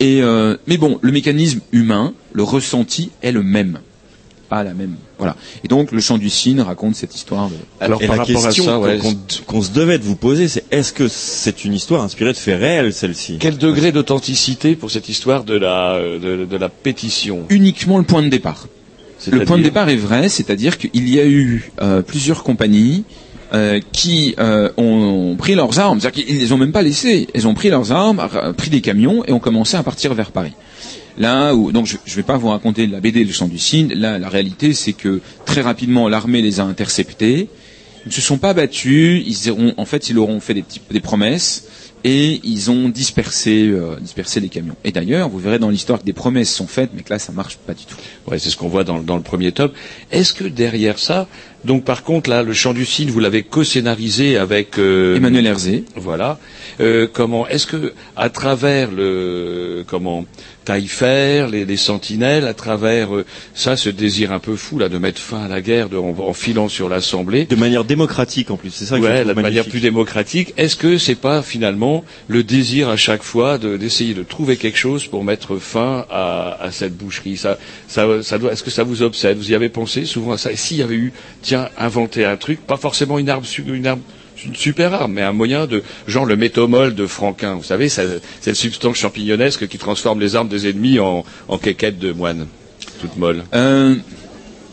Et 0.00 0.22
euh, 0.22 0.56
mais 0.66 0.76
bon, 0.76 0.98
le 1.00 1.12
mécanisme 1.12 1.60
humain, 1.72 2.12
le 2.32 2.42
ressenti 2.42 3.10
est 3.22 3.32
le 3.32 3.42
même, 3.42 3.80
pas 4.48 4.62
la 4.62 4.74
même. 4.74 4.96
Voilà. 5.18 5.36
Et 5.62 5.68
donc, 5.68 5.92
le 5.92 6.00
chant 6.00 6.18
du 6.18 6.28
cygne 6.30 6.60
raconte 6.60 6.96
cette 6.96 7.14
histoire. 7.14 7.48
De... 7.48 7.54
et 8.02 8.06
la 8.06 8.18
question 8.18 8.64
qu'on- 8.80 8.98
qu'on 8.98 9.16
qu'on 9.46 9.62
se 9.62 9.70
devait 9.70 9.98
de 9.98 10.04
vous 10.04 10.16
poser, 10.16 10.48
c'est 10.48 10.64
est-ce 10.70 10.92
que 10.92 11.06
c'est 11.08 11.64
une 11.64 11.72
histoire 11.74 12.02
inspirée 12.02 12.32
de 12.32 12.36
faits 12.38 12.58
réels, 12.60 12.92
celle-ci? 12.92 13.36
Quel 13.38 13.56
degré 13.58 13.92
d'authenticité 13.92 14.74
pour 14.76 14.90
cette 14.90 15.08
histoire 15.08 15.44
de 15.44 15.54
la, 15.54 15.98
de, 16.00 16.44
de 16.44 16.56
la 16.56 16.68
pétition? 16.68 17.44
Uniquement 17.48 17.98
le 17.98 18.04
point 18.04 18.22
de 18.22 18.28
départ. 18.28 18.66
Le 19.30 19.44
point 19.44 19.56
de 19.58 19.62
départ 19.62 19.88
est 19.88 19.96
vrai, 19.96 20.28
c'est-à-dire 20.28 20.76
qu'il 20.76 21.08
y 21.08 21.18
a 21.20 21.24
eu 21.24 21.70
euh, 21.80 22.02
plusieurs 22.02 22.42
compagnies 22.42 23.04
euh, 23.54 23.80
qui 23.92 24.34
euh, 24.38 24.70
ont 24.76 25.36
pris 25.38 25.54
leurs 25.54 25.78
armes, 25.78 26.00
c'est-à-dire 26.00 26.24
qu'ils 26.26 26.38
les 26.38 26.52
ont 26.52 26.58
même 26.58 26.72
pas 26.72 26.82
laissées, 26.82 27.28
elles 27.34 27.46
ont 27.46 27.54
pris 27.54 27.70
leurs 27.70 27.92
armes, 27.92 28.20
pris 28.56 28.68
des 28.68 28.80
camions 28.82 29.24
et 29.26 29.32
ont 29.32 29.38
commencé 29.38 29.76
à 29.76 29.82
partir 29.82 30.12
vers 30.12 30.30
Paris. 30.32 30.52
Là 31.18 31.54
où 31.54 31.70
donc 31.70 31.86
je 31.86 31.94
ne 31.94 32.16
vais 32.16 32.22
pas 32.22 32.36
vous 32.36 32.48
raconter 32.48 32.86
la 32.86 33.00
BD 33.00 33.24
Le 33.24 33.32
Chant 33.32 33.46
du 33.48 33.58
Cygne, 33.58 33.92
là 33.94 34.18
la 34.18 34.28
réalité 34.28 34.72
c'est 34.74 34.92
que 34.92 35.20
très 35.44 35.60
rapidement 35.60 36.08
l'armée 36.08 36.42
les 36.42 36.58
a 36.58 36.64
interceptés, 36.64 37.48
ils 38.04 38.08
ne 38.08 38.12
se 38.12 38.20
sont 38.20 38.38
pas 38.38 38.52
battus, 38.52 39.22
ils 39.26 39.50
auront, 39.50 39.74
en 39.76 39.84
fait 39.84 40.08
ils 40.08 40.16
leur 40.16 40.28
ont 40.28 40.40
fait 40.40 40.54
des, 40.54 40.64
des 40.90 41.00
promesses 41.00 41.68
et 42.04 42.40
ils 42.44 42.70
ont 42.70 42.90
dispersé, 42.90 43.66
euh, 43.66 43.96
dispersé 43.98 44.38
les 44.38 44.50
camions. 44.50 44.76
Et 44.84 44.92
d'ailleurs, 44.92 45.30
vous 45.30 45.38
verrez 45.38 45.58
dans 45.58 45.70
l'histoire 45.70 45.98
que 45.98 46.04
des 46.04 46.12
promesses 46.12 46.52
sont 46.52 46.66
faites, 46.66 46.90
mais 46.94 47.02
que 47.02 47.10
là 47.10 47.18
ça 47.18 47.32
marche 47.32 47.56
pas 47.56 47.72
du 47.72 47.86
tout. 47.86 47.96
Ouais, 48.26 48.38
c'est 48.38 48.50
ce 48.50 48.56
qu'on 48.56 48.68
voit 48.68 48.84
dans, 48.84 48.98
dans 48.98 49.16
le 49.16 49.22
premier 49.22 49.52
tome. 49.52 49.70
Est-ce 50.12 50.34
que 50.34 50.44
derrière 50.44 50.98
ça, 50.98 51.26
donc 51.64 51.84
par 51.84 52.02
contre 52.02 52.30
là, 52.30 52.42
le 52.42 52.52
chant 52.52 52.72
du 52.74 52.84
cygne, 52.84 53.10
vous 53.10 53.20
l'avez 53.20 53.42
co-scénarisé 53.42 54.36
avec 54.36 54.78
euh, 54.78 55.16
Emmanuel 55.16 55.46
Herzé. 55.46 55.84
Voilà. 55.96 56.38
Euh, 56.80 57.06
comment 57.12 57.46
Est-ce 57.48 57.66
que 57.66 57.92
à 58.16 58.28
travers 58.30 58.90
le 58.90 59.84
comment 59.86 60.24
Taillefer, 60.64 61.46
les, 61.52 61.66
les 61.66 61.76
sentinelles, 61.76 62.46
à 62.46 62.54
travers 62.54 63.14
euh, 63.14 63.26
ça, 63.54 63.76
ce 63.76 63.90
désir 63.90 64.32
un 64.32 64.38
peu 64.38 64.56
fou 64.56 64.78
là 64.78 64.88
de 64.88 64.96
mettre 64.96 65.20
fin 65.20 65.44
à 65.44 65.48
la 65.48 65.60
guerre, 65.60 65.90
de, 65.90 65.98
en, 65.98 66.14
en 66.18 66.32
filant 66.32 66.68
sur 66.70 66.88
l'Assemblée, 66.88 67.44
De 67.44 67.54
manière 67.56 67.84
démocratique 67.84 68.50
en 68.50 68.56
plus, 68.56 68.70
c'est 68.70 68.86
ça 68.86 68.96
que 68.96 69.02
je 69.04 69.08
ouais, 69.08 69.16
trouve 69.24 69.34
la 69.36 69.42
manière 69.42 69.66
plus 69.66 69.80
démocratique. 69.80 70.54
Est-ce 70.56 70.76
que 70.76 70.96
c'est 70.96 71.14
pas 71.16 71.42
finalement 71.42 72.02
le 72.28 72.42
désir 72.42 72.88
à 72.88 72.96
chaque 72.96 73.22
fois 73.22 73.58
de- 73.58 73.76
d'essayer 73.76 74.14
de, 74.14 74.22
trouver 74.22 74.56
quelque 74.56 74.78
chose 74.78 75.06
pour 75.06 75.22
mettre 75.22 75.58
fin 75.58 76.06
à, 76.10 76.56
à 76.60 76.70
cette 76.72 76.96
boucherie? 76.96 77.36
Ça, 77.36 77.58
ça, 77.86 78.06
ça 78.22 78.38
doit. 78.38 78.52
Est-ce 78.52 78.62
que 78.62 78.70
ça 78.70 78.84
vous 78.84 79.02
obsède? 79.02 79.36
Vous 79.36 79.52
y 79.52 79.54
avez 79.54 79.68
pensé 79.68 80.06
souvent 80.06 80.32
à 80.32 80.38
ça? 80.38 80.50
Et 80.50 80.56
s'il 80.56 80.78
y 80.78 80.82
avait 80.82 80.96
eu, 80.96 81.12
tiens, 81.42 81.53
inventer 81.78 82.24
un 82.24 82.36
truc, 82.36 82.60
pas 82.66 82.76
forcément 82.76 83.18
une 83.18 83.28
arme, 83.28 83.44
une 84.44 84.56
super 84.56 84.92
arme, 84.94 85.12
mais 85.14 85.22
un 85.22 85.32
moyen 85.32 85.66
de 85.66 85.82
genre 86.06 86.24
le 86.26 86.36
métomol 86.36 86.94
de 86.94 87.06
Franquin. 87.06 87.54
Vous 87.54 87.62
savez, 87.62 87.88
cette 87.88 88.54
substance 88.54 88.96
champignonesque 88.96 89.68
qui 89.68 89.78
transforme 89.78 90.20
les 90.20 90.36
armes 90.36 90.48
des 90.48 90.68
ennemis 90.68 90.98
en, 90.98 91.24
en 91.48 91.56
de 91.58 92.12
moine, 92.12 92.46
toute 93.00 93.16
molle. 93.16 93.44
Euh, 93.54 93.96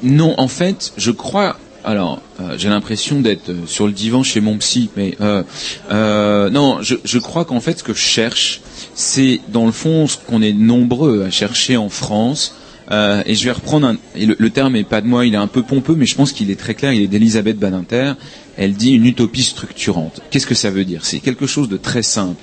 non, 0.03 0.36
en 0.38 0.48
fait, 0.48 0.94
je 0.98 1.12
crois. 1.12 1.58
Alors, 1.84 2.22
euh, 2.40 2.56
j'ai 2.60 2.70
l'impression 2.70 3.22
d'être 3.22 3.49
euh, 3.49 3.66
sur 3.66 3.88
le 3.88 3.91
divan 3.91 4.22
chez 4.22 4.40
mon 4.40 4.56
psy, 4.58 4.91
mais 4.95 5.18
non, 5.20 6.80
je 6.82 7.18
crois 7.18 7.45
qu'en 7.45 7.60
fait, 7.60 7.80
ce 7.80 7.84
que 7.84 7.94
je 7.94 7.99
cherche, 7.99 8.62
c'est 8.94 9.40
dans 9.48 9.66
le 9.66 9.72
fond 9.72 10.06
ce 10.08 10.18
qu'on 10.18 10.41
est 10.41 10.53
nombreux 10.53 11.24
à 11.24 11.32
chercher 11.32 11.78
en 11.78 11.90
France. 11.90 12.56
Euh, 12.91 13.23
et 13.26 13.35
je 13.35 13.45
vais 13.45 13.51
reprendre 13.51 13.88
un, 13.88 13.97
le, 14.18 14.35
le 14.38 14.49
terme 14.49 14.76
est 14.76 14.84
pas 14.84 15.01
de 15.01 15.07
moi, 15.07 15.26
il 15.26 15.34
est 15.34 15.38
un 15.38 15.47
peu 15.47 15.63
pompeux, 15.63 15.95
mais 15.95 16.05
je 16.05 16.15
pense 16.15 16.34
qu'il 16.34 16.51
est 16.51 16.59
très 16.59 16.73
clair. 16.73 16.93
Il 16.93 17.01
est 17.01 17.07
d'Elisabeth 17.07 17.57
Badinter. 17.57 18.13
Elle 18.57 18.73
dit 18.73 18.91
une 18.91 19.05
utopie 19.05 19.43
structurante. 19.43 20.22
Qu'est-ce 20.30 20.47
que 20.47 20.55
ça 20.55 20.69
veut 20.69 20.84
dire? 20.84 21.05
C'est 21.05 21.19
quelque 21.19 21.47
chose 21.47 21.69
de 21.69 21.77
très 21.77 22.03
simple. 22.03 22.35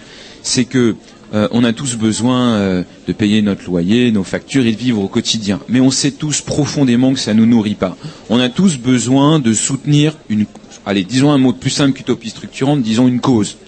C'est 0.43 0.65
que 0.65 0.97
euh, 1.35 1.49
on 1.51 1.63
a 1.65 1.75
tous 1.75 1.97
besoin 1.97 2.53
euh, 2.53 2.83
de 3.07 3.13
payer 3.13 3.43
notre 3.43 3.65
loyer, 3.67 4.11
nos 4.11 4.25
factures 4.25 4.65
et 4.65 4.73
de 4.73 4.79
vivre 4.79 5.03
au 5.03 5.09
quotidien. 5.09 5.61
Mais 5.69 5.81
on 5.81 5.91
sait 5.91 6.13
tous 6.13 6.41
profondément 6.41 7.13
que 7.13 7.21
ça 7.21 7.35
nous 7.35 7.45
nourrit 7.45 7.75
pas. 7.75 7.97
On 8.31 8.41
a 8.41 8.49
tous 8.49 8.79
besoin 8.79 9.39
de 9.39 9.53
soutenir 9.53 10.17
une, 10.31 10.47
allez, 10.87 11.05
disons 11.05 11.31
un 11.31 11.39
mot 11.39 11.53
plus 11.53 11.71
simple 11.71 11.93
qu'utopie 11.93 12.31
structurante, 12.31 12.81
disons 12.81 13.07
une 13.07 13.21
cause. 13.21 13.59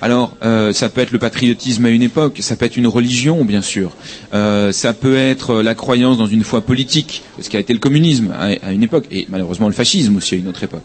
Alors, 0.00 0.36
euh, 0.44 0.72
ça 0.72 0.88
peut 0.88 1.00
être 1.00 1.10
le 1.10 1.18
patriotisme 1.18 1.84
à 1.84 1.90
une 1.90 2.02
époque, 2.02 2.38
ça 2.40 2.54
peut 2.56 2.64
être 2.66 2.76
une 2.76 2.86
religion, 2.86 3.44
bien 3.44 3.62
sûr, 3.62 3.90
Euh, 4.34 4.72
ça 4.72 4.92
peut 4.92 5.16
être 5.16 5.50
euh, 5.56 5.62
la 5.62 5.74
croyance 5.74 6.18
dans 6.18 6.26
une 6.26 6.44
foi 6.44 6.60
politique, 6.60 7.22
ce 7.40 7.48
qui 7.48 7.56
a 7.56 7.60
été 7.60 7.72
le 7.72 7.78
communisme 7.78 8.28
à, 8.38 8.50
à 8.66 8.72
une 8.72 8.82
époque, 8.82 9.06
et 9.10 9.26
malheureusement 9.30 9.66
le 9.68 9.72
fascisme 9.74 10.16
aussi 10.16 10.34
à 10.34 10.38
une 10.38 10.48
autre 10.48 10.62
époque. 10.62 10.82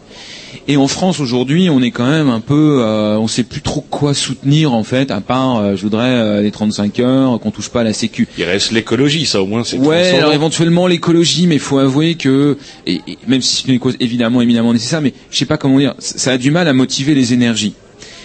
Et 0.66 0.76
en 0.78 0.88
France 0.88 1.20
aujourd'hui, 1.20 1.68
on 1.68 1.82
est 1.82 1.90
quand 1.90 2.08
même 2.08 2.28
un 2.30 2.40
peu, 2.40 2.78
euh, 2.80 3.18
on 3.18 3.28
sait 3.28 3.42
plus 3.44 3.60
trop 3.60 3.82
quoi 3.82 4.14
soutenir 4.14 4.72
en 4.72 4.82
fait, 4.82 5.10
à 5.10 5.20
part, 5.20 5.58
euh, 5.58 5.76
je 5.76 5.82
voudrais 5.82 6.08
euh, 6.08 6.42
les 6.42 6.50
35 6.50 6.98
heures, 7.00 7.38
qu'on 7.40 7.50
touche 7.50 7.68
pas 7.68 7.80
à 7.80 7.84
la 7.84 7.92
Sécu. 7.92 8.26
Il 8.38 8.44
reste 8.44 8.72
l'écologie, 8.72 9.26
ça 9.26 9.42
au 9.42 9.46
moins 9.46 9.62
c'est 9.62 9.76
Ouais, 9.78 10.10
alors 10.16 10.32
éventuellement 10.32 10.86
l'écologie, 10.86 11.46
mais 11.46 11.56
il 11.56 11.60
faut 11.60 11.78
avouer 11.78 12.14
que, 12.14 12.56
et, 12.86 13.00
et 13.06 13.18
même 13.28 13.42
si 13.42 13.62
c'est 13.62 13.72
une 13.72 13.78
cause 13.78 13.96
évidemment 14.00 14.40
éminemment 14.40 14.72
nécessaire, 14.72 15.02
mais 15.02 15.12
je 15.30 15.36
sais 15.36 15.44
pas 15.44 15.58
comment 15.58 15.78
dire, 15.78 15.94
ça 15.98 16.32
a 16.32 16.38
du 16.38 16.50
mal 16.50 16.66
à 16.66 16.72
motiver 16.72 17.14
les 17.14 17.32
énergies. 17.34 17.74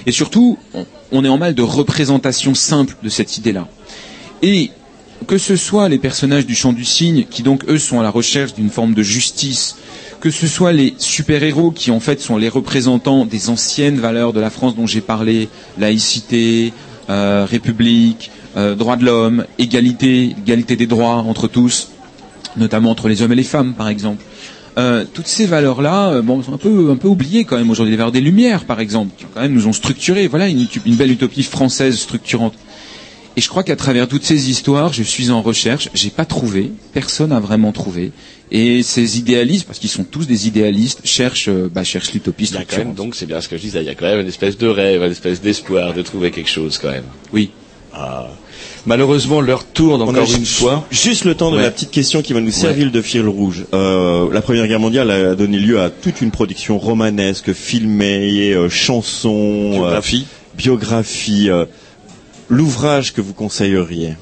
Et 0.05 0.11
surtout, 0.11 0.57
on, 1.11 1.25
est 1.25 1.29
en 1.29 1.37
mal 1.37 1.55
de 1.55 1.61
représentation 1.61 2.53
simple 2.55 2.95
de 3.03 3.09
cette 3.09 3.37
idée-là. 3.37 3.67
Et 4.41 4.71
que 5.27 5.37
ce 5.37 5.55
soit 5.55 5.89
les 5.89 5.97
personnages 5.99 6.45
du 6.45 6.55
chant 6.55 6.73
du 6.73 6.85
cygne, 6.85 7.25
qui 7.29 7.43
donc 7.43 7.65
eux 7.67 7.77
sont 7.77 7.99
à 7.99 8.03
la 8.03 8.09
recherche 8.09 8.53
d'une 8.53 8.69
forme 8.69 8.93
de 8.93 9.03
justice, 9.03 9.75
que 10.21 10.31
ce 10.31 10.47
soit 10.47 10.71
les 10.73 10.93
super-héros 10.97 11.71
qui 11.71 11.91
en 11.91 11.99
fait 11.99 12.19
sont 12.21 12.37
les 12.37 12.49
représentants 12.49 13.25
des 13.25 13.49
anciennes 13.49 13.99
valeurs 13.99 14.33
de 14.33 14.39
la 14.39 14.49
France 14.49 14.75
dont 14.75 14.87
j'ai 14.87 15.01
parlé, 15.01 15.49
laïcité, 15.77 16.73
euh, 17.09 17.45
république, 17.49 18.31
euh, 18.57 18.75
droits 18.75 18.95
de 18.97 19.05
l'homme, 19.05 19.45
égalité, 19.57 20.35
égalité 20.37 20.75
des 20.75 20.87
droits 20.87 21.15
entre 21.17 21.47
tous, 21.47 21.89
notamment 22.57 22.91
entre 22.91 23.07
les 23.07 23.21
hommes 23.21 23.31
et 23.33 23.35
les 23.35 23.43
femmes, 23.43 23.73
par 23.73 23.89
exemple. 23.89 24.23
Euh, 24.79 25.03
toutes 25.13 25.27
ces 25.27 25.45
valeurs-là, 25.45 26.13
euh, 26.13 26.21
bon, 26.21 26.41
sont 26.41 26.53
un 26.53 26.57
peu, 26.57 26.89
un 26.89 26.95
peu 26.95 27.09
oubliées 27.09 27.43
quand 27.43 27.57
même 27.57 27.69
aujourd'hui. 27.69 27.91
Les 27.91 27.97
valeurs 27.97 28.13
des 28.13 28.21
Lumières, 28.21 28.63
par 28.63 28.79
exemple, 28.79 29.11
qui 29.17 29.25
quand 29.33 29.41
même 29.41 29.53
nous 29.53 29.67
ont 29.67 29.73
structurés. 29.73 30.27
Voilà 30.27 30.47
une, 30.47 30.67
belle 30.95 31.11
utopie 31.11 31.43
française 31.43 31.97
structurante. 31.97 32.53
Et 33.35 33.41
je 33.41 33.49
crois 33.49 33.63
qu'à 33.63 33.75
travers 33.75 34.07
toutes 34.07 34.23
ces 34.23 34.49
histoires, 34.49 34.93
je 34.93 35.03
suis 35.03 35.31
en 35.31 35.41
recherche. 35.41 35.89
J'ai 35.93 36.09
pas 36.09 36.25
trouvé, 36.25 36.71
personne 36.93 37.31
n'a 37.31 37.41
vraiment 37.41 37.73
trouvé. 37.73 38.11
Et 38.51 38.81
ces 38.81 39.17
idéalistes, 39.17 39.67
parce 39.67 39.79
qu'ils 39.79 39.89
sont 39.89 40.05
tous 40.05 40.27
des 40.27 40.47
idéalistes, 40.47 41.01
cherchent, 41.03 41.49
euh, 41.49 41.69
bah, 41.71 41.83
cherchent 41.83 42.13
l'utopie 42.13 42.45
Il 42.45 42.53
y 42.53 42.57
a 42.57 42.59
quand 42.59 42.59
même, 42.59 42.65
structurante. 42.65 42.95
donc 42.95 43.15
c'est 43.15 43.25
bien 43.25 43.41
ce 43.41 43.49
que 43.49 43.57
je 43.57 43.61
disais, 43.61 43.81
il 43.81 43.85
y 43.85 43.89
a 43.89 43.95
quand 43.95 44.07
même 44.07 44.21
une 44.21 44.27
espèce 44.27 44.57
de 44.57 44.67
rêve, 44.67 45.03
une 45.03 45.11
espèce 45.11 45.41
d'espoir 45.41 45.93
de 45.93 46.01
trouver 46.01 46.31
quelque 46.31 46.49
chose 46.49 46.77
quand 46.77 46.91
même. 46.91 47.03
Oui. 47.33 47.51
Ah. 47.93 48.29
Malheureusement, 48.85 49.41
l'heure 49.41 49.65
tourne 49.65 50.01
encore 50.01 50.31
une 50.33 50.45
fois. 50.45 50.85
Juste 50.91 51.25
le 51.25 51.35
temps 51.35 51.51
de 51.51 51.57
Ouais. 51.57 51.63
la 51.63 51.71
petite 51.71 51.91
question 51.91 52.21
qui 52.21 52.33
va 52.33 52.39
nous 52.41 52.51
servir 52.51 52.91
de 52.91 53.01
fil 53.01 53.27
rouge. 53.27 53.65
Euh, 53.73 54.29
la 54.31 54.41
Première 54.41 54.67
Guerre 54.67 54.79
mondiale 54.79 55.11
a 55.11 55.35
donné 55.35 55.57
lieu 55.59 55.81
à 55.81 55.89
toute 55.89 56.21
une 56.21 56.31
production 56.31 56.79
romanesque, 56.79 57.53
filmée, 57.53 58.51
euh, 58.53 58.69
chansons, 58.69 59.71
Biographie. 59.71 60.25
euh, 60.25 60.57
biographie. 60.57 61.49
euh, 61.49 61.65
L'ouvrage 62.47 63.13
que 63.13 63.21
vous 63.21 63.33
conseilleriez 63.33 64.15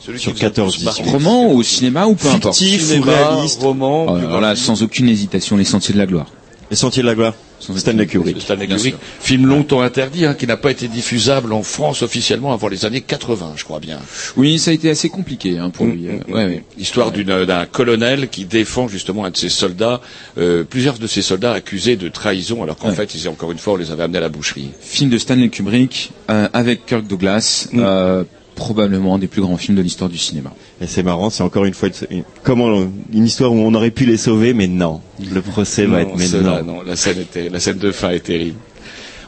Celui 0.00 0.18
sur 0.20 0.32
qui 0.32 0.40
vous 0.40 0.46
a 0.46 0.50
14 0.50 0.76
plus 0.76 0.84
marqué. 0.84 1.02
Roman 1.04 1.46
ou 1.52 1.58
au 1.58 1.62
cinéma 1.62 2.06
ou 2.06 2.14
peu 2.14 2.28
importe. 2.28 2.56
Fictif 2.56 2.92
ou 2.98 3.02
réaliste 3.02 3.60
roman, 3.60 4.06
Oh, 4.08 4.14
alors 4.14 4.40
là, 4.40 4.54
sans 4.54 4.82
aucune 4.82 5.08
hésitation, 5.08 5.56
les 5.56 5.64
Sentiers 5.64 5.94
de 5.94 5.98
la 5.98 6.06
gloire. 6.06 6.26
Les 6.70 6.76
Sentiers 6.76 7.02
de 7.02 7.08
la 7.08 7.14
gloire 7.14 7.34
Stanley 7.76 8.06
Kubrick. 8.06 8.40
Stanley 8.40 8.66
Kubrick, 8.66 8.94
film 9.20 9.46
longtemps 9.46 9.80
interdit, 9.80 10.26
hein, 10.26 10.34
qui 10.34 10.46
n'a 10.46 10.56
pas 10.56 10.70
été 10.70 10.88
diffusable 10.88 11.52
en 11.52 11.62
France 11.62 12.02
officiellement 12.02 12.52
avant 12.52 12.68
les 12.68 12.84
années 12.84 13.00
80, 13.00 13.52
je 13.56 13.64
crois 13.64 13.80
bien. 13.80 13.98
Oui, 14.36 14.58
ça 14.58 14.70
a 14.70 14.74
été 14.74 14.90
assez 14.90 15.08
compliqué 15.08 15.58
hein, 15.58 15.70
pour 15.70 15.86
Mm, 15.86 15.90
lui. 15.92 16.00
mm, 16.02 16.10
euh, 16.28 16.32
ouais, 16.34 16.44
ouais. 16.46 16.64
Histoire 16.78 17.12
d'un 17.12 17.66
colonel 17.66 18.28
qui 18.28 18.44
défend 18.44 18.88
justement 18.88 19.24
un 19.24 19.30
de 19.30 19.36
ses 19.36 19.48
soldats, 19.48 20.00
euh, 20.38 20.64
plusieurs 20.64 20.98
de 20.98 21.06
ses 21.06 21.22
soldats 21.22 21.52
accusés 21.52 21.96
de 21.96 22.08
trahison, 22.08 22.62
alors 22.62 22.76
qu'en 22.76 22.90
fait, 22.92 23.14
ils, 23.14 23.28
encore 23.28 23.52
une 23.52 23.58
fois, 23.58 23.74
on 23.74 23.76
les 23.76 23.90
avait 23.90 24.02
amenés 24.02 24.18
à 24.18 24.22
la 24.22 24.28
boucherie. 24.28 24.70
Film 24.80 25.10
de 25.10 25.18
Stanley 25.18 25.48
Kubrick 25.48 26.12
euh, 26.30 26.48
avec 26.52 26.86
Kirk 26.86 27.06
Douglas, 27.06 27.68
Mm. 27.72 27.80
euh, 27.80 28.24
probablement 28.54 29.14
un 29.14 29.18
des 29.18 29.26
plus 29.26 29.42
grands 29.42 29.56
films 29.56 29.76
de 29.76 29.82
l'histoire 29.82 30.10
du 30.10 30.18
cinéma. 30.18 30.52
Et 30.80 30.86
c'est 30.86 31.02
marrant, 31.02 31.30
c'est 31.30 31.42
encore 31.42 31.64
une 31.64 31.74
fois 31.74 31.88
une, 32.10 32.24
comment 32.42 32.86
une 33.12 33.24
histoire 33.24 33.52
où 33.52 33.56
on 33.58 33.74
aurait 33.74 33.90
pu 33.90 34.04
les 34.04 34.16
sauver, 34.16 34.54
mais 34.54 34.66
non. 34.68 35.00
Le 35.32 35.40
procès 35.42 35.86
va 35.86 36.02
Non, 36.04 36.10
être 36.10 36.16
mais 36.16 36.40
non. 36.40 36.62
non, 36.64 36.82
la 36.82 36.96
scène 36.96 37.18
était, 37.20 37.48
la 37.48 37.60
scène 37.60 37.78
de 37.78 37.90
fin 37.92 38.10
est 38.10 38.20
terrible. 38.20 38.56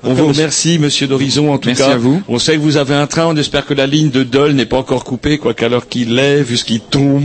On 0.06 0.12
vous 0.12 0.26
remercie, 0.28 0.78
Monsieur 0.78 1.06
d'Horizon, 1.06 1.50
en 1.52 1.56
tout 1.58 1.68
Merci 1.68 1.82
cas. 1.82 1.92
à 1.94 1.96
vous. 1.96 2.20
On 2.28 2.38
sait 2.38 2.54
que 2.54 2.60
vous 2.60 2.76
avez 2.76 2.94
un 2.94 3.06
train, 3.06 3.26
on 3.26 3.36
espère 3.36 3.64
que 3.64 3.72
la 3.72 3.86
ligne 3.86 4.10
de 4.10 4.22
Dole 4.22 4.52
n'est 4.52 4.66
pas 4.66 4.76
encore 4.76 5.02
coupée, 5.04 5.38
quoi 5.38 5.54
qu'alors 5.54 5.88
qu'il 5.88 6.14
l'est, 6.16 6.42
vu 6.42 6.58
ce 6.58 6.64
qui 6.66 6.80
tombe, 6.80 7.24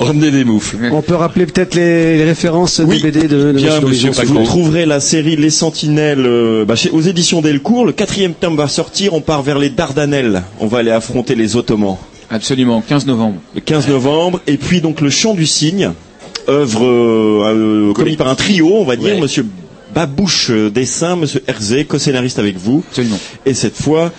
emmenez 0.00 0.30
des 0.30 0.44
moufles. 0.44 0.76
On 0.92 1.02
peut 1.02 1.14
rappeler 1.14 1.46
peut-être 1.46 1.74
les, 1.74 2.16
les 2.16 2.24
références 2.24 2.80
Oui, 2.84 3.00
des 3.02 3.10
BD 3.10 3.28
de, 3.28 3.52
de 3.52 3.52
bien, 3.52 3.80
Monsieur. 3.80 4.10
Paco. 4.10 4.32
Vous 4.32 4.44
trouverez 4.44 4.86
la 4.86 5.00
série 5.00 5.36
Les 5.36 5.50
Sentinelles 5.50 6.24
euh, 6.26 6.64
bah, 6.64 6.74
chez- 6.76 6.90
aux 6.90 7.00
éditions 7.00 7.40
Delcourt. 7.40 7.84
Le 7.86 7.92
quatrième 7.92 8.34
tome 8.34 8.56
va 8.56 8.68
sortir. 8.68 9.14
On 9.14 9.20
part 9.20 9.42
vers 9.42 9.58
les 9.58 9.70
Dardanelles. 9.70 10.42
On 10.58 10.66
va 10.66 10.78
aller 10.78 10.90
affronter 10.90 11.34
les 11.34 11.56
Ottomans. 11.56 11.96
Absolument, 12.30 12.80
15 12.86 13.06
novembre. 13.06 13.36
Le 13.54 13.60
15 13.60 13.88
novembre. 13.88 14.40
Et 14.46 14.56
puis 14.56 14.80
donc 14.80 15.00
le 15.00 15.10
Chant 15.10 15.34
du 15.34 15.46
Cygne, 15.46 15.90
œuvre 16.48 16.84
euh, 16.86 17.88
euh, 17.90 17.92
commis 17.92 18.16
par 18.16 18.28
un 18.28 18.34
trio, 18.36 18.72
on 18.74 18.84
va 18.84 18.96
dire, 18.96 19.14
Ouais. 19.16 19.20
Monsieur 19.20 19.44
Babouche 19.92 20.52
dessin, 20.72 21.16
Monsieur 21.16 21.42
Herzé, 21.48 21.84
co-scénariste 21.84 22.38
avec 22.38 22.56
vous. 22.56 22.84
Absolument. 22.90 23.18
Et 23.44 23.54
cette 23.54 23.74
fois, 23.76 24.12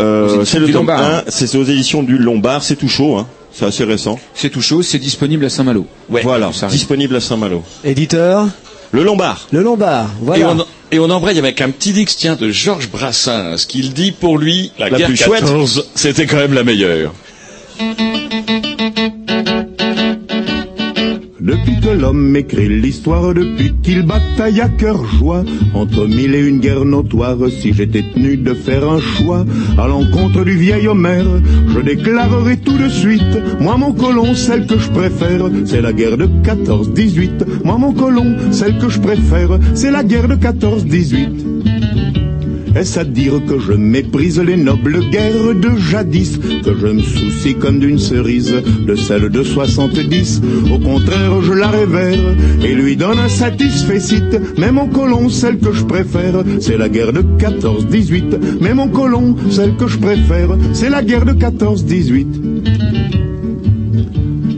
Aux 0.00 0.02
euh, 0.02 0.26
éditions 0.36 0.44
c'est 0.46 0.58
le 0.58 0.66
du 0.66 0.72
tome 0.72 0.86
Lombard. 0.86 1.04
1, 1.04 1.22
c'est 1.28 1.54
aux 1.58 1.64
éditions 1.64 2.02
du 2.02 2.16
Lombard. 2.16 2.62
C'est 2.62 2.76
tout 2.76 2.88
chaud, 2.88 3.18
hein. 3.18 3.26
C'est 3.58 3.66
assez 3.66 3.84
récent. 3.84 4.18
C'est 4.34 4.50
tout 4.50 4.62
chaud, 4.62 4.82
c'est 4.82 4.98
disponible 4.98 5.44
à 5.44 5.48
Saint-Malo. 5.50 5.86
voilà, 6.08 6.52
ça 6.52 6.66
arrive. 6.66 6.78
disponible 6.78 7.16
à 7.16 7.20
Saint-Malo. 7.20 7.64
Éditeur 7.82 8.46
Le 8.92 9.02
Lombard. 9.02 9.48
Le 9.52 9.62
Lombard, 9.62 10.06
Et 10.06 10.24
voilà. 10.24 10.50
on, 10.50 10.66
et 10.92 10.98
on 11.00 11.10
embraye 11.10 11.38
avec 11.38 11.60
un 11.60 11.70
petit 11.70 11.92
dix, 11.92 12.06
tiens, 12.16 12.36
de 12.36 12.50
Georges 12.50 12.88
Brassens, 12.88 13.66
qu'il 13.68 13.92
dit 13.92 14.12
pour 14.12 14.38
lui, 14.38 14.72
la, 14.78 14.88
La 14.90 14.98
guerre 14.98 15.08
plus 15.08 15.16
chouette. 15.16 15.40
14, 15.40 15.88
c'était 15.94 16.26
quand 16.26 16.36
même 16.36 16.54
la 16.54 16.62
meilleure. 16.64 17.12
Depuis 21.40 21.78
que 21.80 21.90
l'homme 21.90 22.34
écrit 22.34 22.68
l'histoire, 22.68 23.32
depuis 23.32 23.72
qu'il 23.82 24.02
bataille 24.02 24.60
à 24.60 24.68
cœur 24.68 25.04
joie, 25.04 25.44
entre 25.72 26.06
mille 26.06 26.34
et 26.34 26.40
une 26.40 26.58
guerres 26.58 26.84
notoires, 26.84 27.38
si 27.48 27.72
j'étais 27.72 28.02
tenu 28.02 28.36
de 28.36 28.54
faire 28.54 28.88
un 28.88 28.98
choix, 28.98 29.46
à 29.78 29.86
l'encontre 29.86 30.44
du 30.44 30.56
vieil 30.56 30.88
Homère, 30.88 31.26
je 31.68 31.78
déclarerai 31.78 32.56
tout 32.56 32.76
de 32.76 32.88
suite, 32.88 33.60
moi 33.60 33.76
mon 33.76 33.92
colon, 33.92 34.34
celle 34.34 34.66
que 34.66 34.78
je 34.78 34.90
préfère, 34.90 35.48
c'est 35.64 35.80
la 35.80 35.92
guerre 35.92 36.16
de 36.16 36.26
14-18. 36.26 37.62
Moi 37.64 37.78
mon 37.78 37.92
colon, 37.92 38.36
celle 38.50 38.76
que 38.78 38.88
je 38.88 38.98
préfère, 38.98 39.60
c'est 39.74 39.92
la 39.92 40.02
guerre 40.02 40.26
de 40.26 40.34
14-18. 40.34 42.17
Est-ce 42.78 43.00
à 43.00 43.04
dire 43.04 43.44
que 43.44 43.58
je 43.58 43.72
méprise 43.72 44.38
les 44.38 44.56
nobles 44.56 45.00
guerres 45.10 45.52
de 45.52 45.76
jadis, 45.76 46.38
que 46.38 46.78
je 46.80 46.86
me 46.86 47.02
soucie 47.02 47.56
comme 47.56 47.80
d'une 47.80 47.98
cerise 47.98 48.54
de 48.86 48.94
celle 48.94 49.30
de 49.30 49.42
70 49.42 50.40
Au 50.72 50.78
contraire, 50.78 51.42
je 51.42 51.54
la 51.54 51.70
révère 51.70 52.36
et 52.64 52.74
lui 52.76 52.96
donne 52.96 53.18
un 53.18 53.28
satisfait 53.28 53.98
Mais 54.58 54.70
mon 54.70 54.86
colon, 54.86 55.28
celle 55.28 55.58
que 55.58 55.72
je 55.72 55.84
préfère, 55.84 56.44
c'est 56.60 56.78
la 56.78 56.88
guerre 56.88 57.12
de 57.12 57.22
14-18. 57.22 58.60
Mais 58.60 58.74
mon 58.74 58.86
colon, 58.86 59.34
celle 59.50 59.74
que 59.74 59.88
je 59.88 59.98
préfère, 59.98 60.56
c'est 60.72 60.88
la 60.88 61.02
guerre 61.02 61.24
de 61.24 61.32
14-18. 61.32 63.27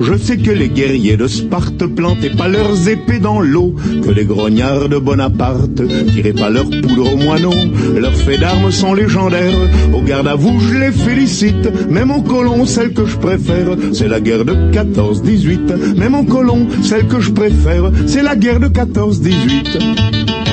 Je 0.00 0.16
sais 0.16 0.38
que 0.38 0.50
les 0.50 0.70
guerriers 0.70 1.18
de 1.18 1.26
Sparte 1.26 1.84
plantaient 1.86 2.30
pas 2.30 2.48
leurs 2.48 2.88
épées 2.88 3.18
dans 3.18 3.40
l'eau, 3.40 3.74
que 4.02 4.10
les 4.10 4.24
grognards 4.24 4.88
de 4.88 4.96
Bonaparte 4.96 5.82
tiraient 6.10 6.32
pas 6.32 6.48
leur 6.48 6.64
poudre 6.64 7.12
aux 7.12 7.16
moineaux. 7.16 7.52
Leurs 8.00 8.16
faits 8.16 8.40
d'armes 8.40 8.70
sont 8.70 8.94
légendaires, 8.94 9.58
au 9.92 10.00
garde 10.00 10.28
à 10.28 10.36
vous 10.36 10.58
je 10.58 10.78
les 10.78 10.92
félicite. 10.92 11.68
Mais 11.90 12.06
mon 12.06 12.22
colon, 12.22 12.64
celle 12.64 12.94
que 12.94 13.04
je 13.04 13.18
préfère, 13.18 13.76
c'est 13.92 14.08
la 14.08 14.20
guerre 14.20 14.46
de 14.46 14.54
14-18. 14.72 15.94
Mais 15.96 16.08
mon 16.08 16.24
colon, 16.24 16.66
celle 16.82 17.06
que 17.06 17.20
je 17.20 17.30
préfère, 17.30 17.90
c'est 18.06 18.22
la 18.22 18.36
guerre 18.36 18.60
de 18.60 18.68
14-18. 18.68 20.49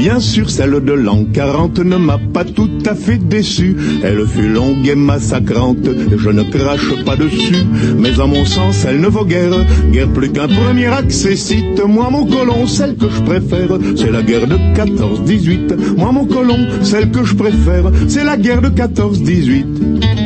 Bien 0.00 0.18
sûr, 0.18 0.48
celle 0.48 0.82
de 0.82 0.94
l'an 0.94 1.26
40 1.30 1.80
ne 1.80 1.96
m'a 1.96 2.16
pas 2.16 2.42
tout 2.42 2.70
à 2.86 2.94
fait 2.94 3.18
déçu. 3.18 3.76
Elle 4.02 4.26
fut 4.26 4.48
longue 4.48 4.88
et 4.88 4.94
massacrante, 4.94 5.86
je 6.16 6.30
ne 6.30 6.42
crache 6.42 7.04
pas 7.04 7.16
dessus. 7.16 7.66
Mais 7.98 8.18
à 8.18 8.24
mon 8.24 8.46
sens, 8.46 8.86
elle 8.88 9.02
ne 9.02 9.08
vaut 9.08 9.26
guère, 9.26 9.52
guère 9.92 10.08
plus 10.08 10.32
qu'un 10.32 10.48
premier 10.48 10.86
accessite. 10.86 11.84
Moi, 11.86 12.08
mon 12.08 12.24
colon, 12.24 12.66
celle 12.66 12.96
que 12.96 13.10
je 13.10 13.20
préfère, 13.20 13.78
c'est 13.94 14.10
la 14.10 14.22
guerre 14.22 14.46
de 14.46 14.56
14-18. 14.74 15.98
Moi, 15.98 16.12
mon 16.12 16.24
colon, 16.24 16.56
celle 16.80 17.10
que 17.10 17.22
je 17.22 17.34
préfère, 17.34 17.92
c'est 18.08 18.24
la 18.24 18.38
guerre 18.38 18.62
de 18.62 18.70
14-18. 18.70 20.19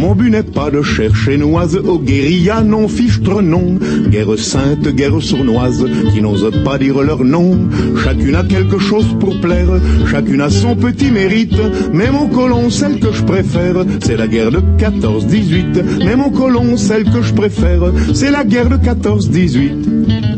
Mon 0.00 0.14
but 0.14 0.30
n'est 0.30 0.42
pas 0.42 0.70
de 0.70 0.80
chercher 0.80 1.36
noise 1.36 1.76
aux 1.76 1.98
guérillas 1.98 2.62
non 2.62 2.88
fichtre 2.88 3.42
non. 3.42 3.78
Guerre 4.08 4.38
sainte, 4.38 4.88
guerre 4.94 5.20
sournoise, 5.20 5.84
qui 6.14 6.22
n'osent 6.22 6.50
pas 6.64 6.78
dire 6.78 7.02
leur 7.02 7.22
nom. 7.22 7.68
Chacune 8.02 8.34
a 8.34 8.42
quelque 8.42 8.78
chose 8.78 9.04
pour 9.20 9.38
plaire, 9.42 9.68
chacune 10.10 10.40
a 10.40 10.48
son 10.48 10.74
petit 10.74 11.10
mérite. 11.10 11.60
Mais 11.92 12.10
mon 12.10 12.28
colon, 12.28 12.70
celle 12.70 12.98
que 12.98 13.12
je 13.12 13.22
préfère, 13.24 13.84
c'est 14.02 14.16
la 14.16 14.26
guerre 14.26 14.50
de 14.50 14.60
14-18. 14.78 16.04
Mais 16.06 16.16
mon 16.16 16.30
colon, 16.30 16.78
celle 16.78 17.04
que 17.04 17.20
je 17.20 17.34
préfère, 17.34 17.92
c'est 18.14 18.30
la 18.30 18.44
guerre 18.44 18.70
de 18.70 18.76
14-18. 18.76 20.30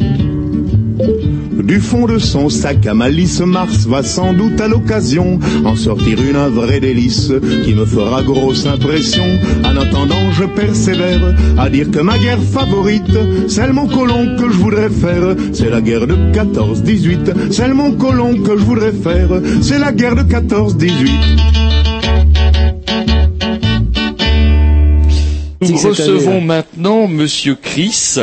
Du 1.62 1.80
fond 1.80 2.06
de 2.06 2.18
son 2.18 2.48
sac 2.48 2.86
à 2.86 2.94
malice, 2.94 3.40
Mars 3.40 3.86
va 3.86 4.02
sans 4.02 4.32
doute 4.32 4.60
à 4.60 4.68
l'occasion 4.68 5.39
en 5.64 5.76
sortir 5.76 6.20
une 6.20 6.36
un 6.36 6.48
vrai 6.48 6.80
délice 6.80 7.32
qui 7.64 7.74
me 7.74 7.84
fera 7.86 8.22
grosse 8.22 8.66
impression. 8.66 9.24
En 9.64 9.76
attendant, 9.76 10.32
je 10.32 10.44
persévère 10.44 11.34
à 11.59 11.70
dire 11.70 11.90
que 11.90 12.01
ma 12.01 12.18
guerre 12.18 12.43
favorite, 12.43 13.16
celle 13.48 13.72
mon 13.72 13.86
colon 13.86 14.36
que 14.36 14.51
je 14.51 14.56
voudrais 14.56 14.90
faire, 14.90 15.36
c'est 15.52 15.70
la 15.70 15.80
guerre 15.80 16.06
de 16.06 16.16
14-18. 16.32 17.52
Celle 17.52 17.74
mon 17.74 17.93
colon 17.93 18.43
que 18.43 18.56
je 18.56 18.64
voudrais 18.64 18.93
faire, 18.93 19.28
c'est 19.60 19.78
la 19.78 19.93
guerre 19.93 20.16
de 20.16 20.22
14-18. 20.22 21.52
Nous 25.60 25.76
recevons 25.76 26.40
maintenant 26.40 27.06
Monsieur 27.06 27.55
Chris 27.55 28.16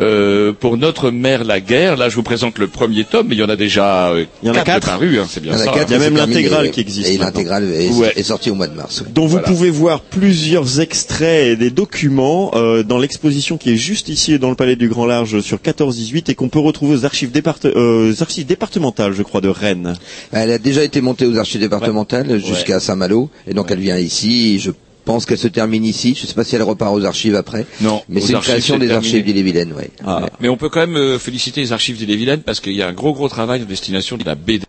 euh, 0.00 0.52
pour 0.52 0.76
notre 0.76 1.10
mère 1.10 1.44
la 1.44 1.60
guerre. 1.60 1.96
Là, 1.96 2.08
je 2.08 2.16
vous 2.16 2.22
présente 2.22 2.58
le 2.58 2.66
premier 2.66 3.04
tome, 3.04 3.26
mais 3.28 3.34
il 3.34 3.38
y 3.38 3.44
en 3.44 3.48
a 3.48 3.56
déjà 3.56 4.10
euh, 4.10 4.24
Il 4.42 4.48
y 4.48 4.50
en 4.50 4.54
a 4.54 4.56
quatre 4.58 4.66
quatre. 4.66 4.86
parus, 4.86 5.18
hein, 5.18 5.26
c'est 5.28 5.40
bien 5.42 5.52
Il 5.52 5.54
y 5.54 5.58
en 5.58 5.62
a 5.62 5.64
ça. 5.64 5.72
quatre, 5.72 5.82
hein. 5.82 5.86
il 5.88 5.92
y 5.92 5.96
a 5.96 5.98
même 5.98 6.16
l'intégrale 6.16 6.66
et- 6.66 6.70
qui 6.70 6.80
existe 6.80 7.08
Et 7.08 7.18
l'intégrale 7.18 7.64
est, 7.72 7.90
Ouais. 7.90 8.12
est 8.16 8.22
sortie 8.22 8.50
au 8.50 8.54
mois 8.54 8.66
de 8.68 8.74
mars. 8.74 9.02
oui. 9.04 9.12
dont 9.14 9.26
vous 9.26 9.38
pouvez 9.40 9.70
voir 9.70 10.00
plusieurs 10.00 10.80
extraits 10.80 11.46
et 11.52 11.56
des 11.56 11.70
documents 11.70 12.50
euh, 12.54 12.82
dans 12.82 12.98
l'exposition 12.98 13.56
qui 13.56 13.70
est 13.72 13.76
juste 13.76 14.08
ici 14.08 14.38
dans 14.38 14.50
le 14.50 14.56
Palais 14.56 14.76
du 14.76 14.88
Grand 14.88 15.06
Large 15.06 15.40
sur 15.40 15.58
14-18 15.58 16.30
et 16.30 16.34
qu'on 16.34 16.48
peut 16.48 16.58
retrouver 16.58 16.94
aux 16.96 17.04
archives, 17.04 17.30
départe- 17.30 17.66
euh, 17.66 18.12
aux 18.12 18.22
archives 18.22 18.46
départementales, 18.46 19.12
je 19.12 19.22
crois, 19.22 19.40
de 19.40 19.48
Rennes. 19.48 19.94
Elle 20.32 20.50
a 20.50 20.58
déjà 20.58 20.82
été 20.82 21.00
montée 21.00 21.26
aux 21.26 21.36
archives 21.38 21.60
départementales 21.60 22.38
jusqu'à 22.44 22.80
Saint-Malo, 22.80 23.30
et 23.48 23.54
donc 23.54 23.70
elle 23.70 23.78
vient 23.80 23.98
ici. 23.98 24.58
Je 24.58 24.70
pense 25.04 25.26
qu'elle 25.26 25.38
se 25.38 25.48
termine 25.48 25.84
ici. 25.84 26.14
Je 26.16 26.22
ne 26.22 26.26
sais 26.26 26.34
pas 26.34 26.44
si 26.44 26.54
elle 26.56 26.62
repart 26.62 26.92
aux 26.94 27.04
archives 27.04 27.34
après. 27.36 27.66
Non, 27.80 28.02
mais 28.08 28.20
c'est 28.20 28.32
une 28.32 28.40
création 28.40 28.78
des 28.78 28.86
terminé. 28.88 29.06
archives 29.08 29.24
d'Ille-et-Vilaine, 29.24 29.74
oui. 29.76 29.84
Ah. 30.06 30.26
Mais 30.40 30.48
on 30.48 30.56
peut 30.56 30.68
quand 30.68 30.80
même 30.80 30.96
euh, 30.96 31.18
féliciter 31.18 31.60
les 31.60 31.72
archives 31.72 31.96
d'Ille-et-Vilaine 31.96 32.40
parce 32.42 32.60
qu'il 32.60 32.72
y 32.72 32.82
a 32.82 32.88
un 32.88 32.92
gros 32.92 33.12
gros 33.12 33.28
travail 33.28 33.62
en 33.62 33.66
destination 33.66 34.16
de 34.16 34.24
la 34.24 34.34
BD. 34.34 34.64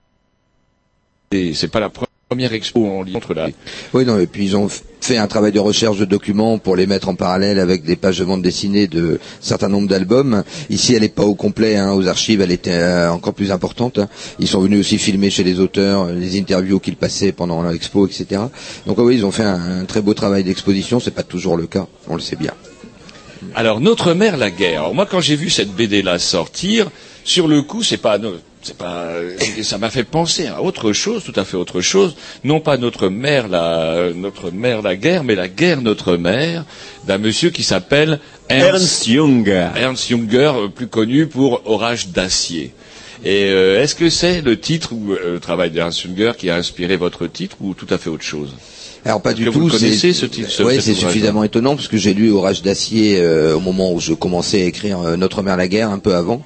Et 1.31 1.53
c'est 1.53 1.67
pas 1.69 1.79
la 1.79 1.89
pre- 1.89 2.05
première 2.35 2.53
expo 2.53 2.85
en 2.85 3.03
lien 3.03 3.15
entre 3.15 3.33
la. 3.33 3.47
Oui, 3.93 4.03
non, 4.05 4.19
et 4.19 4.27
puis 4.27 4.43
ils 4.43 4.57
ont 4.57 4.67
fait 4.99 5.15
un 5.17 5.27
travail 5.27 5.53
de 5.53 5.59
recherche 5.59 5.97
de 5.97 6.03
documents 6.03 6.57
pour 6.57 6.75
les 6.75 6.85
mettre 6.85 7.07
en 7.07 7.15
parallèle 7.15 7.59
avec 7.59 7.83
des 7.83 7.95
pages 7.95 8.19
de 8.19 8.25
bande 8.25 8.41
dessinée 8.41 8.87
de 8.87 9.19
certain 9.39 9.69
nombre 9.69 9.87
d'albums. 9.87 10.43
Ici, 10.69 10.93
elle 10.95 11.03
n'est 11.03 11.07
pas 11.09 11.23
au 11.23 11.35
complet, 11.35 11.77
hein, 11.77 11.93
aux 11.93 12.07
archives, 12.07 12.41
elle 12.41 12.51
était 12.51 12.71
euh, 12.73 13.09
encore 13.09 13.33
plus 13.33 13.51
importante. 13.53 13.99
hein. 13.99 14.09
Ils 14.39 14.49
sont 14.49 14.59
venus 14.59 14.81
aussi 14.81 14.97
filmer 14.97 15.29
chez 15.29 15.45
les 15.45 15.61
auteurs, 15.61 16.07
les 16.07 16.37
interviews 16.37 16.79
qu'ils 16.81 16.97
passaient 16.97 17.31
pendant 17.31 17.63
l'expo, 17.63 18.05
etc. 18.05 18.41
Donc 18.85 18.97
oui, 18.97 19.15
ils 19.15 19.25
ont 19.25 19.31
fait 19.31 19.43
un, 19.43 19.81
un 19.81 19.85
très 19.85 20.01
beau 20.01 20.13
travail 20.13 20.43
d'exposition. 20.43 20.99
C'est 20.99 21.11
pas 21.15 21.23
toujours 21.23 21.55
le 21.55 21.67
cas, 21.67 21.87
on 22.09 22.15
le 22.15 22.21
sait 22.21 22.35
bien. 22.35 22.51
Alors 23.53 23.79
notre 23.79 24.13
mère 24.13 24.35
la 24.35 24.51
guerre. 24.51 24.81
Alors 24.81 24.95
moi 24.95 25.05
quand 25.09 25.21
j'ai 25.21 25.37
vu 25.37 25.49
cette 25.49 25.69
BD 25.73 26.01
là 26.01 26.19
sortir, 26.19 26.89
sur 27.23 27.47
le 27.47 27.61
coup 27.61 27.83
c'est 27.83 27.97
pas 27.97 28.17
c'est 28.65 28.77
pas 28.77 29.09
ça 29.61 29.77
m'a 29.77 29.91
fait 29.91 30.03
penser 30.03 30.47
à 30.47 30.63
autre 30.63 30.91
chose, 30.91 31.23
tout 31.23 31.39
à 31.39 31.45
fait 31.45 31.55
autre 31.55 31.81
chose. 31.81 32.15
Non 32.43 32.59
pas 32.59 32.77
notre 32.77 33.09
mère 33.09 33.47
la 33.47 34.09
notre 34.13 34.49
mère 34.49 34.81
la 34.81 34.95
guerre, 34.95 35.23
mais 35.23 35.35
la 35.35 35.47
guerre 35.47 35.81
notre 35.81 36.17
mère 36.17 36.65
d'un 37.05 37.19
monsieur 37.19 37.51
qui 37.51 37.61
s'appelle 37.61 38.19
Ernst 38.49 39.07
Junger. 39.07 39.69
Ernst 39.75 40.09
Junger, 40.09 40.51
euh, 40.55 40.67
plus 40.67 40.87
connu 40.87 41.27
pour 41.27 41.61
Orage 41.65 42.07
d'acier. 42.07 42.73
Et 43.23 43.45
euh, 43.51 43.81
est-ce 43.81 43.93
que 43.93 44.09
c'est 44.09 44.41
le 44.41 44.59
titre 44.59 44.93
ou 44.93 45.13
euh, 45.13 45.33
le 45.33 45.39
travail 45.39 45.69
d'Ernst 45.69 46.01
Junger 46.01 46.31
qui 46.35 46.49
a 46.49 46.55
inspiré 46.55 46.95
votre 46.95 47.27
titre 47.27 47.57
ou 47.61 47.75
tout 47.75 47.87
à 47.91 47.99
fait 47.99 48.09
autre 48.09 48.23
chose? 48.23 48.55
Alors 49.05 49.21
pas 49.21 49.33
du 49.33 49.45
que 49.45 49.51
tout. 49.51 49.59
Vous 49.59 49.67
connaissez 49.69 50.13
ce 50.13 50.25
cet 50.25 50.81
c'est 50.81 50.93
suffisamment 50.95 51.43
étonnant 51.43 51.75
parce 51.75 51.87
que 51.87 51.95
j'ai 51.97 52.15
lu 52.15 52.31
Orage 52.31 52.63
d'acier 52.63 53.19
euh, 53.19 53.55
au 53.55 53.59
moment 53.59 53.93
où 53.93 53.99
je 53.99 54.13
commençais 54.13 54.63
à 54.63 54.65
écrire 54.65 54.99
euh, 54.99 55.15
Notre 55.15 55.43
mère 55.43 55.57
la 55.57 55.67
guerre, 55.67 55.91
un 55.91 55.99
peu 55.99 56.15
avant. 56.15 56.41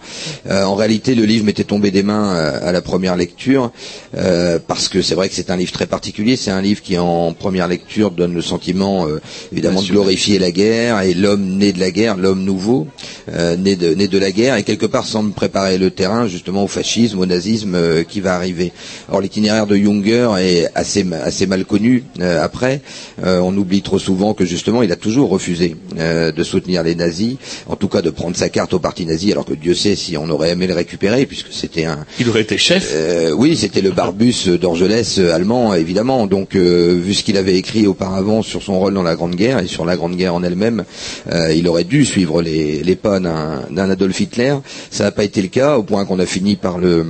Euh, 0.49 0.63
en 0.65 0.75
réalité, 0.75 1.15
le 1.15 1.23
livre 1.23 1.45
m'était 1.45 1.63
tombé 1.63 1.89
des 1.89 2.03
mains 2.03 2.35
euh, 2.35 2.59
à 2.61 2.73
la 2.73 2.81
première 2.81 3.15
lecture 3.15 3.71
euh, 4.17 4.59
parce 4.67 4.89
que 4.89 5.01
c'est 5.01 5.15
vrai 5.15 5.29
que 5.29 5.35
c'est 5.35 5.49
un 5.51 5.55
livre 5.55 5.71
très 5.71 5.85
particulier. 5.85 6.35
C'est 6.35 6.51
un 6.51 6.61
livre 6.61 6.81
qui, 6.81 6.97
en 6.97 7.31
première 7.31 7.69
lecture, 7.69 8.11
donne 8.11 8.33
le 8.33 8.41
sentiment 8.41 9.07
euh, 9.07 9.21
évidemment 9.53 9.81
de 9.81 9.87
glorifier 9.87 10.37
la 10.37 10.51
guerre 10.51 11.01
et 11.01 11.13
l'homme 11.13 11.57
né 11.57 11.71
de 11.71 11.79
la 11.79 11.91
guerre, 11.91 12.17
l'homme 12.17 12.43
nouveau 12.43 12.87
euh, 13.31 13.55
né 13.55 13.77
de 13.77 13.93
né 13.93 14.09
de 14.09 14.17
la 14.17 14.31
guerre 14.31 14.57
et 14.57 14.63
quelque 14.63 14.85
part 14.85 15.05
semble 15.05 15.31
préparer 15.31 15.77
le 15.77 15.91
terrain 15.91 16.27
justement 16.27 16.65
au 16.65 16.67
fascisme, 16.67 17.19
au 17.19 17.25
nazisme 17.25 17.75
euh, 17.75 18.03
qui 18.03 18.19
va 18.19 18.35
arriver. 18.35 18.73
Or 19.09 19.21
l'itinéraire 19.21 19.65
de 19.65 19.77
Junger 19.77 20.29
est 20.41 20.67
assez 20.75 21.05
ma- 21.05 21.19
assez 21.19 21.47
mal 21.47 21.63
connu 21.63 22.03
euh, 22.19 22.43
après. 22.49 22.81
Euh, 23.23 23.39
on 23.49 23.55
oublie 23.61 23.81
trop 23.81 23.99
souvent 23.99 24.33
que 24.33 24.45
justement 24.45 24.81
il 24.81 24.91
a 24.91 24.95
toujours 24.95 25.29
refusé 25.29 25.75
euh, 25.99 26.31
de 26.31 26.43
soutenir 26.43 26.83
les 26.83 26.95
nazis, 26.95 27.35
en 27.67 27.75
tout 27.75 27.87
cas 27.93 28.01
de 28.01 28.09
prendre 28.09 28.35
sa 28.35 28.49
carte 28.49 28.73
au 28.73 28.79
parti 28.79 29.05
nazi, 29.05 29.31
alors 29.31 29.45
que 29.45 29.53
Dieu 29.53 29.75
sait 29.75 29.95
si 29.95 30.17
on 30.17 30.27
aurait 30.29 30.51
aimé 30.51 30.65
le 30.67 30.73
récupérer, 30.73 31.25
puisque 31.25 31.51
c'était 31.51 31.85
un. 31.85 32.05
Il 32.19 32.27
aurait 32.29 32.45
été 32.47 32.57
chef. 32.57 32.91
Euh, 32.93 33.31
oui, 33.31 33.55
c'était 33.55 33.81
le 33.81 33.91
Barbus 33.91 34.57
d'Orgelès 34.59 35.19
euh, 35.19 35.33
allemand, 35.33 35.73
évidemment. 35.73 36.27
Donc, 36.27 36.55
euh, 36.55 36.99
vu 36.99 37.13
ce 37.13 37.23
qu'il 37.23 37.37
avait 37.37 37.55
écrit 37.55 37.85
auparavant 37.87 38.41
sur 38.41 38.61
son 38.63 38.79
rôle 38.79 38.93
dans 38.93 39.03
la 39.03 39.15
Grande 39.15 39.35
Guerre 39.35 39.59
et 39.59 39.67
sur 39.67 39.85
la 39.85 39.95
Grande 39.95 40.15
Guerre 40.15 40.33
en 40.33 40.43
elle-même, 40.43 40.83
euh, 41.31 41.53
il 41.53 41.67
aurait 41.67 41.83
dû 41.83 42.05
suivre 42.05 42.41
les, 42.41 42.81
les 42.83 42.95
pas 42.95 43.19
d'un 43.19 43.63
d'un 43.69 43.89
Adolf 43.89 44.19
Hitler. 44.19 44.55
Ça 44.89 45.03
n'a 45.05 45.11
pas 45.11 45.23
été 45.23 45.41
le 45.41 45.47
cas, 45.49 45.77
au 45.77 45.83
point 45.83 46.05
qu'on 46.05 46.19
a 46.19 46.25
fini 46.25 46.55
par 46.55 46.77
le 46.77 47.05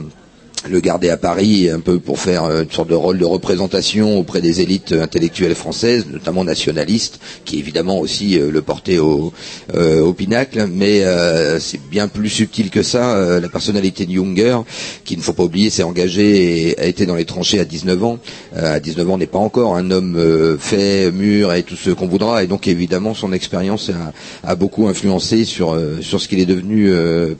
le 0.67 0.79
garder 0.79 1.09
à 1.09 1.17
Paris 1.17 1.69
un 1.69 1.79
peu 1.79 1.99
pour 1.99 2.19
faire 2.19 2.43
euh, 2.43 2.63
une 2.63 2.71
sorte 2.71 2.89
de 2.89 2.95
rôle 2.95 3.17
de 3.17 3.25
représentation 3.25 4.19
auprès 4.19 4.41
des 4.41 4.61
élites 4.61 4.91
intellectuelles 4.91 5.55
françaises, 5.55 6.05
notamment 6.11 6.43
nationalistes, 6.43 7.19
qui 7.45 7.59
évidemment 7.59 7.99
aussi 7.99 8.37
euh, 8.39 8.51
le 8.51 8.61
portaient 8.61 8.97
au, 8.97 9.31
euh, 9.73 10.01
au 10.01 10.13
pinacle, 10.13 10.67
mais 10.71 11.03
euh, 11.03 11.59
c'est 11.59 11.79
bien 11.89 12.07
plus 12.07 12.29
subtil 12.29 12.69
que 12.69 12.83
ça. 12.83 13.15
euh, 13.15 13.39
la 13.39 13.49
personnalité 13.49 14.05
de 14.05 14.11
Junger, 14.11 14.57
qui 15.05 15.15
ne 15.15 15.21
faut 15.21 15.33
pas 15.33 15.43
oublier, 15.43 15.69
s'est 15.69 15.83
engagé 15.83 16.69
et 16.69 16.79
a 16.79 16.85
été 16.85 17.05
dans 17.05 17.15
les 17.15 17.25
tranchées 17.25 17.59
à 17.59 17.65
19 17.65 18.03
ans. 18.03 18.19
À 18.55 18.79
19 18.79 19.09
ans, 19.09 19.17
n'est 19.17 19.27
pas 19.27 19.39
encore 19.39 19.75
un 19.75 19.91
homme 19.91 20.57
fait, 20.59 21.11
mûr 21.11 21.53
et 21.53 21.63
tout 21.63 21.75
ce 21.75 21.91
qu'on 21.91 22.07
voudra, 22.07 22.43
et 22.43 22.47
donc 22.47 22.67
évidemment 22.67 23.13
son 23.13 23.31
expérience 23.33 23.89
a, 23.89 24.47
a 24.49 24.55
beaucoup 24.55 24.87
influencé 24.87 25.45
sur 25.45 25.77
sur 26.01 26.19
ce 26.21 26.27
qu'il 26.27 26.39
est 26.39 26.45
devenu 26.45 26.91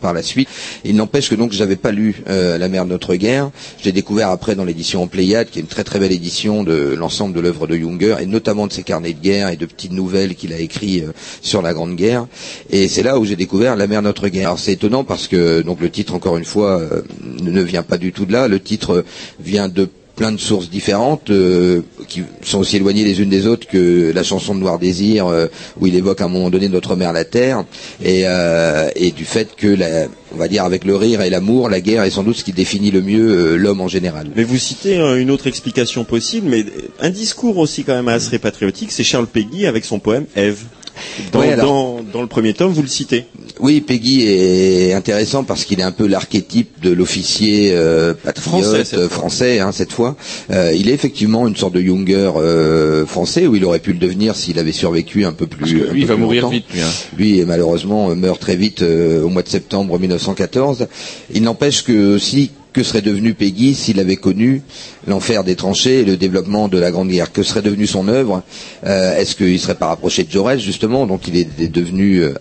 par 0.02 0.14
la 0.14 0.22
suite. 0.24 0.48
Il 0.86 0.96
n'empêche 0.96 1.30
que 1.30 1.36
donc 1.36 1.52
j'avais 1.52 1.76
pas 1.76 1.91
lu 1.91 2.24
La 2.28 2.68
mer 2.70 2.86
de 2.86 2.90
notre 2.91 3.09
guerre. 3.15 3.52
Je 3.80 3.86
l'ai 3.86 3.91
découvert 3.91 4.30
après 4.30 4.56
dans 4.56 4.65
l'édition 4.65 5.03
en 5.03 5.07
Pléiade, 5.07 5.49
qui 5.49 5.60
est 5.60 5.61
une 5.61 5.68
très 5.68 5.84
très 5.84 5.99
belle 5.99 6.11
édition 6.11 6.64
de 6.64 6.95
l'ensemble 6.98 7.34
de 7.36 7.40
l'œuvre 7.40 7.68
de 7.68 7.76
Junger 7.76 8.15
et 8.19 8.26
notamment 8.26 8.68
de 8.68 8.73
ses 8.73 8.84
carnets 8.84 9.14
de 9.14 9.19
guerre 9.19 9.49
et 9.49 9.57
de 9.57 9.65
petites 9.65 9.91
nouvelles 9.91 10.36
qu'il 10.36 10.53
a 10.53 10.60
écrits 10.60 11.02
euh, 11.02 11.11
sur 11.41 11.61
la 11.61 11.73
Grande 11.73 11.95
Guerre. 11.95 12.27
Et 12.69 12.88
c'est 12.88 13.03
là 13.03 13.19
où 13.19 13.26
j'ai 13.26 13.36
découvert 13.36 13.76
La 13.76 13.88
mer 13.88 14.02
notre 14.02 14.27
guerre. 14.27 14.57
C'est 14.57 14.73
étonnant 14.73 15.03
parce 15.03 15.27
que 15.27 15.61
donc 15.61 15.81
le 15.81 15.90
titre 15.90 16.14
encore 16.14 16.38
une 16.38 16.45
fois 16.45 16.80
euh, 16.80 17.02
ne 17.41 17.52
ne 17.52 17.61
vient 17.61 17.84
pas 17.84 17.98
du 17.98 18.11
tout 18.11 18.26
de 18.26 18.34
là. 18.34 18.48
Le 18.48 18.60
titre 18.60 19.03
vient 19.40 19.68
de 19.69 19.90
plein 20.20 20.34
de 20.34 20.38
sources 20.38 20.70
différentes 20.70 21.30
euh, 21.30 21.82
qui 22.10 22.24
sont 22.44 22.60
aussi 22.60 22.76
éloignées 22.76 23.06
les 23.06 23.22
unes 23.22 23.30
des 23.30 23.48
autres 23.48 23.66
que 23.66 24.12
la 24.14 24.22
chanson 24.22 24.54
de 24.54 24.60
Noir 24.60 24.78
Désir 24.78 25.28
euh, 25.28 25.48
où 25.80 25.88
il 25.88 25.96
évoque 25.96 26.20
à 26.20 26.26
un 26.26 26.28
moment 26.28 26.50
donné 26.50 26.68
notre 26.68 26.98
mère 26.98 27.14
la 27.14 27.24
terre 27.24 27.64
et, 28.04 28.24
euh, 28.26 28.90
et 28.98 29.12
du 29.12 29.24
fait 29.24 29.56
que 29.56 29.68
la, 29.68 30.08
on 30.34 30.38
va 30.38 30.48
dire 30.48 30.64
avec 30.64 30.84
le 30.84 30.96
rire 30.96 31.22
et 31.22 31.30
l'amour 31.30 31.70
la 31.70 31.82
guerre 31.82 32.04
est 32.04 32.10
sans 32.10 32.24
doute 32.24 32.38
ce 32.38 32.44
qui 32.44 32.54
définit 32.54 32.91
le 32.91 33.02
mieux 33.02 33.30
euh, 33.30 33.56
l'homme 33.56 33.82
en 33.82 33.88
général. 33.88 34.28
Mais 34.36 34.44
vous 34.44 34.58
citez 34.58 35.00
euh, 35.00 35.20
une 35.20 35.32
autre 35.32 35.48
explication 35.48 36.04
possible, 36.04 36.48
mais 36.50 36.66
un 37.00 37.10
discours 37.10 37.58
aussi 37.58 37.84
quand 37.84 37.96
même 37.96 38.08
assez 38.08 38.40
patriotique, 38.40 38.91
c'est 38.91 39.04
Charles 39.04 39.28
Péguy 39.28 39.66
avec 39.66 39.86
son 39.86 40.00
poème 40.00 40.26
Ève. 40.36 40.64
Dans, 41.32 41.40
Ouais, 41.40 41.52
alors- 41.54 41.66
dans, 41.66 42.04
dans 42.14 42.22
le 42.22 42.28
premier 42.28 42.54
tome, 42.54 42.72
vous 42.72 42.82
le 42.82 42.88
citez. 42.88 43.26
Oui, 43.60 43.82
Peggy 43.82 44.26
est 44.28 44.94
intéressant 44.94 45.44
parce 45.44 45.66
qu'il 45.66 45.80
est 45.80 45.84
un 45.84 45.92
peu 45.92 46.08
l'archétype 46.08 46.82
de 46.82 46.92
l'officier 46.92 47.72
euh, 47.74 48.14
patriote 48.14 48.64
Français, 48.64 48.86
cette 48.86 49.10
fois. 49.10 49.68
hein, 49.68 49.72
cette 49.74 49.92
fois. 49.92 50.16
Euh, 50.52 50.74
il 50.74 50.90
est 50.90 50.94
effectivement 50.94 51.48
une 51.48 51.56
sorte 51.56 51.74
de 51.74 51.82
Junger 51.82 52.32
euh, 52.38 53.06
français 53.06 53.48
où 53.48 53.56
il 53.56 53.66
aurait 53.66 53.80
pu 53.80 53.92
le 53.94 54.00
devenir 54.00 54.36
s'il 54.36 54.60
avait 54.60 54.72
survécu 54.72 55.26
un 55.26 55.34
peu 55.34 55.46
plus. 55.48 55.60
Parce 55.60 55.72
que 55.90 55.94
lui, 55.94 56.02
il 56.02 56.08
va 56.08 56.16
mourir 56.16 56.44
longtemps. 56.44 56.54
vite, 56.54 56.66
lui, 56.74 56.82
hein. 56.82 56.88
Lui, 57.18 57.44
malheureusement, 57.46 58.16
meurt 58.16 58.40
très 58.40 58.56
vite 58.56 58.82
au 58.82 59.28
mois 59.30 59.44
de 59.44 59.50
septembre 59.50 60.00
1914. 60.00 60.88
Il 61.34 61.44
n'empêche 61.44 61.84
que 61.84 62.16
aussi 62.16 62.52
que 62.80 62.84
serait 62.85 63.01
devenu 63.01 63.34
Peggy 63.34 63.76
s'il 63.76 63.99
avait 63.99 64.15
connu 64.15 64.61
l'enfer 65.06 65.43
des 65.43 65.57
tranchées 65.57 65.99
et 65.99 66.06
le 66.06 66.15
développement 66.15 66.69
de 66.69 66.77
la 66.80 66.91
Grande 66.91 67.10
Guerre. 67.10 67.34
Que 67.34 67.43
serait 67.43 67.61
devenue 67.61 67.88
son 67.88 68.07
œuvre 68.07 68.41
Euh, 68.85 69.18
Est-ce 69.18 69.35
qu'il 69.35 69.60
serait 69.60 69.76
pas 69.76 69.88
rapproché 69.88 70.23
de 70.23 70.31
Jaurès 70.31 70.61
justement 70.61 71.06
Donc 71.06 71.27
il 71.27 71.35
est, 71.35 71.68
devenu, 71.69 72.19
euh, 72.23 72.34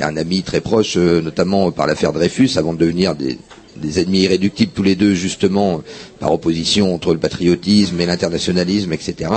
un 0.00 0.16
ami 0.18 0.42
très 0.42 0.60
proche, 0.60 0.98
euh, 0.98 1.22
notamment 1.22 1.70
par 1.72 1.86
l'affaire 1.86 2.12
Dreyfus, 2.12 2.50
avant 2.58 2.74
de 2.74 2.78
devenir 2.78 3.14
des 3.14 4.00
ennemis 4.00 4.24
irréductibles 4.24 4.72
tous 4.74 4.82
les 4.82 4.96
deux 4.96 5.14
justement 5.14 5.82
par 6.24 6.32
opposition 6.32 6.94
entre 6.94 7.12
le 7.12 7.18
patriotisme 7.18 8.00
et 8.00 8.06
l'internationalisme, 8.06 8.94
etc. 8.94 9.30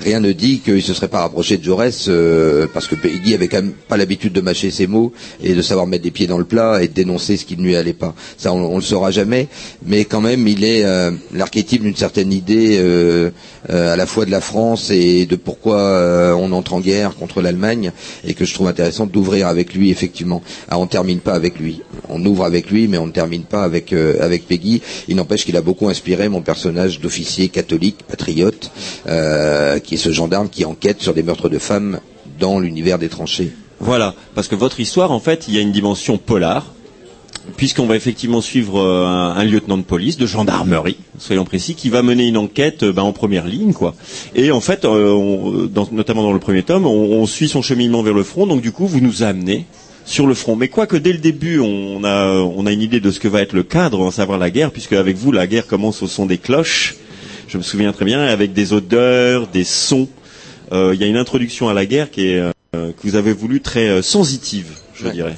Rien 0.00 0.18
ne 0.18 0.32
dit 0.32 0.58
qu'il 0.58 0.82
se 0.82 0.92
serait 0.92 1.06
pas 1.06 1.20
rapproché 1.20 1.58
de 1.58 1.62
Jaurès 1.62 2.06
euh, 2.08 2.66
parce 2.74 2.88
que 2.88 2.96
Peggy 2.96 3.34
avait 3.34 3.46
quand 3.46 3.58
même 3.62 3.70
pas 3.86 3.96
l'habitude 3.96 4.32
de 4.32 4.40
mâcher 4.40 4.72
ses 4.72 4.88
mots 4.88 5.12
et 5.40 5.54
de 5.54 5.62
savoir 5.62 5.86
mettre 5.86 6.02
des 6.02 6.10
pieds 6.10 6.26
dans 6.26 6.38
le 6.38 6.44
plat 6.44 6.82
et 6.82 6.88
de 6.88 6.92
dénoncer 6.92 7.36
ce 7.36 7.44
qui 7.44 7.56
ne 7.56 7.62
lui 7.62 7.76
allait 7.76 7.92
pas. 7.92 8.16
Ça, 8.36 8.52
on, 8.52 8.56
on 8.64 8.74
le 8.74 8.82
saura 8.82 9.12
jamais, 9.12 9.46
mais 9.86 10.06
quand 10.06 10.20
même, 10.20 10.48
il 10.48 10.64
est 10.64 10.82
euh, 10.84 11.12
l'archétype 11.32 11.82
d'une 11.82 11.94
certaine 11.94 12.32
idée 12.32 12.78
euh, 12.80 13.30
à 13.68 13.94
la 13.94 14.04
fois 14.06 14.24
de 14.24 14.32
la 14.32 14.40
France 14.40 14.90
et 14.90 15.26
de 15.26 15.36
pourquoi 15.36 16.34
on 16.36 16.50
entre 16.50 16.74
en 16.74 16.80
guerre 16.80 17.14
contre 17.14 17.42
l'Allemagne 17.42 17.92
et 18.26 18.34
que 18.34 18.44
je 18.44 18.52
trouve 18.54 18.66
intéressant 18.66 19.06
d'ouvrir 19.06 19.46
avec 19.46 19.72
lui 19.72 19.90
effectivement. 19.92 20.42
Ah, 20.68 20.78
on 20.80 20.86
termine 20.88 21.20
pas 21.20 21.34
avec 21.34 21.60
lui, 21.60 21.80
on 22.08 22.22
ouvre 22.26 22.44
avec 22.44 22.70
lui, 22.70 22.88
mais 22.88 22.98
on 22.98 23.06
ne 23.06 23.12
termine 23.12 23.44
pas 23.44 23.62
avec 23.62 23.92
avec 23.92 24.46
Peggy. 24.48 24.82
Il 25.08 25.14
n'empêche 25.16 25.44
qu'il 25.46 25.56
a 25.56 25.62
beaucoup 25.62 25.88
inspiré 25.88 26.23
mon 26.28 26.42
personnage 26.42 27.00
d'officier 27.00 27.48
catholique 27.48 28.04
patriote, 28.08 28.70
euh, 29.06 29.78
qui 29.78 29.94
est 29.94 29.98
ce 29.98 30.12
gendarme 30.12 30.48
qui 30.48 30.64
enquête 30.64 31.00
sur 31.00 31.14
des 31.14 31.22
meurtres 31.22 31.48
de 31.48 31.58
femmes 31.58 32.00
dans 32.38 32.58
l'univers 32.58 32.98
des 32.98 33.08
tranchées. 33.08 33.52
Voilà, 33.80 34.14
parce 34.34 34.48
que 34.48 34.54
votre 34.54 34.80
histoire, 34.80 35.12
en 35.12 35.20
fait, 35.20 35.46
il 35.48 35.54
y 35.54 35.58
a 35.58 35.60
une 35.60 35.72
dimension 35.72 36.16
polar, 36.16 36.72
puisqu'on 37.56 37.86
va 37.86 37.96
effectivement 37.96 38.40
suivre 38.40 38.80
euh, 38.80 39.04
un, 39.04 39.44
lieutenant 39.44 39.76
de 39.76 39.82
police, 39.82 40.16
de 40.16 40.26
gendarmerie, 40.26 40.96
soyons 41.18 41.44
précis, 41.44 41.74
qui 41.74 41.90
va 41.90 42.02
mener 42.02 42.26
une 42.26 42.38
enquête 42.38 42.84
euh, 42.84 42.92
ben, 42.92 43.02
en 43.02 43.12
première 43.12 43.46
ligne, 43.46 43.72
quoi. 43.72 43.94
Et 44.34 44.50
en 44.50 44.60
fait, 44.60 44.84
notamment 44.84 46.22
dans 46.22 46.32
le 46.32 46.38
premier 46.38 46.62
tome, 46.62 46.86
on, 46.86 46.90
on 46.90 47.26
suit 47.26 47.48
son 47.48 47.62
cheminement 47.62 48.02
vers 48.02 48.14
le 48.14 48.22
front, 48.22 48.46
donc 48.46 48.62
du 48.62 48.72
coup, 48.72 48.86
vous 48.86 49.00
nous 49.00 49.22
amenez 49.22 49.66
sur 50.04 50.26
le 50.26 50.34
front. 50.34 50.56
Mais 50.56 50.68
quoique 50.68 50.96
dès 50.96 51.12
le 51.12 51.18
début, 51.18 51.58
on 51.60 52.04
a, 52.04 52.28
on 52.28 52.66
a 52.66 52.72
une 52.72 52.82
idée 52.82 53.00
de 53.00 53.10
ce 53.10 53.20
que 53.20 53.28
va 53.28 53.40
être 53.42 53.52
le 53.52 53.62
cadre, 53.62 54.06
à 54.06 54.10
savoir 54.12 54.38
la 54.38 54.50
guerre, 54.50 54.70
puisque 54.70 54.92
avec 54.92 55.16
vous, 55.16 55.32
la 55.32 55.46
guerre 55.46 55.66
commence 55.66 56.02
au 56.02 56.06
son 56.06 56.26
des 56.26 56.38
cloches. 56.38 56.94
Je 57.48 57.58
me 57.58 57.62
souviens 57.62 57.92
très 57.92 58.04
bien, 58.04 58.20
avec 58.22 58.52
des 58.52 58.72
odeurs, 58.72 59.46
des 59.48 59.64
sons. 59.64 60.08
Euh, 60.72 60.92
Il 60.94 61.00
y 61.00 61.04
a 61.04 61.06
une 61.06 61.16
introduction 61.16 61.68
à 61.68 61.74
la 61.74 61.86
guerre 61.86 62.10
qui 62.10 62.26
est, 62.28 62.38
euh, 62.38 62.52
que 62.72 63.02
vous 63.04 63.16
avez 63.16 63.32
voulu 63.32 63.60
très 63.60 63.88
euh, 63.88 64.02
sensitive, 64.02 64.66
je 64.94 65.06
Ouais. 65.06 65.12
dirais. 65.12 65.36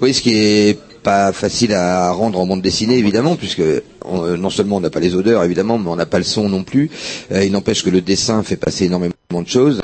Oui, 0.00 0.12
ce 0.14 0.20
qui 0.22 0.34
est 0.34 0.78
pas 1.04 1.32
facile 1.32 1.72
à 1.74 2.10
rendre 2.10 2.40
en 2.40 2.46
bande 2.46 2.62
dessinée, 2.62 2.96
évidemment, 2.98 3.36
puisque 3.36 3.62
on- 4.04 4.24
euh, 4.24 4.36
non 4.36 4.50
seulement 4.50 4.76
on 4.76 4.80
n'a 4.80 4.90
pas 4.90 5.00
les 5.00 5.14
odeurs, 5.14 5.44
évidemment, 5.44 5.78
mais 5.78 5.88
on 5.90 5.96
n'a 5.96 6.06
pas 6.06 6.18
le 6.18 6.24
son 6.24 6.48
non 6.48 6.64
plus. 6.64 6.90
Euh, 7.30 7.44
il 7.44 7.52
n'empêche 7.52 7.84
que 7.84 7.90
le 7.90 8.00
dessin 8.00 8.42
fait 8.42 8.56
passer 8.56 8.86
énormément 8.86 9.12
de 9.32 9.46
choses, 9.48 9.80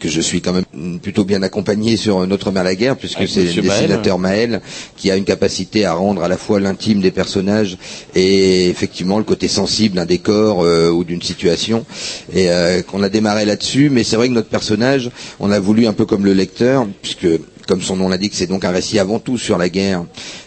que 0.00 0.08
je 0.08 0.20
suis 0.20 0.40
quand 0.40 0.52
même 0.52 0.98
plutôt 1.00 1.24
bien 1.24 1.42
accompagné 1.42 1.96
sur 1.96 2.26
Notre 2.26 2.50
Mère 2.50 2.64
la 2.64 2.74
guerre, 2.74 2.96
puisque 2.96 3.26
c'est 3.28 3.44
le 3.44 3.62
Maël. 3.62 3.80
dessinateur 3.82 4.18
Maël 4.18 4.60
qui 4.96 5.10
a 5.10 5.16
une 5.16 5.24
capacité 5.24 5.84
à 5.84 5.94
rendre 5.94 6.22
à 6.22 6.28
la 6.28 6.36
fois 6.36 6.58
l'intime 6.60 7.00
des 7.00 7.10
personnages 7.10 7.76
et 8.14 8.68
effectivement 8.68 9.18
le 9.18 9.24
côté 9.24 9.48
sensible 9.48 9.96
d'un 9.96 10.06
décor 10.06 10.64
euh, 10.64 10.90
ou 10.90 11.04
d'une 11.04 11.20
situation. 11.22 11.84
Et 12.32 12.50
euh, 12.50 12.82
qu'on 12.82 13.02
a 13.02 13.08
démarré 13.08 13.44
là-dessus, 13.44 13.90
mais 13.90 14.04
c'est 14.04 14.16
vrai 14.16 14.28
que 14.28 14.34
notre 14.34 14.48
personnage, 14.48 15.10
on 15.40 15.50
a 15.50 15.60
voulu 15.60 15.86
un 15.86 15.92
peu 15.92 16.06
comme 16.06 16.24
le 16.24 16.32
lecteur, 16.32 16.86
puisque 17.02 17.26
comme 17.72 17.80
son 17.80 17.96
nom 17.96 18.10
l'indique, 18.10 18.34
c'est 18.34 18.46
donc 18.46 18.66
un 18.66 18.70
récit 18.70 18.98
avant 18.98 19.18
tout 19.18 19.38
sur 19.38 19.56
la 19.56 19.70
guerre, 19.70 20.04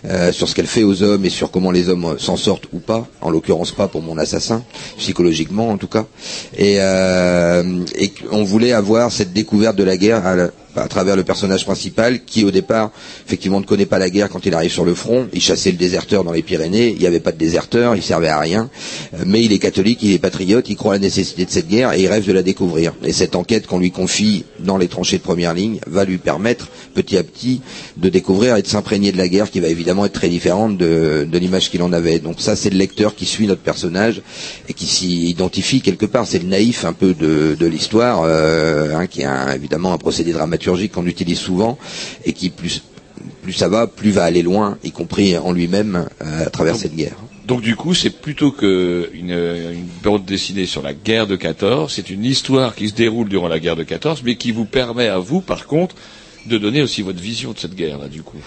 euh, 0.08 0.32
sur 0.32 0.48
ce 0.48 0.54
qu'elle 0.54 0.68
fait 0.68 0.84
aux 0.84 1.02
hommes 1.02 1.26
et 1.26 1.32
sur 1.32 1.50
comment 1.50 1.72
les 1.72 1.90
hommes 1.90 2.06
euh, 2.06 2.18
s'en 2.20 2.38
sortent 2.38 2.68
ou 2.72 2.78
pas. 2.78 3.08
En 3.20 3.32
l'occurrence 3.32 3.72
pas 3.72 3.88
pour 3.88 4.04
mon 4.04 4.20
assassin, 4.20 4.62
psychologiquement 5.00 5.70
en 5.70 5.78
tout 5.80 5.88
cas. 5.88 6.06
Et, 6.56 6.76
euh, 6.80 7.64
on 8.32 8.44
voulait 8.44 8.74
avoir 8.74 9.12
cette 9.12 9.34
découverte 9.34 9.76
de 9.76 9.84
la 9.84 9.98
guerre 9.98 10.52
à 10.76 10.88
travers 10.88 11.16
le 11.16 11.24
personnage 11.24 11.66
principal 11.66 12.24
qui 12.26 12.44
au 12.44 12.52
départ 12.52 12.92
effectivement 13.26 13.60
ne 13.60 13.66
connaît 13.66 13.86
pas 13.86 14.00
la 14.00 14.10
guerre 14.10 14.30
quand 14.30 14.46
il 14.46 14.54
arrive 14.54 14.72
sur 14.72 14.86
le 14.86 14.94
front. 14.94 15.28
Il 15.34 15.42
chassait 15.42 15.72
le 15.72 15.78
déserteur 15.78 16.24
dans 16.24 16.32
les 16.32 16.42
Pyrénées. 16.44 16.90
Il 16.90 17.00
n'y 17.00 17.08
avait 17.08 17.20
pas 17.20 17.32
de 17.32 17.38
déserteur, 17.38 17.96
il 17.96 18.04
servait 18.04 18.28
à 18.30 18.40
rien. 18.40 18.70
Euh, 19.14 19.24
Mais 19.26 19.44
il 19.44 19.52
est 19.54 19.60
catholique, 19.60 20.00
il 20.02 20.12
est 20.14 20.20
patriote, 20.20 20.70
il 20.70 20.76
croit 20.76 20.94
à 20.94 20.96
la 20.98 21.02
nécessité 21.02 21.46
de 21.46 21.50
cette 21.52 21.68
guerre 21.68 21.94
et 21.94 22.02
il 22.02 22.08
rêve 22.08 22.26
de 22.26 22.32
la 22.34 22.44
découvrir. 22.44 22.94
Et 23.04 23.14
cette 23.14 23.36
enquête 23.36 23.68
qu'on 23.68 23.80
lui 23.80 23.92
confie 23.92 24.46
dans 24.60 24.78
les 24.78 24.88
tranchées 24.88 25.18
de 25.18 25.24
première 25.24 25.54
ligne 25.54 25.80
va 25.88 26.06
lui 26.06 26.18
permettre 26.18 26.68
petit 26.94 27.18
à 27.18 27.24
petit 27.24 27.62
de 27.98 28.10
découvrir 28.10 28.56
et 28.56 28.62
de 28.62 28.68
s'imprégner 28.68 29.12
de 29.12 29.18
la 29.18 29.28
guerre 29.28 29.50
qui 29.52 29.60
va 29.60 29.68
évidemment 29.68 30.06
être 30.06 30.14
très 30.14 30.30
différente 30.30 30.78
de, 30.78 31.28
l'image 31.34 31.70
qu'il 31.70 31.82
en 31.84 31.92
avait. 31.94 32.20
Donc 32.20 32.40
ça 32.40 32.56
c'est 32.56 32.70
le 32.70 32.78
lecteur 32.78 33.16
qui 33.16 33.26
suit 33.26 33.48
notre 33.48 33.62
personnage 33.62 34.22
et 34.70 34.74
qui 34.74 34.86
s'y 34.88 35.30
identifie 35.30 35.82
quelque 35.82 36.06
part. 36.06 36.26
C'est 36.28 36.40
le 36.40 36.48
naïf 36.48 36.86
un 36.86 36.94
peu 36.94 37.14
de, 37.14 37.66
l'histoire, 37.66 38.22
euh, 38.24 38.96
hein, 38.96 39.08
qui 39.08 39.24
un- 39.24 39.52
évidemment 39.54 39.92
un 39.94 39.98
procédé 39.98 40.32
dramaturgique 40.66 40.94
qu'on 40.94 41.06
utilise 41.06 41.40
souvent 41.40 41.78
et 42.26 42.34
qui 42.34 42.50
plus 42.50 42.82
plus 43.42 43.54
ça 43.54 43.70
va, 43.70 43.88
plus 43.88 44.12
va 44.12 44.24
aller 44.24 44.44
loin, 44.44 44.78
y 44.84 44.92
compris 44.92 45.38
en 45.38 45.52
lui-même 45.52 46.08
euh, 46.22 46.46
à 46.46 46.50
travers 46.50 46.76
cette 46.76 46.96
guerre. 46.96 47.16
Donc 47.48 47.62
du 47.62 47.76
coup, 47.76 47.94
c'est 47.94 48.10
plutôt 48.10 48.52
que 48.52 49.10
une, 49.14 49.32
une 49.32 49.88
bande 50.04 50.26
dessinée 50.26 50.66
sur 50.66 50.82
la 50.82 50.94
guerre 50.94 51.26
de 51.26 51.36
14, 51.36 51.92
c'est 51.94 52.10
une 52.10 52.26
histoire 52.26 52.76
qui 52.76 52.90
se 52.90 52.94
déroule 52.94 53.30
durant 53.30 53.48
la 53.48 53.60
guerre 53.60 53.76
de 53.78 53.84
14, 53.84 54.22
mais 54.24 54.36
qui 54.36 54.52
vous 54.52 54.66
permet 54.66 55.08
à 55.08 55.18
vous, 55.18 55.42
par 55.42 55.66
contre, 55.66 55.96
de 56.46 56.58
donner 56.58 56.82
aussi 56.82 57.02
votre 57.02 57.20
vision 57.20 57.52
de 57.52 57.60
cette 57.60 57.76
guerre 57.76 57.98
là, 57.98 58.08
du 58.08 58.22
coup, 58.22 58.38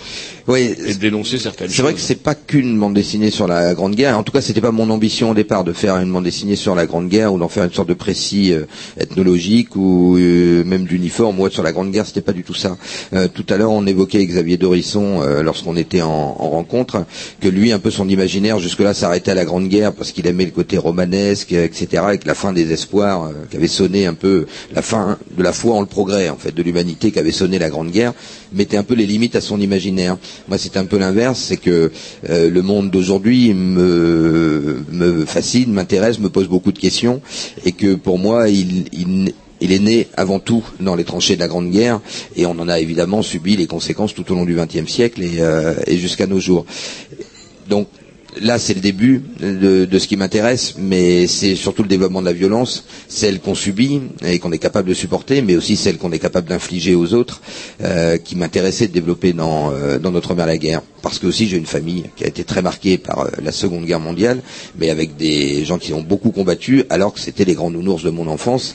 Oui, 0.47 0.75
et 0.87 0.95
de 0.95 0.99
dénoncer 0.99 1.39
certaines 1.39 1.69
choses. 1.69 1.77
C'est 1.77 1.83
vrai 1.83 1.95
que 1.95 2.01
c'est 2.01 2.23
pas 2.23 2.35
qu'une 2.35 2.79
bande 2.79 2.95
dessinée 2.95 3.31
sur 3.31 3.47
la 3.47 3.75
Grande 3.75 3.95
Guerre. 3.95 4.19
En 4.19 4.23
tout 4.23 4.33
cas, 4.33 4.41
c'était 4.41 4.61
pas 4.61 4.71
mon 4.71 4.91
ambition 4.91 5.31
au 5.31 5.35
départ 5.35 5.65
de 5.65 5.73
faire 5.73 5.97
une 5.97 6.13
bande 6.13 6.25
dessinée 6.25 6.57
sur 6.57 6.75
la 6.75 6.87
Grande 6.87 7.09
Guerre 7.09 7.33
ou 7.33 7.39
d'en 7.39 7.49
faire 7.49 7.65
une 7.65 7.73
sorte 7.73 7.89
de 7.89 7.95
précis 7.95 8.53
euh, 8.53 8.65
ethnologique 8.99 9.77
ou 9.77 10.17
euh, 10.19 10.65
même 10.65 10.85
d'uniforme. 10.85 11.37
Moi, 11.37 11.51
sur 11.51 11.63
la 11.63 11.73
Grande 11.73 11.91
Guerre, 11.91 12.07
c'était 12.07 12.21
pas 12.21 12.33
du 12.33 12.45
tout 12.45 12.55
ça. 12.55 12.77
Euh, 13.13 13.29
tout 13.29 13.47
à 13.49 13.57
l'heure, 13.57 13.71
on 13.73 13.87
évoquait 13.87 14.25
Xavier 14.25 14.57
Dorisson 14.57 15.21
euh, 15.23 15.43
lorsqu'on 15.43 15.77
était 15.77 16.03
en, 16.03 16.09
en 16.39 16.51
rencontre 16.51 17.05
que 17.41 17.49
lui, 17.49 17.73
un 17.73 17.79
peu 17.79 17.91
son 17.91 18.09
imaginaire 18.09 18.59
jusque-là 18.59 18.95
s'arrêtait 18.95 19.33
à 19.33 19.35
la 19.35 19.45
Grande 19.45 19.69
Guerre 19.69 19.93
parce 19.93 20.13
qu'il 20.13 20.27
aimait 20.27 20.45
le 20.45 20.51
côté 20.53 20.79
romanesque, 20.79 21.53
euh, 21.53 21.65
etc. 21.65 22.03
Avec 22.05 22.25
la 22.25 22.35
fin 22.35 22.53
des 22.53 22.73
espoirs 22.73 23.25
euh, 23.25 23.33
qui 23.51 23.57
avait 23.57 23.69
sonné 23.69 24.07
un 24.07 24.15
peu 24.15 24.47
la 24.75 24.83
fin 24.83 25.19
de 25.37 25.43
la 25.43 25.53
foi 25.53 25.75
en 25.75 25.81
le 25.81 25.87
progrès, 25.87 26.29
en 26.29 26.37
fait, 26.37 26.55
de 26.55 26.63
l'humanité 26.63 27.11
qui 27.11 27.19
avait 27.19 27.33
sonné 27.33 27.59
la 27.59 27.71
Grande 27.71 27.88
Guerre, 27.91 28.15
mettait 28.53 28.77
un 28.77 28.83
peu 28.83 28.95
les 28.95 29.07
limites 29.07 29.37
à 29.37 29.41
son 29.41 29.61
imaginaire. 29.61 30.17
Moi, 30.49 30.59
c'est 30.59 30.77
un 30.77 30.85
peu 30.85 30.99
l'inverse, 30.99 31.39
c'est 31.41 31.57
que 31.57 31.91
euh, 32.29 32.51
le 32.51 32.63
monde 32.63 32.91
d'aujourd'hui 32.91 33.55
me, 33.55 34.85
me 34.91 35.25
fascine, 35.25 35.73
m'intéresse, 35.73 36.19
me 36.19 36.29
pose 36.29 36.49
beaucoup 36.49 36.73
de 36.73 36.79
questions, 36.79 37.21
et 37.65 37.73
que 37.73 37.95
pour 37.95 38.19
moi, 38.19 38.49
il, 38.49 38.85
il, 38.93 39.33
il 39.61 39.73
est 39.73 39.79
né 39.79 40.09
avant 40.17 40.39
tout 40.39 40.65
dans 40.81 40.95
les 40.95 41.05
tranchées 41.05 41.35
de 41.37 41.41
la 41.41 41.49
Grande 41.49 41.71
Guerre, 41.71 42.01
et 42.37 42.47
on 42.47 42.53
en 42.53 42.69
a 42.69 42.79
évidemment 42.81 43.23
subi 43.23 43.57
les 43.57 43.67
conséquences 43.67 44.15
tout 44.15 44.31
au 44.33 44.35
long 44.35 44.45
du 44.45 44.55
XXe 44.55 44.91
siècle 44.91 45.23
et, 45.23 45.37
euh, 45.41 45.75
et 45.87 45.97
jusqu'à 45.97 46.27
nos 46.27 46.41
jours. 46.41 46.65
Donc 47.69 47.89
là, 48.41 48.59
c'est 48.59 48.75
le 48.75 48.81
début 48.81 49.23
de, 49.41 49.99
ce 49.99 50.07
qui 50.07 50.17
m'intéresse, 50.17 50.75
mais 50.79 51.27
c'est 51.27 51.55
surtout 51.55 51.83
le 51.83 51.89
développement 51.89 52.21
de 52.21 52.27
la 52.27 52.33
violence, 52.33 52.85
celle 53.09 53.41
qu'on 53.41 53.55
subit 53.55 54.01
et 54.25 54.39
qu'on 54.39 54.53
est 54.53 54.59
capable 54.59 54.89
de 54.89 54.95
supporter, 54.95 55.43
mais 55.43 55.57
aussi 55.57 55.77
celle 55.77 55.99
qu'on 55.99 56.13
est 56.13 56.19
capable 56.19 56.49
d'infliger 56.49 56.95
aux 56.95 57.15
autres, 57.15 57.41
euh, 57.83 58.17
qui 58.19 58.37
m'intéressait 58.37 58.89
de 58.89 58.93
développer 58.93 59.33
dans, 59.33 59.73
euh, 59.73 59.99
notre 59.99 60.35
mère 60.35 60.47
la 60.47 60.59
guerre. 60.59 60.83
Parce 61.03 61.19
que 61.19 61.27
aussi 61.27 61.47
j'ai 61.49 61.57
une 61.57 61.67
famille 61.67 62.05
qui 62.17 62.25
a 62.25 62.29
été 62.29 62.45
très 62.45 62.63
marquée 62.63 62.99
par 62.99 63.21
euh, 63.21 63.29
la 63.43 63.53
Seconde 63.53 63.85
Guerre 63.85 64.01
mondiale, 64.01 64.41
mais 64.79 64.91
avec 64.91 65.17
des 65.17 65.65
gens 65.65 65.79
qui 65.79 65.93
ont 65.93 66.03
beaucoup 66.03 66.31
combattu, 66.31 66.85
alors 66.91 67.13
que 67.15 67.21
c'était 67.21 67.45
les 67.45 67.55
grands 67.55 67.71
nounours 67.71 68.03
de 68.03 68.11
mon 68.11 68.27
enfance. 68.27 68.75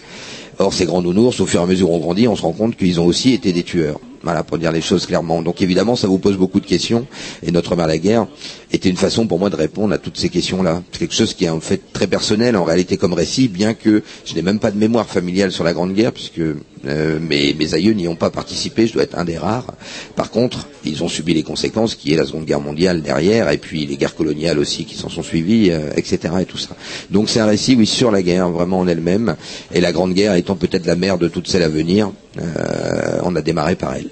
Or, 0.59 0.71
ces 0.73 0.85
grands 0.85 1.01
nounours, 1.01 1.39
au 1.39 1.45
fur 1.47 1.61
et 1.61 1.63
à 1.63 1.65
mesure 1.65 1.89
où 1.89 1.95
on 1.95 1.99
grandit, 1.99 2.27
on 2.27 2.35
se 2.35 2.43
rend 2.43 2.51
compte 2.51 2.75
qu'ils 2.77 2.99
ont 2.99 3.05
aussi 3.05 3.33
été 3.33 3.51
des 3.53 3.63
tueurs. 3.63 3.99
Voilà, 4.23 4.43
pour 4.43 4.57
dire 4.57 4.71
les 4.71 4.81
choses 4.81 5.05
clairement. 5.05 5.41
Donc 5.41 5.61
évidemment, 5.61 5.95
ça 5.97 6.07
vous 6.07 6.17
pose 6.17 6.37
beaucoup 6.37 6.61
de 6.61 6.65
questions. 6.65 7.05
Et 7.45 7.51
Notre 7.51 7.75
Mère 7.75 7.87
la 7.87 7.97
guerre 7.97 8.27
était 8.73 8.89
une 8.89 8.97
façon 8.97 9.27
pour 9.27 9.37
moi 9.37 9.51
de 9.51 9.55
répondre 9.55 9.93
à 9.93 9.99
toutes 9.99 10.17
ces 10.17 10.29
questions-là. 10.29 10.81
C'est 10.91 10.99
quelque 10.99 11.13
chose 11.13 11.35
qui 11.35 11.45
est 11.45 11.49
en 11.49 11.59
fait 11.59 11.79
très 11.93 12.07
personnel, 12.07 12.57
en 12.57 12.63
réalité 12.63 12.97
comme 12.97 13.13
récit, 13.13 13.47
bien 13.47 13.75
que 13.75 14.01
je 14.25 14.33
n'ai 14.33 14.41
même 14.41 14.57
pas 14.57 14.71
de 14.71 14.77
mémoire 14.79 15.07
familiale 15.07 15.51
sur 15.51 15.63
la 15.63 15.73
Grande 15.73 15.93
Guerre, 15.93 16.11
puisque 16.11 16.39
euh, 16.39 17.19
mes, 17.19 17.73
aïeux 17.75 17.93
n'y 17.93 18.07
ont 18.07 18.15
pas 18.15 18.31
participé. 18.31 18.87
Je 18.87 18.93
dois 18.93 19.03
être 19.03 19.17
un 19.17 19.25
des 19.25 19.37
rares. 19.37 19.73
Par 20.15 20.31
contre, 20.31 20.67
ils 20.85 21.03
ont 21.03 21.07
subi 21.07 21.35
les 21.35 21.43
conséquences, 21.43 21.93
qui 21.93 22.13
est 22.13 22.17
la 22.17 22.25
Seconde 22.25 22.45
Guerre 22.45 22.61
mondiale 22.61 23.03
derrière, 23.03 23.51
et 23.51 23.59
puis 23.59 23.85
les 23.85 23.95
guerres 23.95 24.15
coloniales 24.15 24.57
aussi 24.57 24.85
qui 24.85 24.95
s'en 24.95 25.09
sont 25.09 25.23
suivies, 25.23 25.69
euh, 25.69 25.91
etc. 25.95 26.33
Et 26.41 26.45
tout 26.45 26.57
ça. 26.57 26.75
Donc 27.11 27.29
c'est 27.29 27.39
un 27.41 27.45
récit, 27.45 27.75
oui, 27.75 27.85
sur 27.85 28.09
la 28.09 28.23
guerre, 28.23 28.49
vraiment 28.49 28.79
en 28.79 28.87
elle-même. 28.87 29.35
Et 29.71 29.81
la 29.81 29.91
Grande 29.91 30.13
Guerre 30.15 30.33
étant 30.33 30.55
peut-être 30.55 30.87
la 30.87 30.95
mère 30.95 31.19
de 31.19 31.27
toutes 31.27 31.47
celles 31.47 31.63
à 31.63 31.69
venir, 31.69 32.11
euh, 32.41 33.19
on 33.21 33.35
a 33.35 33.41
démarré 33.43 33.75
par 33.75 33.93
elle. 33.95 34.09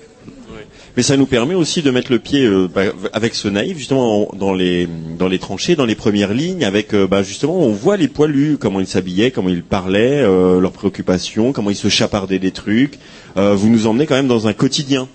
Mais 0.98 1.04
ça 1.04 1.16
nous 1.16 1.26
permet 1.26 1.56
aussi 1.56 1.82
de 1.82 1.90
mettre 1.92 2.12
le 2.12 2.20
pied 2.20 2.44
euh, 2.46 2.68
bah, 2.68 2.84
avec 3.14 3.34
ce 3.36 3.48
naïf 3.48 3.78
justement 3.78 4.30
en- 4.34 4.36
dans 4.36 4.54
les 4.54 4.88
dans 5.18 5.28
les 5.30 5.40
tranchées, 5.40 5.76
dans 5.76 5.86
les 5.86 5.96
premières 5.96 6.34
lignes, 6.34 6.66
avec 6.66 6.94
euh, 6.94 7.08
bah, 7.08 7.24
justement 7.24 7.58
on 7.60 7.72
voit 7.72 7.96
les 7.98 8.08
poilus, 8.10 8.58
comment 8.60 8.80
ils 8.82 8.88
s'habillaient, 8.88 9.32
comment 9.32 9.50
ils 9.50 9.64
parlaient, 9.64 10.22
euh, 10.22 10.60
leurs 10.60 10.74
préoccupations, 10.74 11.54
comment 11.54 11.70
ils 11.70 11.76
se 11.78 11.88
chapardaient 11.90 12.40
des 12.40 12.52
trucs. 12.52 13.00
Vous 13.36 13.70
nous 13.70 13.88
emmenez 13.88 14.06
quand 14.06 14.16
même 14.16 14.28
dans 14.28 14.48
un 14.48 14.54
quotidien. 14.54 15.08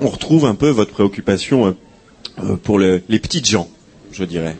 On 0.00 0.08
retrouve 0.08 0.44
un 0.46 0.54
peu 0.54 0.68
votre 0.68 0.92
préoccupation 0.92 1.76
pour 2.62 2.78
le- 2.78 3.02
les 3.08 3.18
petites 3.18 3.48
gens, 3.50 3.68
je 4.12 4.22
dirais. 4.24 4.56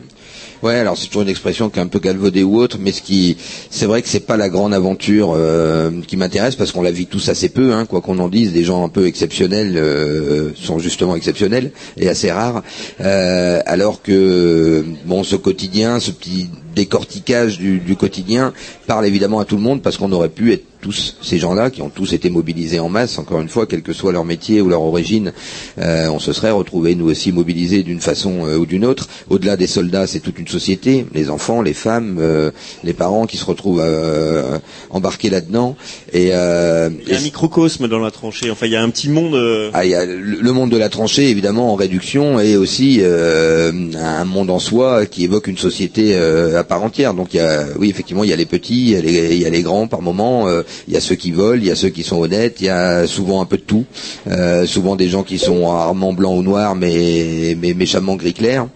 Ouais, 0.63 0.75
alors 0.75 0.95
c'est 0.95 1.07
toujours 1.07 1.23
une 1.23 1.29
expression 1.29 1.69
qui 1.69 1.79
est 1.79 1.81
un 1.81 1.87
peu 1.87 1.97
galvaudée 1.97 2.43
ou 2.43 2.59
autre, 2.59 2.77
mais 2.79 2.91
ce 2.91 3.01
qui, 3.01 3.35
c'est 3.71 3.87
vrai 3.87 4.03
que 4.03 4.07
c'est 4.07 4.19
pas 4.27 4.37
la 4.37 4.47
grande 4.47 4.75
aventure 4.75 5.33
euh, 5.35 5.89
qui 6.05 6.17
m'intéresse 6.17 6.55
parce 6.55 6.71
qu'on 6.71 6.83
la 6.83 6.91
vit 6.91 7.07
tous 7.07 7.29
assez 7.29 7.49
peu, 7.49 7.73
hein, 7.73 7.85
quoi 7.85 8.01
qu'on 8.01 8.19
en 8.19 8.29
dise. 8.29 8.53
Des 8.53 8.63
gens 8.63 8.83
un 8.85 8.89
peu 8.89 9.07
exceptionnels 9.07 9.75
euh, 9.75 10.51
sont 10.55 10.77
justement 10.77 11.15
exceptionnels 11.15 11.71
et 11.97 12.07
assez 12.09 12.31
rares, 12.31 12.61
Euh, 12.99 13.61
alors 13.65 14.01
que 14.03 14.85
bon, 15.05 15.23
ce 15.23 15.35
quotidien, 15.35 15.99
ce 15.99 16.11
petit 16.11 16.49
décortiquage 16.75 17.57
du, 17.57 17.79
du 17.79 17.95
quotidien 17.95 18.53
parle 18.87 19.05
évidemment 19.05 19.39
à 19.39 19.45
tout 19.45 19.55
le 19.55 19.61
monde 19.61 19.81
parce 19.81 19.97
qu'on 19.97 20.11
aurait 20.11 20.29
pu 20.29 20.53
être 20.53 20.63
tous 20.81 21.15
ces 21.21 21.37
gens-là 21.39 21.69
qui 21.69 21.81
ont 21.81 21.89
tous 21.89 22.13
été 22.13 22.29
mobilisés 22.29 22.79
en 22.79 22.89
masse, 22.89 23.17
encore 23.19 23.39
une 23.41 23.49
fois, 23.49 23.65
quel 23.67 23.81
que 23.83 23.93
soit 23.93 24.11
leur 24.11 24.25
métier 24.25 24.61
ou 24.61 24.67
leur 24.69 24.81
origine, 24.81 25.31
euh, 25.79 26.07
on 26.09 26.19
se 26.19 26.33
serait 26.33 26.51
retrouvés 26.51 26.95
nous 26.95 27.09
aussi 27.09 27.31
mobilisés 27.31 27.83
d'une 27.83 28.01
façon 28.01 28.45
euh, 28.45 28.57
ou 28.57 28.65
d'une 28.65 28.83
autre. 28.85 29.07
Au-delà 29.29 29.55
des 29.57 29.67
soldats, 29.67 30.07
c'est 30.07 30.19
toute 30.19 30.39
une 30.39 30.47
société, 30.47 31.05
les 31.13 31.29
enfants, 31.29 31.61
les 31.61 31.73
femmes, 31.73 32.17
euh, 32.19 32.51
les 32.83 32.93
parents 32.93 33.25
qui 33.27 33.37
se 33.37 33.45
retrouvent 33.45 33.81
euh, 33.83 34.57
embarqués 34.89 35.29
là-dedans. 35.29 35.75
Et, 36.13 36.29
euh, 36.33 36.89
Il 37.05 37.13
y 37.13 37.15
a 37.15 37.19
un 37.19 37.21
microcosme 37.21 37.87
dans 37.87 37.99
la 37.99 38.11
tranchée. 38.11 38.49
Enfin, 38.51 38.65
il 38.65 38.71
y 38.71 38.75
a 38.75 38.81
un 38.81 38.89
petit 38.89 39.09
monde. 39.09 39.35
euh, 39.35 39.69
ah, 39.73 39.85
il 39.85 39.91
y 39.91 39.95
a 39.95 40.05
le 40.05 40.51
monde 40.51 40.71
de 40.71 40.77
la 40.77 40.89
tranchée, 40.89 41.29
évidemment, 41.29 41.71
en 41.71 41.75
réduction, 41.75 42.39
et 42.39 42.57
aussi 42.57 42.99
euh, 43.01 43.71
un 43.95 44.25
monde 44.25 44.49
en 44.49 44.59
soi 44.59 45.05
qui 45.05 45.23
évoque 45.25 45.47
une 45.47 45.57
société 45.57 46.15
euh, 46.15 46.59
à 46.59 46.63
part 46.63 46.83
entière. 46.83 47.13
Donc, 47.13 47.33
il 47.33 47.37
y 47.37 47.39
a, 47.39 47.65
oui, 47.77 47.89
effectivement, 47.89 48.23
il 48.23 48.29
y 48.29 48.33
a 48.33 48.35
les 48.35 48.45
petits, 48.45 48.81
il 48.81 48.89
y 48.89 48.95
a 48.95 49.01
les, 49.01 49.35
il 49.35 49.41
y 49.41 49.45
a 49.45 49.49
les 49.49 49.61
grands 49.61 49.87
par 49.87 50.01
moment, 50.01 50.47
euh, 50.47 50.63
il 50.87 50.93
y 50.93 50.97
a 50.97 51.01
ceux 51.01 51.15
qui 51.15 51.31
volent, 51.31 51.59
il 51.61 51.67
y 51.67 51.71
a 51.71 51.75
ceux 51.75 51.89
qui 51.89 52.03
sont 52.03 52.17
honnêtes, 52.19 52.57
il 52.61 52.65
y 52.65 52.69
a 52.69 53.07
souvent 53.07 53.41
un 53.41 53.45
peu 53.45 53.57
de 53.57 53.63
tout. 53.63 53.85
Euh, 54.29 54.65
souvent 54.65 54.95
des 54.95 55.09
gens 55.09 55.23
qui 55.23 55.37
sont 55.39 55.67
rarement 55.67 56.13
blancs 56.13 56.37
ou 56.39 56.43
noirs, 56.43 56.75
mais, 56.75 57.55
mais 57.59 57.73
méchamment 57.73 58.15
gris 58.15 58.33
clair. 58.33 58.67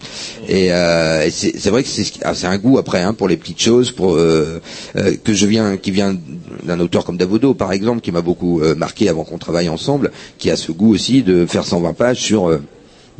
Et, 0.48 0.72
euh, 0.72 1.24
et 1.26 1.30
c'est 1.30 1.70
vrai 1.70 1.82
que 1.82 1.88
ah, 2.22 2.34
c'est 2.34 2.46
un 2.46 2.58
goût 2.58 2.78
après 2.78 3.02
hein, 3.02 3.14
pour 3.14 3.28
les 3.28 3.36
petites 3.36 3.60
choses, 3.60 3.90
pour 3.90 4.14
euh, 4.14 4.60
euh, 4.96 5.14
que 5.22 5.32
je 5.32 5.46
viens, 5.46 5.76
qui 5.76 5.90
vient 5.90 6.16
d'un 6.64 6.80
auteur 6.80 7.04
comme 7.04 7.16
Davodo, 7.16 7.54
par 7.54 7.72
exemple, 7.72 8.00
qui 8.00 8.12
m'a 8.12 8.20
beaucoup 8.22 8.60
euh, 8.60 8.74
marqué 8.74 9.08
avant 9.08 9.24
qu'on 9.24 9.38
travaille 9.38 9.68
ensemble, 9.68 10.10
qui 10.38 10.50
a 10.50 10.56
ce 10.56 10.72
goût 10.72 10.92
aussi 10.92 11.22
de 11.22 11.46
faire 11.46 11.64
120 11.64 11.92
pages 11.94 12.18
sur 12.20 12.48
euh, 12.48 12.60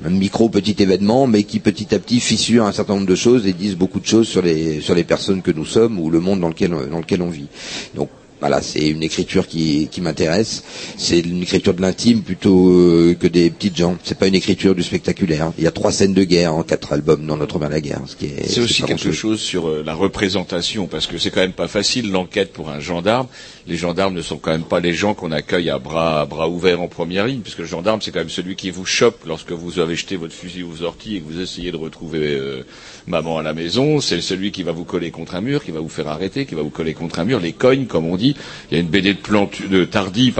un 0.04 0.10
micro 0.10 0.48
petit 0.48 0.76
événement, 0.82 1.26
mais 1.26 1.42
qui 1.44 1.58
petit 1.60 1.94
à 1.94 1.98
petit 1.98 2.20
fissure 2.20 2.64
un 2.66 2.72
certain 2.72 2.94
nombre 2.94 3.06
de 3.06 3.14
choses 3.14 3.46
et 3.46 3.52
disent 3.52 3.76
beaucoup 3.76 4.00
de 4.00 4.06
choses 4.06 4.28
sur 4.28 4.42
les 4.42 4.80
sur 4.80 4.94
les 4.94 5.04
personnes 5.04 5.40
que 5.42 5.50
nous 5.50 5.64
sommes 5.64 5.98
ou 5.98 6.10
le 6.10 6.20
monde 6.20 6.40
dans 6.40 6.48
lequel 6.48 6.70
dans 6.90 6.98
lequel 6.98 7.22
on 7.22 7.30
vit. 7.30 7.48
Donc 7.94 8.10
voilà, 8.40 8.60
c'est 8.60 8.88
une 8.88 9.02
écriture 9.02 9.46
qui, 9.46 9.88
qui 9.90 10.00
m'intéresse. 10.00 10.62
C'est 10.98 11.20
une 11.20 11.42
écriture 11.42 11.72
de 11.72 11.80
l'intime 11.80 12.22
plutôt 12.22 12.70
euh, 12.70 13.16
que 13.18 13.26
des 13.26 13.50
petites 13.50 13.76
gens. 13.76 13.96
C'est 14.04 14.18
pas 14.18 14.26
une 14.26 14.34
écriture 14.34 14.74
du 14.74 14.82
spectaculaire. 14.82 15.52
Il 15.56 15.64
y 15.64 15.66
a 15.66 15.70
trois 15.70 15.90
scènes 15.90 16.12
de 16.12 16.22
guerre 16.24 16.54
en 16.54 16.62
quatre 16.62 16.92
albums 16.92 17.24
dans 17.26 17.36
Notre 17.36 17.58
Mère 17.58 17.70
la 17.70 17.80
guerre. 17.80 18.00
Ce 18.06 18.14
qui 18.16 18.26
est, 18.26 18.46
C'est 18.46 18.60
aussi 18.60 18.82
quelque 18.82 19.12
chose 19.12 19.40
sur 19.40 19.68
euh, 19.68 19.82
la 19.84 19.94
représentation, 19.94 20.86
parce 20.86 21.06
que 21.06 21.16
c'est 21.18 21.30
quand 21.30 21.40
même 21.40 21.52
pas 21.52 21.68
facile 21.68 22.10
l'enquête 22.10 22.52
pour 22.52 22.68
un 22.68 22.80
gendarme. 22.80 23.26
Les 23.66 23.76
gendarmes 23.76 24.14
ne 24.14 24.22
sont 24.22 24.36
quand 24.36 24.50
même 24.52 24.64
pas 24.64 24.80
les 24.80 24.92
gens 24.92 25.14
qu'on 25.14 25.32
accueille 25.32 25.70
à 25.70 25.78
bras, 25.78 26.20
à 26.20 26.26
bras 26.26 26.48
ouverts 26.48 26.80
en 26.82 26.88
première 26.88 27.26
ligne, 27.26 27.40
puisque 27.40 27.60
le 27.60 27.64
gendarme 27.64 28.02
c'est 28.02 28.10
quand 28.10 28.20
même 28.20 28.28
celui 28.28 28.54
qui 28.54 28.70
vous 28.70 28.84
chope 28.84 29.24
lorsque 29.26 29.52
vous 29.52 29.78
avez 29.78 29.96
jeté 29.96 30.16
votre 30.16 30.34
fusil 30.34 30.62
aux 30.62 30.82
orties 30.82 31.16
et 31.16 31.20
que 31.20 31.26
vous 31.32 31.40
essayez 31.40 31.72
de 31.72 31.76
retrouver 31.76 32.34
euh, 32.34 32.64
maman 33.06 33.38
à 33.38 33.42
la 33.42 33.54
maison. 33.54 34.00
C'est 34.00 34.20
celui 34.20 34.52
qui 34.52 34.62
va 34.62 34.72
vous 34.72 34.84
coller 34.84 35.10
contre 35.10 35.34
un 35.36 35.40
mur, 35.40 35.64
qui 35.64 35.70
va 35.70 35.80
vous 35.80 35.88
faire 35.88 36.08
arrêter, 36.08 36.44
qui 36.46 36.54
va 36.54 36.62
vous 36.62 36.70
coller 36.70 36.94
contre 36.94 37.18
un 37.18 37.24
mur. 37.24 37.40
Les 37.40 37.52
cognes, 37.52 37.86
comme 37.86 38.06
on 38.06 38.16
dit. 38.16 38.25
Il 38.70 38.74
y 38.74 38.78
a 38.78 38.80
une 38.80 38.88
BD 38.88 39.14
de, 39.14 39.18
Plantu- 39.18 39.68
de 39.68 39.84
Tardy, 39.84 40.32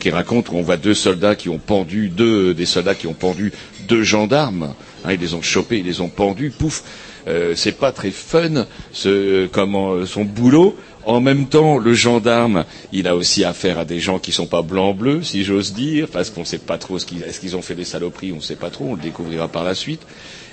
qui 0.00 0.10
raconte 0.10 0.48
où 0.50 0.54
on 0.56 0.62
voit 0.62 0.76
deux 0.76 0.94
soldats 0.94 1.36
qui 1.36 1.48
ont 1.48 1.58
pendu 1.58 2.08
deux 2.08 2.52
des 2.54 2.66
soldats 2.66 2.94
qui 2.94 3.06
ont 3.06 3.14
pendu 3.14 3.52
deux 3.88 4.02
gendarmes. 4.02 4.74
Hein, 5.04 5.12
ils 5.12 5.20
les 5.20 5.34
ont 5.34 5.42
chopés, 5.42 5.78
ils 5.78 5.84
les 5.86 6.00
ont 6.00 6.08
pendus. 6.08 6.50
Pouf. 6.50 6.82
Euh, 7.26 7.54
c'est 7.56 7.78
pas 7.78 7.90
très 7.92 8.10
fun 8.10 8.66
ce, 8.92 9.48
euh, 9.48 10.06
son 10.06 10.24
boulot. 10.24 10.76
En 11.06 11.20
même 11.20 11.46
temps, 11.48 11.78
le 11.78 11.92
gendarme, 11.94 12.64
il 12.92 13.06
a 13.08 13.14
aussi 13.14 13.44
affaire 13.44 13.78
à 13.78 13.84
des 13.84 14.00
gens 14.00 14.18
qui 14.18 14.32
sont 14.32 14.46
pas 14.46 14.62
blancs-bleus, 14.62 15.22
si 15.22 15.44
j'ose 15.44 15.74
dire, 15.74 16.08
parce 16.10 16.30
qu'on 16.30 16.44
sait 16.46 16.58
pas 16.58 16.78
trop 16.78 16.96
est-ce 16.96 17.40
qu'ils 17.40 17.56
ont 17.56 17.62
fait 17.62 17.74
des 17.74 17.84
saloperies, 17.84 18.32
on 18.32 18.36
ne 18.36 18.40
sait 18.40 18.56
pas 18.56 18.70
trop, 18.70 18.86
on 18.90 18.94
le 18.94 19.02
découvrira 19.02 19.48
par 19.48 19.64
la 19.64 19.74
suite. 19.74 20.00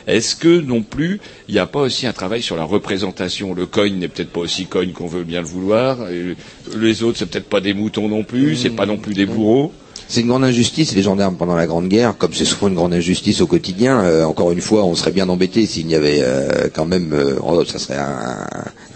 Est-ce 0.07 0.35
que 0.35 0.59
non 0.61 0.81
plus, 0.81 1.19
il 1.47 1.53
n'y 1.53 1.59
a 1.59 1.65
pas 1.67 1.81
aussi 1.81 2.07
un 2.07 2.13
travail 2.13 2.41
sur 2.41 2.55
la 2.55 2.63
représentation? 2.63 3.53
Le 3.53 3.65
cogne 3.65 3.95
n'est 3.99 4.07
peut-être 4.07 4.31
pas 4.31 4.41
aussi 4.41 4.65
cogne 4.65 4.91
qu'on 4.91 5.07
veut 5.07 5.23
bien 5.23 5.41
le 5.41 5.47
vouloir. 5.47 6.09
et 6.09 6.35
les 6.77 7.03
autres, 7.03 7.17
c'est 7.19 7.25
peut-être 7.29 7.49
pas 7.49 7.61
des 7.61 7.73
moutons 7.73 8.07
non 8.07 8.23
plus, 8.23 8.55
c'est 8.55 8.69
pas 8.69 8.85
non 8.85 8.97
plus 8.97 9.13
des 9.13 9.25
bourreaux. 9.25 9.71
C'est 10.07 10.19
une 10.21 10.27
grande 10.27 10.43
injustice, 10.43 10.93
les 10.93 11.03
gendarmes, 11.03 11.37
pendant 11.37 11.55
la 11.55 11.67
Grande 11.67 11.87
Guerre, 11.87 12.17
comme 12.17 12.33
c'est 12.33 12.43
souvent 12.43 12.67
une 12.67 12.73
grande 12.75 12.93
injustice 12.93 13.39
au 13.39 13.47
quotidien. 13.47 14.01
euh, 14.01 14.25
encore 14.25 14.51
une 14.51 14.59
fois, 14.59 14.83
on 14.83 14.93
serait 14.93 15.13
bien 15.13 15.29
embêté 15.29 15.65
s'il 15.65 15.87
n'y 15.87 15.95
avait 15.95 16.19
euh, 16.21 16.67
quand 16.73 16.85
même... 16.85 17.13
euh, 17.13 17.35
oh, 17.41 17.63
ça 17.63 17.79
serait 17.79 17.97
un 17.97 18.45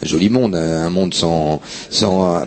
joli 0.05 0.29
monde, 0.29 0.55
un 0.55 0.89
monde 0.89 1.13
sans, 1.13 1.59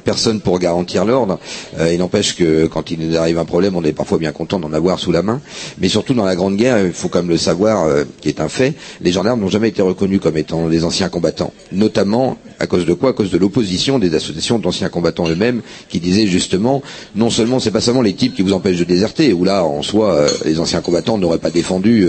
personne 0.05 0.41
pour 0.41 0.59
garantir 0.59 1.05
l'ordre. 1.05 1.39
Euh, 1.79 1.93
il 1.93 1.99
n'empêche 1.99 2.37
que 2.37 2.67
quand 2.67 2.91
il 2.91 2.99
nous 3.01 3.17
arrive 3.17 3.39
un 3.39 3.45
problème, 3.45 3.77
on 3.77 3.85
est 3.85 3.93
parfois 3.93 4.19
bien 4.19 4.33
content 4.33 4.59
d'en 4.59 4.73
avoir 4.73 4.99
sous 4.99 5.13
la 5.13 5.23
main. 5.23 5.41
Mais 5.79 5.89
surtout 5.89 6.15
dans 6.15 6.25
la 6.25 6.37
Grande 6.37 6.57
Guerre, 6.57 6.85
il 6.85 6.93
faut 6.93 7.09
quand 7.09 7.21
même 7.21 7.31
le 7.31 7.37
savoir, 7.37 7.85
euh, 7.87 8.05
qui 8.21 8.29
est 8.29 8.41
un 8.41 8.49
fait, 8.49 8.75
les 9.01 9.13
gendarmes 9.13 9.41
n'ont 9.41 9.49
jamais 9.49 9.69
été 9.69 9.83
reconnus 9.83 10.21
comme 10.21 10.37
étant 10.37 10.69
des 10.69 10.85
anciens 10.85 11.09
combattants. 11.09 11.53
Notamment, 11.73 12.39
à 12.59 12.67
cause 12.67 12.87
de 12.87 12.93
quoi? 12.95 13.11
À 13.11 13.13
cause 13.13 13.31
de 13.31 13.39
l'opposition 13.39 13.99
des 13.99 14.15
associations 14.15 14.59
d'anciens 14.59 14.89
combattants 14.89 15.29
eux-mêmes, 15.29 15.63
qui 15.89 16.01
disaient 16.01 16.27
justement, 16.27 16.83
non 17.15 17.31
seulement, 17.31 17.61
c'est 17.61 17.71
pas 17.71 17.81
seulement 17.81 18.03
les 18.03 18.15
types 18.15 18.35
qui 18.35 18.43
vous 18.43 18.53
empêchent 18.53 18.79
de 18.79 18.85
déserter, 18.85 19.33
où 19.33 19.45
là, 19.45 19.65
en 19.65 19.83
soi, 19.83 20.13
euh, 20.15 20.29
les 20.45 20.61
anciens 20.61 20.81
combattants 20.81 21.19
n'auraient 21.19 21.39
pas 21.39 21.51
défendu 21.51 22.07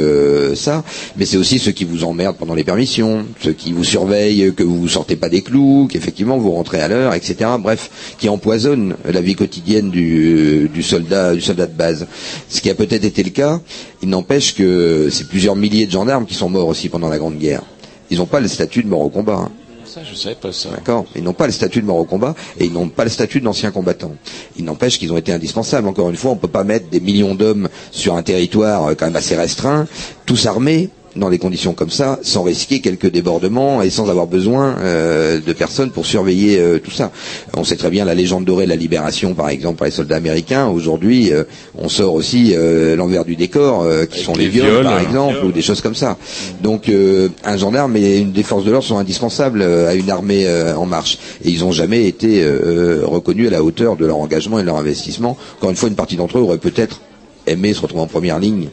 ça, 0.56 0.84
mais 1.18 1.26
c'est 1.26 1.38
aussi 1.38 1.60
ceux 1.60 1.72
qui 1.72 1.86
vous 1.86 2.04
emmerdent 2.04 2.38
pendant 2.38 2.54
les 2.54 2.64
permissions, 2.64 3.26
ceux 3.42 3.54
qui 3.54 3.72
vous 3.72 3.84
surveillent, 3.84 4.54
que 4.56 4.64
vous 4.64 4.88
sortez 4.88 5.16
pas 5.16 5.30
des 5.30 5.39
clous, 5.42 5.88
qu'effectivement 5.92 6.38
vous 6.38 6.52
rentrez 6.52 6.82
à 6.82 6.88
l'heure, 6.88 7.14
etc. 7.14 7.50
Bref, 7.60 8.16
qui 8.18 8.30
empoisonnent 8.30 8.96
la 9.06 9.22
vie 9.22 9.36
quotidienne 9.36 9.90
du, 9.90 10.70
du 10.74 10.84
soldat, 10.84 11.34
du 11.34 11.42
soldat 11.42 11.68
de 11.68 11.74
base. 11.74 12.08
Ce 12.50 12.62
qui 12.62 12.70
a 12.70 12.76
peut-être 12.76 13.04
été 13.06 13.24
le 13.24 13.30
cas, 13.32 13.60
il 14.02 14.10
n'empêche 14.10 14.56
que 14.56 15.10
c'est 15.12 15.28
plusieurs 15.28 15.56
milliers 15.56 15.86
de 15.86 15.92
gendarmes 15.92 16.26
qui 16.26 16.34
sont 16.36 16.50
morts 16.50 16.68
aussi 16.68 16.90
pendant 16.90 17.10
la 17.10 17.18
Grande 17.18 17.38
Guerre. 17.38 17.62
Ils 18.10 18.18
n'ont 18.18 18.26
pas 18.26 18.40
le 18.40 18.48
statut 18.48 18.84
de 18.84 18.88
mort 18.88 19.02
au 19.02 19.10
combat. 19.10 19.36
hein. 19.36 19.52
Ça, 19.86 20.02
je 20.04 20.14
savais 20.14 20.36
pas 20.36 20.52
ça. 20.52 20.70
D'accord 20.70 21.06
Ils 21.16 21.24
n'ont 21.24 21.34
pas 21.34 21.48
le 21.48 21.52
statut 21.52 21.82
de 21.82 21.88
mort 21.88 21.98
au 21.98 22.06
combat 22.06 22.36
et 22.60 22.66
ils 22.66 22.72
n'ont 22.72 22.90
pas 22.90 23.04
le 23.06 23.10
statut 23.10 23.42
d'anciens 23.42 23.72
combattants. 23.72 24.14
Il 24.56 24.66
n'empêche 24.66 25.00
qu'ils 25.00 25.12
ont 25.12 25.18
été 25.18 25.34
indispensables. 25.34 25.88
Encore 25.88 26.12
une 26.12 26.16
fois, 26.16 26.30
on 26.30 26.36
ne 26.36 26.40
peut 26.40 26.48
pas 26.48 26.64
mettre 26.64 26.90
des 26.90 27.00
millions 27.00 27.34
d'hommes 27.34 27.68
sur 27.90 28.14
un 28.16 28.22
territoire 28.22 28.86
euh, 28.86 28.94
quand 28.94 29.08
même 29.08 29.16
assez 29.16 29.36
restreint, 29.36 29.88
tous 30.28 30.46
armés, 30.46 30.90
dans 31.16 31.30
des 31.30 31.40
conditions 31.40 31.74
comme 31.74 31.90
ça, 31.90 32.20
sans 32.22 32.44
risquer 32.44 32.80
quelques 32.82 33.12
débordements 33.12 33.82
et 33.82 33.90
sans 33.90 34.10
avoir 34.10 34.28
besoin 34.28 34.76
euh, 34.80 35.40
de 35.46 35.54
personnes 35.54 35.92
pour 35.92 36.06
surveiller 36.06 36.60
euh, 36.60 36.80
tout 36.80 36.92
ça. 36.92 37.12
On 37.56 37.64
sait 37.64 37.76
très 37.76 37.90
bien 37.90 38.06
la 38.06 38.16
légende 38.16 38.46
dorée 38.46 38.66
de 38.66 38.70
la 38.70 38.76
libération, 38.76 39.34
par 39.34 39.50
exemple, 39.50 39.78
par 39.78 39.86
les 39.86 39.92
soldats 39.92 40.16
américains. 40.18 40.68
Aujourd'hui, 40.68 41.32
euh, 41.32 41.44
on 41.78 41.90
sort 41.90 42.14
aussi 42.14 42.54
euh, 42.56 42.96
l'envers 42.96 43.26
du 43.26 43.36
décor, 43.36 43.84
euh, 43.84 44.06
qui 44.06 44.20
sont 44.20 44.34
les, 44.34 44.44
les 44.46 44.50
viols, 44.50 44.68
viols, 44.70 44.84
par 44.84 44.98
hein. 44.98 45.02
exemple, 45.02 45.38
ou 45.46 45.52
des 45.52 45.62
choses 45.62 45.82
comme 45.82 45.96
ça. 45.96 46.18
Donc, 46.62 46.90
euh, 46.90 47.30
un 47.44 47.58
gendarme 47.58 47.96
et 47.98 48.18
une 48.18 48.32
des 48.32 48.44
forces 48.44 48.66
de 48.66 48.72
l'ordre 48.72 48.88
sont 48.88 48.98
indispensables 48.98 49.62
à 49.62 49.94
une 49.94 50.10
armée 50.10 50.46
euh, 50.48 50.76
en 50.76 50.86
marche. 50.86 51.18
Et 51.44 51.50
ils 51.50 51.62
n'ont 51.62 51.72
jamais 51.72 52.06
été 52.06 52.42
euh, 52.44 53.02
reconnus 53.06 53.48
à 53.48 53.52
la 53.52 53.64
hauteur 53.64 53.96
de 53.96 54.06
leur 54.06 54.18
engagement 54.18 54.60
et 54.60 54.62
de 54.62 54.68
leur 54.68 54.78
investissement. 54.78 55.38
Encore 55.58 55.70
une 55.70 55.76
fois, 55.76 55.90
une 55.90 55.96
partie 55.96 56.16
d'entre 56.16 56.38
eux 56.38 56.42
aurait 56.42 56.58
peut-être 56.58 57.02
aimé 57.50 57.74
se 57.74 57.82
retrouver 57.82 58.04
en 58.04 58.08
première 58.08 58.40
ligne. 58.40 58.70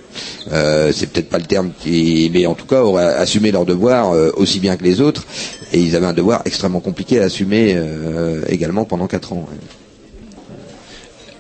Euh, 0.53 0.93
c'est 0.95 1.07
peut-être 1.11 1.29
pas 1.29 1.39
le 1.39 1.45
terme 1.45 1.71
qui, 1.81 2.31
mais 2.33 2.47
en 2.47 2.55
tout 2.55 2.67
cas 2.67 2.83
auraient 2.83 3.15
assumé 3.15 3.51
leur 3.53 3.65
devoir 3.67 4.13
euh, 4.13 4.31
aussi 4.37 4.61
bien 4.61 4.77
que 4.77 4.85
les 4.85 5.01
autres. 5.01 5.25
Et 5.73 5.81
ils 5.81 5.97
avaient 5.97 6.07
un 6.07 6.13
devoir 6.13 6.43
extrêmement 6.45 6.81
compliqué 6.81 7.21
à 7.21 7.25
assumer 7.25 7.73
euh, 7.77 8.43
également 8.49 8.85
pendant 8.85 9.07
quatre 9.07 9.33
ans. 9.33 9.47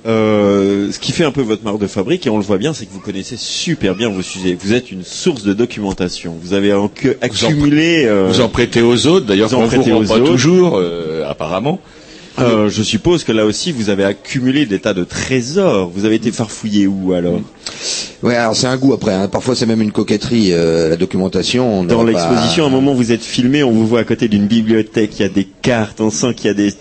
Euh, 0.07 0.93
ce 0.93 1.01
qui 1.01 1.11
fait 1.11 1.25
un 1.25 1.33
peu 1.33 1.43
votre 1.43 1.65
marque 1.65 1.81
de 1.81 1.89
fabrique, 1.89 2.27
et 2.29 2.31
on 2.31 2.37
le 2.37 2.45
voit 2.45 2.59
bien, 2.59 2.73
c'est 2.73 2.87
que 2.87 2.93
vous 2.93 3.01
connaissez 3.01 3.37
super 3.37 3.97
bien 3.97 4.09
vos 4.09 4.23
sujets. 4.23 4.57
Vous 4.61 4.73
êtes 4.73 4.93
une 4.93 5.03
source 5.03 5.43
de 5.43 5.53
documentation. 5.53 6.37
Vous 6.41 6.53
avez 6.55 6.73
en- 6.73 6.87
que- 6.89 7.17
accumulé. 7.21 8.05
euh, 8.07 8.29
Vous 8.29 8.41
en 8.41 8.49
prêtez 8.49 8.83
aux 8.83 9.09
autres, 9.09 9.27
d'ailleurs, 9.27 9.49
vous 9.49 9.57
en 9.57 9.59
qu'on 9.59 9.65
vous 9.65 9.75
prêtez 9.77 9.93
rend 9.93 10.05
pas 10.05 10.15
autres. 10.19 10.31
toujours, 10.31 10.77
euh, 10.77 11.29
apparemment. 11.29 11.81
Euh, 12.39 12.69
je 12.69 12.83
suppose 12.83 13.25
que 13.25 13.33
là 13.33 13.47
aussi, 13.47 13.73
vous 13.73 13.89
avez 13.91 14.05
accumulé 14.05 14.67
des 14.67 14.79
tas 14.79 14.93
de 14.95 15.05
trésors. 15.05 15.91
Vous 15.95 16.05
avez 16.05 16.17
été 16.17 16.31
farfouillé 16.33 16.87
où 16.87 17.13
alors? 17.15 17.41
Ouais, 18.23 18.35
alors 18.37 18.55
c'est 18.57 18.67
un 18.67 18.77
goût 18.77 18.93
après. 18.93 19.13
hein. 19.15 19.29
Parfois 19.29 19.55
c'est 19.57 19.67
même 19.67 19.81
une 19.83 19.93
coquetterie. 19.93 20.49
euh, 20.53 20.89
la 20.91 20.97
documentation. 20.97 21.81
on 21.81 21.85
Dans 21.85 22.05
pas- 22.05 22.11
l'exposition, 22.11 22.65
à 22.65 22.67
un 22.67 22.71
moment, 22.71 22.93
vous 22.95 23.13
êtes 23.13 23.23
filmé, 23.25 23.63
on 23.63 23.71
vous 23.73 23.87
voit 23.87 24.01
à 24.01 24.05
côté 24.05 24.29
d'une 24.29 24.47
bibliothèque, 24.47 25.13
il 25.19 25.23
y 25.23 25.25
a 25.25 25.29
des 25.29 25.47
cartes, 25.63 26.01
on 26.01 26.11
sent 26.11 26.35
qu'il 26.35 26.47
y 26.47 26.51
a 26.51 26.55
des... 26.55 26.73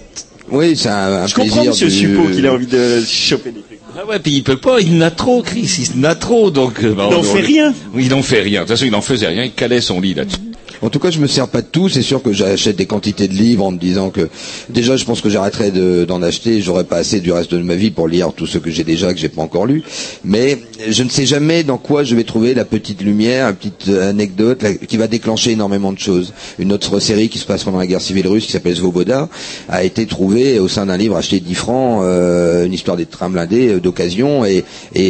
Oui, 0.51 0.75
c'est 0.77 0.89
un, 0.89 1.23
un 1.23 1.27
Je 1.27 1.33
comprends, 1.33 1.63
plaisir 1.63 1.71
monsieur 1.71 1.87
du- 1.87 1.95
Suppot, 2.15 2.31
qu'il 2.33 2.45
a 2.45 2.53
envie 2.53 2.67
de 2.67 3.01
choper 3.05 3.51
des 3.51 3.61
trucs. 3.61 3.79
Ah 3.97 4.05
ouais, 4.05 4.19
puis 4.19 4.33
il 4.33 4.43
peut 4.43 4.57
pas, 4.57 4.79
il 4.81 4.97
n'a 4.97 5.09
trop, 5.09 5.41
Chris, 5.41 5.87
il 5.95 6.01
n'a 6.01 6.15
trop, 6.15 6.51
donc... 6.51 6.85
bah, 6.85 7.07
Il 7.09 7.15
on- 7.15 7.19
en 7.19 7.23
fait 7.23 7.41
on- 7.41 7.45
rien. 7.45 7.73
Oui, 7.93 8.03
il 8.05 8.09
n'en 8.11 8.21
fait 8.21 8.41
rien. 8.41 8.61
De 8.61 8.65
toute 8.67 8.75
façon, 8.75 8.85
il 8.85 8.91
n'en 8.91 9.01
faisait 9.01 9.27
rien, 9.27 9.43
il 9.45 9.53
calait 9.53 9.81
son 9.81 9.99
lit 10.01 10.13
là-dessus. 10.13 10.37
En 10.81 10.89
tout 10.89 10.99
cas, 10.99 11.11
je 11.11 11.19
me 11.19 11.27
sers 11.27 11.47
pas 11.47 11.61
de 11.61 11.67
tout. 11.67 11.89
C'est 11.89 12.01
sûr 12.01 12.21
que 12.21 12.33
j'achète 12.33 12.75
des 12.75 12.85
quantités 12.85 13.27
de 13.27 13.33
livres 13.33 13.65
en 13.65 13.71
me 13.71 13.77
disant 13.77 14.09
que 14.09 14.29
déjà, 14.69 14.97
je 14.97 15.05
pense 15.05 15.21
que 15.21 15.29
j'arrêterai 15.29 15.71
de- 15.71 16.05
d'en 16.05 16.21
acheter. 16.21 16.61
J'aurai 16.61 16.83
pas 16.83 16.97
assez 16.97 17.19
du 17.19 17.31
reste 17.31 17.53
de 17.53 17.61
ma 17.61 17.75
vie 17.75 17.91
pour 17.91 18.07
lire 18.07 18.31
tout 18.33 18.45
ce 18.47 18.57
que 18.57 18.69
j'ai 18.71 18.83
déjà 18.83 19.13
que 19.13 19.19
j'ai 19.19 19.29
pas 19.29 19.41
encore 19.41 19.65
lu. 19.65 19.83
Mais 20.23 20.59
je 20.87 21.03
ne 21.03 21.09
sais 21.09 21.25
jamais 21.25 21.63
dans 21.63 21.77
quoi 21.77 22.03
je 22.03 22.15
vais 22.15 22.23
trouver 22.23 22.53
la 22.53 22.65
petite 22.65 23.01
lumière, 23.01 23.47
la 23.47 23.53
petite 23.53 23.87
euh, 23.89 24.09
anecdote 24.09 24.63
qui 24.87 24.97
va 24.97 25.07
déclencher 25.07 25.51
énormément 25.51 25.91
de 25.93 25.99
choses. 25.99 26.33
Une 26.59 26.71
autre 26.73 26.99
série 26.99 27.29
qui 27.29 27.37
se 27.39 27.45
passe 27.45 27.63
pendant 27.63 27.79
la 27.79 27.87
guerre 27.87 28.01
civile 28.01 28.27
russe, 28.27 28.45
qui 28.45 28.51
s'appelle 28.51 28.75
Svoboda, 28.75 29.29
a 29.69 29.83
été 29.83 30.05
trouvée 30.05 30.59
au 30.59 30.67
sein 30.67 30.85
d'un 30.85 30.97
livre 30.97 31.15
acheté 31.15 31.39
10 31.39 31.55
francs, 31.55 32.01
euh, 32.03 32.65
une 32.65 32.73
histoire 32.73 32.97
des 32.97 33.05
trains 33.05 33.29
blindés 33.29 33.69
euh, 33.69 33.79
d'occasion, 33.79 34.45
et, 34.45 34.63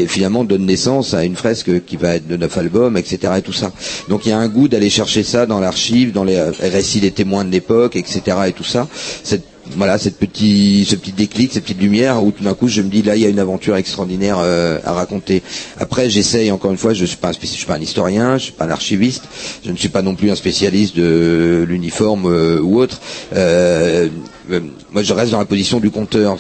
finalement 0.08 0.44
donne 0.44 0.66
naissance 0.66 1.14
à 1.14 1.24
une 1.24 1.36
fresque 1.36 1.84
qui 1.86 1.96
va 1.98 2.16
être 2.16 2.28
de 2.28 2.38
neuf 2.38 2.58
albums, 2.58 2.98
etc. 2.98 3.34
Et 3.38 3.42
tout 3.42 3.54
ça. 3.54 3.72
Donc 4.10 4.26
il 4.26 4.30
y 4.30 4.32
a 4.32 4.38
un 4.38 4.48
goût 4.48 4.68
d'aller 4.68 4.90
chercher 4.90 5.24
ça 5.24 5.46
l'archive, 5.60 6.12
dans 6.12 6.24
les 6.24 6.36
euh, 6.36 6.52
récits 6.60 7.00
des 7.02 7.12
témoins 7.12 7.46
de 7.46 7.52
l'époque, 7.52 7.96
etc. 7.96 8.22
Et 8.48 8.54
tout 8.54 8.64
ça. 8.64 8.88
Cette 9.24 9.44
voilà, 9.72 9.98
cette 9.98 10.18
petit, 10.18 10.86
ce 10.88 10.96
petit 10.96 11.12
déclic, 11.12 11.52
cette 11.54 11.64
petite 11.64 11.82
lumière 11.82 12.24
où 12.24 12.32
tout 12.32 12.44
d'un 12.44 12.54
coup 12.54 12.68
je 12.68 12.82
me 12.82 12.90
dis 12.90 13.02
là 13.02 13.16
il 13.16 13.22
y 13.22 13.26
a 13.26 13.30
une 13.30 13.40
aventure 13.40 13.76
extraordinaire 13.76 14.38
euh, 14.40 14.80
à 14.86 14.94
raconter. 14.94 15.42
Après 15.80 16.10
j'essaye 16.10 16.52
encore 16.52 16.72
une 16.72 16.78
fois, 16.78 16.94
je 16.94 17.06
suis 17.06 17.18
pas 17.18 17.30
un 17.30 17.32
je 17.32 17.46
suis 17.48 17.66
pas 17.66 17.76
un 17.76 17.82
historien, 17.82 18.38
je 18.38 18.44
suis 18.44 18.52
pas 18.52 18.66
un 18.66 18.70
archiviste, 18.70 19.24
je 19.66 19.72
ne 19.72 19.78
suis 19.78 19.90
pas 19.90 20.02
non 20.02 20.16
plus 20.16 20.32
un 20.32 20.36
spécialiste 20.36 20.96
de 20.96 21.66
l'uniforme 21.68 22.26
euh, 22.28 22.60
ou 22.62 22.80
autre. 22.80 23.00
Euh, 23.36 24.08
euh, 24.52 24.60
moi 24.92 25.04
je 25.04 25.14
reste 25.14 25.32
dans 25.32 25.40
la 25.40 25.46
position 25.46 25.80
du 25.80 25.90
conteur. 25.92 26.38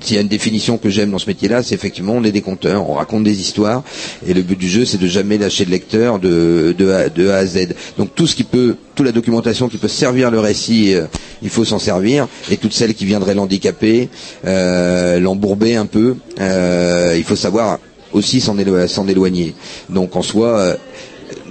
S'il 0.00 0.16
y 0.16 0.18
a 0.18 0.22
une 0.22 0.28
définition 0.28 0.78
que 0.78 0.88
j'aime 0.90 1.10
dans 1.10 1.18
ce 1.18 1.26
métier-là, 1.26 1.62
c'est 1.62 1.74
effectivement 1.74 2.14
on 2.14 2.24
est 2.24 2.32
des 2.32 2.40
conteurs, 2.40 2.88
on 2.88 2.94
raconte 2.94 3.24
des 3.24 3.40
histoires 3.40 3.82
et 4.26 4.34
le 4.34 4.42
but 4.42 4.58
du 4.58 4.68
jeu 4.68 4.84
c'est 4.84 4.98
de 4.98 5.06
jamais 5.06 5.38
lâcher 5.38 5.64
le 5.64 5.70
lecteur 5.70 6.18
de, 6.18 6.74
a, 6.90 7.34
à 7.36 7.46
Z. 7.46 7.68
Donc 7.98 8.14
tout 8.14 8.26
ce 8.26 8.34
qui 8.36 8.44
peut, 8.44 8.76
toute 8.94 9.06
la 9.06 9.12
documentation 9.12 9.68
qui 9.68 9.78
peut 9.78 9.88
servir 9.88 10.30
le 10.30 10.40
récit, 10.40 10.94
euh, 10.94 11.06
il 11.42 11.48
faut 11.50 11.64
s'en 11.64 11.78
servir 11.78 12.28
et 12.50 12.56
toutes 12.56 12.72
celles 12.72 12.94
qui 12.94 13.04
viendraient 13.04 13.34
l'handicaper, 13.34 14.08
euh, 14.44 15.18
l'embourber 15.20 15.76
un 15.76 15.86
peu, 15.86 16.16
euh, 16.40 17.14
il 17.16 17.24
faut 17.24 17.36
savoir 17.36 17.78
aussi 18.12 18.40
s'en 18.40 18.56
élo- 18.58 18.86
s'en 18.88 19.08
éloigner. 19.08 19.54
Donc 19.88 20.16
en 20.16 20.22
soi, 20.22 20.76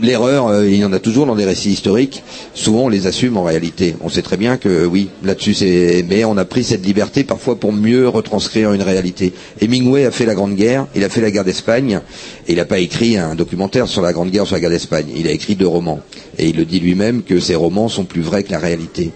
l'erreur, 0.07 0.47
euh, 0.47 0.67
il 0.67 0.77
y 0.77 0.85
en 0.85 0.93
a 0.93 0.99
toujours 0.99 1.25
dans 1.25 1.35
des 1.35 1.45
récits 1.45 1.71
historiques. 1.71 2.23
Souvent, 2.53 2.85
on 2.85 2.89
les 2.89 3.07
assume 3.07 3.37
en 3.37 3.43
réalité. 3.43 3.95
On 4.01 4.09
sait 4.09 4.21
très 4.21 4.37
bien 4.37 4.57
que 4.57 4.85
oui, 4.85 5.09
là-dessus, 5.23 5.53
c'est. 5.53 6.05
Mais 6.07 6.23
on 6.25 6.37
a 6.37 6.45
pris 6.45 6.63
cette 6.63 6.85
liberté 6.85 7.23
parfois 7.23 7.59
pour 7.59 7.73
mieux 7.73 8.07
retranscrire 8.07 8.73
une 8.73 8.81
réalité. 8.81 9.33
Hemingway 9.61 10.05
a 10.05 10.11
fait 10.11 10.25
la 10.25 10.35
Grande 10.35 10.55
Guerre, 10.55 10.87
il 10.95 11.03
a 11.03 11.09
fait 11.09 11.21
la 11.21 11.31
guerre 11.31 11.45
d'Espagne, 11.45 12.01
et 12.47 12.53
il 12.53 12.57
n'a 12.57 12.65
pas 12.65 12.79
écrit 12.79 13.17
un 13.17 13.35
documentaire 13.35 13.87
sur 13.87 14.01
la 14.01 14.13
Grande 14.13 14.31
Guerre, 14.31 14.45
sur 14.45 14.55
la 14.55 14.61
guerre 14.61 14.69
d'Espagne. 14.69 15.07
Il 15.15 15.27
a 15.27 15.31
écrit 15.31 15.55
deux 15.55 15.67
romans, 15.67 15.99
et 16.37 16.49
il 16.49 16.57
le 16.57 16.65
dit 16.65 16.79
lui-même 16.79 17.23
que 17.23 17.39
ces 17.39 17.55
romans 17.55 17.89
sont 17.89 18.05
plus 18.05 18.21
vrais 18.21 18.43
que 18.43 18.51
la 18.51 18.59
réalité. 18.59 19.11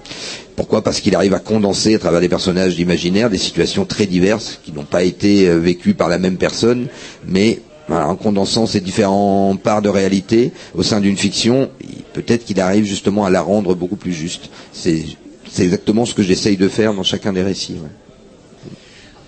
Pourquoi? 0.55 0.81
Parce 0.81 1.01
qu'il 1.01 1.15
arrive 1.15 1.33
à 1.33 1.39
condenser 1.39 1.95
à 1.95 1.99
travers 1.99 2.21
des 2.21 2.29
personnages 2.29 2.75
d'imaginaire 2.75 3.29
des 3.29 3.37
situations 3.37 3.83
très 3.83 4.05
diverses 4.05 4.61
qui 4.63 4.71
n'ont 4.71 4.85
pas 4.85 5.03
été 5.03 5.49
euh, 5.49 5.59
vécues 5.59 5.95
par 5.95 6.07
la 6.07 6.17
même 6.17 6.37
personne, 6.37 6.87
mais 7.27 7.59
voilà, 7.87 8.07
en 8.07 8.15
condensant 8.15 8.65
ces 8.65 8.81
différents 8.81 9.55
parts 9.61 9.81
de 9.81 9.89
réalité 9.89 10.51
au 10.73 10.83
sein 10.83 10.99
d'une 11.01 11.17
fiction, 11.17 11.69
peut-être 12.13 12.45
qu'il 12.45 12.59
arrive 12.59 12.85
justement 12.85 13.25
à 13.25 13.29
la 13.29 13.41
rendre 13.41 13.75
beaucoup 13.75 13.95
plus 13.95 14.13
juste. 14.13 14.49
C'est 14.73 15.03
c'est 15.49 15.63
exactement 15.63 16.05
ce 16.05 16.13
que 16.13 16.23
j'essaye 16.23 16.57
de 16.57 16.67
faire 16.67 16.93
dans 16.93 17.03
chacun 17.03 17.31
des 17.31 17.43
récits. 17.43 17.73
ouais. 17.81 17.89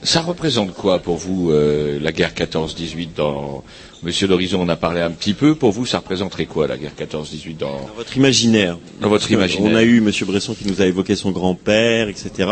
Ça 0.03 0.21
représente 0.21 0.73
quoi 0.73 0.99
pour 0.99 1.15
vous 1.17 1.51
euh, 1.51 1.99
la 2.01 2.11
guerre 2.11 2.33
14-18 2.33 3.09
dans 3.15 3.63
Monsieur 4.03 4.27
l'Horizon 4.27 4.61
en 4.61 4.69
a 4.69 4.75
parlé 4.75 5.01
un 5.01 5.09
petit 5.11 5.33
peu. 5.33 5.55
Pour 5.55 5.71
vous, 5.71 5.85
ça 5.85 5.97
représenterait 5.99 6.45
quoi 6.45 6.67
la 6.67 6.77
guerre 6.77 6.91
14-18 6.97 7.57
dans 7.57 7.89
Votre 7.95 8.15
imaginaire. 8.17 8.77
Dans 9.01 9.09
votre 9.09 9.27
que 9.27 9.33
imaginaire. 9.33 9.71
On 9.71 9.75
a 9.75 9.83
eu 9.83 10.01
Monsieur 10.01 10.25
Bresson 10.25 10.53
qui 10.53 10.67
nous 10.67 10.81
a 10.81 10.85
évoqué 10.85 11.15
son 11.15 11.31
grand-père, 11.31 12.07
etc. 12.07 12.51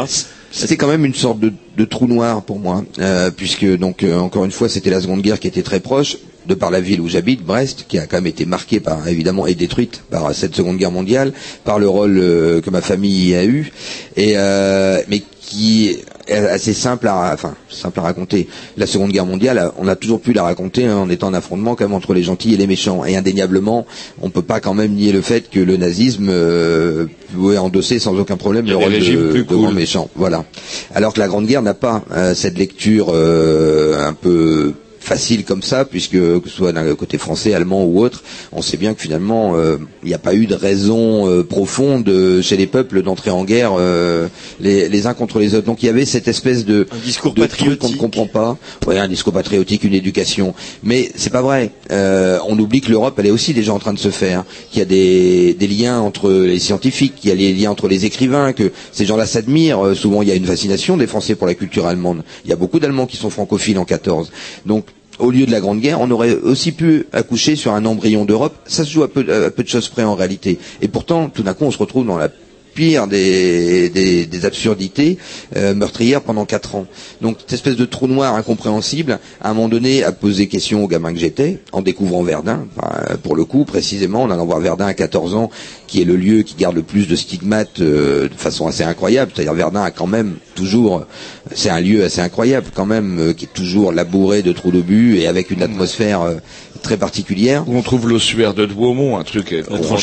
C'était 0.51 0.77
quand 0.77 0.87
même 0.87 1.05
une 1.05 1.13
sorte 1.13 1.39
de, 1.39 1.53
de 1.77 1.85
trou 1.85 2.07
noir 2.07 2.43
pour 2.43 2.59
moi, 2.59 2.83
euh, 2.99 3.29
puisque 3.29 3.65
donc 3.77 4.03
euh, 4.03 4.17
encore 4.17 4.45
une 4.45 4.51
fois 4.51 4.69
c'était 4.69 4.89
la 4.89 5.01
Seconde 5.01 5.21
Guerre 5.21 5.39
qui 5.39 5.47
était 5.47 5.63
très 5.63 5.79
proche, 5.79 6.17
de 6.47 6.53
par 6.53 6.71
la 6.71 6.79
ville 6.81 7.01
où 7.01 7.07
j'habite, 7.07 7.43
Brest, 7.43 7.85
qui 7.87 7.97
a 7.99 8.07
quand 8.07 8.17
même 8.17 8.27
été 8.27 8.45
marquée 8.45 8.79
par 8.79 9.07
évidemment 9.07 9.47
et 9.47 9.55
détruite 9.55 10.03
par 10.09 10.33
cette 10.33 10.55
Seconde 10.55 10.77
Guerre 10.77 10.91
mondiale, 10.91 11.33
par 11.63 11.79
le 11.79 11.87
rôle 11.89 12.17
euh, 12.17 12.61
que 12.61 12.69
ma 12.69 12.81
famille 12.81 13.29
y 13.29 13.35
a 13.35 13.45
eu, 13.45 13.71
et 14.15 14.33
euh, 14.37 15.01
mais 15.07 15.21
qui 15.41 15.89
est 15.89 16.03
assez 16.29 16.73
simple 16.73 17.07
à, 17.07 17.31
enfin 17.33 17.55
simple 17.69 17.99
à 17.99 18.03
raconter. 18.03 18.47
La 18.77 18.87
Seconde 18.87 19.11
Guerre 19.11 19.25
mondiale, 19.25 19.71
on 19.77 19.87
a 19.87 19.95
toujours 19.95 20.21
pu 20.21 20.33
la 20.33 20.43
raconter 20.43 20.85
hein, 20.85 20.97
en 20.97 21.09
étant 21.09 21.27
en 21.27 21.33
affrontement 21.33 21.75
quand 21.75 21.85
même 21.85 21.93
entre 21.93 22.13
les 22.13 22.23
gentils 22.23 22.53
et 22.53 22.57
les 22.57 22.67
méchants. 22.67 23.05
Et 23.05 23.15
indéniablement, 23.15 23.85
on 24.21 24.29
peut 24.29 24.41
pas 24.41 24.59
quand 24.59 24.73
même 24.73 24.93
nier 24.93 25.11
le 25.11 25.21
fait 25.21 25.49
que 25.49 25.59
le 25.59 25.77
nazisme 25.77 26.27
euh, 26.29 27.05
pouvait 27.33 27.57
endosser 27.57 27.99
sans 27.99 28.17
aucun 28.17 28.37
problème 28.37 28.65
le 28.65 28.75
rôle 28.75 28.93
de, 28.93 29.29
plus 29.31 29.43
de 29.43 29.55
grand 29.55 29.67
cool. 29.67 29.73
méchant. 29.75 30.09
Voilà. 30.15 30.45
Alors 30.93 31.13
que 31.13 31.19
la 31.19 31.27
Grande 31.27 31.45
Guerre 31.45 31.61
n'a 31.61 31.73
pas 31.73 32.03
euh, 32.11 32.33
cette 32.33 32.57
lecture 32.57 33.07
euh, 33.13 34.07
un 34.07 34.13
peu 34.13 34.73
facile 35.05 35.45
comme 35.45 35.61
ça, 35.61 35.85
puisque 35.85 36.11
que 36.13 36.41
ce 36.45 36.55
soit 36.55 36.71
d'un 36.73 36.93
côté 36.95 37.17
français, 37.17 37.53
allemand 37.53 37.83
ou 37.85 37.99
autre, 37.99 38.23
on 38.51 38.61
sait 38.61 38.77
bien 38.77 38.93
que 38.93 39.01
finalement 39.01 39.55
euh, 39.55 39.77
il 40.03 40.07
n'y 40.09 40.13
a 40.13 40.19
pas 40.19 40.33
eu 40.33 40.45
de 40.47 40.55
raison 40.55 41.29
euh, 41.29 41.43
profonde 41.43 42.07
euh, 42.09 42.41
chez 42.41 42.57
les 42.57 42.67
peuples 42.67 43.01
d'entrer 43.03 43.29
en 43.31 43.43
guerre 43.43 43.71
euh, 43.77 44.27
les, 44.59 44.89
les 44.89 45.07
uns 45.07 45.13
contre 45.13 45.39
les 45.39 45.53
autres. 45.55 45.65
Donc 45.65 45.83
il 45.83 45.85
y 45.85 45.89
avait 45.89 46.05
cette 46.05 46.27
espèce 46.27 46.65
de 46.65 46.87
Un 46.91 46.97
discours 47.05 47.33
de 47.33 47.45
truc 47.45 47.79
qu'on 47.79 47.89
ne 47.89 47.95
comprend 47.95 48.27
pas. 48.27 48.57
Ouais, 48.87 48.97
un 48.97 49.07
discours 49.07 49.33
patriotique, 49.33 49.83
une 49.83 49.93
éducation. 49.93 50.53
Mais 50.83 51.09
c'est 51.15 51.29
pas 51.31 51.41
vrai. 51.41 51.71
Euh, 51.91 52.39
on 52.47 52.57
oublie 52.59 52.81
que 52.81 52.89
l'Europe, 52.89 53.15
elle 53.19 53.27
est 53.27 53.31
aussi 53.31 53.53
déjà 53.53 53.73
en 53.73 53.79
train 53.79 53.93
de 53.93 53.99
se 53.99 54.09
faire. 54.09 54.43
Qu'il 54.71 54.79
y 54.79 54.81
a 54.81 54.85
des, 54.85 55.53
des 55.53 55.67
liens 55.67 55.99
entre 55.99 56.31
les 56.31 56.59
scientifiques, 56.59 57.15
qu'il 57.15 57.29
y 57.29 57.33
a 57.33 57.35
les 57.35 57.53
liens 57.53 57.71
entre 57.71 57.87
les 57.87 58.05
écrivains, 58.05 58.53
que 58.53 58.71
ces 58.91 59.05
gens-là 59.05 59.25
s'admirent. 59.25 59.85
Euh, 59.85 59.95
souvent, 59.95 60.21
il 60.21 60.29
y 60.29 60.31
a 60.31 60.35
une 60.35 60.45
fascination 60.45 60.97
des 60.97 61.07
Français 61.07 61.35
pour 61.35 61.47
la 61.47 61.53
culture 61.53 61.85
allemande. 61.85 62.23
Il 62.43 62.49
y 62.49 62.53
a 62.53 62.55
beaucoup 62.55 62.79
d'Allemands 62.79 63.05
qui 63.07 63.17
sont 63.17 63.29
francophiles 63.29 63.77
en 63.77 63.85
14. 63.85 64.31
Donc 64.65 64.85
au 65.19 65.31
lieu 65.31 65.45
de 65.45 65.51
la 65.51 65.61
Grande 65.61 65.79
Guerre, 65.79 66.01
on 66.01 66.11
aurait 66.11 66.35
aussi 66.35 66.71
pu 66.71 67.05
accoucher 67.13 67.55
sur 67.55 67.73
un 67.73 67.85
embryon 67.85 68.25
d'Europe. 68.25 68.55
Ça 68.65 68.83
se 68.83 68.91
joue 68.91 69.03
à 69.03 69.07
peu, 69.07 69.25
à 69.45 69.49
peu 69.51 69.63
de 69.63 69.67
choses 69.67 69.89
près 69.89 70.03
en 70.03 70.15
réalité. 70.15 70.59
Et 70.81 70.87
pourtant, 70.87 71.29
tout 71.29 71.43
d'un 71.43 71.53
coup, 71.53 71.65
on 71.65 71.71
se 71.71 71.77
retrouve 71.77 72.05
dans 72.05 72.17
la 72.17 72.29
pire 72.75 73.07
des, 73.07 73.89
des, 73.89 74.25
des 74.27 74.45
absurdités 74.45 75.17
euh, 75.55 75.73
meurtrières 75.73 76.21
pendant 76.21 76.45
quatre 76.45 76.75
ans. 76.75 76.85
Donc 77.21 77.37
cette 77.39 77.53
espèce 77.53 77.77
de 77.77 77.85
trou 77.85 78.07
noir 78.07 78.35
incompréhensible, 78.35 79.19
à 79.41 79.49
un 79.49 79.53
moment 79.53 79.69
donné, 79.69 80.03
a 80.03 80.11
posé 80.11 80.47
question 80.47 80.83
au 80.83 80.87
gamin 80.87 81.13
que 81.13 81.19
j'étais, 81.19 81.59
en 81.71 81.81
découvrant 81.81 82.21
Verdun, 82.21 82.67
enfin, 82.77 83.15
pour 83.23 83.35
le 83.35 83.45
coup, 83.45 83.65
précisément, 83.65 84.23
en 84.23 84.29
allant 84.29 84.45
voir 84.45 84.59
Verdun 84.59 84.85
à 84.85 84.93
14 84.93 85.33
ans, 85.35 85.49
qui 85.87 86.01
est 86.01 86.05
le 86.05 86.15
lieu 86.15 86.43
qui 86.43 86.55
garde 86.55 86.75
le 86.75 86.83
plus 86.83 87.07
de 87.07 87.15
stigmates 87.15 87.79
euh, 87.79 88.27
de 88.27 88.33
façon 88.35 88.67
assez 88.67 88.83
incroyable. 88.83 89.31
C'est-à-dire 89.33 89.53
Verdun 89.53 89.83
a 89.83 89.91
quand 89.91 90.07
même 90.07 90.35
toujours, 90.55 91.05
c'est 91.53 91.69
un 91.69 91.79
lieu 91.79 92.03
assez 92.03 92.21
incroyable 92.21 92.67
quand 92.73 92.85
même, 92.85 93.19
euh, 93.19 93.33
qui 93.33 93.45
est 93.45 93.53
toujours 93.53 93.91
labouré 93.91 94.41
de 94.41 94.51
trous 94.51 94.71
d'obus 94.71 95.17
et 95.17 95.27
avec 95.27 95.51
une 95.51 95.63
atmosphère 95.63 96.21
euh, 96.21 96.35
très 96.81 96.97
particulière. 96.97 97.63
Où 97.67 97.77
on 97.77 97.81
trouve 97.81 98.09
l'ossuaire 98.09 98.53
de 98.53 98.65
Douaumont, 98.65 99.17
un 99.17 99.23
truc. 99.23 99.55
On 99.69 99.75
on 99.75 99.79
trouve, 99.79 99.99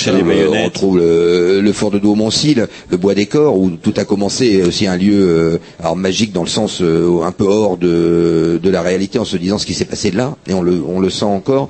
on 0.64 0.70
trouve 0.70 0.98
le, 0.98 1.60
le 1.60 1.72
fort 1.72 1.90
de 1.90 1.98
Douaumont-Sille, 1.98 2.61
le 2.88 2.96
bois 2.96 3.14
des 3.14 3.26
corps, 3.26 3.56
où 3.58 3.70
tout 3.70 3.94
a 3.96 4.04
commencé, 4.04 4.62
aussi 4.62 4.86
un 4.86 4.96
lieu 4.96 5.14
euh, 5.14 5.58
alors 5.80 5.96
magique 5.96 6.32
dans 6.32 6.42
le 6.42 6.48
sens 6.48 6.80
euh, 6.80 7.22
un 7.22 7.32
peu 7.32 7.44
hors 7.44 7.76
de, 7.76 8.60
de 8.62 8.70
la 8.70 8.82
réalité, 8.82 9.18
en 9.18 9.24
se 9.24 9.36
disant 9.36 9.58
ce 9.58 9.66
qui 9.66 9.74
s'est 9.74 9.84
passé 9.84 10.10
là, 10.10 10.36
et 10.48 10.54
on 10.54 10.62
le, 10.62 10.82
on 10.86 11.00
le 11.00 11.10
sent 11.10 11.24
encore, 11.24 11.68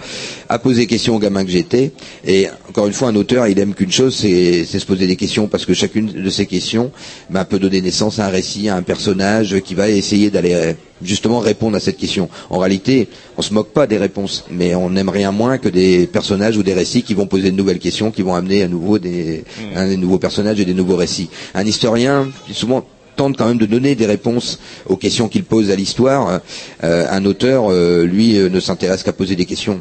à 0.49 0.59
poser 0.59 0.87
question 0.87 1.17
au 1.17 1.19
gamin 1.19 1.45
que 1.45 1.51
j'étais. 1.51 1.93
Et 2.27 2.49
encore 2.73 2.87
une 2.87 2.95
fois, 2.95 3.09
un 3.09 3.17
auteur, 3.17 3.47
il 3.49 3.59
aime 3.59 3.75
qu'une 3.75 3.93
chose, 3.93 4.17
c'est 4.17 4.65
se 4.65 4.87
poser 4.87 5.07
des 5.07 5.17
questions, 5.17 5.47
parce 5.47 5.67
que 5.67 5.75
chacune 5.75 6.07
de 6.11 6.31
ces 6.31 6.47
questions 6.47 6.91
ben, 7.29 7.45
peut 7.45 7.59
donner 7.59 7.83
naissance 7.83 8.19
à 8.19 8.25
un 8.25 8.31
récit, 8.31 8.71
à 8.71 8.77
un 8.77 8.83
personnage 8.83 9.61
qui 9.61 9.75
va 9.75 9.91
essayer 9.91 10.31
d'aller 10.31 10.55
euh, 10.55 10.73
justement 11.03 11.39
répondre 11.41 11.77
à 11.77 11.81
cette 11.81 11.99
question. 11.99 12.31
En 12.49 12.57
réalité, 12.57 13.09
on 13.37 13.43
se 13.43 13.53
moque 13.53 13.75
pas 13.75 13.87
des 13.87 13.99
réponses, 13.99 14.47
mais 14.51 14.75
on 14.75 14.89
n'aime 14.89 15.11
rien 15.11 15.33
moins 15.33 15.59
que 15.59 15.69
des 15.69 16.07
personnages 16.07 16.57
ou 16.57 16.63
des 16.63 16.73
récits 16.73 17.03
qui 17.03 17.13
vont 17.13 17.27
poser 17.27 17.51
de 17.51 17.57
nouvelles 17.57 17.79
questions, 17.79 18.11
qui 18.11 18.23
vont 18.23 18.35
amener 18.35 18.63
à 18.63 18.69
nouveau 18.69 18.99
des, 18.99 19.45
un- 19.77 19.87
des 19.89 19.99
nouveaux 19.99 20.19
personnages 20.19 20.59
et 20.59 20.65
des 20.65 20.73
nouveaux 20.73 20.97
récits. 20.97 21.29
Un 21.55 21.67
historien, 21.67 22.31
souvent 22.55 22.87
tente 23.17 23.37
quand 23.37 23.47
même 23.47 23.59
de 23.59 23.67
donner 23.67 23.95
des 23.95 24.07
réponses 24.07 24.59
aux 24.87 24.97
questions 24.97 25.29
qu'il 25.29 25.45
pose 25.45 25.71
à 25.71 25.77
l'histoire. 25.77 26.41
Euh, 26.85 27.07
un 27.11 27.25
auteur, 27.25 27.71
euh, 27.71 28.05
lui, 28.05 28.39
euh, 28.39 28.49
ne 28.49 28.61
s'intéresse 28.61 29.03
qu'à 29.03 29.13
poser 29.13 29.37
des 29.37 29.45
questions. 29.45 29.81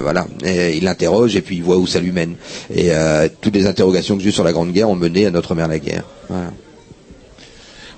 Voilà, 0.00 0.26
il 0.44 0.88
interroge 0.88 1.36
et 1.36 1.42
puis 1.42 1.56
il 1.56 1.62
voit 1.62 1.76
où 1.76 1.86
ça 1.86 2.00
lui 2.00 2.10
mène. 2.10 2.36
Et 2.74 2.90
toutes 3.42 3.54
les 3.54 3.66
interrogations 3.66 4.16
que 4.16 4.22
j'ai 4.22 4.30
eues 4.30 4.32
sur 4.32 4.44
la 4.44 4.52
Grande 4.52 4.72
Guerre 4.72 4.88
ont 4.88 4.96
mené 4.96 5.26
à 5.26 5.30
notre 5.30 5.54
mère 5.54 5.68
la 5.68 5.78
guerre. 5.78 6.04
Voilà. 6.28 6.50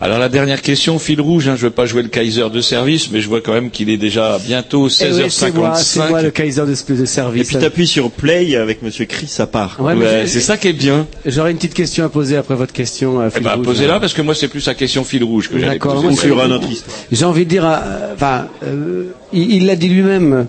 Alors 0.02 0.18
la 0.18 0.30
dernière 0.30 0.62
question, 0.62 0.98
fil 0.98 1.20
rouge, 1.20 1.46
hein, 1.48 1.56
je 1.56 1.62
veux 1.66 1.70
pas 1.70 1.84
jouer 1.84 2.00
le 2.02 2.08
Kaiser 2.08 2.48
de 2.50 2.60
service, 2.62 3.10
mais 3.10 3.20
je 3.20 3.28
vois 3.28 3.42
quand 3.42 3.52
même 3.52 3.70
qu'il 3.70 3.90
est 3.90 3.98
déjà 3.98 4.38
bientôt 4.42 4.88
Eh 4.88 5.04
oui, 5.12 5.26
c'est 5.28 5.52
moi, 5.54 5.72
16h55. 5.74 5.82
c'est 5.82 6.08
moi 6.08 6.22
le 6.22 6.30
Kaiser 6.30 6.62
de, 6.62 6.94
de 6.94 7.02
Et 7.02 7.06
service. 7.06 7.48
puis 7.48 7.56
t'appuies 7.58 7.86
sur 7.86 8.10
play 8.10 8.56
avec 8.56 8.80
Monsieur 8.82 9.04
Chris 9.04 9.30
à 9.40 9.46
part. 9.46 9.76
Ouais, 9.78 9.92
Ouais, 9.92 10.24
c'est 10.26 10.40
ça 10.40 10.56
qui 10.56 10.68
est 10.68 10.72
bien. 10.72 11.06
J'aurais 11.26 11.50
une 11.50 11.58
petite 11.58 11.74
question 11.74 12.06
à 12.06 12.08
poser 12.08 12.36
après 12.38 12.54
votre 12.54 12.72
question. 12.72 13.20
euh, 13.20 13.28
Eh 13.28 13.34
fil 13.34 13.42
ben, 13.42 13.56
rouge. 13.56 13.66
posez-la 13.66 14.00
parce 14.00 14.14
que 14.14 14.22
moi 14.22 14.34
c'est 14.34 14.48
plus 14.48 14.64
la 14.66 14.74
question 14.74 15.04
fil 15.04 15.22
rouge 15.22 15.50
que 15.50 15.58
j'allais 15.58 15.72
D'accord, 15.72 16.00
poser. 16.00 16.16
c'est- 16.16 16.28
fera 16.28 16.48
notre 16.48 16.70
histoire. 16.70 16.96
J'ai 17.12 17.24
envie 17.26 17.44
de 17.44 17.50
dire, 17.50 17.66
euh, 17.66 18.14
enfin, 18.14 18.46
euh, 18.64 19.04
il 19.34 19.52
il 19.52 19.66
l'a 19.66 19.76
dit 19.76 19.88
lui-même. 19.90 20.46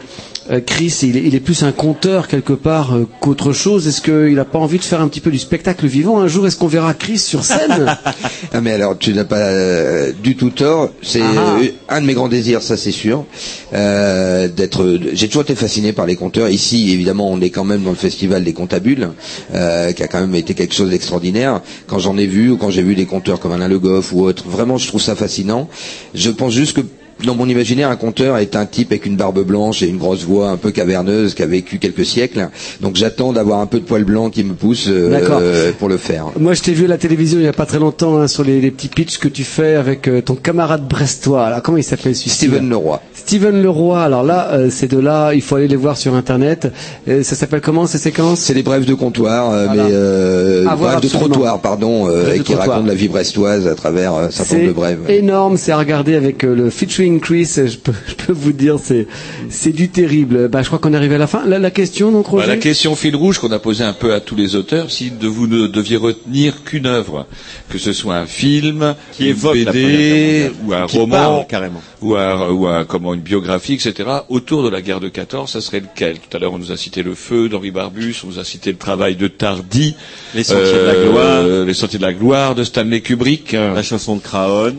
Euh, 0.49 0.59
Chris, 0.65 0.97
il 1.03 1.17
est, 1.17 1.23
il 1.23 1.35
est 1.35 1.39
plus 1.39 1.61
un 1.63 1.71
conteur 1.71 2.27
quelque 2.27 2.53
part 2.53 2.95
euh, 2.95 3.07
qu'autre 3.19 3.53
chose. 3.53 3.87
Est-ce 3.87 4.01
qu'il 4.01 4.33
n'a 4.35 4.45
pas 4.45 4.57
envie 4.57 4.79
de 4.79 4.83
faire 4.83 4.99
un 5.01 5.07
petit 5.07 5.19
peu 5.19 5.29
du 5.29 5.37
spectacle 5.37 5.85
vivant 5.85 6.19
un 6.19 6.27
jour? 6.27 6.47
Est-ce 6.47 6.57
qu'on 6.57 6.67
verra 6.67 6.93
Chris 6.93 7.19
sur 7.19 7.43
scène? 7.43 7.95
Ah 8.53 8.59
mais 8.59 8.71
alors 8.73 8.97
tu 8.97 9.13
n'as 9.13 9.23
pas 9.23 9.37
euh, 9.37 10.11
du 10.21 10.35
tout 10.35 10.49
tort. 10.49 10.89
C'est 11.01 11.21
Ah. 11.21 11.57
euh, 11.61 11.67
un 11.87 12.01
de 12.01 12.05
mes 12.05 12.13
grands 12.13 12.27
désirs, 12.27 12.61
ça 12.61 12.75
c'est 12.75 12.91
sûr. 12.91 13.25
Euh, 13.73 14.47
d'être. 14.49 14.99
J'ai 15.13 15.27
toujours 15.27 15.43
été 15.43 15.55
fasciné 15.55 15.93
par 15.93 16.05
les 16.05 16.15
conteurs. 16.17 16.49
Ici, 16.49 16.91
évidemment, 16.91 17.29
on 17.31 17.39
est 17.39 17.49
quand 17.49 17.63
même 17.63 17.83
dans 17.83 17.91
le 17.91 17.95
festival 17.95 18.43
des 18.43 18.53
comptabules, 18.53 19.09
euh, 19.53 19.91
qui 19.93 20.03
a 20.03 20.07
quand 20.07 20.19
même 20.19 20.35
été 20.35 20.53
quelque 20.53 20.73
chose 20.73 20.89
d'extraordinaire. 20.89 21.61
Quand 21.87 21.99
j'en 21.99 22.17
ai 22.17 22.25
vu 22.25 22.49
ou 22.51 22.57
quand 22.57 22.71
j'ai 22.71 22.81
vu 22.83 22.95
des 22.95 23.05
conteurs 23.05 23.39
comme 23.39 23.53
Alain 23.53 23.69
Le 23.69 23.79
Goff 23.79 24.11
ou 24.11 24.23
autres, 24.23 24.43
vraiment, 24.49 24.77
je 24.77 24.87
trouve 24.87 25.01
ça 25.01 25.15
fascinant. 25.15 25.69
Je 26.13 26.29
pense 26.31 26.51
juste 26.53 26.75
que 26.75 26.81
dans 27.25 27.35
mon 27.35 27.47
imaginaire, 27.47 27.89
un 27.89 27.95
conteur 27.95 28.37
est 28.37 28.55
un 28.55 28.65
type 28.65 28.91
avec 28.91 29.05
une 29.05 29.15
barbe 29.15 29.43
blanche 29.43 29.81
et 29.83 29.87
une 29.87 29.97
grosse 29.97 30.23
voix 30.23 30.49
un 30.49 30.57
peu 30.57 30.71
caverneuse 30.71 31.33
qui 31.33 31.43
a 31.43 31.45
vécu 31.47 31.77
quelques 31.79 32.05
siècles. 32.05 32.49
Donc 32.81 32.95
j'attends 32.95 33.33
d'avoir 33.33 33.59
un 33.59 33.65
peu 33.65 33.79
de 33.79 33.85
poil 33.85 34.03
blanc 34.03 34.29
qui 34.29 34.43
me 34.43 34.53
pousse 34.53 34.85
euh, 34.87 35.71
pour 35.79 35.89
le 35.89 35.97
faire. 35.97 36.27
Moi, 36.39 36.53
je 36.53 36.61
t'ai 36.61 36.73
vu 36.73 36.85
à 36.85 36.87
la 36.87 36.97
télévision 36.97 37.39
il 37.39 37.43
n'y 37.43 37.47
a 37.47 37.53
pas 37.53 37.65
très 37.65 37.79
longtemps 37.79 38.17
hein, 38.17 38.27
sur 38.27 38.43
les, 38.43 38.61
les 38.61 38.71
petits 38.71 38.87
pitchs 38.87 39.17
que 39.17 39.27
tu 39.27 39.43
fais 39.43 39.75
avec 39.75 40.07
euh, 40.07 40.21
ton 40.21 40.35
camarade 40.35 40.87
brestois. 40.87 41.45
Alors, 41.45 41.61
comment 41.61 41.77
il 41.77 41.83
s'appelle 41.83 42.15
celui 42.15 42.29
Steven 42.29 42.69
Leroy. 42.69 42.99
Steven 43.25 43.61
Leroy. 43.61 44.01
Alors 44.03 44.23
là, 44.23 44.49
euh, 44.53 44.69
ces 44.71 44.87
deux-là, 44.87 45.33
il 45.33 45.41
faut 45.41 45.55
aller 45.55 45.67
les 45.67 45.75
voir 45.75 45.95
sur 45.95 46.15
Internet. 46.15 46.71
Euh, 47.07 47.21
ça 47.23 47.35
s'appelle 47.35 47.61
comment 47.61 47.85
ces 47.85 47.97
séquences? 47.99 48.39
C'est 48.39 48.53
des 48.55 48.63
brèves 48.63 48.85
de 48.85 48.93
comptoir, 48.95 49.51
euh, 49.51 49.65
Voilà. 49.67 49.83
mais 49.83 49.89
euh, 49.93 50.65
brèves 50.75 50.99
de 51.01 51.07
trottoir, 51.07 51.59
pardon, 51.61 52.07
euh, 52.09 52.33
et 52.33 52.37
qui 52.39 52.43
trottoir. 52.53 52.67
racontent 52.69 52.87
la 52.87 52.95
vie 52.95 53.07
brestoise 53.07 53.67
à 53.67 53.75
travers 53.75 54.13
euh, 54.15 54.27
un 54.27 54.31
certain 54.31 54.55
nombre 54.55 54.63
C'est 54.65 54.67
de 54.69 54.73
brèves. 54.73 54.99
énorme, 55.09 55.57
c'est 55.57 55.71
à 55.71 55.77
regarder 55.77 56.15
avec 56.15 56.43
euh, 56.43 56.55
le 56.55 56.69
featuring 56.69 57.19
Chris. 57.19 57.47
Je 57.55 57.77
peux, 57.77 57.93
je 58.07 58.15
peux 58.15 58.33
vous 58.33 58.53
dire, 58.53 58.77
c'est 58.83 59.05
c'est 59.49 59.71
du 59.71 59.89
terrible. 59.89 60.47
Bah, 60.49 60.61
je 60.63 60.67
crois 60.67 60.79
qu'on 60.79 60.93
est 60.93 60.97
arrivé 60.97 61.15
à 61.15 61.19
la 61.19 61.27
fin. 61.27 61.43
La, 61.45 61.59
la 61.59 61.71
question, 61.71 62.11
donc, 62.11 62.25
Bah, 62.25 62.31
Roger? 62.31 62.47
la 62.47 62.57
question 62.57 62.95
fil 62.95 63.15
rouge 63.15 63.37
qu'on 63.39 63.51
a 63.51 63.59
posée 63.59 63.83
un 63.83 63.93
peu 63.93 64.13
à 64.13 64.19
tous 64.19 64.35
les 64.35 64.55
auteurs, 64.55 64.89
si 64.89 65.11
de 65.11 65.27
vous 65.27 65.45
ne 65.47 65.67
deviez 65.67 65.97
retenir 65.97 66.63
qu'une 66.63 66.87
œuvre, 66.87 67.27
que 67.69 67.77
ce 67.77 67.93
soit 67.93 68.15
un 68.15 68.25
film, 68.25 68.95
Qui 69.11 69.25
une 69.25 69.29
évoque 69.29 69.53
BD 69.53 70.51
ou 70.65 70.73
un 70.73 70.85
Qui 70.87 70.97
roman, 70.97 71.15
parle, 71.17 71.47
carrément. 71.47 71.81
ou 72.01 72.15
un, 72.15 72.49
ou 72.49 72.65
un 72.67 72.83
comment 72.85 73.10
une 73.13 73.21
une 73.21 73.25
biographie, 73.25 73.73
etc. 73.73 74.09
Autour 74.29 74.63
de 74.63 74.69
la 74.69 74.81
guerre 74.81 74.99
de 74.99 75.07
14, 75.07 75.49
ça 75.51 75.61
serait 75.61 75.79
lequel? 75.79 76.17
Tout 76.19 76.35
à 76.35 76.39
l'heure, 76.39 76.53
on 76.53 76.57
nous 76.57 76.71
a 76.71 76.77
cité 76.77 77.03
le 77.03 77.13
feu 77.13 77.49
d'Henri 77.49 77.71
Barbus, 77.71 78.15
on 78.23 78.27
nous 78.27 78.39
a 78.39 78.43
cité 78.43 78.71
le 78.71 78.77
travail 78.77 79.15
de 79.15 79.27
Tardy, 79.27 79.95
Les 80.33 80.43
Sentiers 80.43 80.73
de 80.73 80.85
la 80.87 80.95
Gloire. 80.95 81.43
les 81.65 81.73
Sentiers 81.73 81.99
de 81.99 82.03
la 82.03 82.13
gloire 82.13 82.55
de 82.55 82.63
Stanley 82.63 83.01
Kubrick, 83.01 83.51
la 83.53 83.83
chanson 83.83 84.15
de 84.15 84.21
Craon. 84.21 84.75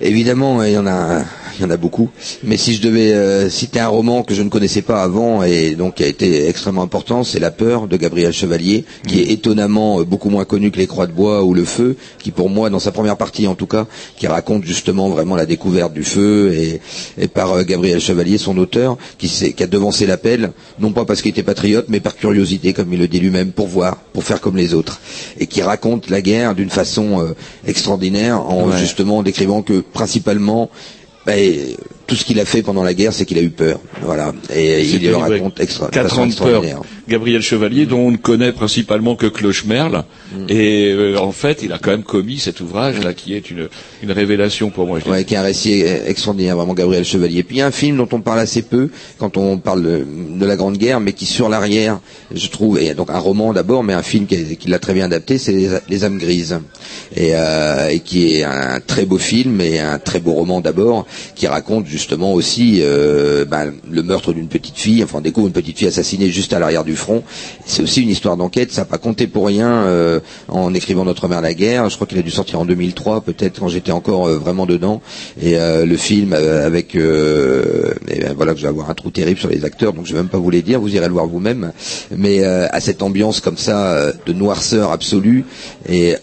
Évidemment, 0.00 0.62
il 0.62 0.72
y 0.72 0.78
en 0.78 0.86
a, 0.86 1.22
il 1.58 1.62
y 1.62 1.64
en 1.64 1.70
a 1.70 1.78
beaucoup. 1.78 2.10
Mais 2.44 2.58
si 2.58 2.74
je 2.74 2.82
devais 2.82 3.14
euh, 3.14 3.48
citer 3.48 3.80
un 3.80 3.88
roman 3.88 4.22
que 4.24 4.34
je 4.34 4.42
ne 4.42 4.50
connaissais 4.50 4.82
pas 4.82 5.02
avant 5.02 5.42
et 5.42 5.74
donc 5.74 5.94
qui 5.94 6.04
a 6.04 6.06
été 6.06 6.48
extrêmement 6.48 6.82
important, 6.82 7.24
c'est 7.24 7.40
La 7.40 7.50
peur 7.50 7.88
de 7.88 7.96
Gabriel 7.96 8.30
Chevalier, 8.32 8.84
qui 9.06 9.20
est 9.22 9.30
étonnamment 9.32 10.00
euh, 10.00 10.04
beaucoup 10.04 10.28
moins 10.28 10.44
connu 10.44 10.70
que 10.70 10.76
Les 10.76 10.86
Croix 10.86 11.06
de 11.06 11.12
bois 11.12 11.44
ou 11.44 11.54
Le 11.54 11.64
feu, 11.64 11.96
qui 12.18 12.30
pour 12.30 12.50
moi, 12.50 12.68
dans 12.68 12.78
sa 12.78 12.92
première 12.92 13.16
partie 13.16 13.46
en 13.46 13.54
tout 13.54 13.66
cas, 13.66 13.86
qui 14.18 14.26
raconte 14.26 14.64
justement 14.64 15.08
vraiment 15.08 15.34
la 15.34 15.46
découverte 15.46 15.94
du 15.94 16.04
feu 16.04 16.52
et, 16.54 16.80
et 17.16 17.26
par 17.28 17.52
euh, 17.54 17.62
Gabriel 17.62 17.98
Chevalier, 17.98 18.36
son 18.36 18.58
auteur, 18.58 18.98
qui, 19.16 19.28
s'est- 19.28 19.54
qui 19.54 19.62
a 19.62 19.66
devancé 19.66 20.06
l'appel, 20.06 20.52
non 20.78 20.92
pas 20.92 21.06
parce 21.06 21.22
qu'il 21.22 21.30
était 21.30 21.42
patriote, 21.42 21.86
mais 21.88 22.00
par 22.00 22.16
curiosité, 22.16 22.74
comme 22.74 22.92
il 22.92 22.98
le 22.98 23.08
dit 23.08 23.18
lui-même, 23.18 23.50
pour 23.52 23.66
voir, 23.66 23.96
pour 24.12 24.24
faire 24.24 24.42
comme 24.42 24.58
les 24.58 24.74
autres, 24.74 25.00
et 25.40 25.46
qui 25.46 25.62
raconte 25.62 26.10
la 26.10 26.20
guerre 26.20 26.54
d'une 26.54 26.68
façon 26.70 27.22
euh, 27.22 27.34
extraordinaire 27.66 28.42
en 28.42 28.66
Ouais. 28.66 28.76
justement 28.78 29.22
décrivant 29.22 29.62
que 29.62 29.84
principalement 29.92 30.70
ben, 31.26 31.76
tout 32.06 32.14
ce 32.14 32.24
qu'il 32.24 32.38
a 32.40 32.44
fait 32.44 32.62
pendant 32.62 32.82
la 32.82 32.94
guerre, 32.94 33.12
c'est 33.12 33.24
qu'il 33.24 33.38
a 33.38 33.42
eu 33.42 33.50
peur. 33.50 33.80
Voilà. 34.02 34.32
Et 34.54 34.80
il 34.82 34.90
C'était 34.90 35.08
le 35.08 35.16
raconte 35.16 35.60
extra, 35.60 35.88
Quatre 35.88 36.18
ans 36.18 36.26
de 36.26 36.34
peur. 36.34 36.62
Gabriel 37.08 37.40
Chevalier, 37.42 37.86
dont 37.86 38.00
on 38.00 38.10
ne 38.10 38.16
connaît 38.16 38.52
principalement 38.52 39.14
que 39.16 39.26
Clochemerle, 39.26 40.04
et 40.48 40.92
euh, 40.92 41.18
en 41.18 41.30
fait, 41.32 41.62
il 41.62 41.72
a 41.72 41.78
quand 41.78 41.90
même 41.90 42.02
commis 42.02 42.38
cet 42.38 42.60
ouvrage-là, 42.60 43.14
qui 43.14 43.34
est 43.34 43.50
une, 43.50 43.68
une 44.02 44.10
révélation 44.12 44.70
pour 44.70 44.86
moi. 44.86 44.98
Ouais, 45.06 45.24
qui 45.24 45.34
est 45.34 45.36
un 45.36 45.42
récit 45.42 45.82
extraordinaire, 45.82 46.56
vraiment 46.56 46.74
Gabriel 46.74 47.04
Chevalier. 47.04 47.42
Puis 47.42 47.56
il 47.56 47.58
y 47.60 47.62
a 47.62 47.66
un 47.66 47.70
film 47.72 47.96
dont 47.96 48.08
on 48.12 48.20
parle 48.20 48.40
assez 48.40 48.62
peu 48.62 48.90
quand 49.18 49.36
on 49.36 49.58
parle 49.58 49.82
de, 49.82 50.06
de 50.38 50.46
la 50.46 50.56
Grande 50.56 50.78
Guerre, 50.78 51.00
mais 51.00 51.12
qui 51.12 51.26
sur 51.26 51.48
l'arrière, 51.48 52.00
je 52.34 52.48
trouve, 52.48 52.78
et 52.80 52.94
donc 52.94 53.10
un 53.10 53.18
roman 53.18 53.52
d'abord, 53.52 53.84
mais 53.84 53.92
un 53.92 54.02
film 54.02 54.26
qui, 54.26 54.56
qui 54.56 54.68
l'a 54.68 54.78
très 54.78 54.94
bien 54.94 55.04
adapté, 55.04 55.38
c'est 55.38 55.52
les, 55.52 55.68
Les 55.88 56.04
âmes 56.04 56.18
grises, 56.18 56.58
et, 57.14 57.30
euh, 57.34 57.88
et 57.90 58.00
qui 58.00 58.36
est 58.36 58.44
un 58.44 58.80
très 58.84 59.04
beau 59.06 59.18
film 59.18 59.60
et 59.60 59.78
un 59.78 59.98
très 59.98 60.20
beau 60.20 60.32
roman 60.32 60.60
d'abord, 60.60 61.06
qui 61.34 61.46
raconte 61.46 61.86
justement 61.96 62.32
aussi 62.32 62.80
euh, 62.82 63.44
ben, 63.44 63.72
le 63.90 64.02
meurtre 64.02 64.32
d'une 64.32 64.48
petite 64.48 64.76
fille, 64.76 65.02
enfin 65.02 65.18
on 65.18 65.20
découvre 65.22 65.46
une 65.46 65.52
petite 65.52 65.78
fille 65.78 65.88
assassinée 65.88 66.30
juste 66.30 66.52
à 66.52 66.58
l'arrière 66.58 66.84
du 66.84 66.94
front. 66.96 67.22
C'est 67.64 67.82
aussi 67.82 68.02
une 68.02 68.10
histoire 68.10 68.36
d'enquête, 68.36 68.72
ça 68.72 68.82
n'a 68.82 68.84
pas 68.86 68.98
compté 68.98 69.26
pour 69.26 69.46
rien 69.46 69.68
euh, 69.68 70.20
en 70.48 70.74
écrivant 70.74 71.04
Notre 71.04 71.28
mère 71.28 71.40
la 71.40 71.54
guerre. 71.54 71.88
Je 71.88 71.94
crois 71.94 72.06
qu'il 72.06 72.18
a 72.18 72.22
dû 72.22 72.30
sortir 72.30 72.60
en 72.60 72.64
2003, 72.64 73.22
peut-être 73.22 73.60
quand 73.60 73.68
j'étais 73.68 73.92
encore 73.92 74.26
euh, 74.28 74.38
vraiment 74.38 74.66
dedans. 74.66 75.00
Et 75.40 75.56
euh, 75.56 75.84
le 75.86 75.96
film 75.96 76.32
euh, 76.32 76.66
avec, 76.66 76.94
et 76.94 78.20
ben, 78.20 78.34
voilà, 78.36 78.52
que 78.52 78.58
je 78.58 78.62
vais 78.62 78.68
avoir 78.68 78.90
un 78.90 78.94
trou 78.94 79.10
terrible 79.10 79.38
sur 79.38 79.48
les 79.48 79.64
acteurs, 79.64 79.92
donc 79.92 80.06
je 80.06 80.12
vais 80.12 80.18
même 80.18 80.28
pas 80.28 80.38
vous 80.38 80.50
les 80.50 80.62
dire, 80.62 80.80
vous 80.80 80.94
irez 80.94 81.06
le 81.06 81.12
voir 81.12 81.26
vous-même. 81.26 81.72
Mais 82.16 82.44
à 82.44 82.80
cette 82.80 83.02
ambiance 83.02 83.40
comme 83.40 83.56
ça 83.56 84.12
de 84.26 84.32
noirceur 84.32 84.92
absolue 84.92 85.44
et 85.88 86.14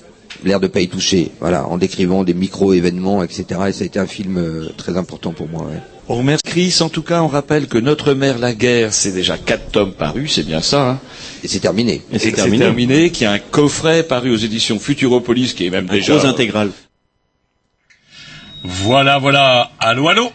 l'air 0.45 0.60
de 0.60 0.68
pas 0.68 0.82
y 0.82 0.88
toucher, 0.88 1.32
voilà, 1.40 1.68
en 1.68 1.78
décrivant 1.78 2.24
des 2.24 2.34
micro-événements, 2.34 3.24
etc. 3.24 3.45
Et 3.68 3.72
ça 3.72 3.84
a 3.84 3.86
été 3.86 3.99
un 3.99 4.07
film 4.07 4.38
euh, 4.38 4.70
très 4.78 4.98
important 4.98 5.32
pour 5.34 5.48
moi. 5.48 5.64
ouais. 5.64 5.80
On 6.10 6.15
remercie 6.18 6.41
Chris. 6.45 6.78
En 6.82 6.90
tout 6.90 7.02
cas, 7.02 7.22
on 7.22 7.28
rappelle 7.28 7.68
que 7.68 7.78
Notre 7.78 8.14
mère 8.14 8.38
la 8.38 8.53
guerre, 8.53 8.94
c'est 8.94 9.14
déjà 9.14 9.38
quatre 9.38 9.72
tomes 9.72 9.94
parus, 9.94 10.34
c'est 10.34 10.45
bien 10.45 10.61
ça. 10.61 10.90
Hein 10.90 10.99
et 11.44 11.48
c'est 11.48 11.60
terminé. 11.60 12.02
Et 12.11 12.20
c'est 12.20 12.32
terminé. 12.34 13.10
Qu'il 13.10 13.24
y 13.24 13.28
a 13.28 13.32
un 13.32 13.40
coffret 13.40 14.03
paru 14.03 14.32
aux 14.32 14.38
éditions 14.38 14.80
Futuropolis 14.80 15.53
qui 15.53 15.65
est 15.65 15.70
même 15.70 15.88
déjà 15.88 16.18
gros 16.18 16.26
intégral. 16.26 16.72
Voilà, 18.64 19.18
voilà. 19.18 19.72
Allô, 19.80 20.07
allô 20.10 20.32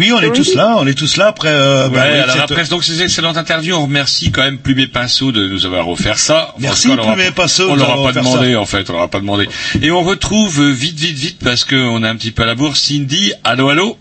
Oui, 0.00 0.12
on 0.12 0.20
est 0.20 0.32
tous 0.32 0.54
là, 0.54 0.74
on 0.78 0.86
est 0.86 0.94
tous 0.94 1.16
là 1.16 1.26
après. 1.28 1.48
Euh, 1.50 1.88
ouais, 1.88 1.94
bah 1.94 2.04
oui, 2.10 2.18
alors 2.18 2.34
cette- 2.34 2.42
après 2.50 2.64
donc 2.64 2.82
ces 2.84 3.02
excellentes 3.02 3.36
interviews, 3.36 3.74
on 3.76 3.82
remercie 3.82 4.30
quand 4.32 4.42
même 4.42 4.58
Plumet 4.58 4.86
Pinceau 4.86 5.30
de 5.30 5.46
nous 5.46 5.66
avoir 5.66 5.88
offert 5.88 6.18
ça. 6.18 6.54
Merci, 6.58 6.90
a- 6.92 6.96
Plumet 6.96 7.30
Pinceau 7.30 7.70
On 7.70 7.74
de 7.74 7.80
leur 7.80 7.96
nous 7.96 8.02
a 8.08 8.12
pas 8.12 8.18
demandé 8.20 8.52
ça. 8.54 8.60
en 8.60 8.66
fait, 8.66 8.88
on 8.90 8.94
leur 8.94 9.02
a 9.02 9.08
pas 9.08 9.20
demandé. 9.20 9.48
Et 9.82 9.90
on 9.90 10.02
retrouve 10.02 10.60
euh, 10.60 10.70
vite, 10.72 10.98
vite, 10.98 11.16
vite 11.16 11.38
parce 11.44 11.64
qu'on 11.64 12.02
est 12.02 12.08
un 12.08 12.16
petit 12.16 12.30
peu 12.30 12.42
à 12.42 12.46
la 12.46 12.54
bourse. 12.54 12.80
Cindy, 12.80 13.32
allô, 13.44 13.68
allô? 13.68 13.96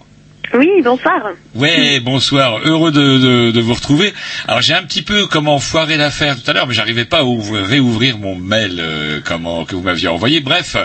Oui, 0.54 0.68
bonsoir. 0.84 1.22
Ouais, 1.54 2.00
bonsoir, 2.00 2.60
heureux 2.66 2.92
de, 2.92 3.60
vous 3.60 3.74
retrouver. 3.74 4.14
Alors 4.48 4.62
j'ai 4.62 4.74
un 4.74 4.84
petit 4.84 5.02
peu 5.04 5.28
comment 5.28 5.60
foirer 5.60 5.98
l'affaire 5.98 6.42
tout 6.42 6.50
à 6.50 6.54
l'heure, 6.54 6.66
mais 6.68 6.74
j'arrivais 6.74 7.06
pas 7.06 7.20
à 7.20 7.24
ouvrir- 7.24 7.66
réouvrir 7.66 8.18
mon 8.18 8.36
mail 8.36 8.78
euh, 8.80 9.22
que 9.22 9.76
vous 9.76 9.82
m'aviez 9.82 10.08
envoyé. 10.08 10.40
Bref, 10.40 10.76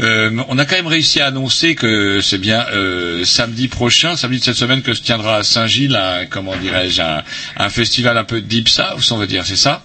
euh, 0.00 0.30
on 0.48 0.58
a 0.58 0.64
quand 0.64 0.76
même 0.76 0.86
réussi 0.86 1.20
à 1.20 1.26
annoncer 1.26 1.74
que 1.74 2.20
c'est 2.20 2.38
bien 2.38 2.64
euh, 2.72 3.24
samedi 3.24 3.68
prochain, 3.68 4.16
samedi 4.16 4.38
de 4.38 4.44
cette 4.44 4.56
semaine, 4.56 4.82
que 4.82 4.94
se 4.94 5.02
tiendra 5.02 5.36
à 5.36 5.42
Saint-Gilles, 5.42 5.96
un, 5.96 6.26
comment 6.26 6.54
dirais-je, 6.56 7.02
un, 7.02 7.22
un 7.56 7.68
festival 7.70 8.16
un 8.16 8.24
peu 8.24 8.40
deep 8.40 8.68
south, 8.68 9.10
on 9.10 9.16
va 9.16 9.26
dire, 9.26 9.44
c'est 9.44 9.56
ça? 9.56 9.82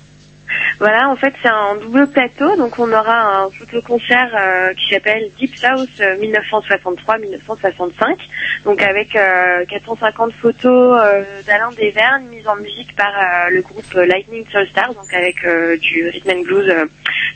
Voilà, 0.84 1.07
en 1.07 1.15
fait, 1.15 1.34
c'est 1.41 1.47
un 1.47 1.77
double 1.77 2.07
plateau, 2.07 2.57
donc 2.57 2.77
on 2.77 2.91
aura 2.91 3.45
un 3.45 3.49
photoconcert 3.51 4.35
euh, 4.38 4.73
qui 4.73 4.93
s'appelle 4.93 5.31
Deep 5.39 5.55
South 5.55 5.88
euh, 6.01 6.18
1963-1965, 6.18 8.18
donc 8.65 8.81
avec 8.81 9.15
euh, 9.15 9.64
450 9.64 10.34
photos 10.34 10.99
euh, 11.01 11.23
d'Alain 11.47 11.72
Desvergne 11.72 12.26
mises 12.26 12.49
en 12.49 12.57
musique 12.57 12.97
par 12.97 13.14
euh, 13.15 13.49
le 13.51 13.61
groupe 13.61 13.85
euh, 13.95 14.05
Lightning 14.05 14.45
Soul 14.51 14.68
Stars, 14.68 14.93
donc 14.93 15.14
avec 15.14 15.45
euh, 15.45 15.77
du 15.77 16.10
rhythm 16.10 16.31
and 16.31 16.41
blues 16.41 16.68
euh, 16.68 16.84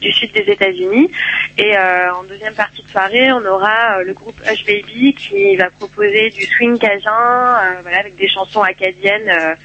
du 0.02 0.12
sud 0.12 0.34
des 0.34 0.52
États-Unis. 0.52 1.10
Et 1.58 1.78
euh, 1.78 2.14
en 2.16 2.24
deuxième 2.24 2.54
partie 2.54 2.84
de 2.84 2.90
soirée, 2.90 3.32
on 3.32 3.46
aura 3.46 4.00
euh, 4.00 4.04
le 4.04 4.12
groupe 4.12 4.42
Hush 4.42 4.66
Baby 4.66 5.14
qui 5.14 5.56
va 5.56 5.70
proposer 5.70 6.32
du 6.32 6.46
swing 6.48 6.78
cajun, 6.78 7.14
euh, 7.14 7.80
voilà, 7.82 8.00
avec 8.00 8.18
des 8.18 8.28
chansons 8.28 8.64
acadiennes. 8.64 9.56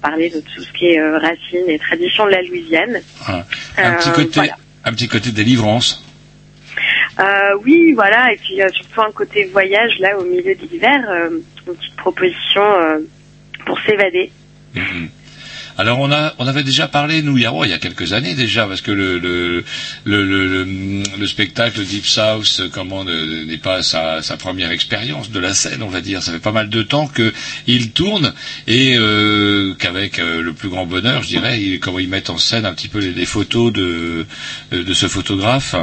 Parler 0.00 0.30
de 0.30 0.40
tout 0.40 0.62
ce 0.62 0.72
qui 0.72 0.86
est 0.86 1.00
euh, 1.00 1.18
racines 1.18 1.68
et 1.68 1.78
traditions 1.78 2.24
de 2.26 2.30
la 2.30 2.42
Louisiane. 2.42 3.00
un, 3.28 3.34
un 3.78 3.92
petit 3.96 4.08
Euh, 4.10 4.12
côté, 4.12 4.30
voilà. 4.34 4.56
un 4.84 4.92
petit 4.92 5.08
côté 5.08 5.30
délivrance. 5.32 6.02
Euh, 7.18 7.24
oui, 7.64 7.92
voilà, 7.94 8.32
et 8.32 8.36
puis 8.36 8.62
euh, 8.62 8.68
surtout 8.72 9.02
un 9.02 9.10
côté 9.12 9.44
voyage 9.44 9.98
là 9.98 10.18
au 10.18 10.24
milieu 10.24 10.54
de 10.54 10.66
l'hiver, 10.70 11.04
euh, 11.08 11.28
une 11.66 11.74
petite 11.74 11.96
proposition 11.96 12.62
pour 13.66 13.78
s'évader. 13.80 14.30
Alors 15.80 15.98
on 15.98 16.12
a, 16.12 16.34
on 16.38 16.46
avait 16.46 16.62
déjà 16.62 16.88
parlé 16.88 17.22
nous 17.22 17.38
il 17.38 17.44
y 17.44 17.46
a, 17.46 17.52
oh, 17.54 17.64
il 17.64 17.70
y 17.70 17.72
a 17.72 17.78
quelques 17.78 18.12
années 18.12 18.34
déjà 18.34 18.66
parce 18.66 18.82
que 18.82 18.90
le 18.90 19.18
le 19.18 19.64
le, 20.04 20.24
le, 20.24 20.46
le- 20.46 21.02
le 21.18 21.26
spectacle 21.26 21.80
Deep 21.82 22.04
South 22.04 22.58
euh, 22.60 22.68
comment 22.70 23.02
ne- 23.02 23.44
n'est 23.44 23.56
pas 23.56 23.82
sa, 23.82 24.20
sa 24.20 24.36
première 24.36 24.72
expérience 24.72 25.30
de 25.30 25.40
la 25.40 25.54
scène 25.54 25.82
on 25.82 25.88
va 25.88 26.02
dire. 26.02 26.22
Ça 26.22 26.32
fait 26.32 26.38
pas 26.38 26.52
mal 26.52 26.68
de 26.68 26.82
temps 26.82 27.06
que 27.06 27.32
il 27.66 27.92
tourne 27.92 28.34
et 28.68 28.94
euh, 28.98 29.72
qu'avec 29.78 30.18
euh, 30.18 30.42
le 30.42 30.52
plus 30.52 30.68
grand 30.68 30.84
bonheur 30.84 31.22
je 31.22 31.28
dirais 31.28 31.58
il, 31.58 31.80
comment 31.80 31.98
ils 31.98 32.10
mettent 32.10 32.28
en 32.30 32.36
scène 32.38 32.66
un 32.66 32.74
petit 32.74 32.88
peu 32.88 32.98
les, 32.98 33.24
photos 33.26 33.72
de 33.72 34.26
de 34.72 34.92
ce 34.94 35.06
photographe 35.08 35.74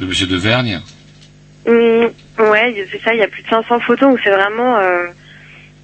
de 0.00 0.06
Monsieur 0.06 0.26
de 0.26 0.36
Vergne. 0.36 0.80
Hum, 1.66 2.10
ouais, 2.38 2.86
c'est 2.90 3.02
ça, 3.02 3.12
il 3.14 3.20
y 3.20 3.22
a 3.22 3.28
plus 3.28 3.42
de 3.42 3.48
500 3.48 3.80
photos, 3.80 4.08
donc 4.10 4.20
c'est 4.24 4.30
vraiment 4.30 4.78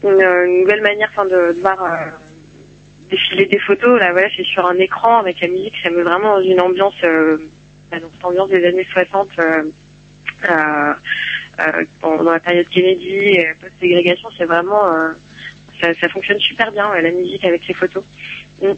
une, 0.03 0.11
une 0.21 0.61
nouvelle 0.63 0.83
manière 0.83 1.09
enfin, 1.13 1.27
de, 1.27 1.61
voir 1.61 1.79
défiler 3.11 3.47
des 3.47 3.59
photos. 3.59 3.99
Là, 3.99 4.13
voilà, 4.13 4.29
c'est 4.37 4.45
sur 4.45 4.67
un 4.67 4.77
écran 4.79 5.19
avec 5.19 5.41
la 5.41 5.49
musique, 5.49 5.75
ça 5.83 5.91
met 5.91 6.03
vraiment 6.03 6.37
dans 6.37 6.43
une 6.43 6.61
ambiance, 6.61 6.95
euh, 7.05 7.39
bah, 7.91 7.99
dans 8.01 8.11
cette 8.11 8.25
ambiance 8.25 8.51
des 8.51 8.65
années 8.67 8.87
60, 8.91 9.29
euh, 9.39 9.65
euh, 10.49 10.95
euh, 11.61 11.85
dans 12.03 12.23
la 12.23 12.41
période 12.41 12.69
Kennedy, 12.69 13.39
post-ségrégation, 13.61 14.29
c'est 14.37 14.45
vraiment, 14.47 14.93
euh, 14.93 15.13
ça, 15.81 15.89
ça 16.01 16.09
fonctionne 16.09 16.41
super 16.41 16.73
bien, 16.73 16.91
ouais, 16.91 17.03
la 17.03 17.11
musique 17.11 17.45
avec 17.45 17.67
les 17.67 17.75
photos. 17.75 18.05
Hum. 18.63 18.75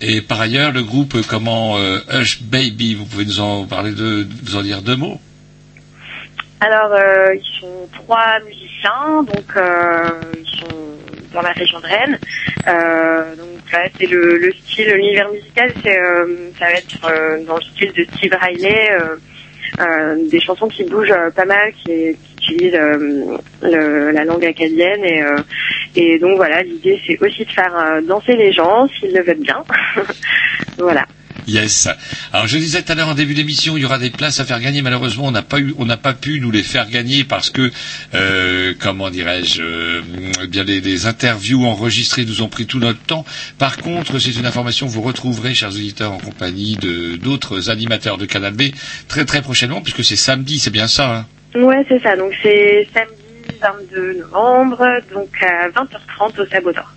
et 0.00 0.22
par 0.22 0.40
ailleurs 0.40 0.72
le 0.72 0.82
groupe 0.82 1.14
comment 1.28 1.76
euh, 1.76 1.98
Hush 2.10 2.42
Baby 2.42 2.94
vous 2.94 3.04
pouvez 3.04 3.26
nous 3.26 3.40
en 3.40 3.66
parler 3.66 3.92
de 3.92 4.26
nous 4.44 4.56
en 4.56 4.62
dire 4.62 4.80
deux 4.80 4.96
mots? 4.96 5.20
Alors, 6.60 6.92
euh, 6.92 7.34
ils 7.34 7.60
sont 7.60 7.88
trois 7.92 8.40
musiciens, 8.46 9.22
donc 9.24 9.56
euh, 9.56 10.08
ils 10.38 10.60
sont 10.60 11.05
dans 11.36 11.42
la 11.42 11.52
région 11.52 11.78
de 11.80 11.86
Rennes. 11.86 12.18
Euh, 12.66 13.36
donc 13.36 13.60
là, 13.72 13.88
c'est 13.98 14.06
le, 14.06 14.38
le 14.38 14.52
style, 14.52 14.88
l'univers 14.94 15.30
musical, 15.30 15.72
c'est 15.84 15.96
euh, 15.98 16.50
ça 16.58 16.64
va 16.66 16.72
être 16.72 17.04
euh, 17.04 17.44
dans 17.44 17.56
le 17.56 17.62
style 17.62 17.92
de 17.92 18.04
Steve 18.16 18.32
Riley, 18.40 18.90
euh, 19.78 20.16
des 20.30 20.40
chansons 20.40 20.68
qui 20.68 20.84
bougent 20.84 21.14
pas 21.34 21.44
mal, 21.44 21.72
qui, 21.74 22.16
qui 22.22 22.34
utilisent 22.52 22.74
euh, 22.74 23.36
le- 23.62 24.10
la 24.10 24.24
langue 24.24 24.44
acadienne 24.44 25.04
et 25.04 25.22
et 25.98 26.18
donc 26.18 26.36
voilà, 26.36 26.62
l'idée 26.62 27.00
c'est 27.06 27.18
aussi 27.22 27.44
de 27.44 27.50
faire 27.50 28.00
danser 28.02 28.36
les 28.36 28.52
gens 28.52 28.86
s'ils 28.88 29.12
le 29.14 29.22
veulent 29.22 29.40
bien. 29.40 29.64
voilà. 30.78 31.04
Yes. 31.46 31.88
Alors 32.32 32.46
je 32.48 32.58
disais 32.58 32.82
tout 32.82 32.90
à 32.92 32.94
l'heure 32.96 33.08
en 33.08 33.14
début 33.14 33.34
d'émission, 33.34 33.76
il 33.76 33.82
y 33.82 33.84
aura 33.84 33.98
des 33.98 34.10
places 34.10 34.40
à 34.40 34.44
faire 34.44 34.60
gagner. 34.60 34.82
Malheureusement, 34.82 35.26
on 35.26 35.30
n'a 35.30 35.42
pas 35.42 35.60
eu, 35.60 35.74
on 35.78 35.84
n'a 35.84 35.96
pas 35.96 36.12
pu 36.12 36.40
nous 36.40 36.50
les 36.50 36.62
faire 36.62 36.88
gagner 36.90 37.24
parce 37.24 37.50
que, 37.50 37.70
euh, 38.14 38.74
comment 38.78 39.10
dirais-je, 39.10 39.62
euh, 39.62 40.02
eh 40.42 40.46
bien 40.48 40.64
les, 40.64 41.06
interviews 41.06 41.64
enregistrées 41.64 42.24
nous 42.24 42.42
ont 42.42 42.48
pris 42.48 42.66
tout 42.66 42.80
notre 42.80 43.00
temps. 43.00 43.24
Par 43.58 43.76
contre, 43.76 44.18
c'est 44.18 44.34
une 44.36 44.46
information 44.46 44.86
que 44.86 44.92
vous 44.92 45.02
retrouverez, 45.02 45.54
chers 45.54 45.70
auditeurs, 45.70 46.12
en 46.12 46.18
compagnie 46.18 46.76
de 46.76 47.16
d'autres 47.16 47.70
animateurs 47.70 48.18
de 48.18 48.26
Canal 48.26 48.54
B 48.54 48.62
très 49.08 49.24
très 49.24 49.42
prochainement, 49.42 49.80
puisque 49.82 50.04
c'est 50.04 50.16
samedi, 50.16 50.58
c'est 50.58 50.70
bien 50.70 50.88
ça. 50.88 51.26
Hein? 51.54 51.60
Ouais, 51.60 51.84
c'est 51.88 52.02
ça. 52.02 52.16
Donc 52.16 52.32
c'est 52.42 52.88
samedi 52.92 53.14
22 53.60 54.18
novembre, 54.20 54.84
donc 55.12 55.28
à 55.42 55.68
20h30 55.68 56.40
au 56.40 56.46
Saboteur, 56.46 56.92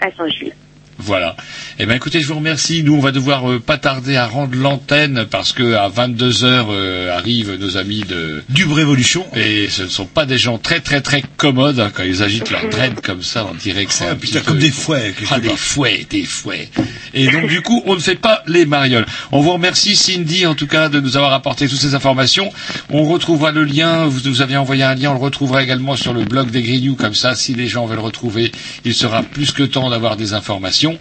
à 0.00 0.10
Saint-Gilles. 0.12 0.54
Voilà. 1.04 1.36
Eh 1.78 1.86
ben 1.86 1.94
écoutez, 1.96 2.20
je 2.20 2.26
vous 2.28 2.36
remercie. 2.36 2.82
Nous, 2.84 2.94
on 2.94 3.00
va 3.00 3.10
devoir 3.12 3.50
euh, 3.50 3.58
pas 3.58 3.76
tarder 3.78 4.16
à 4.16 4.26
rendre 4.26 4.56
l'antenne 4.56 5.26
parce 5.30 5.52
que 5.52 5.74
à 5.74 5.88
22 5.88 6.44
heures 6.44 6.68
euh, 6.70 7.16
arrivent 7.16 7.56
nos 7.58 7.76
amis 7.76 8.02
de 8.08 8.42
du 8.48 8.64
Révolution. 8.66 9.26
Et 9.34 9.68
ce 9.68 9.82
ne 9.82 9.88
sont 9.88 10.06
pas 10.06 10.24
des 10.26 10.38
gens 10.38 10.58
très 10.58 10.80
très 10.80 11.00
très 11.00 11.22
commodes 11.36 11.80
hein, 11.80 11.90
quand 11.92 12.04
ils 12.04 12.22
agitent 12.22 12.50
leur 12.50 12.68
dread 12.68 13.00
comme 13.00 13.22
ça. 13.22 13.46
On 13.50 13.54
dirait 13.54 13.86
que 13.86 13.92
c'est 13.92 14.06
un 14.06 14.14
petit 14.14 14.32
putain, 14.32 14.40
comme 14.44 14.54
peu- 14.56 14.60
des 14.62 14.70
fouets, 14.70 15.14
Ah, 15.30 15.40
des 15.40 15.48
fouets, 15.56 16.06
des 16.08 16.24
fouets. 16.24 16.68
Et 17.14 17.26
donc 17.28 17.46
du 17.48 17.62
coup, 17.62 17.82
on 17.86 17.94
ne 17.94 18.00
fait 18.00 18.14
pas 18.14 18.42
les 18.46 18.64
marioles. 18.66 19.06
On 19.32 19.40
vous 19.40 19.52
remercie 19.52 19.96
Cindy 19.96 20.46
en 20.46 20.54
tout 20.54 20.66
cas 20.66 20.88
de 20.88 21.00
nous 21.00 21.16
avoir 21.16 21.32
apporté 21.32 21.66
toutes 21.68 21.78
ces 21.80 21.94
informations. 21.94 22.50
On 22.90 23.04
retrouvera 23.04 23.50
le 23.50 23.64
lien. 23.64 24.06
Vous 24.06 24.20
nous 24.28 24.40
avez 24.42 24.56
envoyé 24.56 24.82
un 24.84 24.94
lien. 24.94 25.10
On 25.10 25.14
le 25.14 25.20
retrouvera 25.20 25.62
également 25.62 25.96
sur 25.96 26.12
le 26.12 26.24
blog 26.24 26.50
des 26.50 26.62
Grignoux. 26.62 26.94
Comme 26.94 27.14
ça, 27.14 27.34
si 27.34 27.54
les 27.54 27.66
gens 27.68 27.86
veulent 27.86 27.96
le 27.98 28.02
retrouver, 28.04 28.52
il 28.84 28.94
sera 28.94 29.22
plus 29.22 29.50
que 29.52 29.62
temps 29.64 29.90
d'avoir 29.90 30.16
des 30.16 30.32
informations. 30.34 30.91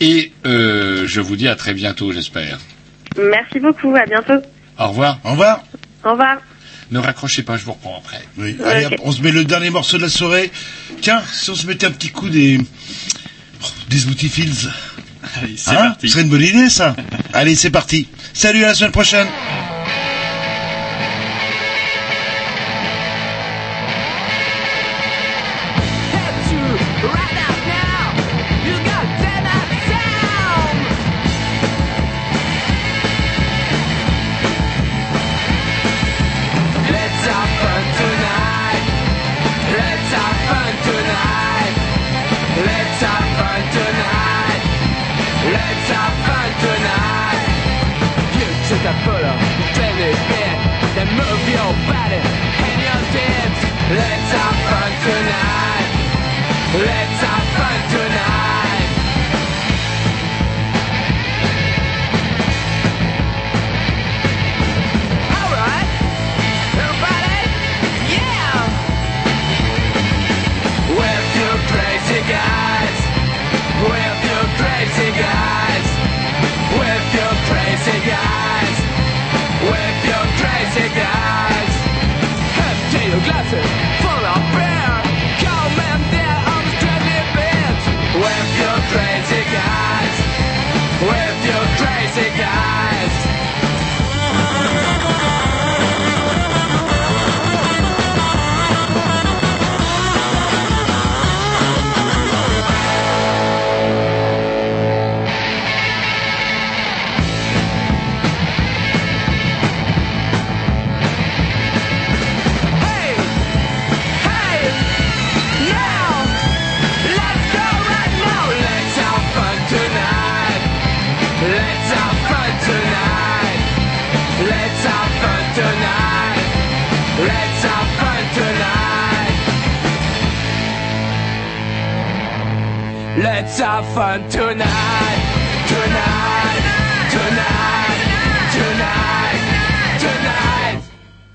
Et 0.00 0.32
euh, 0.46 1.04
je 1.06 1.20
vous 1.20 1.36
dis 1.36 1.48
à 1.48 1.56
très 1.56 1.74
bientôt, 1.74 2.12
j'espère. 2.12 2.58
Merci 3.16 3.60
beaucoup, 3.60 3.94
à 3.94 4.06
bientôt. 4.06 4.44
Au 4.78 4.88
revoir. 4.88 5.18
Au 5.24 5.30
revoir. 5.32 5.64
Au 6.04 6.10
revoir. 6.12 6.38
Ne 6.90 6.98
raccrochez 6.98 7.42
pas, 7.42 7.56
je 7.56 7.64
vous 7.64 7.72
reprends 7.72 7.98
après. 7.98 8.22
Oui. 8.36 8.56
Allez, 8.64 8.88
on 9.02 9.12
se 9.12 9.22
met 9.22 9.32
le 9.32 9.44
dernier 9.44 9.70
morceau 9.70 9.96
de 9.96 10.02
la 10.02 10.08
soirée. 10.08 10.50
Tiens, 11.00 11.22
si 11.32 11.50
on 11.50 11.54
se 11.54 11.66
mettait 11.66 11.86
un 11.86 11.90
petit 11.90 12.10
coup 12.10 12.28
des 12.28 12.58
des 13.88 13.98
Smoothie 13.98 14.28
Fields. 14.28 14.70
Allez, 15.36 15.56
c'est 15.56 15.74
parti. 15.74 16.08
Ce 16.08 16.12
serait 16.12 16.22
une 16.22 16.30
bonne 16.30 16.42
idée, 16.42 16.68
ça. 16.68 16.96
Allez, 17.32 17.54
c'est 17.54 17.70
parti. 17.70 18.08
Salut, 18.34 18.64
à 18.64 18.68
la 18.68 18.74
semaine 18.74 18.92
prochaine. 18.92 19.26